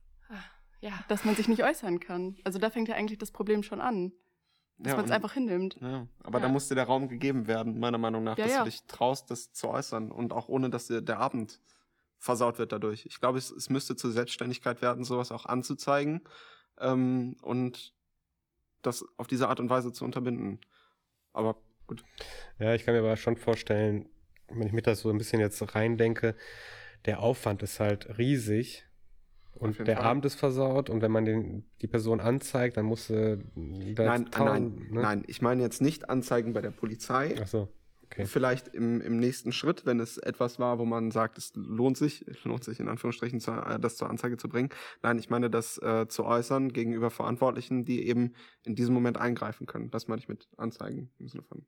ja. 0.81 0.93
dass 1.09 1.25
man 1.25 1.35
sich 1.35 1.49
nicht 1.49 1.65
äußern 1.65 1.99
kann. 2.01 2.37
Also 2.45 2.59
da 2.59 2.69
fängt 2.69 2.89
ja 2.89 2.95
eigentlich 2.95 3.19
das 3.19 3.31
Problem 3.33 3.63
schon 3.63 3.81
an, 3.81 4.13
dass 4.79 4.93
Ja, 4.93 4.97
man 4.97 5.05
es 5.07 5.11
einfach 5.11 5.33
hinnimmt. 5.33 5.77
Ja, 5.81 6.07
aber 6.23 6.41
da 6.41 6.47
Ja. 6.47 6.53
muss 6.53 6.69
dir 6.69 6.75
der 6.77 6.85
Raum 6.85 7.09
gegeben 7.09 7.47
werden, 7.47 7.79
meiner 7.79 7.99
Meinung 7.99 8.25
nach, 8.25 8.39
Ja, 8.39 8.45
dass 8.45 8.53
ja. 8.53 8.59
du 8.65 8.71
dich 8.71 8.83
traust, 8.85 9.31
das 9.31 9.53
zu 9.53 9.69
äußern 9.69 10.11
und 10.11 10.33
auch 10.33 10.49
ohne, 10.49 10.71
dass 10.71 10.87
dir 10.87 11.01
der 11.03 11.19
Abend 11.19 11.61
versaut 12.19 12.59
wird 12.59 12.73
dadurch. 12.73 13.07
Ich 13.07 13.21
glaube, 13.21 13.39
es, 13.39 13.51
es 13.51 13.71
müsste 13.71 13.97
zur 13.97 14.11
Selbstständigkeit 14.13 14.83
werden, 14.83 15.05
sowas 15.05 15.31
auch 15.33 15.47
anzuzeigen 15.47 16.23
ähm, 16.79 17.37
und 17.43 17.95
das 18.83 19.05
auf 19.17 19.27
diese 19.27 19.49
Art 19.49 19.61
und 19.61 19.71
Weise 19.71 19.93
zu 19.93 20.05
unterbinden. 20.05 20.61
Aber 21.33 21.57
gut. 21.87 22.05
Ja, 22.59 22.75
ich 22.75 22.85
kann 22.85 22.95
mir 22.95 23.01
aber 23.01 23.17
schon 23.17 23.37
vorstellen, 23.37 24.09
wenn 24.49 24.67
ich 24.67 24.73
mir 24.73 24.83
das 24.83 25.01
so 25.01 25.11
ein 25.11 25.19
bisschen 25.19 25.41
jetzt 25.41 25.75
reindenke, 25.75 26.35
der 27.05 27.21
Aufwand 27.21 27.63
ist 27.63 27.81
halt 27.81 28.19
riesig 28.19 28.85
und 29.59 29.79
der 29.79 29.97
Fall. 29.97 30.05
Abend 30.05 30.25
ist 30.25 30.37
versaut 30.37 30.91
und 30.91 31.03
wenn 31.03 31.11
man 31.11 31.25
den, 31.25 31.65
die 31.83 31.87
Person 31.87 32.21
anzeigt, 32.21 32.77
dann 32.77 32.87
muss 32.87 33.07
sie 33.07 33.39
da 33.95 34.05
Nein, 34.05 34.25
jetzt 34.25 34.39
nein, 34.39 34.87
ne? 34.91 35.03
nein, 35.03 35.25
ich 35.27 35.43
meine 35.43 35.63
jetzt 35.63 35.83
nicht 35.83 36.09
Anzeigen 36.09 36.53
bei 36.53 36.61
der 36.61 36.71
Polizei. 36.71 37.35
Ach 37.43 37.47
so, 37.47 37.69
okay. 38.05 38.27
Vielleicht 38.27 38.69
im, 38.69 39.01
im 39.01 39.19
nächsten 39.19 39.53
Schritt, 39.53 39.85
wenn 39.85 40.01
es 40.01 40.17
etwas 40.19 40.59
war, 40.59 40.79
wo 40.79 40.85
man 40.85 41.11
sagt, 41.11 41.39
es 41.39 41.53
lohnt 41.55 41.97
sich, 41.97 42.25
lohnt 42.45 42.65
sich 42.65 42.81
in 42.81 42.89
Anführungsstrichen, 42.89 43.41
zu, 43.41 43.51
äh, 43.53 43.79
das 43.81 43.97
zur 43.97 44.09
Anzeige 44.09 44.37
zu 44.37 44.49
bringen. 44.49 44.69
Nein, 45.03 45.19
ich 45.19 45.29
meine, 45.29 45.51
das 45.51 45.79
äh, 45.79 46.07
zu 46.09 46.25
äußern 46.25 46.73
gegenüber 46.73 47.11
Verantwortlichen, 47.11 47.85
die 47.85 48.07
eben 48.07 48.35
in 48.65 48.75
diesem 48.75 48.95
Moment 48.95 49.19
eingreifen 49.19 49.67
können. 49.67 49.91
Das 49.91 50.09
meine 50.09 50.21
ich 50.21 50.29
mit 50.29 50.49
Anzeigen 50.57 51.11
im 51.19 51.29
Sinne 51.29 51.43
von 51.43 51.65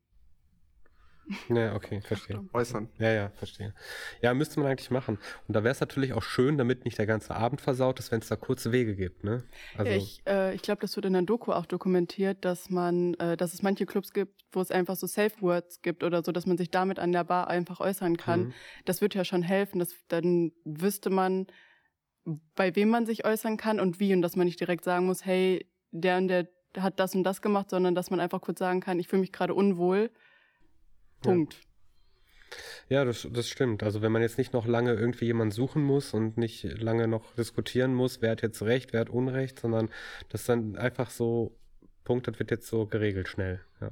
Ja, 1.48 1.74
okay, 1.74 2.00
verstehe. 2.00 2.44
äußern. 2.52 2.88
Ja, 2.98 3.12
ja, 3.12 3.30
verstehe. 3.30 3.74
Ja, 4.20 4.34
müsste 4.34 4.60
man 4.60 4.70
eigentlich 4.70 4.90
machen. 4.90 5.18
Und 5.46 5.54
da 5.54 5.62
wäre 5.62 5.72
es 5.72 5.80
natürlich 5.80 6.12
auch 6.12 6.22
schön, 6.22 6.58
damit 6.58 6.84
nicht 6.84 6.98
der 6.98 7.06
ganze 7.06 7.34
Abend 7.34 7.60
versaut 7.60 7.98
ist, 7.98 8.10
wenn 8.12 8.20
es 8.20 8.28
da 8.28 8.36
kurze 8.36 8.72
Wege 8.72 8.96
gibt, 8.96 9.24
ne? 9.24 9.44
Also, 9.76 9.90
Ja, 9.90 9.96
ich 9.96 10.22
äh, 10.26 10.54
ich 10.54 10.62
glaube, 10.62 10.80
das 10.80 10.96
wird 10.96 11.06
in 11.06 11.12
der 11.12 11.22
Doku 11.22 11.52
auch 11.52 11.66
dokumentiert, 11.66 12.44
dass 12.44 12.70
man, 12.70 13.14
äh, 13.14 13.36
dass 13.36 13.54
es 13.54 13.62
manche 13.62 13.86
Clubs 13.86 14.12
gibt, 14.12 14.44
wo 14.52 14.60
es 14.60 14.70
einfach 14.70 14.96
so 14.96 15.06
Safe 15.06 15.34
Words 15.40 15.82
gibt 15.82 16.02
oder 16.02 16.22
so, 16.22 16.32
dass 16.32 16.46
man 16.46 16.56
sich 16.56 16.70
damit 16.70 16.98
an 16.98 17.12
der 17.12 17.24
Bar 17.24 17.48
einfach 17.48 17.80
äußern 17.80 18.16
kann. 18.16 18.40
Mhm. 18.40 18.54
Das 18.84 19.00
wird 19.00 19.14
ja 19.14 19.24
schon 19.24 19.42
helfen. 19.42 19.78
Das, 19.78 19.94
dann 20.08 20.52
wüsste 20.64 21.10
man, 21.10 21.46
bei 22.54 22.74
wem 22.76 22.88
man 22.88 23.06
sich 23.06 23.24
äußern 23.24 23.56
kann 23.56 23.80
und 23.80 24.00
wie 24.00 24.12
und 24.14 24.22
dass 24.22 24.36
man 24.36 24.46
nicht 24.46 24.60
direkt 24.60 24.84
sagen 24.84 25.06
muss, 25.06 25.24
hey, 25.24 25.66
der 25.90 26.18
und 26.18 26.28
der 26.28 26.48
hat 26.78 27.00
das 27.00 27.14
und 27.14 27.24
das 27.24 27.42
gemacht, 27.42 27.70
sondern 27.70 27.94
dass 27.94 28.10
man 28.10 28.20
einfach 28.20 28.40
kurz 28.40 28.58
sagen 28.58 28.80
kann, 28.80 28.98
ich 28.98 29.08
fühle 29.08 29.20
mich 29.20 29.32
gerade 29.32 29.54
unwohl. 29.54 30.10
Punkt. 31.20 31.60
Ja, 32.88 33.04
das, 33.04 33.28
das 33.30 33.48
stimmt. 33.48 33.82
Also 33.82 34.02
wenn 34.02 34.12
man 34.12 34.22
jetzt 34.22 34.38
nicht 34.38 34.52
noch 34.52 34.66
lange 34.66 34.94
irgendwie 34.94 35.26
jemanden 35.26 35.52
suchen 35.52 35.82
muss 35.82 36.12
und 36.12 36.36
nicht 36.36 36.64
lange 36.64 37.06
noch 37.06 37.34
diskutieren 37.36 37.94
muss, 37.94 38.20
wer 38.20 38.32
hat 38.32 38.42
jetzt 38.42 38.62
Recht, 38.62 38.92
wer 38.92 39.00
hat 39.00 39.10
Unrecht, 39.10 39.60
sondern 39.60 39.90
das 40.28 40.44
dann 40.44 40.76
einfach 40.76 41.10
so, 41.10 41.56
Punkt, 42.04 42.26
das 42.26 42.38
wird 42.38 42.50
jetzt 42.50 42.66
so 42.66 42.86
geregelt 42.86 43.28
schnell. 43.28 43.60
Ja, 43.80 43.90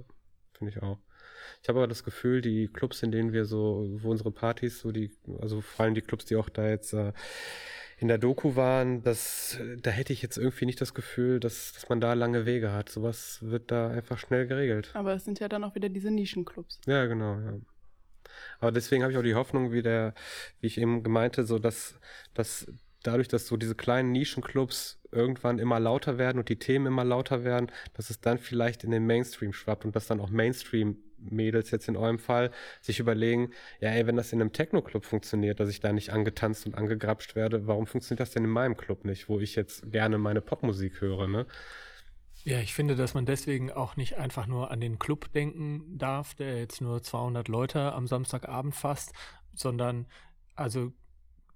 finde 0.53 0.73
ich 0.73 0.83
auch. 0.83 0.99
Ich 1.63 1.69
habe 1.69 1.79
aber 1.79 1.87
das 1.87 2.05
Gefühl, 2.05 2.41
die 2.41 2.69
Clubs, 2.69 3.03
in 3.03 3.13
denen 3.13 3.33
wir 3.33 3.45
so, 3.45 3.89
wo 4.03 4.11
unsere 4.11 4.33
Partys, 4.33 4.81
so 4.81 4.91
die, 4.91 5.11
also 5.41 5.61
vor 5.61 5.85
allem 5.85 5.95
die 5.95 6.03
Clubs, 6.03 6.25
die 6.25 6.37
auch 6.37 6.49
da 6.49 6.69
jetzt 6.69 6.93
äh, 6.93 7.13
in 8.01 8.07
der 8.07 8.19
Doku 8.19 8.55
waren, 8.55 9.03
das, 9.03 9.59
da 9.83 9.91
hätte 9.91 10.13
ich 10.13 10.23
jetzt 10.23 10.39
irgendwie 10.39 10.67
nicht 10.67 10.81
das 10.81 10.95
Gefühl, 10.95 11.41
dass, 11.41 11.73
dass 11.73 11.89
man 11.89 12.01
da 12.01 12.13
lange 12.13 12.47
Wege 12.47 12.73
hat. 12.73 12.89
Sowas 12.89 13.39
wird 13.43 13.73
da 13.73 13.91
einfach 13.91 14.19
schnell 14.19 14.47
geregelt. 14.47 14.91
Aber 14.95 15.15
es 15.15 15.25
sind 15.25 15.41
ja 15.41 15.49
dann 15.49 15.65
auch 15.65 15.75
wieder 15.75 15.89
diese 15.89 16.13
Nischenclubs. 16.13 16.81
Ja, 16.87 17.07
genau, 17.07 17.41
ja. 17.41 17.59
Aber 18.61 18.71
deswegen 18.71 19.03
habe 19.03 19.13
ich 19.13 19.19
auch 19.19 19.23
die 19.23 19.35
Hoffnung, 19.35 19.73
wie 19.73 19.83
der, 19.83 20.15
wie 20.61 20.69
ich 20.69 20.81
eben 20.81 21.03
gemeinte, 21.03 21.45
so 21.45 21.59
dass, 21.59 21.99
dass 22.35 22.71
dadurch, 23.03 23.27
dass 23.27 23.49
so 23.49 23.57
diese 23.57 23.75
kleinen 23.75 24.13
Nischenclubs 24.13 25.01
irgendwann 25.11 25.59
immer 25.59 25.81
lauter 25.81 26.19
werden 26.19 26.39
und 26.39 26.49
die 26.49 26.59
Themen 26.59 26.87
immer 26.87 27.05
lauter 27.05 27.43
werden, 27.43 27.73
dass 27.95 28.11
es 28.11 28.21
dann 28.21 28.39
vielleicht 28.39 28.85
in 28.85 28.93
den 28.93 29.07
Mainstream 29.07 29.53
schwappt 29.53 29.85
und 29.85 29.97
dass 29.97 30.07
dann 30.07 30.21
auch 30.21 30.31
Mainstream-Mädels 31.19 31.71
jetzt 31.71 31.89
in 31.89 31.97
eurem 31.97 32.19
Fall 32.19 32.51
sich 32.81 33.01
überlegen, 33.01 33.51
ja, 33.81 33.91
ey, 33.91 34.07
wenn 34.07 34.17
das 34.17 34.33
in 34.33 34.41
einem 34.41 34.53
Techno-Club 34.53 35.05
funktioniert, 35.05 35.61
dass 35.61 35.69
ich 35.69 35.81
da 35.81 35.93
nicht 35.93 36.11
angetanzt 36.11 36.67
und 36.67 36.75
angegrapscht 36.75 37.35
werde, 37.35 37.67
warum 37.67 37.87
funktioniert 37.87 38.21
das 38.21 38.31
denn 38.31 38.45
in 38.45 38.51
meinem 38.51 38.77
Club 38.77 39.05
nicht, 39.05 39.29
wo 39.29 39.39
ich 39.41 39.55
jetzt 39.57 39.91
gerne 39.91 40.19
meine 40.19 40.41
Popmusik 40.41 41.01
höre, 41.01 41.29
ne? 41.29 41.47
Ja, 42.45 42.61
ich 42.61 42.73
finde, 42.73 42.95
dass 42.95 43.15
man 43.15 43.27
deswegen 43.27 43.73
auch 43.73 43.97
nicht 43.97 44.17
einfach 44.17 44.47
nur 44.47 44.71
an 44.71 44.81
den 44.81 44.99
Club 44.99 45.33
denken 45.33 45.99
darf, 45.99 46.35
der 46.35 46.59
jetzt 46.59 46.81
nur 46.81 47.03
200 47.03 47.49
Leute 47.49 47.93
am 47.93 48.07
Samstagabend 48.07 48.75
fasst, 48.75 49.13
sondern 49.55 50.07
also 50.55 50.93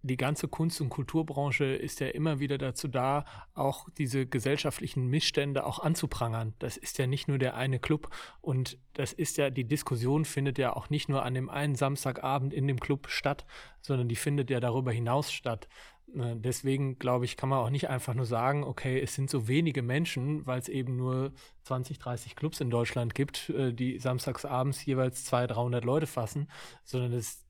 die 0.02 0.16
ganze 0.16 0.48
Kunst- 0.48 0.80
und 0.80 0.88
Kulturbranche 0.88 1.64
ist 1.64 2.00
ja 2.00 2.08
immer 2.08 2.40
wieder 2.40 2.58
dazu 2.58 2.88
da, 2.88 3.24
auch 3.54 3.88
diese 3.96 4.26
gesellschaftlichen 4.26 5.06
Missstände 5.06 5.64
auch 5.64 5.78
anzuprangern. 5.78 6.54
Das 6.58 6.76
ist 6.76 6.98
ja 6.98 7.06
nicht 7.06 7.28
nur 7.28 7.38
der 7.38 7.54
eine 7.56 7.78
Club 7.78 8.10
und 8.40 8.78
das 8.94 9.12
ist 9.12 9.36
ja, 9.38 9.50
die 9.50 9.64
Diskussion 9.64 10.24
findet 10.24 10.58
ja 10.58 10.74
auch 10.74 10.90
nicht 10.90 11.08
nur 11.08 11.24
an 11.24 11.34
dem 11.34 11.48
einen 11.48 11.76
Samstagabend 11.76 12.52
in 12.52 12.66
dem 12.66 12.80
Club 12.80 13.08
statt, 13.08 13.46
sondern 13.80 14.08
die 14.08 14.16
findet 14.16 14.50
ja 14.50 14.60
darüber 14.60 14.92
hinaus 14.92 15.32
statt. 15.32 15.68
Äh, 16.14 16.34
deswegen 16.36 16.98
glaube 16.98 17.24
ich, 17.24 17.36
kann 17.36 17.48
man 17.48 17.60
auch 17.60 17.70
nicht 17.70 17.88
einfach 17.88 18.14
nur 18.14 18.26
sagen, 18.26 18.64
okay, 18.64 19.00
es 19.00 19.14
sind 19.14 19.30
so 19.30 19.48
wenige 19.48 19.82
Menschen, 19.82 20.46
weil 20.46 20.58
es 20.58 20.68
eben 20.68 20.96
nur 20.96 21.32
20, 21.62 21.98
30 21.98 22.36
Clubs 22.36 22.60
in 22.60 22.70
Deutschland 22.70 23.14
gibt, 23.14 23.50
äh, 23.50 23.72
die 23.72 23.98
samstagsabends 23.98 24.84
jeweils 24.84 25.24
200, 25.24 25.56
300 25.56 25.84
Leute 25.84 26.06
fassen, 26.06 26.48
sondern 26.84 27.12
es 27.12 27.44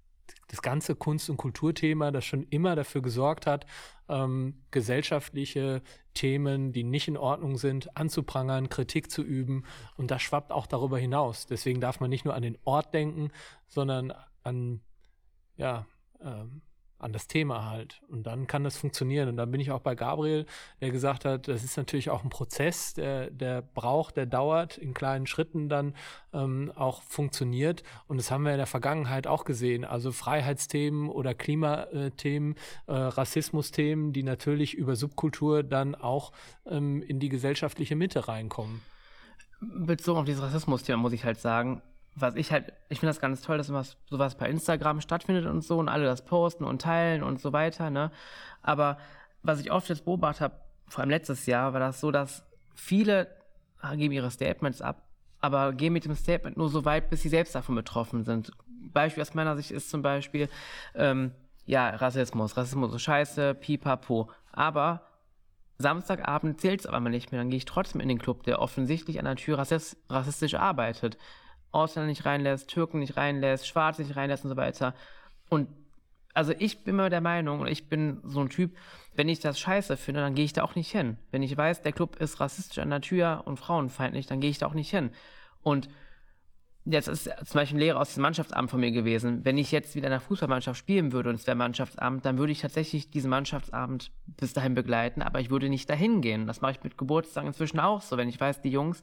das 0.52 0.60
ganze 0.60 0.94
Kunst- 0.94 1.30
und 1.30 1.38
Kulturthema, 1.38 2.10
das 2.10 2.26
schon 2.26 2.42
immer 2.44 2.76
dafür 2.76 3.00
gesorgt 3.00 3.46
hat, 3.46 3.64
ähm, 4.10 4.62
gesellschaftliche 4.70 5.80
Themen, 6.12 6.72
die 6.72 6.84
nicht 6.84 7.08
in 7.08 7.16
Ordnung 7.16 7.56
sind, 7.56 7.96
anzuprangern, 7.96 8.68
Kritik 8.68 9.10
zu 9.10 9.22
üben. 9.22 9.64
Und 9.96 10.10
das 10.10 10.20
schwappt 10.20 10.52
auch 10.52 10.66
darüber 10.66 10.98
hinaus. 10.98 11.46
Deswegen 11.46 11.80
darf 11.80 12.00
man 12.00 12.10
nicht 12.10 12.26
nur 12.26 12.34
an 12.34 12.42
den 12.42 12.58
Ort 12.64 12.92
denken, 12.92 13.30
sondern 13.66 14.12
an, 14.42 14.82
ja, 15.56 15.86
ähm, 16.20 16.60
an 17.02 17.12
das 17.12 17.26
Thema 17.26 17.68
halt. 17.68 18.00
Und 18.08 18.26
dann 18.26 18.46
kann 18.46 18.64
das 18.64 18.76
funktionieren. 18.76 19.28
Und 19.28 19.36
dann 19.36 19.50
bin 19.50 19.60
ich 19.60 19.70
auch 19.70 19.80
bei 19.80 19.94
Gabriel, 19.94 20.46
der 20.80 20.90
gesagt 20.90 21.24
hat, 21.24 21.48
das 21.48 21.64
ist 21.64 21.76
natürlich 21.76 22.10
auch 22.10 22.22
ein 22.24 22.30
Prozess, 22.30 22.94
der, 22.94 23.30
der 23.30 23.62
braucht, 23.62 24.16
der 24.16 24.26
dauert, 24.26 24.78
in 24.78 24.94
kleinen 24.94 25.26
Schritten 25.26 25.68
dann 25.68 25.94
ähm, 26.32 26.72
auch 26.74 27.02
funktioniert. 27.02 27.82
Und 28.06 28.16
das 28.18 28.30
haben 28.30 28.44
wir 28.44 28.52
in 28.52 28.58
der 28.58 28.66
Vergangenheit 28.66 29.26
auch 29.26 29.44
gesehen. 29.44 29.84
Also 29.84 30.12
Freiheitsthemen 30.12 31.08
oder 31.08 31.34
Klimathemen, 31.34 32.54
äh, 32.86 32.92
Rassismusthemen, 32.92 34.12
die 34.12 34.22
natürlich 34.22 34.74
über 34.74 34.96
Subkultur 34.96 35.62
dann 35.62 35.94
auch 35.94 36.32
ähm, 36.66 37.02
in 37.02 37.20
die 37.20 37.28
gesellschaftliche 37.28 37.96
Mitte 37.96 38.28
reinkommen. 38.28 38.80
Bezogen 39.60 40.18
auf 40.18 40.24
dieses 40.24 40.42
Rassismus-Thema 40.42 40.98
muss 40.98 41.12
ich 41.12 41.24
halt 41.24 41.38
sagen, 41.38 41.82
was 42.14 42.34
ich 42.34 42.52
halt, 42.52 42.72
ich 42.88 43.00
finde 43.00 43.10
das 43.10 43.20
ganz 43.20 43.42
toll, 43.42 43.58
dass 43.58 43.68
sowas, 43.68 43.96
sowas 44.08 44.36
bei 44.36 44.48
Instagram 44.48 45.00
stattfindet 45.00 45.46
und 45.46 45.62
so 45.62 45.78
und 45.78 45.88
alle 45.88 46.04
das 46.04 46.24
posten 46.24 46.64
und 46.64 46.82
teilen 46.82 47.22
und 47.22 47.40
so 47.40 47.52
weiter, 47.52 47.90
ne? 47.90 48.10
Aber 48.62 48.98
was 49.42 49.60
ich 49.60 49.72
oft 49.72 49.88
jetzt 49.88 50.04
beobachtet 50.04 50.42
habe, 50.42 50.54
vor 50.88 51.00
allem 51.00 51.10
letztes 51.10 51.46
Jahr, 51.46 51.72
war 51.72 51.80
das 51.80 52.00
so, 52.00 52.10
dass 52.10 52.44
viele 52.74 53.28
geben 53.96 54.12
ihre 54.12 54.30
Statements 54.30 54.80
ab, 54.82 55.02
aber 55.40 55.72
gehen 55.72 55.92
mit 55.92 56.04
dem 56.04 56.14
Statement 56.14 56.56
nur 56.56 56.68
so 56.68 56.84
weit, 56.84 57.10
bis 57.10 57.22
sie 57.22 57.28
selbst 57.28 57.54
davon 57.54 57.74
betroffen 57.74 58.24
sind. 58.24 58.52
Beispiel 58.92 59.22
aus 59.22 59.34
meiner 59.34 59.56
Sicht 59.56 59.70
ist 59.70 59.90
zum 59.90 60.02
Beispiel, 60.02 60.48
ähm, 60.94 61.32
ja, 61.64 61.90
Rassismus. 61.90 62.56
Rassismus 62.56 62.94
ist 62.94 63.02
scheiße, 63.02 63.54
pipapo. 63.54 64.30
Aber 64.52 65.02
Samstagabend 65.78 66.60
zählt 66.60 66.80
es 66.80 66.86
aber 66.86 67.00
nicht 67.08 67.32
mehr. 67.32 67.40
Dann 67.40 67.50
gehe 67.50 67.56
ich 67.56 67.64
trotzdem 67.64 68.00
in 68.00 68.08
den 68.08 68.18
Club, 68.18 68.42
der 68.44 68.60
offensichtlich 68.60 69.18
an 69.18 69.24
der 69.24 69.36
Tür 69.36 69.58
rassistisch 69.58 70.54
arbeitet. 70.54 71.18
Ausländer 71.72 72.08
nicht 72.08 72.24
reinlässt, 72.24 72.68
Türken 72.68 73.00
nicht 73.00 73.16
reinlässt, 73.16 73.66
Schwarze 73.66 74.02
nicht 74.02 74.16
reinlässt 74.16 74.44
und 74.44 74.50
so 74.50 74.56
weiter. 74.56 74.94
Und 75.48 75.68
also 76.34 76.52
ich 76.58 76.84
bin 76.84 76.94
immer 76.94 77.10
der 77.10 77.20
Meinung, 77.20 77.60
und 77.60 77.66
ich 77.66 77.88
bin 77.88 78.20
so 78.24 78.40
ein 78.40 78.48
Typ, 78.48 78.76
wenn 79.14 79.28
ich 79.28 79.40
das 79.40 79.58
scheiße 79.60 79.96
finde, 79.96 80.20
dann 80.20 80.34
gehe 80.34 80.44
ich 80.44 80.52
da 80.52 80.62
auch 80.62 80.74
nicht 80.74 80.90
hin. 80.90 81.18
Wenn 81.30 81.42
ich 81.42 81.56
weiß, 81.56 81.82
der 81.82 81.92
Club 81.92 82.16
ist 82.16 82.40
rassistisch 82.40 82.78
an 82.78 82.90
der 82.90 83.02
Tür 83.02 83.42
und 83.44 83.58
frauenfeindlich, 83.58 84.26
dann 84.26 84.40
gehe 84.40 84.50
ich 84.50 84.58
da 84.58 84.66
auch 84.66 84.74
nicht 84.74 84.90
hin. 84.90 85.10
Und 85.62 85.88
Jetzt 86.84 87.06
ist 87.06 87.24
zum 87.24 87.54
Beispiel 87.54 87.76
ein 87.76 87.80
Lehrer 87.80 88.00
aus 88.00 88.14
dem 88.14 88.22
Mannschaftsamt 88.22 88.68
von 88.68 88.80
mir 88.80 88.90
gewesen. 88.90 89.44
Wenn 89.44 89.56
ich 89.56 89.70
jetzt 89.70 89.94
wieder 89.94 90.08
in 90.08 90.12
einer 90.14 90.20
Fußballmannschaft 90.20 90.76
spielen 90.76 91.12
würde 91.12 91.28
und 91.28 91.36
es 91.36 91.46
wäre 91.46 91.56
Mannschaftsamt, 91.56 92.24
dann 92.26 92.38
würde 92.38 92.50
ich 92.50 92.60
tatsächlich 92.60 93.08
diesen 93.08 93.30
Mannschaftsabend 93.30 94.10
bis 94.26 94.52
dahin 94.52 94.74
begleiten, 94.74 95.22
aber 95.22 95.38
ich 95.38 95.48
würde 95.48 95.68
nicht 95.68 95.88
dahin 95.88 96.20
gehen. 96.22 96.48
Das 96.48 96.60
mache 96.60 96.72
ich 96.72 96.82
mit 96.82 96.98
Geburtstagen 96.98 97.46
inzwischen 97.46 97.78
auch 97.78 98.00
so. 98.00 98.16
Wenn 98.16 98.28
ich 98.28 98.40
weiß, 98.40 98.62
die 98.62 98.70
Jungs 98.70 99.00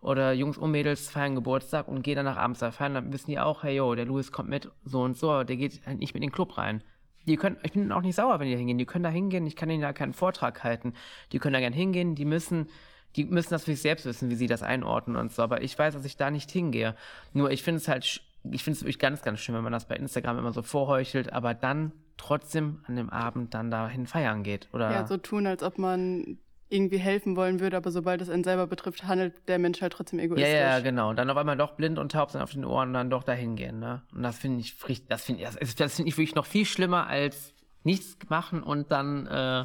oder 0.00 0.32
Jungs 0.32 0.58
und 0.58 0.72
Mädels 0.72 1.08
feiern 1.08 1.36
Geburtstag 1.36 1.86
und 1.86 2.02
gehen 2.02 2.16
danach 2.16 2.36
abends 2.36 2.58
da 2.58 2.72
feiern, 2.72 2.94
dann 2.94 3.12
wissen 3.12 3.30
die 3.30 3.38
auch, 3.38 3.62
hey 3.62 3.76
yo, 3.76 3.94
der 3.94 4.06
Louis 4.06 4.32
kommt 4.32 4.48
mit, 4.48 4.68
so 4.84 5.02
und 5.02 5.16
so, 5.16 5.30
aber 5.30 5.44
der 5.44 5.56
geht 5.56 5.86
halt 5.86 6.00
nicht 6.00 6.14
mit 6.14 6.24
in 6.24 6.30
den 6.30 6.34
Club 6.34 6.58
rein. 6.58 6.82
Die 7.28 7.36
können, 7.36 7.58
ich 7.62 7.72
bin 7.72 7.92
auch 7.92 8.02
nicht 8.02 8.16
sauer, 8.16 8.40
wenn 8.40 8.48
die 8.48 8.54
da 8.54 8.58
hingehen. 8.58 8.78
Die 8.78 8.86
können 8.86 9.04
da 9.04 9.10
hingehen, 9.10 9.46
ich 9.46 9.54
kann 9.54 9.70
ihnen 9.70 9.82
da 9.82 9.92
keinen 9.92 10.14
Vortrag 10.14 10.64
halten. 10.64 10.94
Die 11.30 11.38
können 11.38 11.52
da 11.52 11.60
gern 11.60 11.72
hingehen, 11.72 12.16
die 12.16 12.24
müssen 12.24 12.66
die 13.16 13.24
müssen 13.24 13.50
das 13.50 13.64
für 13.64 13.72
sich 13.72 13.82
selbst 13.82 14.06
wissen, 14.06 14.30
wie 14.30 14.36
sie 14.36 14.46
das 14.46 14.62
einordnen 14.62 15.16
und 15.16 15.32
so. 15.32 15.42
Aber 15.42 15.62
ich 15.62 15.78
weiß, 15.78 15.94
dass 15.94 16.04
ich 16.04 16.16
da 16.16 16.30
nicht 16.30 16.50
hingehe. 16.50 16.94
Nur 17.32 17.50
ich 17.50 17.62
finde 17.62 17.78
es 17.78 17.88
halt, 17.88 18.04
ich 18.50 18.64
finde 18.64 18.76
es 18.76 18.82
wirklich 18.82 18.98
ganz, 18.98 19.22
ganz 19.22 19.40
schön, 19.40 19.54
wenn 19.54 19.64
man 19.64 19.72
das 19.72 19.86
bei 19.86 19.96
Instagram 19.96 20.38
immer 20.38 20.52
so 20.52 20.62
vorheuchelt, 20.62 21.32
aber 21.32 21.54
dann 21.54 21.92
trotzdem 22.16 22.80
an 22.86 22.96
dem 22.96 23.10
Abend 23.10 23.54
dann 23.54 23.70
dahin 23.70 24.06
feiern 24.06 24.42
geht. 24.42 24.68
Oder 24.72 24.90
ja, 24.90 25.06
so 25.06 25.16
tun, 25.16 25.46
als 25.46 25.62
ob 25.62 25.78
man 25.78 26.38
irgendwie 26.68 26.98
helfen 26.98 27.34
wollen 27.34 27.58
würde, 27.58 27.76
aber 27.76 27.90
sobald 27.90 28.20
es 28.20 28.30
einen 28.30 28.44
selber 28.44 28.66
betrifft, 28.66 29.04
handelt 29.04 29.48
der 29.48 29.58
Mensch 29.58 29.82
halt 29.82 29.92
trotzdem 29.92 30.20
egoistisch. 30.20 30.52
Ja, 30.52 30.76
ja, 30.76 30.80
genau. 30.80 31.12
Dann 31.14 31.28
auf 31.28 31.36
einmal 31.36 31.56
doch 31.56 31.72
blind 31.72 31.98
und 31.98 32.12
taub 32.12 32.30
sind 32.30 32.40
auf 32.40 32.52
den 32.52 32.64
Ohren 32.64 32.90
und 32.90 32.94
dann 32.94 33.10
doch 33.10 33.24
dahin 33.24 33.56
gehen, 33.56 33.80
ne? 33.80 34.02
Und 34.14 34.22
das 34.22 34.38
finde 34.38 34.60
ich, 34.60 34.76
das 35.08 35.24
finde 35.24 35.42
ich, 35.42 35.74
das 35.74 35.96
finde 35.96 36.08
ich 36.08 36.16
wirklich 36.16 36.36
noch 36.36 36.46
viel 36.46 36.64
schlimmer 36.64 37.08
als 37.08 37.54
nichts 37.82 38.16
machen 38.28 38.62
und 38.62 38.92
dann 38.92 39.26
äh, 39.26 39.64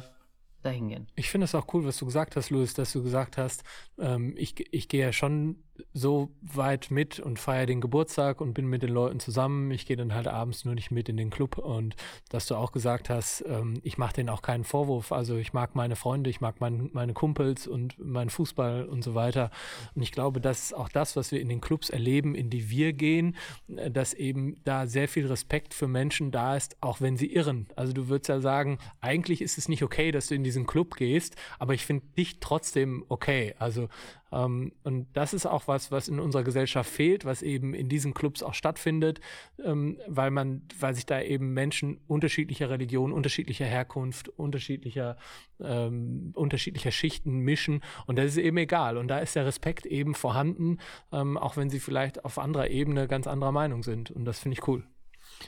dahin 0.66 0.88
gehen. 0.88 1.06
Ich 1.14 1.30
finde 1.30 1.46
es 1.46 1.54
auch 1.54 1.72
cool, 1.72 1.84
was 1.84 1.96
du 1.98 2.04
gesagt 2.04 2.36
hast, 2.36 2.50
Louis, 2.50 2.74
dass 2.74 2.92
du 2.92 3.02
gesagt 3.02 3.38
hast, 3.38 3.64
ähm, 3.98 4.34
ich, 4.36 4.54
ich 4.72 4.88
gehe 4.88 5.00
ja 5.00 5.12
schon 5.12 5.62
so 5.92 6.30
weit 6.40 6.90
mit 6.90 7.20
und 7.20 7.38
feiere 7.38 7.66
den 7.66 7.80
Geburtstag 7.80 8.40
und 8.40 8.54
bin 8.54 8.66
mit 8.66 8.82
den 8.82 8.90
Leuten 8.90 9.20
zusammen. 9.20 9.70
Ich 9.70 9.86
gehe 9.86 9.96
dann 9.96 10.14
halt 10.14 10.28
abends 10.28 10.64
nur 10.64 10.74
nicht 10.74 10.90
mit 10.90 11.08
in 11.08 11.16
den 11.16 11.30
Club 11.30 11.58
und 11.58 11.96
dass 12.28 12.46
du 12.46 12.54
auch 12.54 12.72
gesagt 12.72 13.10
hast, 13.10 13.44
ähm, 13.46 13.80
ich 13.82 13.98
mache 13.98 14.14
denen 14.14 14.28
auch 14.28 14.42
keinen 14.42 14.64
Vorwurf. 14.64 15.12
Also 15.12 15.36
ich 15.36 15.52
mag 15.52 15.74
meine 15.74 15.96
Freunde, 15.96 16.30
ich 16.30 16.40
mag 16.40 16.60
mein, 16.60 16.90
meine 16.92 17.12
Kumpels 17.12 17.66
und 17.66 17.98
meinen 17.98 18.30
Fußball 18.30 18.84
und 18.84 19.02
so 19.02 19.14
weiter. 19.14 19.50
Und 19.94 20.02
ich 20.02 20.12
glaube, 20.12 20.40
das 20.40 20.64
ist 20.64 20.76
auch 20.76 20.88
das, 20.88 21.16
was 21.16 21.32
wir 21.32 21.40
in 21.40 21.48
den 21.48 21.60
Clubs 21.60 21.90
erleben, 21.90 22.34
in 22.34 22.50
die 22.50 22.70
wir 22.70 22.92
gehen, 22.92 23.36
äh, 23.74 23.90
dass 23.90 24.14
eben 24.14 24.56
da 24.64 24.86
sehr 24.86 25.08
viel 25.08 25.26
Respekt 25.26 25.74
für 25.74 25.88
Menschen 25.88 26.30
da 26.30 26.56
ist, 26.56 26.76
auch 26.80 27.00
wenn 27.00 27.16
sie 27.16 27.32
irren. 27.32 27.66
Also 27.76 27.92
du 27.92 28.08
würdest 28.08 28.28
ja 28.28 28.40
sagen, 28.40 28.78
eigentlich 29.00 29.40
ist 29.42 29.58
es 29.58 29.68
nicht 29.68 29.82
okay, 29.82 30.10
dass 30.10 30.28
du 30.28 30.34
in 30.34 30.44
diesen 30.44 30.66
Club 30.66 30.96
gehst, 30.96 31.36
aber 31.58 31.74
ich 31.74 31.84
finde 31.84 32.04
dich 32.16 32.40
trotzdem 32.40 33.04
okay. 33.08 33.54
Also 33.58 33.88
ähm, 34.36 34.72
und 34.82 35.06
das 35.14 35.32
ist 35.32 35.46
auch 35.46 35.66
was, 35.66 35.90
was 35.90 36.08
in 36.08 36.20
unserer 36.20 36.44
Gesellschaft 36.44 36.90
fehlt, 36.90 37.24
was 37.24 37.42
eben 37.42 37.74
in 37.74 37.88
diesen 37.88 38.12
Clubs 38.12 38.42
auch 38.42 38.54
stattfindet, 38.54 39.20
ähm, 39.64 39.98
weil 40.06 40.30
man, 40.30 40.62
weil 40.78 40.94
sich 40.94 41.06
da 41.06 41.20
eben 41.20 41.54
Menschen 41.54 42.00
unterschiedlicher 42.06 42.68
Religion, 42.68 43.12
unterschiedlicher 43.12 43.64
Herkunft, 43.64 44.28
unterschiedlicher, 44.28 45.16
ähm, 45.60 46.32
unterschiedlicher 46.34 46.90
Schichten 46.90 47.38
mischen. 47.38 47.82
Und 48.06 48.18
das 48.18 48.26
ist 48.26 48.38
eben 48.38 48.58
egal. 48.58 48.98
Und 48.98 49.08
da 49.08 49.18
ist 49.18 49.36
der 49.36 49.46
Respekt 49.46 49.86
eben 49.86 50.14
vorhanden, 50.14 50.78
ähm, 51.12 51.38
auch 51.38 51.56
wenn 51.56 51.70
sie 51.70 51.80
vielleicht 51.80 52.24
auf 52.24 52.38
anderer 52.38 52.68
Ebene 52.68 53.08
ganz 53.08 53.26
anderer 53.26 53.52
Meinung 53.52 53.82
sind. 53.82 54.10
Und 54.10 54.24
das 54.24 54.40
finde 54.40 54.58
ich 54.58 54.68
cool. 54.68 54.84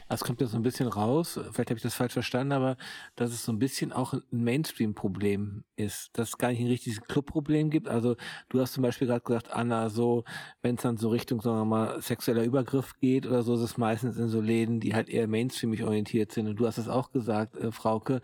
Es 0.09 0.25
kommt 0.25 0.41
ja 0.41 0.47
so 0.47 0.57
ein 0.57 0.63
bisschen 0.63 0.89
raus, 0.89 1.39
vielleicht 1.53 1.71
habe 1.71 1.77
ich 1.77 1.83
das 1.83 1.95
falsch 1.95 2.13
verstanden, 2.13 2.53
aber 2.53 2.77
dass 3.17 3.31
es 3.31 3.45
so 3.45 3.53
ein 3.53 3.59
bisschen 3.59 3.93
auch 3.93 4.15
ein 4.15 4.23
Mainstream-Problem 4.31 5.65
ist, 5.77 6.11
dass 6.15 6.31
es 6.31 6.39
gar 6.39 6.49
nicht 6.49 6.61
ein 6.61 6.67
richtiges 6.67 7.01
Club-Problem 7.03 7.71
gibt. 7.71 7.89
Also 7.89 8.17
du 8.49 8.61
hast 8.61 8.73
zum 8.73 8.83
Beispiel 8.83 9.07
gerade 9.07 9.21
gesagt, 9.21 9.51
Anna, 9.51 9.91
so, 9.91 10.25
wenn 10.63 10.77
es 10.77 10.83
dann 10.83 10.97
so 10.97 11.09
Richtung, 11.11 11.41
sagen 11.41 11.59
wir 11.59 11.65
mal, 11.65 12.01
sexueller 12.01 12.45
Übergriff 12.45 12.99
geht 13.01 13.27
oder 13.27 13.43
so, 13.43 13.55
ist 13.55 13.61
es 13.61 13.77
meistens 13.77 14.17
in 14.17 14.29
so 14.29 14.41
Läden, 14.41 14.81
die 14.81 14.95
halt 14.95 15.09
eher 15.09 15.29
mainstreamig 15.29 15.85
orientiert 15.85 16.33
sind. 16.33 16.49
Und 16.49 16.57
du 16.57 16.67
hast 16.67 16.79
es 16.79 16.89
auch 16.89 17.11
gesagt, 17.11 17.57
äh, 17.57 17.71
Frauke, 17.71 18.21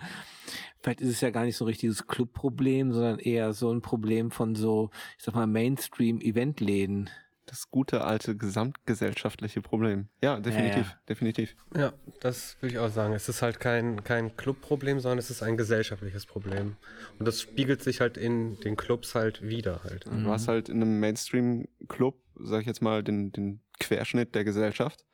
vielleicht 0.81 1.01
ist 1.01 1.11
es 1.11 1.21
ja 1.21 1.31
gar 1.31 1.45
nicht 1.45 1.57
so 1.57 1.65
ein 1.65 1.69
richtiges 1.69 2.07
Club-Problem, 2.07 2.93
sondern 2.93 3.19
eher 3.19 3.53
so 3.53 3.71
ein 3.71 3.83
Problem 3.83 4.31
von 4.31 4.55
so, 4.55 4.91
ich 5.19 5.25
sag 5.25 5.35
mal, 5.35 5.47
Mainstream-Eventläden 5.47 7.11
das 7.47 7.71
gute 7.71 8.05
alte 8.05 8.37
gesamtgesellschaftliche 8.37 9.61
Problem. 9.61 10.09
Ja, 10.23 10.41
definitiv, 10.41 10.87
ja, 10.87 10.93
ja. 10.93 10.99
definitiv. 11.09 11.57
Ja, 11.77 11.93
das 12.21 12.57
würde 12.61 12.75
ich 12.75 12.79
auch 12.79 12.91
sagen. 12.91 13.15
Es 13.15 13.29
ist 13.29 13.43
halt 13.43 13.61
kein, 13.61 14.03
kein 14.05 14.37
Clubproblem, 14.37 15.01
sondern 15.01 15.19
es 15.19 15.31
ist 15.31 15.43
ein 15.43 15.57
gesellschaftliches 15.57 16.27
Problem. 16.27 16.77
Und 17.19 17.27
das 17.27 17.41
spiegelt 17.41 17.83
sich 17.83 18.01
halt 18.01 18.17
in 18.17 18.59
den 18.61 18.77
Clubs 18.77 19.15
halt 19.15 19.43
wieder 19.43 19.83
halt. 19.85 20.07
Du 20.07 20.31
hast 20.31 20.49
halt 20.49 20.69
in 20.69 20.83
einem 20.83 21.01
Mainstream-Club, 21.01 22.19
sag 22.37 22.63
ich 22.63 22.67
jetzt 22.67 22.83
mal, 22.83 23.03
den, 23.03 23.33
den 23.33 23.61
Querschnitt 23.79 24.35
der 24.35 24.45
Gesellschaft. 24.45 25.05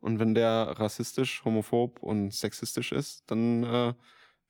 Und 0.00 0.18
wenn 0.18 0.34
der 0.34 0.74
rassistisch, 0.78 1.44
homophob 1.44 2.02
und 2.02 2.32
sexistisch 2.32 2.92
ist, 2.92 3.24
dann 3.26 3.64
äh, 3.64 3.94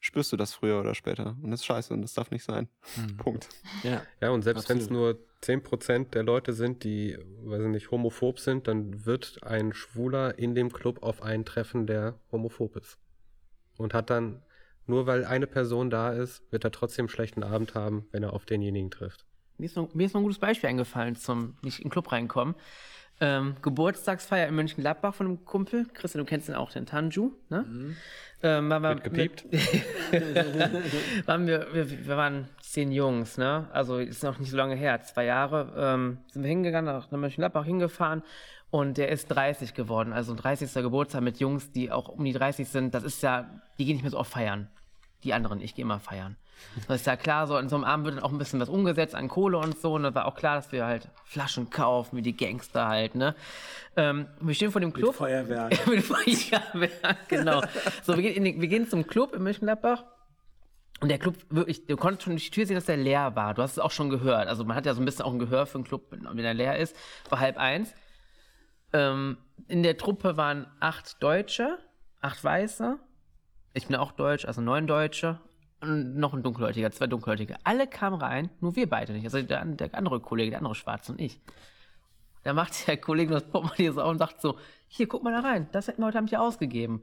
spürst 0.01 0.33
du 0.33 0.37
das 0.37 0.53
früher 0.53 0.81
oder 0.81 0.95
später. 0.95 1.37
Und 1.43 1.51
das 1.51 1.61
ist 1.61 1.67
scheiße 1.67 1.95
und 1.95 2.03
das 2.03 2.13
darf 2.13 2.31
nicht 2.31 2.45
sein. 2.45 2.69
Mhm. 2.97 3.17
Punkt. 3.17 3.49
Ja, 3.83 4.03
ja 4.21 4.31
und 4.31 4.43
selbst 4.43 4.69
wenn 4.69 4.79
es 4.79 4.91
nur 4.91 5.19
10% 5.45 6.11
der 6.11 6.23
Leute 6.23 6.53
sind, 6.53 6.85
die, 6.85 7.19
weiß 7.43 7.63
ich 7.63 7.69
nicht, 7.69 7.91
homophob 7.91 8.39
sind, 8.39 8.69
dann 8.69 9.07
wird 9.07 9.43
ein 9.43 9.73
Schwuler 9.73 10.39
in 10.39 10.55
dem 10.55 10.73
Club 10.73 11.03
auf 11.03 11.23
einen 11.23 11.45
treffen, 11.45 11.87
der 11.87 12.19
homophob 12.33 12.77
ist. 12.77 12.99
Und 13.77 13.95
hat 13.95 14.11
dann, 14.11 14.43
nur 14.87 15.07
weil 15.07 15.25
eine 15.25 15.47
Person 15.47 15.91
da 15.91 16.13
ist, 16.13 16.43
wird 16.51 16.65
er 16.65 16.71
trotzdem 16.71 17.05
einen 17.05 17.11
schlechten 17.11 17.43
Abend 17.43 17.75
haben, 17.75 18.07
wenn 18.13 18.23
er 18.23 18.33
auf 18.33 18.45
denjenigen 18.45 18.91
trifft. 18.91 19.25
Mir 19.59 19.67
ist, 19.67 19.77
noch, 19.77 19.95
mir 19.95 20.07
ist 20.07 20.15
noch 20.15 20.21
ein 20.21 20.25
gutes 20.25 20.39
Beispiel 20.39 20.69
eingefallen 20.69 21.17
zum 21.17 21.57
nicht 21.63 21.79
in 21.79 21.85
den 21.85 21.91
Club 21.91 22.11
reinkommen. 22.11 22.55
Ähm, 23.21 23.57
Geburtstagsfeier 23.63 24.49
in 24.49 24.55
Mönchengladbach 24.55 25.15
von 25.15 25.27
einem 25.27 25.45
Kumpel. 25.45 25.87
Christian, 25.95 26.25
du 26.25 26.29
kennst 26.29 26.49
den 26.49 26.57
auch, 26.57 26.73
den 26.73 26.85
Tanju, 26.85 27.33
ne? 27.49 27.65
Ähm, 28.43 28.69
waren 28.69 28.83
wir, 28.83 28.89
Wird 28.91 29.05
gepiept? 29.05 29.45
waren 31.27 31.47
wir, 31.47 31.67
wir, 31.73 32.07
wir 32.07 32.17
waren 32.17 32.49
zehn 32.61 32.93
Jungs, 32.93 33.39
ne? 33.39 33.69
Also 33.73 33.99
ist 33.99 34.23
noch 34.23 34.39
nicht 34.39 34.51
so 34.51 34.57
lange 34.57 34.75
her, 34.75 35.01
zwei 35.03 35.25
Jahre. 35.25 35.73
Ähm, 35.77 36.19
sind 36.33 36.43
wir 36.43 36.49
hingegangen, 36.49 36.93
nach 36.93 37.11
Mönchengladbach 37.11 37.65
hingefahren 37.65 38.23
und 38.71 38.99
der 38.99 39.09
ist 39.11 39.29
30 39.29 39.73
geworden. 39.75 40.13
Also 40.13 40.33
ein 40.33 40.37
30. 40.37 40.75
Geburtstag 40.75 41.23
mit 41.23 41.39
Jungs, 41.39 41.71
die 41.71 41.93
auch 41.93 42.09
um 42.09 42.25
die 42.25 42.33
30 42.33 42.69
sind. 42.69 42.93
Das 42.93 43.05
ist 43.05 43.23
ja, 43.23 43.49
die 43.79 43.85
gehen 43.85 43.95
nicht 43.95 44.03
mehr 44.03 44.11
so 44.11 44.19
oft 44.19 44.33
feiern. 44.33 44.69
Die 45.23 45.33
anderen, 45.33 45.61
ich 45.61 45.77
gehe 45.77 45.85
immer 45.85 46.01
feiern. 46.01 46.37
Das 46.89 47.01
ist 47.01 47.07
ja 47.07 47.17
klar, 47.17 47.47
so 47.47 47.57
in 47.59 47.69
so 47.69 47.77
einem 47.77 47.85
Abend 47.85 48.07
wird 48.07 48.17
dann 48.17 48.25
auch 48.25 48.33
ein 48.33 48.39
bisschen 48.39 48.61
was 48.61 48.69
umgesetzt 48.69 49.15
an 49.15 49.29
Kohle 49.29 49.59
und 49.59 49.79
so. 49.79 49.95
Und 49.95 50.03
da 50.03 50.15
war 50.15 50.27
auch 50.27 50.35
klar, 50.35 50.57
dass 50.57 50.73
wir 50.73 50.85
halt 50.85 51.09
Flaschen 51.25 51.71
kaufen, 51.71 52.17
wie 52.17 52.23
die 52.23 52.37
Gangster 52.37 52.89
halt, 52.89 53.15
ne? 53.15 53.35
Ähm, 53.97 54.27
wir 54.41 54.55
stehen 54.55 54.73
vor 54.73 54.81
dem 54.81 54.93
Club. 54.93 55.15
Feuerwerk. 55.15 55.87
mit 55.87 56.03
Feuerwerk, 56.03 57.29
genau. 57.29 57.63
So, 58.03 58.17
wir 58.17 58.23
gehen, 58.23 58.45
den, 58.45 58.61
wir 58.61 58.69
gehen 58.69 58.89
zum 58.89 59.07
Club 59.07 59.35
in 59.35 59.43
Mönchengladbach. 59.43 60.05
Und 61.01 61.09
der 61.09 61.19
Club, 61.19 61.37
wirklich, 61.51 61.87
du 61.87 61.97
konntest 61.97 62.23
schon 62.23 62.33
durch 62.33 62.45
die 62.45 62.51
Tür 62.51 62.67
sehen, 62.67 62.77
dass 62.77 62.87
der 62.87 62.97
leer 62.97 63.37
war. 63.37 63.55
Du 63.55 63.63
hast 63.63 63.73
es 63.73 63.79
auch 63.79 63.91
schon 63.91 64.11
gehört. 64.11 64.49
Also 64.49 64.65
man 64.65 64.77
hat 64.77 64.87
ja 64.87 64.95
so 64.95 65.03
ein 65.03 65.05
bisschen 65.05 65.25
auch 65.25 65.33
ein 65.33 65.39
Gehör 65.39 65.67
für 65.67 65.77
einen 65.77 65.85
Club, 65.85 66.07
wenn 66.11 66.45
er 66.45 66.55
leer 66.55 66.79
ist. 66.79 66.97
War 67.29 67.41
halb 67.41 67.57
eins. 67.57 67.95
Ähm, 68.93 69.39
in 69.69 69.83
der 69.83 69.97
Truppe 69.97 70.37
waren 70.37 70.67
acht 70.81 71.23
Deutsche, 71.23 71.79
acht 72.21 72.43
Weiße. 72.43 72.99
Ich 73.75 73.87
bin 73.89 73.97
auch 73.97 74.13
Deutsch, 74.13 74.45
also 74.45 74.61
neun 74.61 74.87
Deutsche. 74.87 75.41
Und 75.85 76.17
noch 76.17 76.33
ein 76.33 76.43
Dunkelhäutiger, 76.43 76.91
zwei 76.93 77.07
Dunkelhäutige. 77.07 77.57
Alle 77.63 77.87
kamen 77.87 78.19
rein, 78.19 78.49
nur 78.61 78.75
wir 78.75 78.89
beide 78.89 79.13
nicht. 79.13 79.25
Also 79.25 79.43
der, 79.43 79.65
der 79.65 79.95
andere 79.95 80.21
Kollege, 80.21 80.51
der 80.51 80.61
andere 80.61 80.75
Schwarze 80.75 81.13
und 81.13 81.21
ich. 81.21 81.41
Da 82.43 82.55
macht 82.55 82.87
der 82.87 82.97
Kollege 82.97 83.35
das 83.35 83.45
Portemonnaie 83.45 83.93
so 83.93 84.03
auf 84.03 84.11
und 84.11 84.19
sagt 84.19 84.41
so, 84.41 84.59
hier, 84.89 85.07
guck 85.09 85.23
mal 85.23 85.33
da 85.33 85.41
rein, 85.41 85.69
das 85.73 85.89
hätten 85.89 86.01
wir 86.01 86.07
heute 86.07 86.19
Abend 86.19 86.31
hier 86.31 86.41
ausgegeben. 86.41 87.03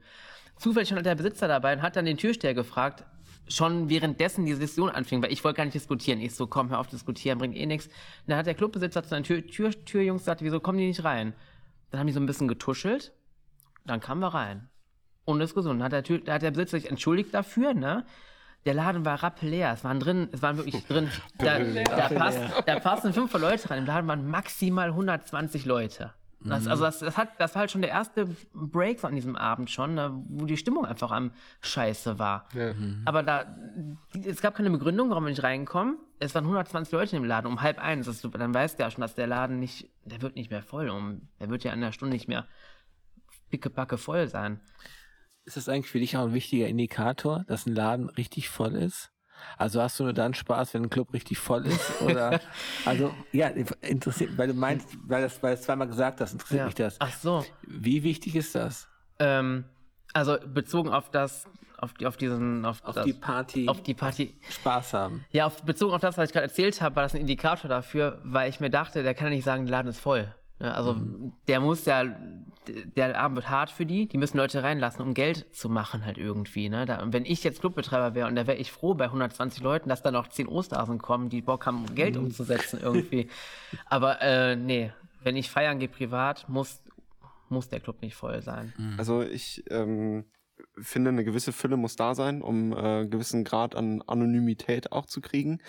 Zufällig 0.56 0.88
stand 0.88 1.06
der 1.06 1.14
Besitzer 1.14 1.46
dabei 1.46 1.74
und 1.74 1.82
hat 1.82 1.96
dann 1.96 2.04
den 2.04 2.16
Türsteher 2.16 2.54
gefragt, 2.54 3.04
schon 3.48 3.88
währenddessen 3.88 4.46
die 4.46 4.54
Session 4.54 4.90
anfing, 4.90 5.22
weil 5.22 5.32
ich 5.32 5.44
wollte 5.44 5.58
gar 5.58 5.64
nicht 5.64 5.74
diskutieren. 5.74 6.20
Ich 6.20 6.34
so, 6.34 6.46
komm, 6.46 6.70
hör 6.70 6.78
auf 6.78 6.86
diskutieren, 6.88 7.38
bringt 7.38 7.56
eh 7.56 7.66
nichts. 7.66 7.88
Dann 8.26 8.36
hat 8.36 8.46
der 8.46 8.54
Clubbesitzer 8.54 9.02
zu 9.02 9.10
seinen 9.10 9.24
Tür, 9.24 9.46
Tür, 9.46 9.70
Türjungs 9.84 10.22
gesagt, 10.22 10.42
wieso 10.42 10.60
kommen 10.60 10.78
die 10.78 10.86
nicht 10.86 11.04
rein? 11.04 11.34
Dann 11.90 12.00
haben 12.00 12.06
die 12.06 12.12
so 12.12 12.20
ein 12.20 12.26
bisschen 12.26 12.48
getuschelt, 12.48 13.12
dann 13.84 14.00
kamen 14.00 14.20
wir 14.20 14.34
rein. 14.34 14.68
Und 15.24 15.38
Diskussion. 15.38 15.78
Dann 15.78 15.84
hat 15.84 15.92
der, 15.92 16.02
Tür, 16.02 16.20
hat 16.28 16.42
der 16.42 16.50
Besitzer 16.50 16.78
sich 16.78 16.90
entschuldigt 16.90 17.32
dafür, 17.32 17.74
ne? 17.74 18.04
Der 18.64 18.74
Laden 18.74 19.04
war 19.04 19.22
rappelleer. 19.22 19.72
Es 19.72 19.82
waren 19.84 19.98
drin, 19.98 20.28
es 20.32 20.42
waren 20.42 20.56
wirklich 20.56 20.86
drin. 20.86 21.08
Da, 21.38 21.58
da, 21.58 22.08
passt, 22.08 22.38
da 22.66 22.78
passen 22.78 23.12
fünf 23.12 23.32
Leute 23.32 23.68
rein. 23.70 23.80
Im 23.80 23.86
Laden 23.86 24.06
waren 24.06 24.28
maximal 24.28 24.88
120 24.88 25.64
Leute. 25.64 26.12
Das, 26.44 26.66
also 26.66 26.84
das, 26.84 26.98
das, 26.98 27.16
hat, 27.16 27.28
das 27.38 27.54
war 27.54 27.60
halt 27.60 27.70
schon 27.70 27.82
der 27.82 27.90
erste 27.90 28.28
Break 28.52 29.04
an 29.04 29.14
diesem 29.14 29.36
Abend 29.36 29.70
schon, 29.70 29.94
ne, 29.94 30.12
wo 30.28 30.44
die 30.44 30.56
Stimmung 30.56 30.84
einfach 30.84 31.10
am 31.12 31.32
Scheiße 31.60 32.18
war. 32.18 32.48
Ja. 32.52 32.74
Aber 33.04 33.22
da, 33.22 33.56
es 34.24 34.40
gab 34.40 34.54
keine 34.56 34.70
Begründung, 34.70 35.10
warum 35.10 35.24
wir 35.24 35.30
nicht 35.30 35.42
reinkommen. 35.42 35.98
Es 36.18 36.34
waren 36.34 36.44
120 36.44 36.92
Leute 36.92 37.16
im 37.16 37.24
Laden 37.24 37.46
um 37.46 37.62
halb 37.62 37.78
eins. 37.78 38.06
Das, 38.06 38.20
dann 38.20 38.54
weißt 38.54 38.78
du 38.78 38.82
ja 38.82 38.90
schon, 38.90 39.02
dass 39.02 39.14
der 39.14 39.26
Laden 39.26 39.58
nicht, 39.58 39.88
der 40.04 40.20
wird 40.22 40.34
nicht 40.34 40.50
mehr 40.50 40.62
voll. 40.62 40.88
Um, 40.88 41.28
der 41.40 41.48
wird 41.48 41.64
ja 41.64 41.72
in 41.72 41.82
einer 41.82 41.92
Stunde 41.92 42.14
nicht 42.14 42.28
mehr 42.28 42.46
pickepacke 43.50 43.98
voll 43.98 44.28
sein. 44.28 44.60
Ist 45.44 45.56
das 45.56 45.68
eigentlich 45.68 45.90
für 45.90 45.98
dich 45.98 46.16
auch 46.16 46.26
ein 46.26 46.34
wichtiger 46.34 46.68
Indikator, 46.68 47.44
dass 47.48 47.66
ein 47.66 47.74
Laden 47.74 48.08
richtig 48.10 48.48
voll 48.48 48.76
ist? 48.76 49.10
Also 49.58 49.82
hast 49.82 49.98
du 49.98 50.04
nur 50.04 50.12
dann 50.12 50.34
Spaß, 50.34 50.72
wenn 50.74 50.84
ein 50.84 50.90
Club 50.90 51.12
richtig 51.12 51.38
voll 51.38 51.66
ist? 51.66 52.00
Oder 52.00 52.40
also 52.84 53.12
ja, 53.32 53.48
interessiert, 53.48 54.38
weil 54.38 54.48
du 54.48 54.54
meinst, 54.54 54.86
weil 55.04 55.22
das, 55.22 55.42
weil 55.42 55.54
du 55.54 55.60
es 55.60 55.64
zweimal 55.66 55.88
gesagt 55.88 56.20
hast, 56.20 56.32
interessiert 56.32 56.58
Ja. 56.60 56.64
mich 56.66 56.74
das. 56.76 56.96
Ach 57.00 57.12
so. 57.12 57.44
Wie 57.62 58.04
wichtig 58.04 58.36
ist 58.36 58.54
das? 58.54 58.88
Ähm, 59.18 59.64
also 60.12 60.36
bezogen 60.46 60.90
auf 60.90 61.10
das, 61.10 61.48
auf 61.76 61.92
die, 61.94 62.06
auf 62.06 62.16
diesen, 62.16 62.64
auf, 62.64 62.84
Auf 62.84 62.94
das, 62.94 63.04
die 63.04 63.12
Party 63.14 63.68
auf 63.68 63.82
die 63.82 63.94
Party. 63.94 64.38
Spaß 64.48 64.94
haben. 64.94 65.24
Ja, 65.32 65.46
auf, 65.46 65.64
bezogen 65.64 65.92
auf 65.92 66.00
das, 66.00 66.16
was 66.18 66.28
ich 66.28 66.32
gerade 66.32 66.46
erzählt 66.46 66.80
habe, 66.80 66.94
war 66.94 67.02
das 67.02 67.14
ein 67.14 67.20
Indikator 67.20 67.68
dafür, 67.68 68.20
weil 68.22 68.48
ich 68.48 68.60
mir 68.60 68.70
dachte, 68.70 69.02
der 69.02 69.14
kann 69.14 69.26
ja 69.28 69.34
nicht 69.34 69.44
sagen, 69.44 69.64
der 69.66 69.72
Laden 69.72 69.88
ist 69.88 69.98
voll. 69.98 70.32
Ne, 70.62 70.72
Also 70.72 70.96
der 71.48 71.58
muss 71.58 71.84
ja, 71.86 72.04
der 72.96 73.18
Abend 73.18 73.34
wird 73.36 73.50
hart 73.50 73.70
für 73.70 73.84
die, 73.84 74.06
die 74.06 74.16
müssen 74.16 74.36
Leute 74.36 74.62
reinlassen, 74.62 75.04
um 75.04 75.12
Geld 75.12 75.52
zu 75.52 75.68
machen 75.68 76.06
halt 76.06 76.18
irgendwie. 76.18 76.68
Ne? 76.68 76.86
Da, 76.86 77.02
und 77.02 77.12
wenn 77.12 77.24
ich 77.24 77.42
jetzt 77.42 77.58
Clubbetreiber 77.60 78.14
wäre 78.14 78.28
und 78.28 78.36
da 78.36 78.46
wäre 78.46 78.58
ich 78.58 78.70
froh 78.70 78.94
bei 78.94 79.06
120 79.06 79.60
Leuten, 79.60 79.88
dass 79.88 80.02
da 80.02 80.12
noch 80.12 80.28
10 80.28 80.46
Osterhasen 80.46 80.98
kommen, 80.98 81.30
die 81.30 81.42
Bock 81.42 81.66
haben, 81.66 81.92
Geld 81.96 82.16
umzusetzen 82.16 82.78
irgendwie. 82.82 83.28
Aber 83.86 84.22
äh, 84.22 84.54
nee, 84.54 84.92
wenn 85.24 85.34
ich 85.36 85.50
feiern 85.50 85.80
gehe 85.80 85.88
privat, 85.88 86.48
muss, 86.48 86.80
muss 87.48 87.68
der 87.68 87.80
Club 87.80 88.00
nicht 88.00 88.14
voll 88.14 88.40
sein. 88.42 88.72
Also 88.98 89.22
ich 89.22 89.64
ähm, 89.68 90.24
finde, 90.78 91.10
eine 91.10 91.24
gewisse 91.24 91.52
Fülle 91.52 91.76
muss 91.76 91.96
da 91.96 92.14
sein, 92.14 92.42
um 92.42 92.72
äh, 92.72 92.76
einen 92.76 93.10
gewissen 93.10 93.44
Grad 93.44 93.74
an 93.74 94.02
Anonymität 94.02 94.92
auch 94.92 95.06
zu 95.06 95.20
kriegen. 95.20 95.60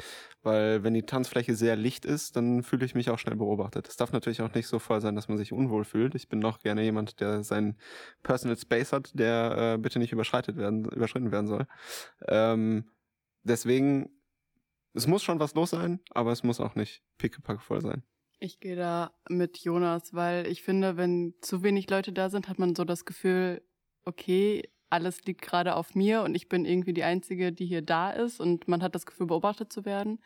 Weil 0.42 0.84
wenn 0.84 0.94
die 0.94 1.06
Tanzfläche 1.06 1.56
sehr 1.56 1.76
licht 1.76 2.06
ist, 2.06 2.36
dann 2.36 2.64
fühle 2.64 2.86
ich 2.86 2.96
mich 2.96 3.10
auch 3.10 3.20
schnell 3.20 3.38
beobachtet. 3.38 3.88
Es 3.88 3.96
darf 3.96 4.12
natürlich 4.12 4.42
auch 4.42 4.54
nicht 4.54 4.68
so 4.68 4.80
voll 4.80 5.00
sein, 5.00 5.16
dass 5.16 5.30
man 5.30 5.38
sich 5.38 5.54
unwohl 5.54 5.86
fühlt. 5.86 6.16
Ich 6.16 6.28
bin 6.28 6.42
doch 6.42 6.60
gerne 6.60 6.84
jemand, 6.84 7.20
der 7.22 7.44
seinen 7.44 7.78
Personal 8.24 8.58
Space 8.58 8.92
hat, 8.92 9.12
der 9.14 9.76
äh, 9.76 9.78
bitte 9.78 10.00
nicht 10.00 10.12
überschreitet 10.12 10.58
werden, 10.58 10.86
überschritten 10.86 11.32
werden 11.32 11.48
soll. 11.48 11.66
Ähm, 12.28 12.90
deswegen, 13.44 14.10
es 14.94 15.08
muss 15.08 15.24
schon 15.24 15.40
was 15.40 15.56
los 15.56 15.70
sein, 15.70 16.02
aber 16.12 16.32
es 16.32 16.44
muss 16.44 16.60
auch 16.60 16.76
nicht 16.76 17.04
pickepack 17.18 17.62
voll 17.62 17.82
sein. 17.82 18.04
Ich 18.40 18.60
gehe 18.60 18.76
da 18.76 19.14
mit 19.30 19.60
Jonas, 19.60 20.14
weil 20.14 20.48
ich 20.48 20.64
finde, 20.64 20.98
wenn 20.98 21.34
zu 21.40 21.64
wenig 21.64 21.90
Leute 21.90 22.12
da 22.12 22.30
sind, 22.30 22.50
hat 22.50 22.60
man 22.60 22.76
so 22.76 22.84
das 22.84 23.06
Gefühl, 23.06 23.62
okay, 24.04 24.70
alles 24.94 25.24
liegt 25.26 25.42
gerade 25.42 25.76
auf 25.76 25.96
mir 25.96 26.22
und 26.22 26.36
ich 26.36 26.48
bin 26.48 26.66
irgendwie 26.66 26.94
die 26.94 27.04
Einzige, 27.04 27.52
die 27.52 27.66
hier 27.66 27.82
da 27.82 28.12
ist 28.12 28.40
und 28.40 28.68
man 28.68 28.84
hat 28.84 28.94
das 28.94 29.08
Gefühl, 29.08 29.26
beobachtet 29.26 29.74
zu 29.74 29.86
werden. 29.86 30.20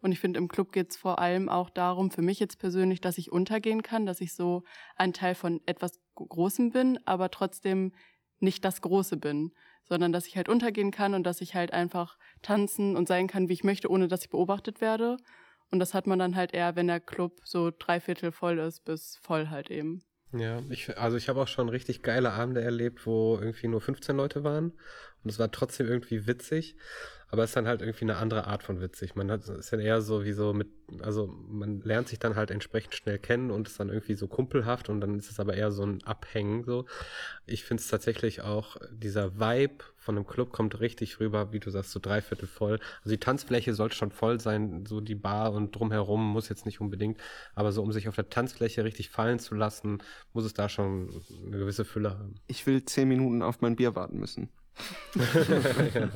Und 0.00 0.12
ich 0.12 0.20
finde, 0.20 0.38
im 0.38 0.48
Club 0.48 0.72
geht 0.72 0.90
es 0.92 0.96
vor 0.96 1.18
allem 1.18 1.48
auch 1.48 1.70
darum, 1.70 2.10
für 2.10 2.22
mich 2.22 2.38
jetzt 2.40 2.58
persönlich, 2.58 3.00
dass 3.00 3.18
ich 3.18 3.32
untergehen 3.32 3.82
kann, 3.82 4.06
dass 4.06 4.20
ich 4.20 4.34
so 4.34 4.62
ein 4.96 5.12
Teil 5.12 5.34
von 5.34 5.60
etwas 5.66 6.00
Großem 6.14 6.70
bin, 6.70 6.98
aber 7.04 7.30
trotzdem 7.30 7.92
nicht 8.38 8.64
das 8.64 8.80
Große 8.80 9.16
bin, 9.16 9.52
sondern 9.88 10.12
dass 10.12 10.26
ich 10.26 10.36
halt 10.36 10.48
untergehen 10.48 10.92
kann 10.92 11.14
und 11.14 11.24
dass 11.24 11.40
ich 11.40 11.54
halt 11.54 11.72
einfach 11.72 12.16
tanzen 12.42 12.96
und 12.96 13.08
sein 13.08 13.26
kann, 13.26 13.48
wie 13.48 13.54
ich 13.54 13.64
möchte, 13.64 13.90
ohne 13.90 14.08
dass 14.08 14.22
ich 14.22 14.30
beobachtet 14.30 14.80
werde. 14.80 15.16
Und 15.70 15.80
das 15.80 15.94
hat 15.94 16.06
man 16.06 16.18
dann 16.18 16.36
halt 16.36 16.54
eher, 16.54 16.76
wenn 16.76 16.86
der 16.86 17.00
Club 17.00 17.40
so 17.44 17.72
dreiviertel 17.76 18.30
voll 18.30 18.58
ist, 18.58 18.84
bis 18.84 19.18
voll 19.22 19.48
halt 19.48 19.70
eben. 19.70 20.04
Ja, 20.32 20.62
ich, 20.70 20.96
also 20.98 21.18
ich 21.18 21.28
habe 21.28 21.40
auch 21.42 21.48
schon 21.48 21.68
richtig 21.68 22.02
geile 22.02 22.32
Abende 22.32 22.62
erlebt, 22.62 23.06
wo 23.06 23.38
irgendwie 23.38 23.68
nur 23.68 23.82
15 23.82 24.16
Leute 24.16 24.44
waren 24.44 24.72
und 25.22 25.30
es 25.30 25.38
war 25.38 25.50
trotzdem 25.50 25.86
irgendwie 25.88 26.26
witzig, 26.26 26.74
aber 27.28 27.44
es 27.44 27.50
ist 27.50 27.56
dann 27.56 27.68
halt 27.68 27.82
irgendwie 27.82 28.06
eine 28.06 28.16
andere 28.16 28.46
Art 28.46 28.62
von 28.62 28.80
witzig. 28.80 29.14
Man 29.14 29.30
hat, 29.30 29.46
ist 29.46 29.72
dann 29.72 29.80
eher 29.80 30.00
so 30.00 30.24
wie 30.24 30.32
so 30.32 30.54
mit, 30.54 30.68
also 31.02 31.26
man 31.26 31.82
lernt 31.82 32.08
sich 32.08 32.18
dann 32.18 32.34
halt 32.36 32.50
entsprechend 32.50 32.94
schnell 32.94 33.18
kennen 33.18 33.50
und 33.50 33.68
ist 33.68 33.78
dann 33.78 33.90
irgendwie 33.90 34.14
so 34.14 34.26
kumpelhaft 34.26 34.88
und 34.88 35.00
dann 35.02 35.18
ist 35.18 35.30
es 35.30 35.38
aber 35.38 35.54
eher 35.54 35.70
so 35.70 35.84
ein 35.84 36.02
Abhängen 36.04 36.64
so. 36.64 36.86
Ich 37.46 37.64
finde 37.64 37.82
es 37.82 37.88
tatsächlich 37.88 38.40
auch, 38.40 38.76
dieser 38.90 39.38
Vibe 39.38 39.84
von 40.02 40.16
einem 40.16 40.26
Club 40.26 40.50
kommt 40.50 40.80
richtig 40.80 41.20
rüber, 41.20 41.52
wie 41.52 41.60
du 41.60 41.70
sagst, 41.70 41.92
so 41.92 42.00
dreiviertel 42.00 42.48
voll. 42.48 42.80
Also 42.98 43.10
die 43.10 43.20
Tanzfläche 43.20 43.72
sollte 43.72 43.94
schon 43.94 44.10
voll 44.10 44.40
sein, 44.40 44.84
so 44.84 45.00
die 45.00 45.14
Bar 45.14 45.52
und 45.52 45.76
drumherum 45.76 46.32
muss 46.32 46.48
jetzt 46.48 46.66
nicht 46.66 46.80
unbedingt, 46.80 47.18
aber 47.54 47.70
so 47.70 47.82
um 47.82 47.92
sich 47.92 48.08
auf 48.08 48.16
der 48.16 48.28
Tanzfläche 48.28 48.84
richtig 48.84 49.10
fallen 49.10 49.38
zu 49.38 49.54
lassen, 49.54 50.02
muss 50.32 50.44
es 50.44 50.54
da 50.54 50.68
schon 50.68 51.08
eine 51.46 51.58
gewisse 51.58 51.84
Fülle 51.84 52.10
haben. 52.10 52.34
Ich 52.48 52.66
will 52.66 52.84
zehn 52.84 53.06
Minuten 53.08 53.42
auf 53.42 53.60
mein 53.60 53.76
Bier 53.76 53.94
warten 53.94 54.18
müssen. 54.18 54.48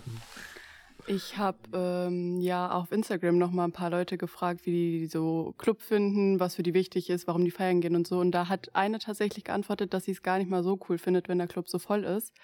Ich 1.08 1.38
habe 1.38 1.58
ähm, 1.72 2.40
ja 2.40 2.72
auf 2.72 2.90
Instagram 2.90 3.38
noch 3.38 3.52
mal 3.52 3.64
ein 3.64 3.72
paar 3.72 3.90
Leute 3.90 4.18
gefragt, 4.18 4.66
wie 4.66 4.98
die 4.98 5.06
so 5.06 5.54
Club 5.56 5.80
finden, 5.80 6.40
was 6.40 6.56
für 6.56 6.64
die 6.64 6.74
wichtig 6.74 7.10
ist, 7.10 7.28
warum 7.28 7.44
die 7.44 7.52
feiern 7.52 7.80
gehen 7.80 7.94
und 7.94 8.08
so. 8.08 8.18
Und 8.18 8.32
da 8.32 8.48
hat 8.48 8.74
eine 8.74 8.98
tatsächlich 8.98 9.44
geantwortet, 9.44 9.94
dass 9.94 10.04
sie 10.04 10.10
es 10.10 10.22
gar 10.22 10.38
nicht 10.38 10.50
mal 10.50 10.64
so 10.64 10.78
cool 10.88 10.98
findet, 10.98 11.28
wenn 11.28 11.38
der 11.38 11.46
Club 11.46 11.68
so 11.68 11.78
voll 11.78 12.02
ist, 12.02 12.34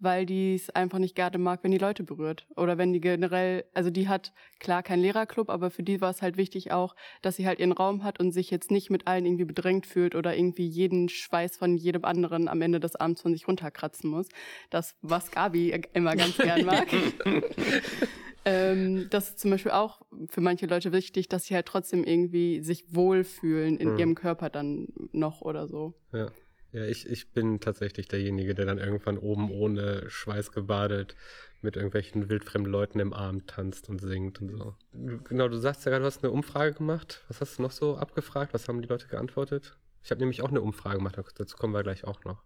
weil 0.00 0.26
die 0.26 0.54
es 0.54 0.70
einfach 0.70 0.98
nicht 0.98 1.14
gerne 1.14 1.38
mag, 1.38 1.60
wenn 1.62 1.70
die 1.70 1.78
Leute 1.78 2.04
berührt. 2.04 2.46
Oder 2.56 2.78
wenn 2.78 2.92
die 2.92 3.00
generell, 3.00 3.64
also 3.74 3.90
die 3.90 4.08
hat 4.08 4.32
klar 4.60 4.82
keinen 4.82 5.02
Lehrerclub, 5.02 5.50
aber 5.50 5.70
für 5.70 5.82
die 5.82 6.00
war 6.00 6.10
es 6.10 6.22
halt 6.22 6.36
wichtig 6.36 6.70
auch, 6.72 6.94
dass 7.22 7.36
sie 7.36 7.46
halt 7.46 7.58
ihren 7.58 7.72
Raum 7.72 8.04
hat 8.04 8.20
und 8.20 8.32
sich 8.32 8.50
jetzt 8.50 8.70
nicht 8.70 8.90
mit 8.90 9.06
allen 9.06 9.26
irgendwie 9.26 9.44
bedrängt 9.44 9.86
fühlt 9.86 10.14
oder 10.14 10.36
irgendwie 10.36 10.66
jeden 10.66 11.08
Schweiß 11.08 11.56
von 11.56 11.76
jedem 11.76 12.04
anderen 12.04 12.48
am 12.48 12.62
Ende 12.62 12.80
des 12.80 12.96
Abends 12.96 13.22
von 13.22 13.32
sich 13.32 13.48
runterkratzen 13.48 14.10
muss. 14.10 14.28
Das, 14.70 14.94
was 15.02 15.30
Gabi 15.30 15.80
immer 15.94 16.14
ganz 16.16 16.36
gern 16.36 16.64
mag. 16.64 16.86
ähm, 18.44 19.06
das 19.10 19.30
ist 19.30 19.38
zum 19.40 19.50
Beispiel 19.50 19.72
auch 19.72 20.00
für 20.28 20.40
manche 20.40 20.66
Leute 20.66 20.92
wichtig, 20.92 21.28
dass 21.28 21.44
sie 21.44 21.54
halt 21.54 21.66
trotzdem 21.66 22.04
irgendwie 22.04 22.60
sich 22.60 22.94
wohlfühlen 22.94 23.76
in 23.76 23.92
Mhm. 23.92 23.98
ihrem 23.98 24.14
Körper 24.14 24.50
dann 24.50 24.88
noch 25.12 25.40
oder 25.42 25.66
so. 25.68 25.94
Ja. 26.12 26.26
Ja, 26.72 26.84
ich, 26.84 27.08
ich 27.08 27.32
bin 27.32 27.60
tatsächlich 27.60 28.08
derjenige, 28.08 28.54
der 28.54 28.66
dann 28.66 28.78
irgendwann 28.78 29.16
oben 29.18 29.50
ohne 29.50 30.08
Schweiß 30.08 30.52
gebadet 30.52 31.16
mit 31.62 31.76
irgendwelchen 31.76 32.28
wildfremden 32.28 32.70
Leuten 32.70 33.00
im 33.00 33.12
Arm 33.12 33.46
tanzt 33.46 33.88
und 33.88 34.00
singt 34.00 34.40
und 34.40 34.50
so. 34.50 34.74
Genau, 34.92 35.48
du 35.48 35.56
sagst 35.56 35.84
ja 35.84 35.90
gerade, 35.90 36.02
du 36.02 36.06
hast 36.06 36.22
eine 36.22 36.32
Umfrage 36.32 36.74
gemacht. 36.74 37.24
Was 37.28 37.40
hast 37.40 37.58
du 37.58 37.62
noch 37.62 37.72
so 37.72 37.96
abgefragt? 37.96 38.54
Was 38.54 38.68
haben 38.68 38.82
die 38.82 38.88
Leute 38.88 39.08
geantwortet? 39.08 39.76
Ich 40.02 40.10
habe 40.10 40.20
nämlich 40.20 40.42
auch 40.42 40.50
eine 40.50 40.60
Umfrage 40.60 40.98
gemacht, 40.98 41.18
dazu 41.36 41.56
kommen 41.56 41.74
wir 41.74 41.82
gleich 41.82 42.04
auch 42.04 42.22
noch. 42.24 42.42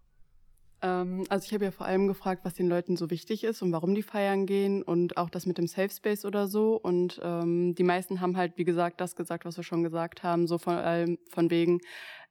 Ähm, 0.81 1.23
also 1.29 1.45
ich 1.45 1.53
habe 1.53 1.65
ja 1.65 1.71
vor 1.71 1.85
allem 1.85 2.07
gefragt, 2.07 2.43
was 2.43 2.53
den 2.53 2.67
Leuten 2.67 2.97
so 2.97 3.09
wichtig 3.09 3.43
ist 3.43 3.61
und 3.61 3.71
warum 3.71 3.95
die 3.95 4.03
feiern 4.03 4.45
gehen 4.45 4.83
und 4.83 5.17
auch 5.17 5.29
das 5.29 5.45
mit 5.45 5.57
dem 5.57 5.67
Safe 5.67 5.89
Space 5.89 6.25
oder 6.25 6.47
so. 6.47 6.75
Und 6.75 7.21
ähm, 7.23 7.73
die 7.75 7.83
meisten 7.83 8.19
haben 8.19 8.35
halt, 8.35 8.57
wie 8.57 8.65
gesagt, 8.65 8.99
das 8.99 9.15
gesagt, 9.15 9.45
was 9.45 9.55
wir 9.55 9.63
schon 9.63 9.83
gesagt 9.83 10.23
haben, 10.23 10.45
so 10.45 10.57
von 10.57 10.75
allem, 10.75 11.19
von 11.29 11.49
wegen, 11.49 11.79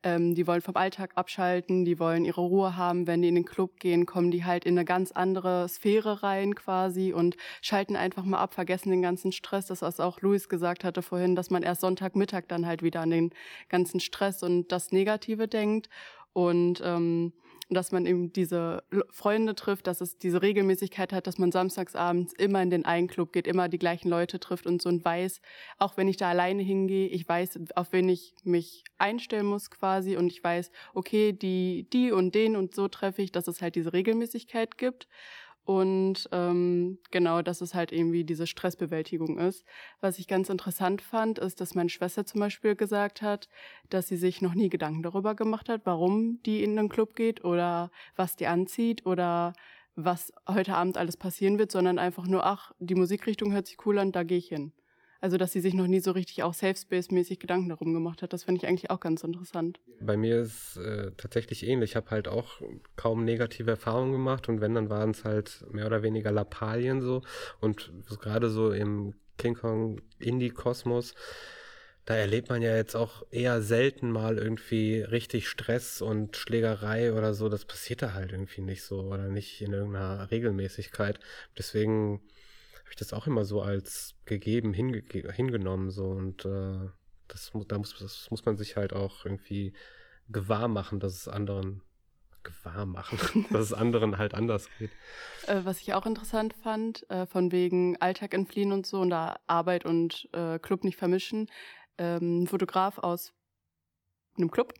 ähm, 0.02 0.34
die 0.34 0.46
wollen 0.46 0.60
vom 0.60 0.76
Alltag 0.76 1.12
abschalten, 1.14 1.84
die 1.84 1.98
wollen 1.98 2.24
ihre 2.24 2.40
Ruhe 2.40 2.76
haben. 2.76 3.06
Wenn 3.06 3.22
die 3.22 3.28
in 3.28 3.34
den 3.34 3.44
Club 3.44 3.78
gehen, 3.78 4.06
kommen 4.06 4.30
die 4.30 4.44
halt 4.44 4.64
in 4.64 4.76
eine 4.76 4.84
ganz 4.84 5.12
andere 5.12 5.68
Sphäre 5.68 6.22
rein 6.22 6.54
quasi 6.54 7.12
und 7.12 7.36
schalten 7.60 7.96
einfach 7.96 8.24
mal 8.24 8.38
ab, 8.38 8.54
vergessen 8.54 8.90
den 8.90 9.02
ganzen 9.02 9.32
Stress. 9.32 9.66
Das, 9.66 9.82
was 9.82 10.00
auch 10.00 10.20
Luis 10.20 10.48
gesagt 10.48 10.84
hatte 10.84 11.02
vorhin, 11.02 11.36
dass 11.36 11.50
man 11.50 11.62
erst 11.62 11.82
Sonntagmittag 11.82 12.44
dann 12.48 12.66
halt 12.66 12.82
wieder 12.82 13.00
an 13.00 13.10
den 13.10 13.30
ganzen 13.68 14.00
Stress 14.00 14.42
und 14.42 14.72
das 14.72 14.92
Negative 14.92 15.48
denkt. 15.48 15.88
Und 16.32 16.80
ähm, 16.84 17.32
dass 17.74 17.92
man 17.92 18.06
eben 18.06 18.32
diese 18.32 18.82
Freunde 19.10 19.54
trifft, 19.54 19.86
dass 19.86 20.00
es 20.00 20.18
diese 20.18 20.42
Regelmäßigkeit 20.42 21.12
hat, 21.12 21.26
dass 21.26 21.38
man 21.38 21.52
samstagsabends 21.52 22.32
immer 22.34 22.62
in 22.62 22.70
den 22.70 22.84
einen 22.84 23.08
Club 23.08 23.32
geht, 23.32 23.46
immer 23.46 23.68
die 23.68 23.78
gleichen 23.78 24.08
Leute 24.08 24.40
trifft 24.40 24.66
und 24.66 24.82
so 24.82 24.88
und 24.88 25.04
weiß, 25.04 25.40
auch 25.78 25.96
wenn 25.96 26.08
ich 26.08 26.16
da 26.16 26.30
alleine 26.30 26.62
hingehe, 26.62 27.08
ich 27.08 27.28
weiß, 27.28 27.58
auf 27.76 27.92
wen 27.92 28.08
ich 28.08 28.34
mich 28.44 28.84
einstellen 28.98 29.46
muss 29.46 29.70
quasi 29.70 30.16
und 30.16 30.26
ich 30.26 30.42
weiß, 30.42 30.70
okay, 30.94 31.32
die, 31.32 31.88
die 31.92 32.12
und 32.12 32.34
den 32.34 32.56
und 32.56 32.74
so 32.74 32.88
treffe 32.88 33.22
ich, 33.22 33.32
dass 33.32 33.48
es 33.48 33.62
halt 33.62 33.74
diese 33.74 33.92
Regelmäßigkeit 33.92 34.78
gibt. 34.78 35.08
Und 35.64 36.28
ähm, 36.32 36.98
genau, 37.10 37.40
dass 37.42 37.60
es 37.60 37.74
halt 37.74 37.92
irgendwie 37.92 38.24
diese 38.24 38.46
Stressbewältigung 38.46 39.38
ist. 39.38 39.64
Was 40.00 40.18
ich 40.18 40.26
ganz 40.26 40.48
interessant 40.48 41.02
fand, 41.02 41.38
ist, 41.38 41.60
dass 41.60 41.74
meine 41.74 41.88
Schwester 41.88 42.26
zum 42.26 42.40
Beispiel 42.40 42.74
gesagt 42.74 43.22
hat, 43.22 43.48
dass 43.88 44.08
sie 44.08 44.16
sich 44.16 44.42
noch 44.42 44.54
nie 44.54 44.68
Gedanken 44.68 45.02
darüber 45.02 45.34
gemacht 45.34 45.68
hat, 45.68 45.82
warum 45.84 46.40
die 46.44 46.64
in 46.64 46.74
den 46.74 46.88
Club 46.88 47.14
geht 47.14 47.44
oder 47.44 47.90
was 48.16 48.34
die 48.34 48.48
anzieht 48.48 49.06
oder 49.06 49.52
was 49.94 50.32
heute 50.48 50.74
Abend 50.74 50.98
alles 50.98 51.16
passieren 51.16 51.58
wird, 51.58 51.70
sondern 51.70 51.98
einfach 51.98 52.26
nur, 52.26 52.44
ach, 52.44 52.72
die 52.78 52.94
Musikrichtung 52.94 53.52
hört 53.52 53.66
sich 53.66 53.76
cool 53.86 53.98
an, 53.98 54.10
da 54.10 54.22
gehe 54.22 54.38
ich 54.38 54.48
hin. 54.48 54.72
Also, 55.22 55.36
dass 55.36 55.52
sie 55.52 55.60
sich 55.60 55.72
noch 55.72 55.86
nie 55.86 56.00
so 56.00 56.10
richtig 56.10 56.42
auch 56.42 56.52
Safe 56.52 56.74
Space-mäßig 56.74 57.38
Gedanken 57.38 57.68
darum 57.68 57.94
gemacht 57.94 58.22
hat. 58.22 58.32
Das 58.32 58.42
finde 58.42 58.58
ich 58.58 58.66
eigentlich 58.66 58.90
auch 58.90 58.98
ganz 58.98 59.22
interessant. 59.22 59.78
Bei 60.00 60.16
mir 60.16 60.40
ist 60.40 60.76
äh, 60.78 61.12
tatsächlich 61.16 61.64
ähnlich. 61.64 61.90
Ich 61.90 61.96
habe 61.96 62.10
halt 62.10 62.26
auch 62.26 62.60
kaum 62.96 63.24
negative 63.24 63.70
Erfahrungen 63.70 64.10
gemacht 64.10 64.48
und 64.48 64.60
wenn, 64.60 64.74
dann 64.74 64.90
waren 64.90 65.12
es 65.12 65.24
halt 65.24 65.64
mehr 65.70 65.86
oder 65.86 66.02
weniger 66.02 66.32
Lappalien 66.32 67.02
so. 67.02 67.22
Und 67.60 67.92
gerade 68.20 68.50
so 68.50 68.72
im 68.72 69.14
King 69.38 69.54
Kong 69.54 70.00
Indie-Kosmos, 70.18 71.14
da 72.04 72.16
erlebt 72.16 72.48
man 72.48 72.60
ja 72.60 72.74
jetzt 72.74 72.96
auch 72.96 73.24
eher 73.30 73.62
selten 73.62 74.10
mal 74.10 74.38
irgendwie 74.38 75.02
richtig 75.02 75.48
Stress 75.48 76.02
und 76.02 76.36
Schlägerei 76.36 77.12
oder 77.12 77.32
so. 77.32 77.48
Das 77.48 77.64
passiert 77.64 78.02
da 78.02 78.12
halt 78.12 78.32
irgendwie 78.32 78.62
nicht 78.62 78.82
so 78.82 79.02
oder 79.02 79.28
nicht 79.28 79.62
in 79.62 79.72
irgendeiner 79.72 80.32
Regelmäßigkeit. 80.32 81.20
Deswegen 81.56 82.22
ich 82.92 82.96
das 82.96 83.12
auch 83.12 83.26
immer 83.26 83.44
so 83.44 83.62
als 83.62 84.14
gegeben 84.24 84.72
hinge 84.72 85.02
hingenommen 85.32 85.90
so 85.90 86.10
und 86.10 86.44
äh, 86.44 86.88
das, 87.28 87.50
da 87.68 87.78
muss, 87.78 87.98
das 87.98 88.30
muss 88.30 88.44
man 88.44 88.56
sich 88.56 88.76
halt 88.76 88.92
auch 88.92 89.24
irgendwie 89.24 89.72
gewahr 90.28 90.68
machen, 90.68 91.00
dass 91.00 91.14
es 91.14 91.28
anderen 91.28 91.82
gewahr 92.42 92.86
machen, 92.86 93.18
dass 93.50 93.62
es 93.62 93.72
anderen 93.72 94.18
halt 94.18 94.34
anders 94.34 94.68
geht. 94.78 94.90
Äh, 95.46 95.60
was 95.64 95.80
ich 95.80 95.94
auch 95.94 96.06
interessant 96.06 96.54
fand, 96.54 97.08
äh, 97.10 97.26
von 97.26 97.52
wegen 97.52 97.96
Alltag 98.00 98.34
entfliehen 98.34 98.72
und 98.72 98.86
so 98.86 99.00
und 99.00 99.10
da 99.10 99.38
Arbeit 99.46 99.84
und 99.84 100.28
äh, 100.32 100.58
Club 100.58 100.84
nicht 100.84 100.98
vermischen, 100.98 101.48
ähm, 101.98 102.42
ein 102.42 102.46
Fotograf 102.46 102.98
aus 102.98 103.32
einem 104.36 104.50
Club 104.50 104.74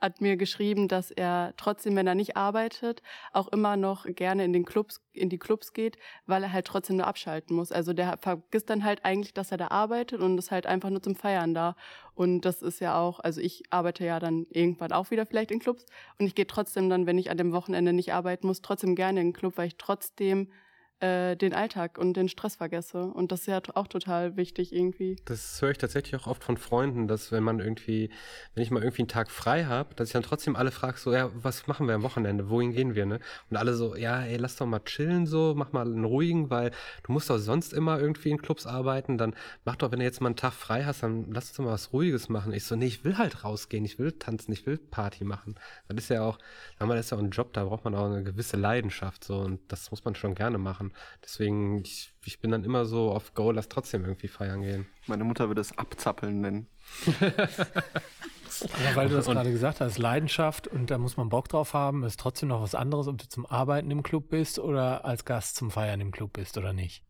hat 0.00 0.20
mir 0.20 0.36
geschrieben, 0.36 0.88
dass 0.88 1.10
er 1.10 1.54
trotzdem, 1.56 1.96
wenn 1.96 2.06
er 2.06 2.14
nicht 2.14 2.36
arbeitet, 2.36 3.02
auch 3.32 3.48
immer 3.48 3.76
noch 3.76 4.06
gerne 4.06 4.44
in 4.44 4.52
den 4.52 4.64
Clubs, 4.64 5.00
in 5.12 5.28
die 5.28 5.38
Clubs 5.38 5.72
geht, 5.72 5.98
weil 6.26 6.42
er 6.42 6.52
halt 6.52 6.66
trotzdem 6.66 6.96
nur 6.96 7.06
abschalten 7.06 7.56
muss. 7.56 7.72
Also 7.72 7.92
der 7.92 8.16
vergisst 8.18 8.70
dann 8.70 8.84
halt 8.84 9.04
eigentlich, 9.04 9.34
dass 9.34 9.50
er 9.50 9.58
da 9.58 9.68
arbeitet 9.68 10.20
und 10.20 10.38
ist 10.38 10.50
halt 10.50 10.66
einfach 10.66 10.90
nur 10.90 11.02
zum 11.02 11.16
Feiern 11.16 11.54
da. 11.54 11.74
Und 12.14 12.42
das 12.42 12.62
ist 12.62 12.80
ja 12.80 12.98
auch, 12.98 13.20
also 13.20 13.40
ich 13.40 13.64
arbeite 13.70 14.04
ja 14.04 14.20
dann 14.20 14.46
irgendwann 14.50 14.92
auch 14.92 15.10
wieder 15.10 15.26
vielleicht 15.26 15.50
in 15.50 15.58
Clubs 15.58 15.86
und 16.18 16.26
ich 16.26 16.34
gehe 16.34 16.46
trotzdem 16.46 16.88
dann, 16.88 17.06
wenn 17.06 17.18
ich 17.18 17.30
an 17.30 17.36
dem 17.36 17.52
Wochenende 17.52 17.92
nicht 17.92 18.12
arbeiten 18.12 18.46
muss, 18.46 18.62
trotzdem 18.62 18.94
gerne 18.94 19.20
in 19.20 19.28
den 19.28 19.32
Club, 19.32 19.56
weil 19.56 19.68
ich 19.68 19.76
trotzdem 19.76 20.48
äh, 21.00 21.36
den 21.36 21.54
Alltag 21.54 21.96
und 21.98 22.14
den 22.14 22.28
Stress 22.28 22.56
vergesse. 22.56 23.04
Und 23.04 23.30
das 23.30 23.40
ist 23.40 23.46
ja 23.46 23.60
auch 23.74 23.86
total 23.86 24.36
wichtig 24.36 24.72
irgendwie. 24.72 25.16
Das 25.26 25.60
höre 25.62 25.70
ich 25.70 25.78
tatsächlich 25.78 26.20
auch 26.20 26.26
oft 26.26 26.42
von 26.42 26.56
Freunden, 26.56 27.06
dass 27.06 27.30
wenn 27.30 27.44
man 27.44 27.60
irgendwie, 27.60 28.10
wenn 28.54 28.62
ich 28.62 28.70
mal 28.70 28.82
irgendwie 28.82 29.02
einen 29.02 29.08
Tag 29.08 29.30
frei 29.30 29.64
habe, 29.64 29.94
dass 29.94 30.08
ich 30.08 30.12
dann 30.12 30.22
trotzdem 30.22 30.56
alle 30.56 30.70
frage, 30.70 30.98
so, 30.98 31.12
ja, 31.12 31.30
was 31.34 31.66
machen 31.66 31.86
wir 31.86 31.94
am 31.94 32.02
Wochenende? 32.02 32.50
Wohin 32.50 32.72
gehen 32.72 32.94
wir, 32.94 33.06
ne? 33.06 33.20
Und 33.50 33.56
alle 33.56 33.74
so, 33.74 33.94
ja, 33.96 34.22
ey, 34.22 34.36
lass 34.36 34.56
doch 34.56 34.66
mal 34.66 34.80
chillen 34.80 35.26
so, 35.26 35.54
mach 35.56 35.72
mal 35.72 35.86
einen 35.86 36.04
ruhigen, 36.04 36.50
weil 36.50 36.72
du 37.04 37.12
musst 37.12 37.30
doch 37.30 37.38
sonst 37.38 37.72
immer 37.72 38.00
irgendwie 38.00 38.30
in 38.30 38.42
Clubs 38.42 38.66
arbeiten, 38.66 39.18
dann 39.18 39.34
mach 39.64 39.76
doch, 39.76 39.92
wenn 39.92 40.00
du 40.00 40.04
jetzt 40.04 40.20
mal 40.20 40.28
einen 40.28 40.36
Tag 40.36 40.52
frei 40.52 40.84
hast, 40.84 41.02
dann 41.02 41.30
lass 41.30 41.52
doch 41.52 41.64
mal 41.64 41.72
was 41.72 41.92
Ruhiges 41.92 42.28
machen. 42.28 42.52
Ich 42.52 42.64
so, 42.64 42.76
nee, 42.76 42.86
ich 42.86 43.04
will 43.04 43.18
halt 43.18 43.44
rausgehen, 43.44 43.84
ich 43.84 43.98
will 43.98 44.12
tanzen, 44.12 44.52
ich 44.52 44.66
will 44.66 44.78
Party 44.78 45.24
machen. 45.24 45.54
Das 45.88 45.98
ist 45.98 46.10
ja 46.10 46.22
auch, 46.22 46.38
das 46.78 47.00
ist 47.00 47.10
ja 47.10 47.18
auch 47.18 47.22
ein 47.22 47.30
Job, 47.30 47.52
da 47.52 47.64
braucht 47.64 47.84
man 47.84 47.94
auch 47.94 48.06
eine 48.06 48.22
gewisse 48.22 48.56
Leidenschaft 48.56 49.24
so 49.24 49.38
und 49.38 49.60
das 49.68 49.90
muss 49.90 50.04
man 50.04 50.14
schon 50.14 50.34
gerne 50.34 50.58
machen. 50.58 50.87
Deswegen, 51.22 51.82
ich, 51.82 52.12
ich 52.24 52.40
bin 52.40 52.50
dann 52.50 52.64
immer 52.64 52.84
so 52.84 53.10
auf 53.10 53.34
Go, 53.34 53.50
lass 53.50 53.68
trotzdem 53.68 54.04
irgendwie 54.04 54.28
feiern 54.28 54.62
gehen. 54.62 54.86
Meine 55.06 55.24
Mutter 55.24 55.48
würde 55.48 55.60
es 55.60 55.76
abzappeln 55.76 56.40
nennen. 56.40 56.66
Aber 58.60 58.96
weil 58.96 59.08
du 59.08 59.14
das 59.14 59.26
gerade 59.26 59.52
gesagt 59.52 59.80
hast, 59.80 59.98
Leidenschaft 59.98 60.66
und 60.66 60.90
da 60.90 60.98
muss 60.98 61.16
man 61.16 61.28
Bock 61.28 61.48
drauf 61.48 61.74
haben, 61.74 62.02
ist 62.02 62.18
trotzdem 62.18 62.48
noch 62.48 62.62
was 62.62 62.74
anderes, 62.74 63.06
ob 63.06 63.18
du 63.18 63.28
zum 63.28 63.46
Arbeiten 63.46 63.90
im 63.90 64.02
Club 64.02 64.30
bist 64.30 64.58
oder 64.58 65.04
als 65.04 65.24
Gast 65.24 65.56
zum 65.56 65.70
Feiern 65.70 66.00
im 66.00 66.10
Club 66.10 66.32
bist 66.32 66.58
oder 66.58 66.72
nicht. 66.72 67.04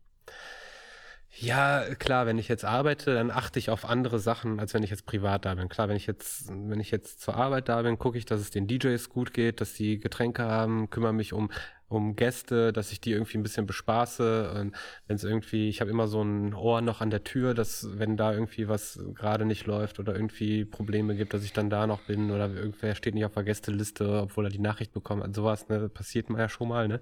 Ja, 1.37 1.83
klar, 1.95 2.25
wenn 2.25 2.37
ich 2.37 2.47
jetzt 2.47 2.65
arbeite, 2.65 3.13
dann 3.13 3.31
achte 3.31 3.59
ich 3.59 3.69
auf 3.69 3.85
andere 3.85 4.19
Sachen, 4.19 4.59
als 4.59 4.73
wenn 4.73 4.83
ich 4.83 4.89
jetzt 4.89 5.05
privat 5.05 5.45
da 5.45 5.53
bin. 5.55 5.69
Klar, 5.69 5.87
wenn 5.87 5.95
ich 5.95 6.07
jetzt, 6.07 6.49
wenn 6.49 6.79
ich 6.79 6.91
jetzt 6.91 7.21
zur 7.21 7.35
Arbeit 7.35 7.69
da 7.69 7.81
bin, 7.81 7.99
gucke 7.99 8.17
ich, 8.17 8.25
dass 8.25 8.41
es 8.41 8.49
den 8.49 8.67
DJs 8.67 9.09
gut 9.09 9.33
geht, 9.33 9.61
dass 9.61 9.73
die 9.73 9.99
Getränke 9.99 10.43
haben, 10.43 10.89
kümmere 10.89 11.13
mich 11.13 11.33
um 11.33 11.51
um 11.89 12.15
Gäste, 12.15 12.71
dass 12.71 12.91
ich 12.91 13.01
die 13.01 13.11
irgendwie 13.11 13.37
ein 13.37 13.43
bisschen 13.43 13.65
bespaße. 13.65 14.71
Wenn 15.07 15.15
es 15.15 15.23
irgendwie, 15.23 15.69
ich 15.69 15.81
habe 15.81 15.89
immer 15.89 16.07
so 16.07 16.21
ein 16.21 16.53
Ohr 16.53 16.81
noch 16.81 17.01
an 17.01 17.09
der 17.09 17.23
Tür, 17.23 17.53
dass 17.53 17.99
wenn 17.99 18.15
da 18.15 18.31
irgendwie 18.31 18.67
was 18.67 18.99
gerade 19.15 19.45
nicht 19.45 19.65
läuft 19.65 19.99
oder 19.99 20.13
irgendwie 20.13 20.65
Probleme 20.65 21.15
gibt, 21.15 21.33
dass 21.33 21.43
ich 21.43 21.51
dann 21.51 21.69
da 21.69 21.87
noch 21.87 22.01
bin 22.01 22.31
oder 22.31 22.53
irgendwer 22.53 22.95
steht 22.95 23.15
nicht 23.15 23.25
auf 23.25 23.33
der 23.33 23.43
Gästeliste, 23.43 24.21
obwohl 24.21 24.45
er 24.45 24.51
die 24.51 24.59
Nachricht 24.59 24.93
bekommt. 24.93 25.23
Also 25.23 25.41
sowas, 25.41 25.67
ne, 25.67 25.89
passiert 25.89 26.29
mir 26.29 26.39
ja 26.39 26.49
schon 26.49 26.67
mal, 26.67 26.87
ne? 26.87 27.01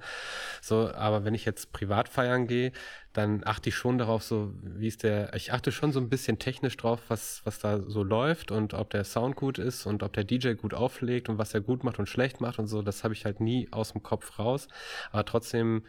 So, 0.62 0.90
aber 0.92 1.26
wenn 1.26 1.34
ich 1.34 1.46
jetzt 1.46 1.74
privat 1.74 2.08
feiern 2.08 2.48
gehe, 2.48 2.72
dann 3.18 3.42
achte 3.44 3.70
ich 3.70 3.76
schon 3.76 3.98
darauf, 3.98 4.22
so 4.22 4.54
wie 4.62 4.88
ist 4.88 5.02
der, 5.02 5.34
ich 5.34 5.52
achte 5.52 5.72
schon 5.72 5.92
so 5.92 6.00
ein 6.00 6.08
bisschen 6.08 6.38
technisch 6.38 6.78
drauf, 6.78 7.02
was, 7.08 7.42
was 7.46 7.58
da 7.58 7.82
so 7.82 8.04
läuft 8.04 8.52
und 8.52 8.76
ob 8.76 8.92
der 8.92 9.04
Sound 9.04 9.36
gut 9.36 9.58
ist 9.58 9.88
und 9.88 10.04
ob 10.04 10.14
der 10.14 10.24
DJ 10.24 10.54
gut 10.54 10.76
auflegt 10.76 11.28
und 11.28 11.40
was 11.40 11.54
er 11.56 11.62
gut 11.62 11.84
macht 11.84 11.98
und 11.98 12.08
schlecht 12.08 12.42
macht 12.42 12.60
und 12.60 12.68
so, 12.68 12.84
das 12.84 13.04
habe 13.04 13.16
ich 13.16 13.26
halt 13.26 13.40
nie 13.40 13.68
aus 13.72 13.94
dem 13.94 14.04
Kopf 14.04 14.38
raus. 14.38 14.68
Aber 15.12 15.26
trotzdem, 15.26 15.84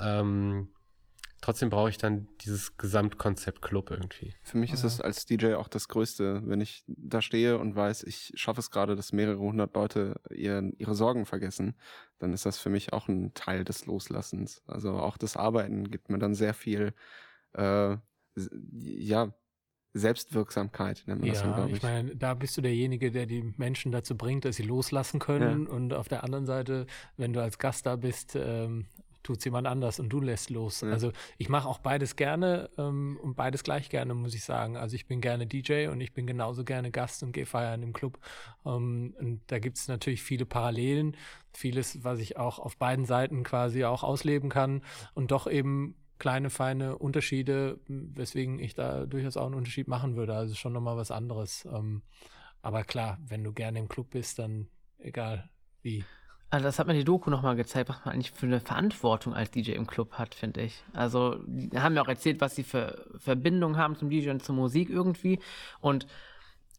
ähm, 0.00 0.68
trotzdem 1.40 1.70
brauche 1.70 1.90
ich 1.90 1.98
dann 1.98 2.28
dieses 2.40 2.76
Gesamtkonzept 2.76 3.62
Club 3.62 3.90
irgendwie. 3.90 4.34
Für 4.42 4.58
mich 4.58 4.72
ist 4.72 4.84
es 4.84 5.00
als 5.00 5.26
DJ 5.26 5.54
auch 5.54 5.68
das 5.68 5.88
Größte, 5.88 6.42
wenn 6.44 6.60
ich 6.60 6.84
da 6.86 7.22
stehe 7.22 7.58
und 7.58 7.76
weiß, 7.76 8.02
ich 8.04 8.32
schaffe 8.34 8.60
es 8.60 8.70
gerade, 8.70 8.96
dass 8.96 9.12
mehrere 9.12 9.38
hundert 9.38 9.74
Leute 9.74 10.20
ihren, 10.30 10.72
ihre 10.78 10.94
Sorgen 10.94 11.26
vergessen, 11.26 11.74
dann 12.18 12.32
ist 12.32 12.46
das 12.46 12.58
für 12.58 12.70
mich 12.70 12.92
auch 12.92 13.08
ein 13.08 13.34
Teil 13.34 13.64
des 13.64 13.86
Loslassens. 13.86 14.62
Also 14.66 14.92
auch 14.92 15.16
das 15.16 15.36
Arbeiten 15.36 15.90
gibt 15.90 16.10
mir 16.10 16.18
dann 16.18 16.34
sehr 16.34 16.54
viel, 16.54 16.92
äh, 17.54 17.96
ja, 18.72 19.34
Selbstwirksamkeit, 19.94 21.02
nennt 21.06 21.20
man 21.20 21.28
ja, 21.28 21.34
das 21.34 21.42
so, 21.42 21.52
glaube 21.52 21.70
ich. 21.70 21.76
ich 21.78 21.82
meine, 21.82 22.14
da 22.14 22.34
bist 22.34 22.56
du 22.56 22.60
derjenige, 22.60 23.10
der 23.10 23.26
die 23.26 23.54
Menschen 23.56 23.90
dazu 23.90 24.16
bringt, 24.16 24.44
dass 24.44 24.56
sie 24.56 24.62
loslassen 24.62 25.18
können. 25.18 25.66
Ja. 25.66 25.72
Und 25.72 25.94
auf 25.94 26.08
der 26.08 26.24
anderen 26.24 26.46
Seite, 26.46 26.86
wenn 27.16 27.32
du 27.32 27.42
als 27.42 27.58
Gast 27.58 27.86
da 27.86 27.96
bist, 27.96 28.36
ähm, 28.36 28.86
tut 29.28 29.40
es 29.40 29.44
jemand 29.44 29.66
anders 29.66 30.00
und 30.00 30.08
du 30.08 30.20
lässt 30.22 30.48
los. 30.48 30.80
Ja. 30.80 30.90
Also 30.90 31.12
ich 31.36 31.50
mache 31.50 31.68
auch 31.68 31.80
beides 31.80 32.16
gerne 32.16 32.70
ähm, 32.78 33.18
und 33.22 33.36
beides 33.36 33.62
gleich 33.62 33.90
gerne, 33.90 34.14
muss 34.14 34.34
ich 34.34 34.42
sagen. 34.42 34.78
Also 34.78 34.96
ich 34.96 35.06
bin 35.06 35.20
gerne 35.20 35.46
DJ 35.46 35.88
und 35.88 36.00
ich 36.00 36.14
bin 36.14 36.26
genauso 36.26 36.64
gerne 36.64 36.90
Gast 36.90 37.22
und 37.22 37.32
gehe 37.32 37.44
feiern 37.44 37.82
im 37.82 37.92
Club. 37.92 38.18
Ähm, 38.64 39.14
und 39.18 39.42
da 39.48 39.58
gibt 39.58 39.76
es 39.76 39.86
natürlich 39.86 40.22
viele 40.22 40.46
Parallelen, 40.46 41.14
vieles, 41.52 42.02
was 42.04 42.20
ich 42.20 42.38
auch 42.38 42.58
auf 42.58 42.78
beiden 42.78 43.04
Seiten 43.04 43.42
quasi 43.44 43.84
auch 43.84 44.02
ausleben 44.02 44.48
kann 44.48 44.80
und 45.12 45.30
doch 45.30 45.46
eben 45.46 45.94
kleine, 46.18 46.48
feine 46.48 46.96
Unterschiede, 46.96 47.78
weswegen 47.86 48.58
ich 48.58 48.72
da 48.72 49.04
durchaus 49.04 49.36
auch 49.36 49.44
einen 49.44 49.56
Unterschied 49.56 49.88
machen 49.88 50.16
würde. 50.16 50.34
Also 50.34 50.54
schon 50.54 50.72
nochmal 50.72 50.96
was 50.96 51.10
anderes. 51.10 51.68
Ähm, 51.70 52.00
aber 52.62 52.82
klar, 52.82 53.18
wenn 53.26 53.44
du 53.44 53.52
gerne 53.52 53.78
im 53.78 53.88
Club 53.88 54.08
bist, 54.08 54.38
dann 54.38 54.68
egal 54.96 55.50
wie. 55.82 56.06
Also 56.50 56.64
das 56.64 56.78
hat 56.78 56.86
mir 56.86 56.94
die 56.94 57.04
Doku 57.04 57.28
nochmal 57.28 57.56
gezeigt, 57.56 57.90
was 57.90 58.04
man 58.04 58.14
eigentlich 58.14 58.30
für 58.30 58.46
eine 58.46 58.60
Verantwortung 58.60 59.34
als 59.34 59.50
DJ 59.50 59.72
im 59.72 59.86
Club 59.86 60.12
hat, 60.14 60.34
finde 60.34 60.62
ich. 60.62 60.82
Also, 60.94 61.36
die 61.46 61.78
haben 61.78 61.94
ja 61.94 62.02
auch 62.02 62.08
erzählt, 62.08 62.40
was 62.40 62.54
sie 62.54 62.62
für 62.62 63.04
Verbindungen 63.18 63.76
haben 63.76 63.96
zum 63.96 64.08
DJ 64.08 64.30
und 64.30 64.42
zur 64.42 64.54
Musik 64.54 64.88
irgendwie. 64.88 65.40
Und 65.80 66.06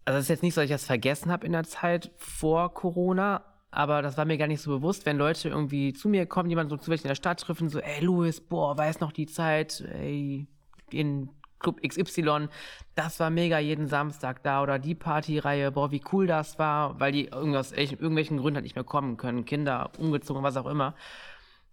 also 0.05 0.17
es 0.17 0.25
ist 0.25 0.29
jetzt 0.29 0.43
nicht 0.43 0.55
so, 0.55 0.61
dass 0.61 0.65
ich 0.65 0.75
das 0.75 0.85
vergessen 0.85 1.31
habe 1.31 1.45
in 1.45 1.51
der 1.51 1.65
Zeit 1.65 2.11
vor 2.17 2.73
Corona, 2.73 3.43
aber 3.69 4.01
das 4.01 4.17
war 4.17 4.25
mir 4.25 4.39
gar 4.39 4.47
nicht 4.47 4.61
so 4.61 4.71
bewusst, 4.71 5.05
wenn 5.05 5.17
Leute 5.17 5.49
irgendwie 5.49 5.93
zu 5.93 6.09
mir 6.09 6.25
kommen, 6.25 6.49
jemand 6.49 6.71
so 6.71 6.77
zufällig 6.77 7.03
in 7.03 7.09
der 7.09 7.15
Stadt 7.15 7.39
treffen, 7.39 7.69
so, 7.69 7.79
ey 7.79 8.03
Louis, 8.03 8.41
boah, 8.41 8.75
weiß 8.75 9.01
noch 9.01 9.11
die 9.11 9.27
Zeit, 9.27 9.81
ey, 9.81 10.47
in 10.89 11.29
Club 11.59 11.81
XY, 11.85 12.47
das 12.95 13.19
war 13.19 13.29
mega 13.29 13.59
jeden 13.59 13.87
Samstag 13.87 14.43
da 14.43 14.63
oder 14.63 14.79
die 14.79 14.95
Partyreihe, 14.95 15.71
boah, 15.71 15.91
wie 15.91 16.01
cool 16.11 16.27
das 16.27 16.57
war, 16.57 16.99
weil 16.99 17.11
die 17.11 17.25
irgendwas, 17.25 17.71
irgendwelchen 17.71 18.37
Gründen 18.37 18.55
halt 18.55 18.63
nicht 18.63 18.75
mehr 18.75 18.83
kommen 18.83 19.17
können, 19.17 19.45
Kinder 19.45 19.91
umgezogen, 19.97 20.43
was 20.43 20.57
auch 20.57 20.67
immer. 20.67 20.95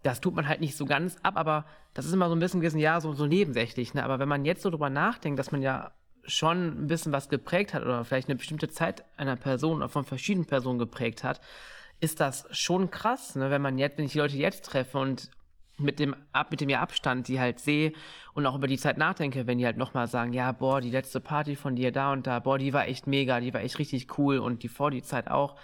Das 0.02 0.20
tut 0.20 0.34
man 0.34 0.46
halt 0.46 0.60
nicht 0.60 0.76
so 0.76 0.84
ganz 0.84 1.16
ab, 1.22 1.36
aber 1.36 1.64
das 1.94 2.04
ist 2.04 2.12
immer 2.12 2.28
so 2.28 2.36
ein 2.36 2.40
bisschen 2.40 2.60
gewesen, 2.60 2.78
ja, 2.78 3.00
so, 3.00 3.12
so 3.14 3.26
nebensächlich, 3.26 3.94
ne? 3.94 4.04
Aber 4.04 4.18
wenn 4.18 4.28
man 4.28 4.44
jetzt 4.44 4.62
so 4.62 4.70
drüber 4.70 4.90
nachdenkt, 4.90 5.38
dass 5.38 5.52
man 5.52 5.62
ja 5.62 5.92
schon 6.26 6.84
ein 6.84 6.86
bisschen 6.86 7.12
was 7.12 7.28
geprägt 7.28 7.74
hat 7.74 7.82
oder 7.82 8.04
vielleicht 8.04 8.28
eine 8.28 8.36
bestimmte 8.36 8.68
Zeit 8.68 9.04
einer 9.16 9.36
Person 9.36 9.78
oder 9.78 9.88
von 9.88 10.04
verschiedenen 10.04 10.46
Personen 10.46 10.78
geprägt 10.78 11.24
hat, 11.24 11.40
ist 12.00 12.20
das 12.20 12.46
schon 12.50 12.90
krass, 12.90 13.36
ne? 13.36 13.50
wenn 13.50 13.62
man 13.62 13.78
jetzt, 13.78 13.96
wenn 13.96 14.04
ich 14.04 14.12
die 14.12 14.18
Leute 14.18 14.36
jetzt 14.36 14.64
treffe 14.66 14.98
und 14.98 15.30
mit 15.78 15.98
dem, 15.98 16.16
ab, 16.32 16.50
mit 16.50 16.60
dem 16.60 16.70
Abstand 16.70 17.28
die 17.28 17.40
halt 17.40 17.60
sehe 17.60 17.92
und 18.34 18.46
auch 18.46 18.56
über 18.56 18.66
die 18.66 18.78
Zeit 18.78 18.98
nachdenke, 18.98 19.46
wenn 19.46 19.58
die 19.58 19.66
halt 19.66 19.76
nochmal 19.76 20.08
sagen, 20.08 20.32
ja, 20.32 20.52
boah, 20.52 20.80
die 20.80 20.90
letzte 20.90 21.20
Party 21.20 21.56
von 21.56 21.76
dir 21.76 21.92
da 21.92 22.12
und 22.12 22.26
da, 22.26 22.38
boah, 22.38 22.58
die 22.58 22.72
war 22.72 22.88
echt 22.88 23.06
mega, 23.06 23.40
die 23.40 23.52
war 23.52 23.60
echt 23.60 23.78
richtig 23.78 24.18
cool 24.18 24.38
und 24.38 24.62
die 24.62 24.68
vor 24.68 24.90
die 24.90 25.02
Zeit 25.02 25.28
auch. 25.30 25.56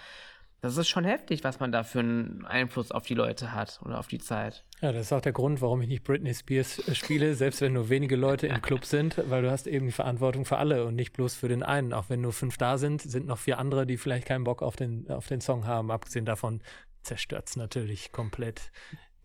Das 0.63 0.77
ist 0.77 0.87
schon 0.87 1.03
heftig, 1.03 1.43
was 1.43 1.59
man 1.59 1.73
da 1.73 1.83
für 1.83 1.99
einen 1.99 2.45
Einfluss 2.45 2.91
auf 2.91 3.05
die 3.05 3.15
Leute 3.15 3.51
hat 3.51 3.81
oder 3.83 3.99
auf 3.99 4.07
die 4.07 4.19
Zeit. 4.19 4.63
Ja, 4.79 4.93
das 4.93 5.07
ist 5.07 5.11
auch 5.11 5.19
der 5.19 5.33
Grund, 5.33 5.61
warum 5.61 5.81
ich 5.81 5.89
nicht 5.89 6.05
Britney 6.05 6.33
Spears 6.33 6.87
äh, 6.87 6.95
spiele, 6.95 7.35
selbst 7.35 7.59
wenn 7.59 7.73
nur 7.73 7.89
wenige 7.89 8.15
Leute 8.15 8.47
im 8.47 8.61
Club 8.61 8.85
sind, 8.85 9.21
weil 9.29 9.41
du 9.41 9.51
hast 9.51 9.67
eben 9.67 9.87
die 9.87 9.91
Verantwortung 9.91 10.45
für 10.45 10.57
alle 10.57 10.85
und 10.85 10.95
nicht 10.95 11.11
bloß 11.11 11.35
für 11.35 11.49
den 11.49 11.63
einen. 11.63 11.91
Auch 11.91 12.09
wenn 12.09 12.21
nur 12.21 12.31
fünf 12.31 12.57
da 12.57 12.77
sind, 12.77 13.01
sind 13.01 13.27
noch 13.27 13.39
vier 13.39 13.59
andere, 13.59 13.85
die 13.85 13.97
vielleicht 13.97 14.25
keinen 14.25 14.45
Bock 14.45 14.61
auf 14.61 14.77
den, 14.77 15.09
auf 15.11 15.27
den 15.27 15.41
Song 15.41 15.67
haben. 15.67 15.91
Abgesehen 15.91 16.25
davon 16.25 16.61
zerstört 17.01 17.49
es 17.49 17.57
natürlich 17.57 18.13
komplett 18.13 18.71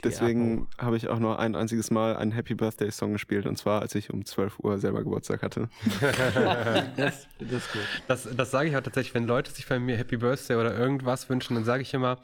Deswegen 0.05 0.69
habe 0.79 0.97
ich 0.97 1.09
auch 1.09 1.19
nur 1.19 1.39
ein 1.39 1.57
einziges 1.57 1.91
Mal 1.91 2.16
einen 2.16 2.31
Happy 2.31 2.55
Birthday 2.55 2.91
Song 2.91 3.12
gespielt 3.12 3.47
und 3.47 3.57
zwar, 3.57 3.83
als 3.83 3.95
ich 3.95 4.11
um 4.11 4.25
12 4.25 4.61
Uhr 4.61 4.79
selber 4.79 5.03
Geburtstag 5.03 5.43
hatte. 5.43 5.69
das, 6.97 7.27
das 7.39 7.53
ist 7.53 7.73
gut. 7.73 7.83
Das, 8.07 8.29
das 8.37 8.51
sage 8.51 8.69
ich 8.69 8.77
auch 8.77 8.81
tatsächlich, 8.81 9.15
wenn 9.15 9.27
Leute 9.27 9.51
sich 9.51 9.66
bei 9.66 9.79
mir 9.79 9.97
Happy 9.97 10.16
Birthday 10.16 10.57
oder 10.57 10.77
irgendwas 10.77 11.29
wünschen, 11.29 11.55
dann 11.55 11.65
sage 11.65 11.83
ich 11.83 11.93
immer, 11.95 12.19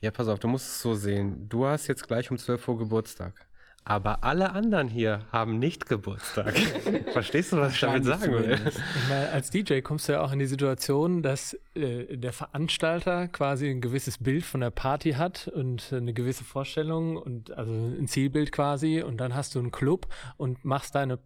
ja, 0.00 0.10
pass 0.10 0.28
auf, 0.28 0.38
du 0.38 0.48
musst 0.48 0.66
es 0.66 0.82
so 0.82 0.94
sehen. 0.94 1.48
Du 1.48 1.66
hast 1.66 1.86
jetzt 1.88 2.06
gleich 2.06 2.30
um 2.30 2.38
12 2.38 2.68
Uhr 2.68 2.78
Geburtstag. 2.78 3.46
Aber 3.84 4.22
alle 4.22 4.52
anderen 4.52 4.86
hier 4.88 5.26
haben 5.32 5.58
nicht 5.58 5.88
Geburtstag. 5.88 6.56
Verstehst 7.12 7.52
du, 7.52 7.56
was 7.56 7.74
ich 7.74 7.80
damit 7.80 8.04
sagen 8.04 8.32
will? 8.32 8.60
Ich 8.64 9.08
meine, 9.08 9.30
als 9.30 9.50
DJ 9.50 9.80
kommst 9.80 10.08
du 10.08 10.12
ja 10.12 10.20
auch 10.20 10.32
in 10.32 10.38
die 10.38 10.46
Situation, 10.46 11.22
dass 11.22 11.58
äh, 11.74 12.16
der 12.16 12.32
Veranstalter 12.32 13.26
quasi 13.26 13.68
ein 13.68 13.80
gewisses 13.80 14.18
Bild 14.18 14.44
von 14.44 14.60
der 14.60 14.70
Party 14.70 15.12
hat 15.14 15.48
und 15.48 15.92
eine 15.92 16.12
gewisse 16.12 16.44
Vorstellung 16.44 17.16
und 17.16 17.50
also 17.50 17.72
ein 17.72 18.06
Zielbild 18.06 18.52
quasi 18.52 19.02
und 19.02 19.16
dann 19.16 19.34
hast 19.34 19.56
du 19.56 19.58
einen 19.58 19.72
Club 19.72 20.06
und 20.36 20.64
machst 20.64 20.94
deine, 20.94 21.18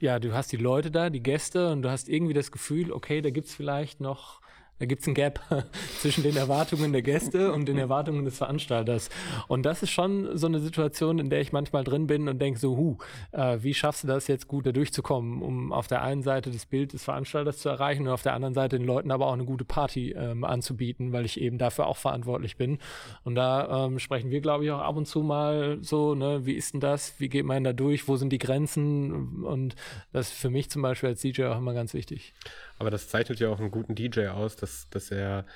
ja, 0.00 0.18
du 0.18 0.32
hast 0.32 0.50
die 0.50 0.56
Leute 0.56 0.90
da, 0.90 1.10
die 1.10 1.22
Gäste 1.22 1.70
und 1.70 1.82
du 1.82 1.90
hast 1.90 2.08
irgendwie 2.08 2.34
das 2.34 2.50
Gefühl, 2.50 2.90
okay, 2.90 3.22
da 3.22 3.30
gibt's 3.30 3.54
vielleicht 3.54 4.00
noch 4.00 4.40
da 4.80 4.86
gibt 4.86 5.02
es 5.02 5.08
ein 5.08 5.14
Gap 5.14 5.40
zwischen 6.00 6.22
den 6.22 6.36
Erwartungen 6.36 6.92
der 6.92 7.02
Gäste 7.02 7.52
und 7.52 7.66
den 7.66 7.76
Erwartungen 7.76 8.24
des 8.24 8.38
Veranstalters. 8.38 9.10
Und 9.46 9.64
das 9.64 9.82
ist 9.82 9.90
schon 9.90 10.36
so 10.38 10.46
eine 10.46 10.58
Situation, 10.58 11.18
in 11.18 11.28
der 11.28 11.42
ich 11.42 11.52
manchmal 11.52 11.84
drin 11.84 12.06
bin 12.06 12.28
und 12.28 12.40
denke 12.40 12.58
so, 12.58 12.76
hu, 12.76 12.96
äh, 13.32 13.58
wie 13.60 13.74
schaffst 13.74 14.04
du 14.04 14.08
das 14.08 14.26
jetzt 14.26 14.48
gut 14.48 14.64
da 14.64 14.72
durchzukommen, 14.72 15.42
um 15.42 15.70
auf 15.70 15.86
der 15.86 16.02
einen 16.02 16.22
Seite 16.22 16.50
das 16.50 16.64
Bild 16.64 16.94
des 16.94 17.04
Veranstalters 17.04 17.58
zu 17.58 17.68
erreichen 17.68 18.06
und 18.06 18.12
auf 18.12 18.22
der 18.22 18.32
anderen 18.32 18.54
Seite 18.54 18.78
den 18.78 18.86
Leuten 18.86 19.10
aber 19.10 19.26
auch 19.26 19.34
eine 19.34 19.44
gute 19.44 19.66
Party 19.66 20.12
ähm, 20.12 20.44
anzubieten, 20.44 21.12
weil 21.12 21.26
ich 21.26 21.38
eben 21.38 21.58
dafür 21.58 21.86
auch 21.86 21.98
verantwortlich 21.98 22.56
bin. 22.56 22.78
Und 23.22 23.34
da 23.34 23.86
ähm, 23.86 23.98
sprechen 23.98 24.30
wir, 24.30 24.40
glaube 24.40 24.64
ich, 24.64 24.70
auch 24.70 24.80
ab 24.80 24.96
und 24.96 25.04
zu 25.04 25.20
mal 25.20 25.76
so, 25.82 26.14
ne, 26.14 26.46
wie 26.46 26.54
ist 26.54 26.72
denn 26.72 26.80
das? 26.80 27.20
Wie 27.20 27.28
geht 27.28 27.44
man 27.44 27.64
da 27.64 27.74
durch? 27.74 28.08
Wo 28.08 28.16
sind 28.16 28.30
die 28.30 28.38
Grenzen? 28.38 29.44
Und 29.44 29.76
das 30.14 30.28
ist 30.28 30.38
für 30.38 30.48
mich 30.48 30.70
zum 30.70 30.80
Beispiel 30.80 31.10
als 31.10 31.20
DJ 31.20 31.44
auch 31.44 31.58
immer 31.58 31.74
ganz 31.74 31.92
wichtig. 31.92 32.32
Aber 32.80 32.90
das 32.90 33.10
zeichnet 33.10 33.40
ja 33.40 33.50
auch 33.50 33.60
einen 33.60 33.70
guten 33.70 33.94
DJ 33.94 34.28
aus, 34.28 34.56
dass, 34.56 34.69
dass 34.90 35.10
er 35.10 35.46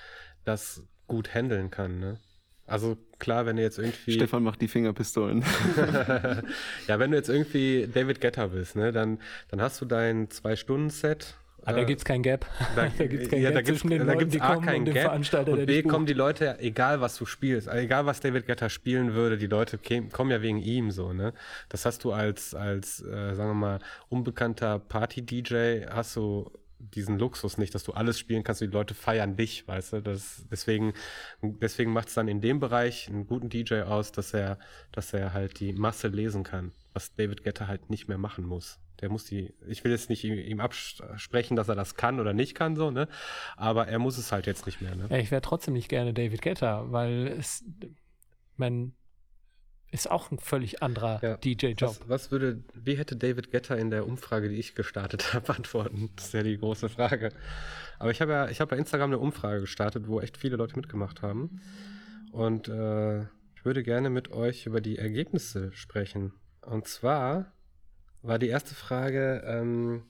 das 0.44 0.86
gut 1.06 1.34
handeln 1.34 1.70
kann, 1.70 1.98
ne? 1.98 2.18
Also 2.66 2.96
klar, 3.18 3.44
wenn 3.44 3.56
du 3.56 3.62
jetzt 3.62 3.78
irgendwie. 3.78 4.12
Stefan 4.12 4.42
macht 4.42 4.60
die 4.62 4.68
Fingerpistolen. 4.68 5.44
ja, 6.88 6.98
wenn 6.98 7.10
du 7.10 7.16
jetzt 7.16 7.28
irgendwie 7.28 7.86
David 7.92 8.20
Getter 8.20 8.48
bist, 8.48 8.74
ne, 8.74 8.90
dann, 8.90 9.18
dann 9.48 9.60
hast 9.60 9.80
du 9.80 9.84
dein 9.84 10.30
Zwei-Stunden-Set. 10.30 11.36
Ah, 11.66 11.72
da 11.72 11.84
gibt 11.84 12.00
es 12.00 12.04
kein 12.04 12.22
Gap. 12.22 12.46
Da, 12.76 12.88
da 12.98 13.06
gibt 13.06 13.22
es 13.22 13.30
kein 13.30 13.40
ja, 13.40 13.50
Gap 13.50 13.64
da 13.64 13.70
zwischen 13.70 13.88
den 13.88 14.06
da 14.06 14.12
Leuten, 14.12 14.30
die 14.30 14.40
A, 14.40 14.56
kein 14.56 14.80
und 14.80 14.92
Gap. 14.92 15.04
Veranstalter, 15.04 15.52
und 15.52 15.66
B, 15.66 15.82
kommen 15.82 16.06
die 16.06 16.12
Leute, 16.14 16.58
egal 16.60 17.00
was 17.00 17.16
du 17.16 17.26
spielst, 17.26 17.68
egal 17.68 18.06
was 18.06 18.20
David 18.20 18.46
Getter 18.46 18.68
spielen 18.68 19.14
würde, 19.14 19.38
die 19.38 19.46
Leute 19.46 19.78
kämen, 19.78 20.10
kommen 20.10 20.30
ja 20.30 20.42
wegen 20.42 20.58
ihm 20.58 20.90
so, 20.90 21.12
ne? 21.12 21.32
Das 21.70 21.86
hast 21.86 22.04
du 22.04 22.12
als, 22.12 22.54
als 22.54 23.00
äh, 23.00 23.34
sagen 23.34 23.50
wir 23.50 23.54
mal, 23.54 23.78
unbekannter 24.08 24.78
Party-DJ, 24.78 25.86
hast 25.90 26.16
du 26.16 26.50
diesen 26.94 27.18
Luxus 27.18 27.58
nicht, 27.58 27.74
dass 27.74 27.84
du 27.84 27.92
alles 27.92 28.18
spielen 28.18 28.44
kannst 28.44 28.62
und 28.62 28.70
die 28.70 28.76
Leute 28.76 28.94
feiern 28.94 29.36
dich, 29.36 29.66
weißt 29.66 29.94
du? 29.94 30.00
Das, 30.02 30.46
deswegen 30.50 30.92
deswegen 31.42 31.92
macht 31.92 32.08
es 32.08 32.14
dann 32.14 32.28
in 32.28 32.40
dem 32.40 32.60
Bereich 32.60 33.08
einen 33.08 33.26
guten 33.26 33.48
DJ 33.48 33.82
aus, 33.82 34.12
dass 34.12 34.34
er, 34.34 34.58
dass 34.92 35.12
er 35.12 35.32
halt 35.32 35.60
die 35.60 35.72
Masse 35.72 36.08
lesen 36.08 36.42
kann, 36.42 36.72
was 36.92 37.14
David 37.14 37.44
Guetta 37.44 37.66
halt 37.66 37.90
nicht 37.90 38.08
mehr 38.08 38.18
machen 38.18 38.44
muss. 38.44 38.78
Der 39.00 39.10
muss 39.10 39.24
die, 39.24 39.52
ich 39.66 39.82
will 39.84 39.90
jetzt 39.90 40.08
nicht 40.08 40.24
ihm 40.24 40.60
absprechen, 40.60 41.56
dass 41.56 41.68
er 41.68 41.74
das 41.74 41.96
kann 41.96 42.20
oder 42.20 42.32
nicht 42.32 42.54
kann, 42.54 42.76
so, 42.76 42.90
ne? 42.90 43.08
Aber 43.56 43.88
er 43.88 43.98
muss 43.98 44.18
es 44.18 44.30
halt 44.30 44.46
jetzt 44.46 44.66
nicht 44.66 44.80
mehr, 44.80 44.94
ne? 44.94 45.08
Ja, 45.10 45.16
ich 45.18 45.30
wäre 45.30 45.42
trotzdem 45.42 45.74
nicht 45.74 45.88
gerne 45.88 46.14
David 46.14 46.42
Guetta, 46.42 46.90
weil 46.92 47.26
es, 47.26 47.64
mein, 48.56 48.94
ist 49.94 50.10
auch 50.10 50.32
ein 50.32 50.38
völlig 50.38 50.82
anderer 50.82 51.20
ja. 51.22 51.36
DJ-Job. 51.36 51.88
Was, 51.88 52.08
was, 52.08 52.30
würde, 52.32 52.64
wie 52.74 52.96
hätte 52.96 53.14
David 53.14 53.52
Getter 53.52 53.78
in 53.78 53.90
der 53.90 54.06
Umfrage, 54.06 54.48
die 54.48 54.56
ich 54.56 54.74
gestartet 54.74 55.32
habe, 55.34 55.54
antworten? 55.54 56.10
Das 56.16 56.26
ist 56.26 56.34
ja 56.34 56.42
die 56.42 56.58
große 56.58 56.88
Frage. 56.88 57.30
Aber 58.00 58.10
ich 58.10 58.20
habe 58.20 58.32
ja, 58.32 58.48
ich 58.48 58.60
habe 58.60 58.70
bei 58.70 58.76
Instagram 58.76 59.10
eine 59.10 59.18
Umfrage 59.18 59.60
gestartet, 59.60 60.08
wo 60.08 60.20
echt 60.20 60.36
viele 60.36 60.56
Leute 60.56 60.74
mitgemacht 60.76 61.22
haben. 61.22 61.62
Und 62.32 62.66
äh, 62.68 63.20
ich 63.54 63.64
würde 63.64 63.84
gerne 63.84 64.10
mit 64.10 64.32
euch 64.32 64.66
über 64.66 64.80
die 64.80 64.98
Ergebnisse 64.98 65.72
sprechen. 65.72 66.32
Und 66.60 66.88
zwar 66.88 67.52
war 68.22 68.40
die 68.40 68.48
erste 68.48 68.74
Frage, 68.74 69.44
ähm, 69.46 70.02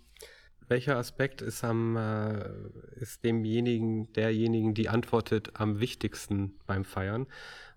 welcher 0.66 0.96
Aspekt 0.96 1.42
ist 1.42 1.62
am 1.62 1.96
äh, 1.98 2.48
ist 2.96 3.22
demjenigen, 3.22 4.10
derjenigen, 4.14 4.72
die 4.72 4.88
antwortet, 4.88 5.50
am 5.54 5.78
wichtigsten 5.78 6.54
beim 6.66 6.84
Feiern? 6.84 7.26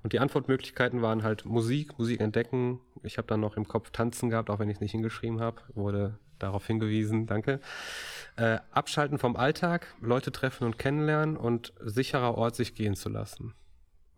Und 0.03 0.13
die 0.13 0.19
Antwortmöglichkeiten 0.19 1.01
waren 1.01 1.23
halt 1.23 1.45
Musik, 1.45 1.97
Musik 1.97 2.21
entdecken. 2.21 2.79
Ich 3.03 3.17
habe 3.17 3.27
dann 3.27 3.39
noch 3.39 3.57
im 3.57 3.67
Kopf 3.67 3.91
Tanzen 3.91 4.29
gehabt, 4.29 4.49
auch 4.49 4.59
wenn 4.59 4.69
ich 4.69 4.75
es 4.75 4.81
nicht 4.81 4.91
hingeschrieben 4.91 5.39
habe. 5.41 5.61
Wurde 5.73 6.19
darauf 6.39 6.65
hingewiesen, 6.67 7.25
danke. 7.25 7.59
Äh, 8.35 8.59
abschalten 8.71 9.17
vom 9.17 9.35
Alltag, 9.35 9.95
Leute 9.99 10.31
treffen 10.31 10.65
und 10.65 10.77
kennenlernen 10.77 11.35
und 11.35 11.73
sicherer 11.81 12.35
Ort 12.35 12.55
sich 12.55 12.75
gehen 12.75 12.95
zu 12.95 13.09
lassen. 13.09 13.53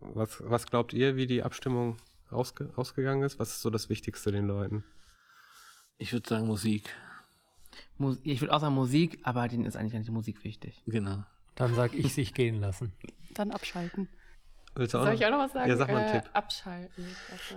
Was, 0.00 0.42
was 0.44 0.66
glaubt 0.66 0.92
ihr, 0.92 1.16
wie 1.16 1.26
die 1.26 1.42
Abstimmung 1.42 1.96
ausge 2.30 2.70
ausgegangen 2.76 3.22
ist? 3.22 3.38
Was 3.38 3.50
ist 3.50 3.62
so 3.62 3.70
das 3.70 3.88
Wichtigste 3.88 4.32
den 4.32 4.46
Leuten? 4.46 4.84
Ich 5.98 6.12
würde 6.12 6.28
sagen 6.28 6.46
Musik. 6.46 6.94
Mus 7.98 8.18
ich 8.24 8.40
würde 8.40 8.54
auch 8.54 8.60
sagen 8.60 8.74
Musik, 8.74 9.18
aber 9.22 9.46
denen 9.48 9.66
ist 9.66 9.76
eigentlich 9.76 9.92
nicht 9.92 10.08
die 10.08 10.12
Musik 10.12 10.44
wichtig. 10.44 10.82
Genau. 10.86 11.24
Dann 11.54 11.74
sag 11.74 11.94
ich 11.94 12.14
sich 12.14 12.32
gehen 12.32 12.60
lassen. 12.60 12.92
Dann 13.34 13.50
abschalten. 13.50 14.08
Willst 14.74 14.94
du 14.94 14.98
auch 14.98 15.02
Soll 15.02 15.12
noch? 15.12 15.20
ich 15.20 15.26
auch 15.26 15.30
noch 15.30 15.38
was 15.38 15.52
sagen? 15.52 15.68
Ja, 15.68 15.76
sag 15.76 15.88
mal 15.88 15.96
einen 15.98 16.16
äh, 16.16 16.20
Tipp. 16.20 16.30
Abschalten. 16.32 17.06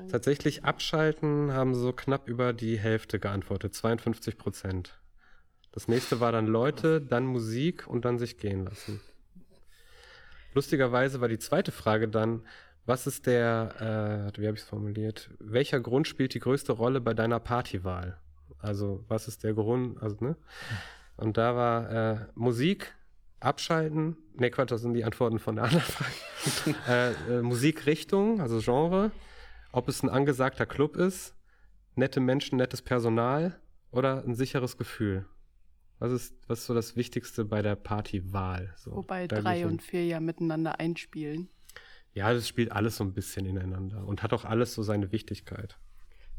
Tatsächlich 0.10 0.66
abschalten 0.66 1.54
haben 1.54 1.76
so 1.76 1.94
knapp 1.94 2.28
über 2.28 2.54
die 2.54 2.78
Hälfte 2.78 3.20
geantwortet, 3.20 3.74
52 3.76 4.38
Prozent. 4.38 5.00
Das 5.72 5.88
nächste 5.88 6.20
war 6.20 6.32
dann 6.32 6.48
Leute, 6.48 7.02
dann 7.02 7.26
Musik 7.26 7.88
und 7.88 8.06
dann 8.06 8.20
sich 8.20 8.38
gehen 8.38 8.66
lassen. 8.66 9.02
Lustigerweise 10.54 11.20
war 11.20 11.28
die 11.28 11.40
zweite 11.40 11.72
Frage 11.72 12.08
dann, 12.08 12.44
was 12.86 13.08
ist 13.08 13.26
der, 13.28 14.32
äh, 14.36 14.40
wie 14.40 14.46
habe 14.46 14.56
ich 14.58 14.64
es 14.64 14.70
formuliert, 14.70 15.30
welcher 15.40 15.80
Grund 15.80 16.08
spielt 16.08 16.34
die 16.34 16.40
größte 16.40 16.74
Rolle 16.74 17.02
bei 17.02 17.14
deiner 17.14 17.40
Partywahl? 17.40 18.20
Also 18.60 19.04
was 19.08 19.28
ist 19.28 19.44
der 19.44 19.54
Grund, 19.54 20.02
also 20.02 20.18
ne? 20.20 20.36
Und 21.16 21.38
da 21.38 21.56
war 21.56 21.92
äh, 21.92 22.26
Musik, 22.36 22.94
abschalten. 23.44 24.18
Ne, 24.36 24.50
Quatsch, 24.50 24.72
das 24.72 24.82
sind 24.82 24.94
die 24.94 25.04
Antworten 25.04 25.40
von 25.40 25.56
der 25.56 25.66
anderen 25.66 25.84
Frage. 25.84 26.78
äh, 26.88 27.40
äh, 27.40 27.42
Musikrichtung, 27.42 28.42
also 28.42 28.60
Genre, 28.60 29.12
ob 29.72 29.88
es 29.90 30.04
ein 30.04 30.10
angesagter 30.10 30.66
Club 30.66 30.96
ist, 30.96 31.36
nette 31.96 32.20
Menschen, 32.20 32.58
nettes 32.58 32.82
Personal 32.82 33.60
oder 33.92 34.24
ein 34.24 34.36
sicheres 34.36 34.78
Gefühl. 34.78 35.26
Was 36.00 36.12
ist, 36.12 36.36
was 36.48 36.60
ist 36.60 36.66
so 36.66 36.74
das 36.74 36.96
Wichtigste 36.96 37.46
bei 37.46 37.62
der 37.62 37.76
Partywahl? 37.76 38.74
So, 38.78 38.96
Wobei 38.96 39.28
drei 39.28 39.66
und 39.66 39.82
vier 39.82 40.06
ja 40.06 40.20
miteinander 40.20 40.80
einspielen. 40.80 41.50
Ja, 42.14 42.34
das 42.34 42.48
spielt 42.48 42.72
alles 42.72 42.98
so 42.98 43.04
ein 43.04 43.14
bisschen 43.14 43.46
ineinander 43.46 44.06
und 44.06 44.22
hat 44.22 44.34
auch 44.34 44.46
alles 44.46 44.74
so 44.74 44.84
seine 44.84 45.12
Wichtigkeit. 45.12 45.78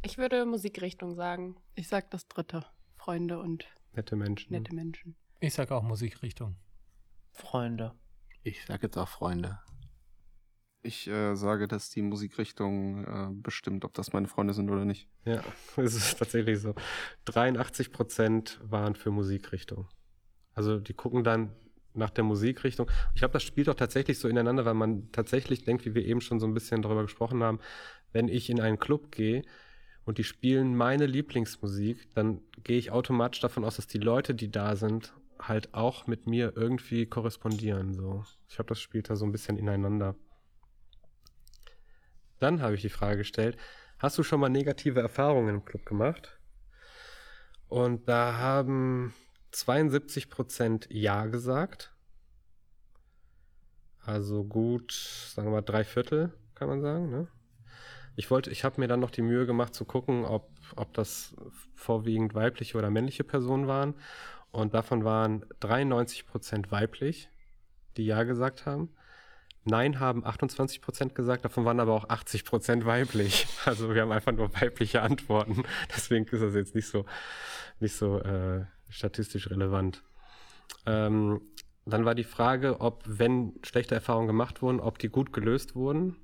Ich 0.02 0.18
würde 0.18 0.44
Musikrichtung 0.44 1.14
sagen. 1.14 1.56
Ich 1.74 1.88
sag 1.88 2.10
das 2.10 2.28
dritte. 2.28 2.64
Freunde 2.96 3.38
und 3.38 3.66
nette 3.94 4.16
Menschen. 4.16 4.52
Nette 4.52 4.74
Menschen. 4.74 5.16
Ich 5.40 5.54
sag 5.54 5.70
auch 5.70 5.82
Musikrichtung. 5.82 6.56
Freunde. 7.34 7.92
Ich 8.42 8.64
sag 8.64 8.82
jetzt 8.82 8.96
auch 8.96 9.08
Freunde. 9.08 9.58
Ich 10.82 11.08
äh, 11.08 11.34
sage, 11.34 11.66
dass 11.66 11.90
die 11.90 12.02
Musikrichtung 12.02 13.04
äh, 13.04 13.28
bestimmt, 13.30 13.84
ob 13.84 13.94
das 13.94 14.12
meine 14.12 14.28
Freunde 14.28 14.52
sind 14.52 14.70
oder 14.70 14.84
nicht. 14.84 15.08
Ja, 15.24 15.42
es 15.76 15.94
ist 15.94 16.18
tatsächlich 16.18 16.60
so. 16.60 16.74
83 17.24 17.90
Prozent 17.90 18.60
waren 18.62 18.94
für 18.94 19.10
Musikrichtung. 19.10 19.88
Also 20.52 20.78
die 20.78 20.94
gucken 20.94 21.24
dann 21.24 21.56
nach 21.94 22.10
der 22.10 22.24
Musikrichtung. 22.24 22.90
Ich 23.14 23.20
glaube, 23.20 23.32
das 23.32 23.42
spielt 23.42 23.68
auch 23.68 23.74
tatsächlich 23.74 24.18
so 24.18 24.28
ineinander, 24.28 24.64
weil 24.64 24.74
man 24.74 25.10
tatsächlich 25.10 25.64
denkt, 25.64 25.84
wie 25.84 25.94
wir 25.94 26.04
eben 26.04 26.20
schon 26.20 26.38
so 26.40 26.46
ein 26.46 26.54
bisschen 26.54 26.82
darüber 26.82 27.02
gesprochen 27.02 27.42
haben, 27.42 27.60
wenn 28.12 28.28
ich 28.28 28.50
in 28.50 28.60
einen 28.60 28.78
Club 28.78 29.10
gehe 29.10 29.42
und 30.04 30.18
die 30.18 30.24
spielen 30.24 30.76
meine 30.76 31.06
Lieblingsmusik, 31.06 32.14
dann 32.14 32.42
gehe 32.62 32.78
ich 32.78 32.90
automatisch 32.90 33.40
davon 33.40 33.64
aus, 33.64 33.76
dass 33.76 33.86
die 33.86 33.98
Leute, 33.98 34.34
die 34.34 34.50
da 34.50 34.76
sind, 34.76 35.14
halt 35.48 35.74
auch 35.74 36.06
mit 36.06 36.26
mir 36.26 36.52
irgendwie 36.56 37.06
korrespondieren. 37.06 37.94
So. 37.94 38.24
Ich 38.48 38.56
glaube, 38.56 38.68
das 38.68 38.80
spielt 38.80 39.10
da 39.10 39.16
so 39.16 39.24
ein 39.24 39.32
bisschen 39.32 39.56
ineinander. 39.56 40.14
Dann 42.40 42.62
habe 42.62 42.74
ich 42.74 42.82
die 42.82 42.88
Frage 42.88 43.18
gestellt, 43.18 43.56
hast 43.98 44.18
du 44.18 44.22
schon 44.22 44.40
mal 44.40 44.48
negative 44.48 45.00
Erfahrungen 45.00 45.56
im 45.56 45.64
Club 45.64 45.86
gemacht? 45.86 46.38
Und 47.68 48.08
da 48.08 48.36
haben 48.36 49.14
72% 49.52 50.86
Ja 50.90 51.26
gesagt. 51.26 51.94
Also 54.04 54.44
gut, 54.44 54.92
sagen 54.92 55.48
wir 55.48 55.52
mal 55.52 55.62
drei 55.62 55.84
Viertel, 55.84 56.32
kann 56.54 56.68
man 56.68 56.82
sagen. 56.82 57.10
Ne? 57.10 57.28
Ich 58.16 58.30
wollte, 58.30 58.50
ich 58.50 58.64
habe 58.64 58.80
mir 58.80 58.86
dann 58.86 59.00
noch 59.00 59.10
die 59.10 59.22
Mühe 59.22 59.46
gemacht 59.46 59.74
zu 59.74 59.84
gucken, 59.84 60.24
ob, 60.24 60.50
ob 60.76 60.92
das 60.92 61.34
vorwiegend 61.74 62.34
weibliche 62.34 62.76
oder 62.76 62.90
männliche 62.90 63.24
Personen 63.24 63.66
waren. 63.66 63.94
Und 64.54 64.72
davon 64.72 65.04
waren 65.04 65.44
93% 65.60 66.70
weiblich, 66.70 67.28
die 67.96 68.06
Ja 68.06 68.22
gesagt 68.22 68.66
haben. 68.66 68.90
Nein 69.64 69.98
haben 69.98 70.24
28 70.24 70.80
Prozent 70.80 71.14
gesagt, 71.16 71.44
davon 71.44 71.64
waren 71.64 71.80
aber 71.80 71.92
auch 71.92 72.08
80 72.08 72.44
Prozent 72.44 72.86
weiblich. 72.86 73.48
Also 73.64 73.92
wir 73.92 74.02
haben 74.02 74.12
einfach 74.12 74.32
nur 74.32 74.54
weibliche 74.54 75.02
Antworten. 75.02 75.64
Deswegen 75.96 76.26
ist 76.26 76.40
das 76.40 76.54
jetzt 76.54 76.74
nicht 76.76 76.86
so, 76.86 77.04
nicht 77.80 77.96
so 77.96 78.20
äh, 78.20 78.66
statistisch 78.90 79.50
relevant. 79.50 80.04
Ähm, 80.86 81.40
dann 81.84 82.04
war 82.04 82.14
die 82.14 82.24
Frage, 82.24 82.80
ob, 82.80 83.02
wenn 83.06 83.54
schlechte 83.64 83.96
Erfahrungen 83.96 84.28
gemacht 84.28 84.62
wurden, 84.62 84.78
ob 84.78 84.98
die 84.98 85.08
gut 85.08 85.32
gelöst 85.32 85.74
wurden 85.74 86.16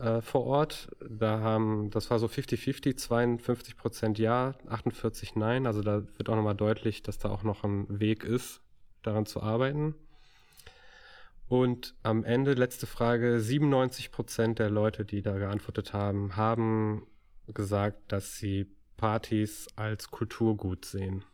äh, 0.00 0.22
vor 0.22 0.44
Ort. 0.46 0.88
Da 1.08 1.40
haben, 1.40 1.90
das 1.90 2.10
war 2.10 2.18
so 2.18 2.26
50-50, 2.26 2.96
52 2.96 3.76
Prozent 3.76 4.18
ja, 4.18 4.54
48 4.68 5.36
nein. 5.36 5.66
Also 5.66 5.82
da 5.82 6.02
wird 6.16 6.28
auch 6.28 6.36
nochmal 6.36 6.56
deutlich, 6.56 7.02
dass 7.02 7.18
da 7.18 7.28
auch 7.30 7.42
noch 7.42 7.64
ein 7.64 8.00
Weg 8.00 8.24
ist, 8.24 8.60
daran 9.02 9.26
zu 9.26 9.42
arbeiten. 9.42 9.94
Und 11.48 11.94
am 12.02 12.24
Ende, 12.24 12.54
letzte 12.54 12.86
Frage, 12.86 13.40
97 13.40 14.12
Prozent 14.12 14.58
der 14.58 14.70
Leute, 14.70 15.04
die 15.04 15.20
da 15.20 15.36
geantwortet 15.36 15.92
haben, 15.92 16.36
haben 16.36 17.06
gesagt, 17.48 18.12
dass 18.12 18.36
sie 18.36 18.66
Partys 18.96 19.66
als 19.76 20.10
Kulturgut 20.10 20.84
sehen. 20.84 21.24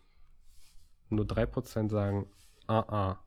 Nur 1.10 1.26
drei 1.26 1.46
Prozent 1.46 1.90
sagen, 1.90 2.26
ah, 2.66 2.80
ah. 2.88 3.24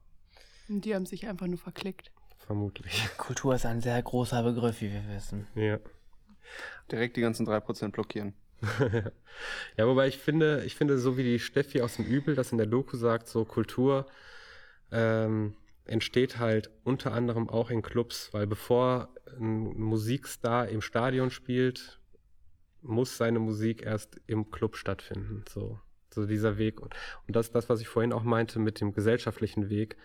Die 0.68 0.94
haben 0.96 1.06
sich 1.06 1.28
einfach 1.28 1.48
nur 1.48 1.58
verklickt. 1.58 2.12
Vermutlich. 2.50 3.08
Kultur 3.18 3.54
ist 3.54 3.68
ein 3.68 3.80
sehr 3.80 4.02
großer 4.02 4.42
Begriff, 4.42 4.82
wie 4.82 4.92
wir 4.92 5.08
wissen. 5.14 5.46
Ja. 5.54 5.78
Direkt 6.92 7.16
die 7.16 7.22
ganzen 7.22 7.46
drei 7.46 7.60
Prozent 7.60 7.94
blockieren. 7.94 8.34
ja, 9.78 9.86
wobei 9.86 10.08
ich 10.08 10.18
finde, 10.18 10.64
ich 10.66 10.74
finde, 10.74 10.98
so 10.98 11.16
wie 11.16 11.22
die 11.22 11.38
Steffi 11.38 11.84
aus 11.84 11.98
dem 11.98 12.06
Übel 12.06 12.34
das 12.34 12.52
in 12.52 12.58
der 12.58 12.66
Doku 12.66 12.98
sagt, 12.98 13.28
so 13.28 13.46
Kultur, 13.46 14.08
ähm, 14.92 15.58
entsteht 15.86 16.40
halt 16.40 16.72
unter 16.84 17.14
anderem 17.14 17.48
auch 17.50 17.70
in 17.70 17.84
Clubs, 17.84 18.34
weil 18.34 18.48
bevor 18.48 19.10
ein 19.38 19.80
Musikstar 19.80 20.70
im 20.70 20.82
Stadion 20.82 21.30
spielt, 21.30 22.00
muss 22.82 23.16
seine 23.16 23.38
Musik 23.38 23.84
erst 23.84 24.20
im 24.26 24.50
Club 24.50 24.76
stattfinden. 24.76 25.46
So, 25.48 25.80
so 26.12 26.26
dieser 26.26 26.58
Weg. 26.58 26.82
Und, 26.82 26.96
und 27.28 27.36
das 27.36 27.46
ist 27.46 27.54
das, 27.54 27.70
was 27.70 27.80
ich 27.80 27.88
vorhin 27.88 28.12
auch 28.12 28.24
meinte 28.24 28.58
mit 28.58 28.82
dem 28.82 28.92
gesellschaftlichen 28.92 29.70
Weg. 29.70 29.98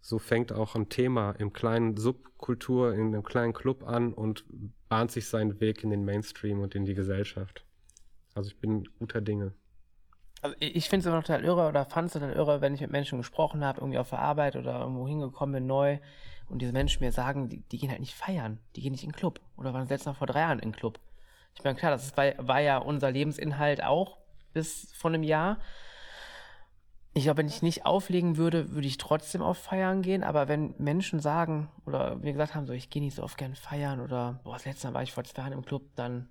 So 0.00 0.18
fängt 0.18 0.52
auch 0.52 0.74
ein 0.74 0.88
Thema 0.88 1.32
im 1.32 1.52
kleinen 1.52 1.96
Subkultur, 1.96 2.94
in 2.94 3.08
einem 3.08 3.22
kleinen 3.22 3.52
Club 3.52 3.84
an 3.86 4.12
und 4.12 4.44
bahnt 4.88 5.10
sich 5.10 5.28
seinen 5.28 5.60
Weg 5.60 5.84
in 5.84 5.90
den 5.90 6.04
Mainstream 6.04 6.60
und 6.60 6.74
in 6.74 6.84
die 6.84 6.94
Gesellschaft. 6.94 7.64
Also 8.34 8.50
ich 8.50 8.58
bin 8.58 8.88
guter 8.98 9.20
Dinge. 9.20 9.52
Also 10.42 10.56
ich 10.58 10.88
finde 10.88 11.00
es 11.00 11.06
immer 11.06 11.22
total 11.22 11.44
irre 11.44 11.68
oder 11.68 11.84
fand 11.84 12.06
es 12.06 12.14
total 12.14 12.32
irre, 12.32 12.60
wenn 12.62 12.74
ich 12.74 12.80
mit 12.80 12.90
Menschen 12.90 13.18
gesprochen 13.18 13.62
habe, 13.62 13.80
irgendwie 13.80 13.98
auf 13.98 14.08
der 14.08 14.20
Arbeit 14.20 14.56
oder 14.56 14.80
irgendwo 14.80 15.06
hingekommen 15.06 15.52
bin, 15.52 15.66
neu, 15.66 15.98
und 16.50 16.60
diese 16.60 16.72
Menschen 16.72 17.04
mir 17.04 17.12
sagen, 17.12 17.48
die, 17.48 17.62
die 17.68 17.78
gehen 17.78 17.90
halt 17.90 18.00
nicht 18.00 18.14
feiern, 18.14 18.58
die 18.74 18.82
gehen 18.82 18.92
nicht 18.92 19.04
in 19.04 19.10
den 19.10 19.16
Club 19.16 19.40
oder 19.56 19.72
waren 19.72 19.86
selbst 19.86 20.06
noch 20.06 20.16
vor 20.16 20.26
drei 20.26 20.40
Jahren 20.40 20.58
in 20.58 20.72
den 20.72 20.76
Club. 20.76 20.98
Ich 21.54 21.64
meine, 21.64 21.76
klar, 21.76 21.92
das 21.92 22.16
war, 22.16 22.32
war 22.38 22.60
ja 22.60 22.78
unser 22.78 23.10
Lebensinhalt 23.10 23.82
auch 23.82 24.18
bis 24.52 24.92
vor 24.92 25.10
einem 25.10 25.22
Jahr. 25.22 25.58
Ich 27.12 27.24
glaube, 27.24 27.38
wenn 27.38 27.48
ich 27.48 27.62
nicht 27.62 27.86
auflegen 27.86 28.36
würde, 28.36 28.72
würde 28.72 28.86
ich 28.86 28.96
trotzdem 28.96 29.42
auf 29.42 29.58
Feiern 29.58 30.00
gehen. 30.02 30.22
Aber 30.22 30.46
wenn 30.46 30.74
Menschen 30.78 31.18
sagen 31.18 31.68
oder 31.84 32.16
mir 32.16 32.32
gesagt 32.32 32.54
haben, 32.54 32.66
so 32.66 32.72
ich 32.72 32.88
gehe 32.88 33.02
nicht 33.02 33.16
so 33.16 33.22
oft 33.22 33.36
gern 33.36 33.54
feiern 33.54 34.00
oder 34.00 34.40
boah, 34.44 34.54
das 34.54 34.64
letzte 34.64 34.86
Mal 34.88 34.94
war 34.94 35.02
ich 35.02 35.12
vor 35.12 35.24
zwei 35.24 35.42
Jahren 35.42 35.52
im 35.52 35.64
Club, 35.64 35.82
dann 35.96 36.28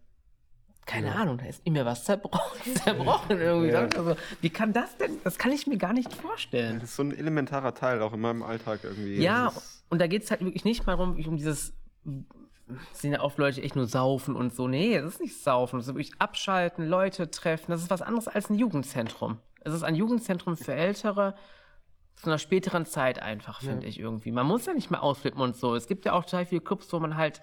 keine 0.85 1.07
ja. 1.07 1.13
Ahnung, 1.13 1.37
da 1.37 1.45
ist 1.45 1.61
in 1.65 1.73
mir 1.73 1.85
was 1.85 2.03
zerbrochen, 2.03 2.75
zerbrochen 2.83 3.39
irgendwie. 3.39 3.69
Ja. 3.69 3.81
Also, 3.81 4.15
wie 4.41 4.49
kann 4.49 4.73
das 4.73 4.97
denn? 4.97 5.19
Das 5.23 5.37
kann 5.37 5.51
ich 5.51 5.67
mir 5.67 5.77
gar 5.77 5.93
nicht 5.93 6.11
vorstellen. 6.11 6.79
Das 6.79 6.89
ist 6.89 6.95
so 6.95 7.03
ein 7.03 7.15
elementarer 7.15 7.75
Teil 7.75 8.01
auch 8.01 8.13
in 8.13 8.21
meinem 8.21 8.41
Alltag 8.41 8.79
irgendwie. 8.83 9.21
Ja, 9.21 9.53
und 9.89 9.99
da 9.99 10.07
geht 10.07 10.23
es 10.23 10.31
halt 10.31 10.41
wirklich 10.41 10.65
nicht 10.65 10.87
mal 10.87 10.95
um, 10.95 11.23
um 11.23 11.37
dieses 11.37 11.73
sind 12.93 13.13
ja 13.13 13.21
oft 13.21 13.37
Leute 13.37 13.61
echt 13.61 13.75
nur 13.75 13.87
saufen 13.87 14.35
und 14.35 14.55
so. 14.55 14.67
Nee, 14.67 14.99
das 14.99 15.13
ist 15.13 15.21
nicht 15.21 15.41
saufen. 15.41 15.77
Das 15.77 15.87
ist 15.87 15.93
wirklich 15.93 16.13
abschalten, 16.19 16.87
Leute 16.87 17.29
treffen. 17.29 17.71
Das 17.71 17.81
ist 17.81 17.89
was 17.89 18.01
anderes 18.01 18.27
als 18.27 18.49
ein 18.49 18.55
Jugendzentrum. 18.55 19.39
Es 19.61 19.73
ist 19.73 19.83
ein 19.83 19.95
Jugendzentrum 19.95 20.57
für 20.57 20.73
Ältere 20.73 21.35
zu 22.15 22.27
einer 22.27 22.37
späteren 22.37 22.85
Zeit 22.85 23.21
einfach, 23.21 23.61
finde 23.61 23.83
ja. 23.83 23.89
ich 23.89 23.99
irgendwie. 23.99 24.31
Man 24.31 24.45
muss 24.45 24.65
ja 24.65 24.73
nicht 24.73 24.91
mehr 24.91 25.03
ausflippen 25.03 25.41
und 25.41 25.55
so. 25.55 25.75
Es 25.75 25.87
gibt 25.87 26.05
ja 26.05 26.13
auch 26.13 26.25
total 26.25 26.45
viele 26.45 26.61
Clubs, 26.61 26.91
wo 26.91 26.99
man 26.99 27.15
halt 27.15 27.41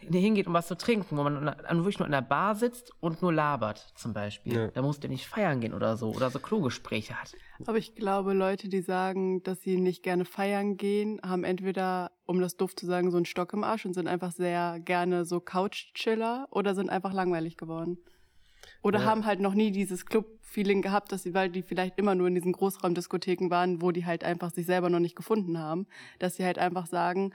hingeht, 0.00 0.46
um 0.46 0.54
was 0.54 0.68
zu 0.68 0.76
trinken, 0.76 1.16
wo 1.16 1.22
man 1.24 1.44
wirklich 1.44 1.98
nur 1.98 2.06
in 2.06 2.12
der 2.12 2.22
Bar 2.22 2.54
sitzt 2.54 2.92
und 3.00 3.20
nur 3.20 3.32
labert, 3.32 3.78
zum 3.96 4.12
Beispiel. 4.12 4.54
Ja. 4.54 4.66
Da 4.68 4.82
musst 4.82 5.02
du 5.02 5.08
nicht 5.08 5.26
feiern 5.26 5.60
gehen 5.60 5.74
oder 5.74 5.96
so 5.96 6.10
oder 6.10 6.30
so 6.30 6.38
Klogespräche 6.38 7.14
hat. 7.14 7.32
Aber 7.66 7.78
ich 7.78 7.94
glaube, 7.94 8.32
Leute, 8.32 8.68
die 8.68 8.80
sagen, 8.80 9.42
dass 9.42 9.60
sie 9.62 9.76
nicht 9.76 10.02
gerne 10.02 10.24
feiern 10.24 10.76
gehen, 10.76 11.20
haben 11.24 11.42
entweder, 11.42 12.12
um 12.26 12.40
das 12.40 12.56
doof 12.56 12.76
zu 12.76 12.86
sagen, 12.86 13.10
so 13.10 13.16
einen 13.16 13.26
Stock 13.26 13.52
im 13.52 13.64
Arsch 13.64 13.86
und 13.86 13.94
sind 13.94 14.06
einfach 14.06 14.30
sehr 14.30 14.78
gerne 14.80 15.24
so 15.24 15.40
Couch-Chiller 15.40 16.46
oder 16.50 16.74
sind 16.74 16.90
einfach 16.90 17.12
langweilig 17.12 17.56
geworden. 17.56 17.98
Oder 18.82 19.00
ja. 19.00 19.04
haben 19.06 19.26
halt 19.26 19.40
noch 19.40 19.54
nie 19.54 19.70
dieses 19.70 20.06
Club-Feeling 20.06 20.82
gehabt, 20.82 21.12
dass 21.12 21.22
sie, 21.22 21.34
weil 21.34 21.50
die 21.50 21.62
vielleicht 21.62 21.98
immer 21.98 22.14
nur 22.14 22.28
in 22.28 22.34
diesen 22.34 22.52
Großraumdiskotheken 22.52 23.50
waren, 23.50 23.82
wo 23.82 23.90
die 23.90 24.06
halt 24.06 24.24
einfach 24.24 24.52
sich 24.52 24.66
selber 24.66 24.90
noch 24.90 25.00
nicht 25.00 25.16
gefunden 25.16 25.58
haben, 25.58 25.86
dass 26.18 26.36
sie 26.36 26.44
halt 26.44 26.58
einfach 26.58 26.86
sagen, 26.86 27.32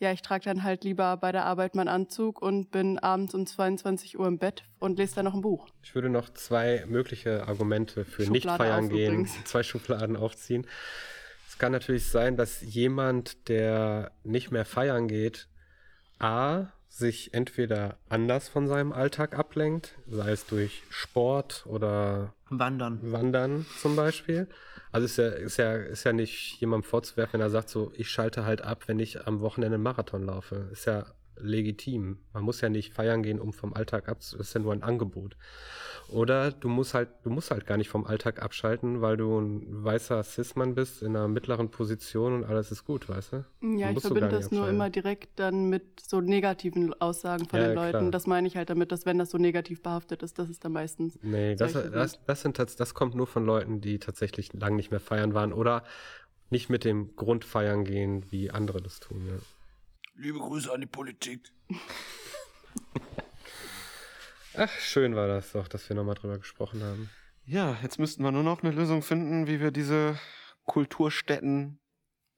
ja, 0.00 0.12
ich 0.12 0.22
trage 0.22 0.44
dann 0.44 0.62
halt 0.62 0.84
lieber 0.84 1.16
bei 1.16 1.32
der 1.32 1.44
Arbeit 1.44 1.74
meinen 1.74 1.88
Anzug 1.88 2.40
und 2.40 2.70
bin 2.70 2.98
abends 2.98 3.34
um 3.34 3.46
22 3.46 4.18
Uhr 4.18 4.28
im 4.28 4.38
Bett 4.38 4.64
und 4.78 4.96
lese 4.96 5.16
dann 5.16 5.24
noch 5.24 5.34
ein 5.34 5.40
Buch. 5.40 5.68
Ich 5.82 5.94
würde 5.94 6.08
noch 6.08 6.28
zwei 6.30 6.84
mögliche 6.86 7.48
Argumente 7.48 8.04
für 8.04 8.22
Schublade 8.24 8.32
nicht 8.32 8.48
feiern 8.48 8.88
gehen, 8.88 9.12
übrigens. 9.12 9.32
zwei 9.44 9.62
Schubladen 9.62 10.16
aufziehen. 10.16 10.66
Es 11.48 11.58
kann 11.58 11.72
natürlich 11.72 12.06
sein, 12.06 12.36
dass 12.36 12.62
jemand, 12.62 13.48
der 13.48 14.12
nicht 14.22 14.52
mehr 14.52 14.64
feiern 14.64 15.08
geht, 15.08 15.48
A, 16.20 16.72
sich 16.98 17.32
entweder 17.32 17.96
anders 18.08 18.48
von 18.48 18.66
seinem 18.66 18.92
Alltag 18.92 19.38
ablenkt, 19.38 19.94
sei 20.08 20.32
es 20.32 20.46
durch 20.46 20.82
Sport 20.90 21.64
oder 21.66 22.34
Wandern. 22.50 22.98
Wandern 23.02 23.66
zum 23.80 23.96
Beispiel. 23.96 24.48
Also 24.90 25.04
ist 25.04 25.18
ja, 25.18 25.28
ist 25.28 25.56
ja, 25.58 25.76
ist 25.76 26.04
ja 26.04 26.12
nicht 26.12 26.60
jemandem 26.60 26.88
vorzuwerfen, 26.88 27.34
wenn 27.34 27.40
er 27.40 27.50
sagt, 27.50 27.68
so, 27.68 27.92
ich 27.94 28.10
schalte 28.10 28.44
halt 28.44 28.62
ab, 28.62 28.84
wenn 28.86 28.98
ich 28.98 29.26
am 29.26 29.40
Wochenende 29.40 29.74
einen 29.74 29.82
Marathon 29.82 30.24
laufe. 30.24 30.68
Ist 30.72 30.86
ja 30.86 31.06
legitim. 31.40 32.18
Man 32.32 32.44
muss 32.44 32.60
ja 32.60 32.68
nicht 32.68 32.92
feiern 32.92 33.22
gehen, 33.22 33.40
um 33.40 33.52
vom 33.52 33.74
Alltag 33.74 34.08
ab, 34.08 34.18
das 34.20 34.32
ist 34.32 34.54
ja 34.54 34.60
nur 34.60 34.72
ein 34.72 34.82
Angebot. 34.82 35.36
Oder 36.08 36.52
du 36.52 36.68
musst 36.68 36.94
halt, 36.94 37.10
du 37.22 37.30
musst 37.30 37.50
halt 37.50 37.66
gar 37.66 37.76
nicht 37.76 37.90
vom 37.90 38.06
Alltag 38.06 38.42
abschalten, 38.42 39.02
weil 39.02 39.18
du 39.18 39.38
ein 39.38 39.84
weißer 39.84 40.22
Cis-Mann 40.22 40.74
bist 40.74 41.02
in 41.02 41.14
einer 41.14 41.28
mittleren 41.28 41.70
Position 41.70 42.34
und 42.34 42.44
alles 42.44 42.72
ist 42.72 42.84
gut, 42.84 43.08
weißt 43.08 43.32
du? 43.32 43.44
Ja, 43.76 43.90
ich 43.90 44.00
verbinde 44.00 44.28
das 44.28 44.50
nur 44.50 44.68
immer 44.68 44.88
direkt 44.88 45.38
dann 45.38 45.68
mit 45.68 46.00
so 46.00 46.20
negativen 46.22 46.98
Aussagen 47.00 47.46
von 47.46 47.60
ja, 47.60 47.66
den 47.66 47.74
Leuten. 47.74 47.98
Klar. 47.98 48.10
Das 48.10 48.26
meine 48.26 48.48
ich 48.48 48.56
halt 48.56 48.70
damit, 48.70 48.90
dass 48.90 49.04
wenn 49.04 49.18
das 49.18 49.30
so 49.30 49.36
negativ 49.38 49.82
behaftet 49.82 50.22
ist, 50.22 50.38
das 50.38 50.48
ist 50.48 50.64
dann 50.64 50.72
meistens. 50.72 51.18
Nee, 51.22 51.56
das, 51.56 51.74
das, 51.74 52.18
das, 52.24 52.40
sind, 52.40 52.58
das 52.58 52.94
kommt 52.94 53.14
nur 53.14 53.26
von 53.26 53.44
Leuten, 53.44 53.82
die 53.82 53.98
tatsächlich 53.98 54.52
lang 54.54 54.76
nicht 54.76 54.90
mehr 54.90 55.00
feiern 55.00 55.34
waren 55.34 55.52
oder 55.52 55.84
nicht 56.48 56.70
mit 56.70 56.84
dem 56.84 57.14
Grund 57.16 57.44
feiern 57.44 57.84
gehen, 57.84 58.24
wie 58.30 58.50
andere 58.50 58.80
das 58.80 59.00
tun, 59.00 59.26
ja. 59.26 59.34
Liebe 60.20 60.40
Grüße 60.40 60.72
an 60.72 60.80
die 60.80 60.86
Politik. 60.86 61.52
Ach, 64.56 64.70
schön 64.80 65.14
war 65.14 65.28
das 65.28 65.52
doch, 65.52 65.68
dass 65.68 65.88
wir 65.88 65.94
nochmal 65.94 66.16
drüber 66.16 66.38
gesprochen 66.38 66.82
haben. 66.82 67.08
Ja, 67.44 67.76
jetzt 67.84 68.00
müssten 68.00 68.24
wir 68.24 68.32
nur 68.32 68.42
noch 68.42 68.64
eine 68.64 68.72
Lösung 68.72 69.02
finden, 69.02 69.46
wie 69.46 69.60
wir 69.60 69.70
diese 69.70 70.18
Kulturstätten 70.64 71.78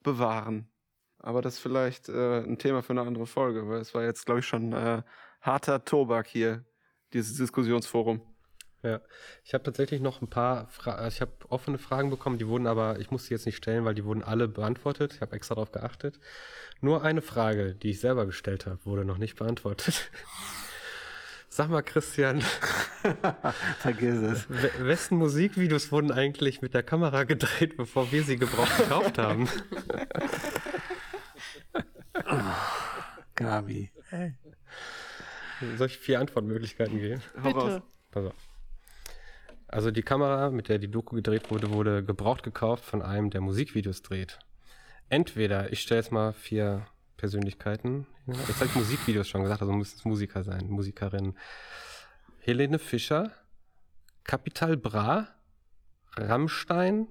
bewahren. 0.03 0.69
Aber 1.17 1.41
das 1.41 1.55
ist 1.55 1.59
vielleicht 1.61 2.07
äh, 2.07 2.41
ein 2.43 2.59
Thema 2.59 2.83
für 2.83 2.93
eine 2.93 3.01
andere 3.01 3.25
Folge, 3.25 3.67
weil 3.67 3.79
es 3.79 3.95
war 3.95 4.03
jetzt, 4.03 4.27
glaube 4.27 4.41
ich, 4.41 4.45
schon 4.45 4.73
äh, 4.73 5.01
harter 5.41 5.83
Tobak 5.83 6.27
hier, 6.27 6.63
dieses 7.13 7.37
Diskussionsforum. 7.37 8.21
Ja, 8.83 8.99
ich 9.43 9.53
habe 9.53 9.63
tatsächlich 9.63 10.01
noch 10.01 10.21
ein 10.21 10.29
paar, 10.29 10.67
Fra 10.67 11.07
ich 11.07 11.21
habe 11.21 11.31
offene 11.49 11.77
Fragen 11.77 12.09
bekommen, 12.09 12.39
die 12.39 12.47
wurden 12.47 12.65
aber, 12.65 12.99
ich 12.99 13.11
muss 13.11 13.25
sie 13.25 13.33
jetzt 13.33 13.45
nicht 13.45 13.57
stellen, 13.57 13.85
weil 13.85 13.93
die 13.93 14.05
wurden 14.05 14.23
alle 14.23 14.47
beantwortet. 14.47 15.13
Ich 15.13 15.21
habe 15.21 15.35
extra 15.35 15.53
darauf 15.53 15.71
geachtet. 15.71 16.19
Nur 16.79 17.03
eine 17.03 17.21
Frage, 17.21 17.75
die 17.75 17.91
ich 17.91 17.99
selber 17.99 18.25
gestellt 18.25 18.65
habe, 18.65 18.83
wurde 18.85 19.05
noch 19.05 19.19
nicht 19.19 19.35
beantwortet. 19.35 20.09
Sag 21.49 21.69
mal, 21.69 21.83
Christian. 21.83 22.41
Vergiss 23.79 24.15
es. 24.15 24.49
Wessen 24.79 25.17
Musikvideos 25.17 25.91
wurden 25.91 26.11
eigentlich 26.11 26.61
mit 26.61 26.73
der 26.73 26.81
Kamera 26.81 27.25
gedreht, 27.25 27.75
bevor 27.75 28.11
wir 28.11 28.23
sie 28.23 28.37
gebraucht 28.37 28.77
gekauft 28.77 29.17
haben? 29.17 29.49
Gabi. 33.35 33.91
Soll 35.77 35.87
ich 35.87 35.97
vier 35.97 36.21
Antwortmöglichkeiten 36.21 36.97
geben? 36.97 37.21
Bitte. 37.43 37.83
Pass 38.11 38.25
auf. 38.25 38.50
Also 39.71 39.89
die 39.89 40.03
Kamera, 40.03 40.49
mit 40.49 40.67
der 40.67 40.79
die 40.79 40.91
Doku 40.91 41.15
gedreht 41.15 41.49
wurde, 41.49 41.71
wurde 41.71 42.03
gebraucht 42.03 42.43
gekauft 42.43 42.83
von 42.83 43.01
einem, 43.01 43.29
der 43.29 43.39
Musikvideos 43.39 44.01
dreht. 44.01 44.37
Entweder, 45.07 45.71
ich 45.71 45.81
stelle 45.81 46.01
jetzt 46.01 46.11
mal 46.11 46.33
vier 46.33 46.85
Persönlichkeiten. 47.15 48.05
Jetzt 48.27 48.57
habe 48.57 48.65
ich 48.65 48.75
Musikvideos 48.75 49.29
schon 49.29 49.43
gesagt, 49.43 49.61
also 49.61 49.71
muss 49.71 49.95
es 49.95 50.03
Musiker 50.03 50.43
sein, 50.43 50.69
Musikerin. 50.69 51.37
Helene 52.39 52.79
Fischer, 52.79 53.31
Capital 54.25 54.75
Bra, 54.75 55.29
Rammstein 56.17 57.07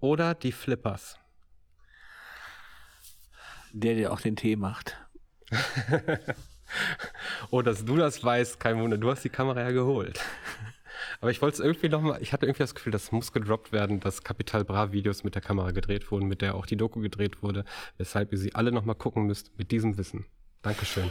oder 0.00 0.34
die 0.34 0.52
Flippers. 0.52 1.18
Der, 3.72 3.96
der 3.96 4.12
auch 4.12 4.20
den 4.22 4.36
Tee 4.36 4.56
macht. 4.56 4.96
oh, 7.50 7.60
dass 7.60 7.84
du 7.84 7.96
das 7.96 8.24
weißt, 8.24 8.58
kein 8.58 8.80
Wunder. 8.80 8.96
Du 8.96 9.10
hast 9.10 9.24
die 9.24 9.28
Kamera 9.28 9.60
ja 9.60 9.72
geholt. 9.72 10.18
Aber 11.20 11.30
ich 11.30 11.42
wollte 11.42 11.54
es 11.54 11.60
irgendwie 11.60 11.88
nochmal, 11.88 12.22
ich 12.22 12.32
hatte 12.32 12.46
irgendwie 12.46 12.62
das 12.62 12.74
Gefühl, 12.74 12.92
das 12.92 13.10
muss 13.10 13.32
gedroppt 13.32 13.72
werden, 13.72 14.00
dass 14.00 14.22
Capital 14.22 14.64
Bra 14.64 14.92
Videos 14.92 15.24
mit 15.24 15.34
der 15.34 15.42
Kamera 15.42 15.72
gedreht 15.72 16.10
wurden, 16.10 16.28
mit 16.28 16.42
der 16.42 16.54
auch 16.54 16.66
die 16.66 16.76
Doku 16.76 17.00
gedreht 17.00 17.42
wurde, 17.42 17.64
weshalb 17.96 18.32
ihr 18.32 18.38
sie 18.38 18.54
alle 18.54 18.70
nochmal 18.70 18.94
gucken 18.94 19.26
müsst 19.26 19.50
mit 19.58 19.70
diesem 19.72 19.98
Wissen. 19.98 20.26
Dankeschön. 20.62 21.10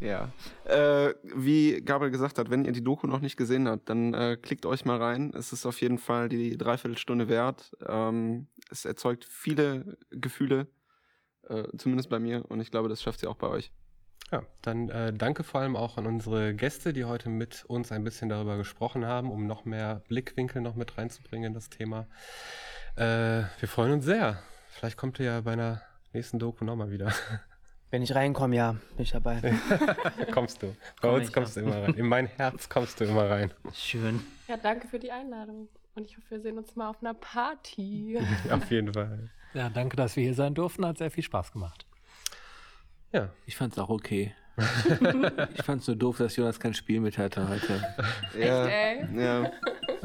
ja. 0.00 0.32
Äh, 0.64 1.14
wie 1.34 1.80
Gabriel 1.82 2.12
gesagt 2.12 2.38
hat, 2.38 2.48
wenn 2.48 2.64
ihr 2.64 2.72
die 2.72 2.84
Doku 2.84 3.08
noch 3.08 3.20
nicht 3.20 3.36
gesehen 3.36 3.68
habt, 3.68 3.88
dann 3.88 4.14
äh, 4.14 4.36
klickt 4.40 4.66
euch 4.66 4.84
mal 4.84 4.98
rein. 4.98 5.32
Es 5.34 5.52
ist 5.52 5.66
auf 5.66 5.80
jeden 5.80 5.98
Fall 5.98 6.28
die 6.28 6.56
Dreiviertelstunde 6.56 7.28
wert. 7.28 7.76
Ähm, 7.86 8.46
es 8.70 8.84
erzeugt 8.84 9.24
viele 9.24 9.98
Gefühle, 10.10 10.68
äh, 11.48 11.64
zumindest 11.76 12.08
bei 12.08 12.20
mir, 12.20 12.44
und 12.48 12.60
ich 12.60 12.70
glaube, 12.70 12.88
das 12.88 13.02
schafft 13.02 13.18
sie 13.20 13.26
auch 13.26 13.36
bei 13.36 13.48
euch. 13.48 13.72
Ja, 14.32 14.44
dann 14.62 14.88
äh, 14.90 15.12
danke 15.12 15.42
vor 15.42 15.60
allem 15.60 15.74
auch 15.74 15.96
an 15.96 16.06
unsere 16.06 16.54
Gäste, 16.54 16.92
die 16.92 17.04
heute 17.04 17.28
mit 17.28 17.64
uns 17.64 17.90
ein 17.90 18.04
bisschen 18.04 18.28
darüber 18.28 18.56
gesprochen 18.56 19.04
haben, 19.04 19.30
um 19.30 19.46
noch 19.46 19.64
mehr 19.64 20.02
Blickwinkel 20.08 20.62
noch 20.62 20.76
mit 20.76 20.96
reinzubringen 20.96 21.48
in 21.48 21.54
das 21.54 21.68
Thema. 21.68 22.06
Äh, 22.96 23.42
wir 23.58 23.68
freuen 23.68 23.92
uns 23.92 24.04
sehr. 24.04 24.40
Vielleicht 24.68 24.96
kommt 24.96 25.18
ihr 25.18 25.26
ja 25.26 25.40
bei 25.40 25.52
einer 25.54 25.82
nächsten 26.12 26.38
Doku 26.38 26.64
nochmal 26.64 26.90
wieder. 26.90 27.12
Wenn 27.90 28.02
ich 28.02 28.14
reinkomme, 28.14 28.54
ja, 28.54 28.72
bin 28.96 29.02
ich 29.02 29.10
dabei. 29.10 29.40
kommst 30.32 30.62
du. 30.62 30.68
Bei 30.68 31.08
Komm 31.08 31.14
uns 31.14 31.32
kommst 31.32 31.56
ja. 31.56 31.62
du 31.62 31.68
immer 31.68 31.82
rein. 31.82 31.94
In 31.94 32.06
mein 32.06 32.26
Herz 32.26 32.68
kommst 32.68 33.00
du 33.00 33.04
immer 33.04 33.28
rein. 33.28 33.52
Schön. 33.74 34.24
Ja, 34.46 34.56
danke 34.56 34.86
für 34.86 35.00
die 35.00 35.10
Einladung. 35.10 35.68
Und 35.96 36.06
ich 36.06 36.16
hoffe, 36.16 36.30
wir 36.30 36.40
sehen 36.40 36.56
uns 36.56 36.76
mal 36.76 36.88
auf 36.88 37.02
einer 37.02 37.14
Party. 37.14 38.16
auf 38.50 38.70
jeden 38.70 38.94
Fall. 38.94 39.30
Ja, 39.54 39.68
danke, 39.70 39.96
dass 39.96 40.14
wir 40.14 40.22
hier 40.22 40.34
sein 40.34 40.54
durften. 40.54 40.86
Hat 40.86 40.98
sehr 40.98 41.10
viel 41.10 41.24
Spaß 41.24 41.50
gemacht. 41.50 41.84
Ja. 43.12 43.28
Ich 43.46 43.56
fand's 43.56 43.78
auch 43.78 43.88
okay. 43.88 44.34
ich 45.54 45.62
fand's 45.62 45.86
nur 45.86 45.96
doof, 45.96 46.18
dass 46.18 46.36
Jonas 46.36 46.60
kein 46.60 46.74
Spiel 46.74 47.00
mit 47.00 47.18
hatte 47.18 47.48
heute. 47.48 47.82
Ja, 48.38 48.66
Echt, 48.66 49.10
ey? 49.10 49.24
ja. 49.24 49.50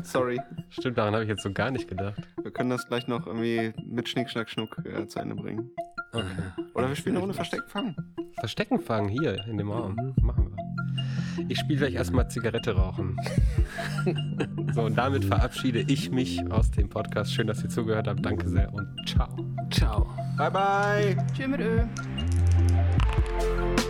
Sorry. 0.04 0.40
Stimmt, 0.70 0.98
daran 0.98 1.14
habe 1.14 1.24
ich 1.24 1.30
jetzt 1.30 1.44
so 1.44 1.52
gar 1.52 1.72
nicht 1.72 1.88
gedacht. 1.88 2.22
Wir 2.42 2.52
können 2.52 2.70
das 2.70 2.88
gleich 2.88 3.08
noch 3.08 3.28
irgendwie 3.28 3.74
mit 3.86 4.08
Schnick, 4.08 4.30
Schnack, 4.30 4.50
Schnuck 4.50 4.82
äh, 4.86 5.08
zu 5.08 5.20
Ende 5.20 5.36
bringen. 5.36 5.72
Okay. 6.14 6.26
Oder 6.74 6.88
wir 6.90 6.96
spielen 6.96 7.16
eine 7.16 7.22
Runde 7.22 7.36
Verstecken 7.36 7.68
fangen. 7.68 7.96
Verstecken 8.40 8.80
fangen 8.80 9.10
hier 9.10 9.46
in 9.48 9.58
dem 9.58 9.72
Raum. 9.72 9.96
Mhm. 9.96 10.26
Machen 10.26 10.52
wir. 10.56 10.56
Ich 11.50 11.60
spiele 11.60 11.80
gleich 11.80 11.96
erstmal 11.96 12.30
Zigarette 12.30 12.76
rauchen. 12.76 13.18
so, 14.74 14.84
und 14.84 14.96
damit 14.96 15.26
verabschiede 15.26 15.84
ich 15.88 16.10
mich 16.12 16.50
aus 16.52 16.72
dem 16.72 16.90
Podcast. 16.90 17.34
Schön, 17.34 17.48
dass 17.48 17.62
ihr 17.64 17.70
zugehört 17.70 18.08
habt. 18.08 18.26
Danke 18.26 18.48
sehr 18.48 18.74
und 18.74 18.88
ciao. 19.06 19.28
Ciao. 19.70 20.08
Bye, 20.38 20.52
bye. 20.52 21.18
Tschüss 21.34 21.48
mit 21.48 21.60
Ö. 21.60 21.82
Thank 22.58 23.80
you. 23.80 23.85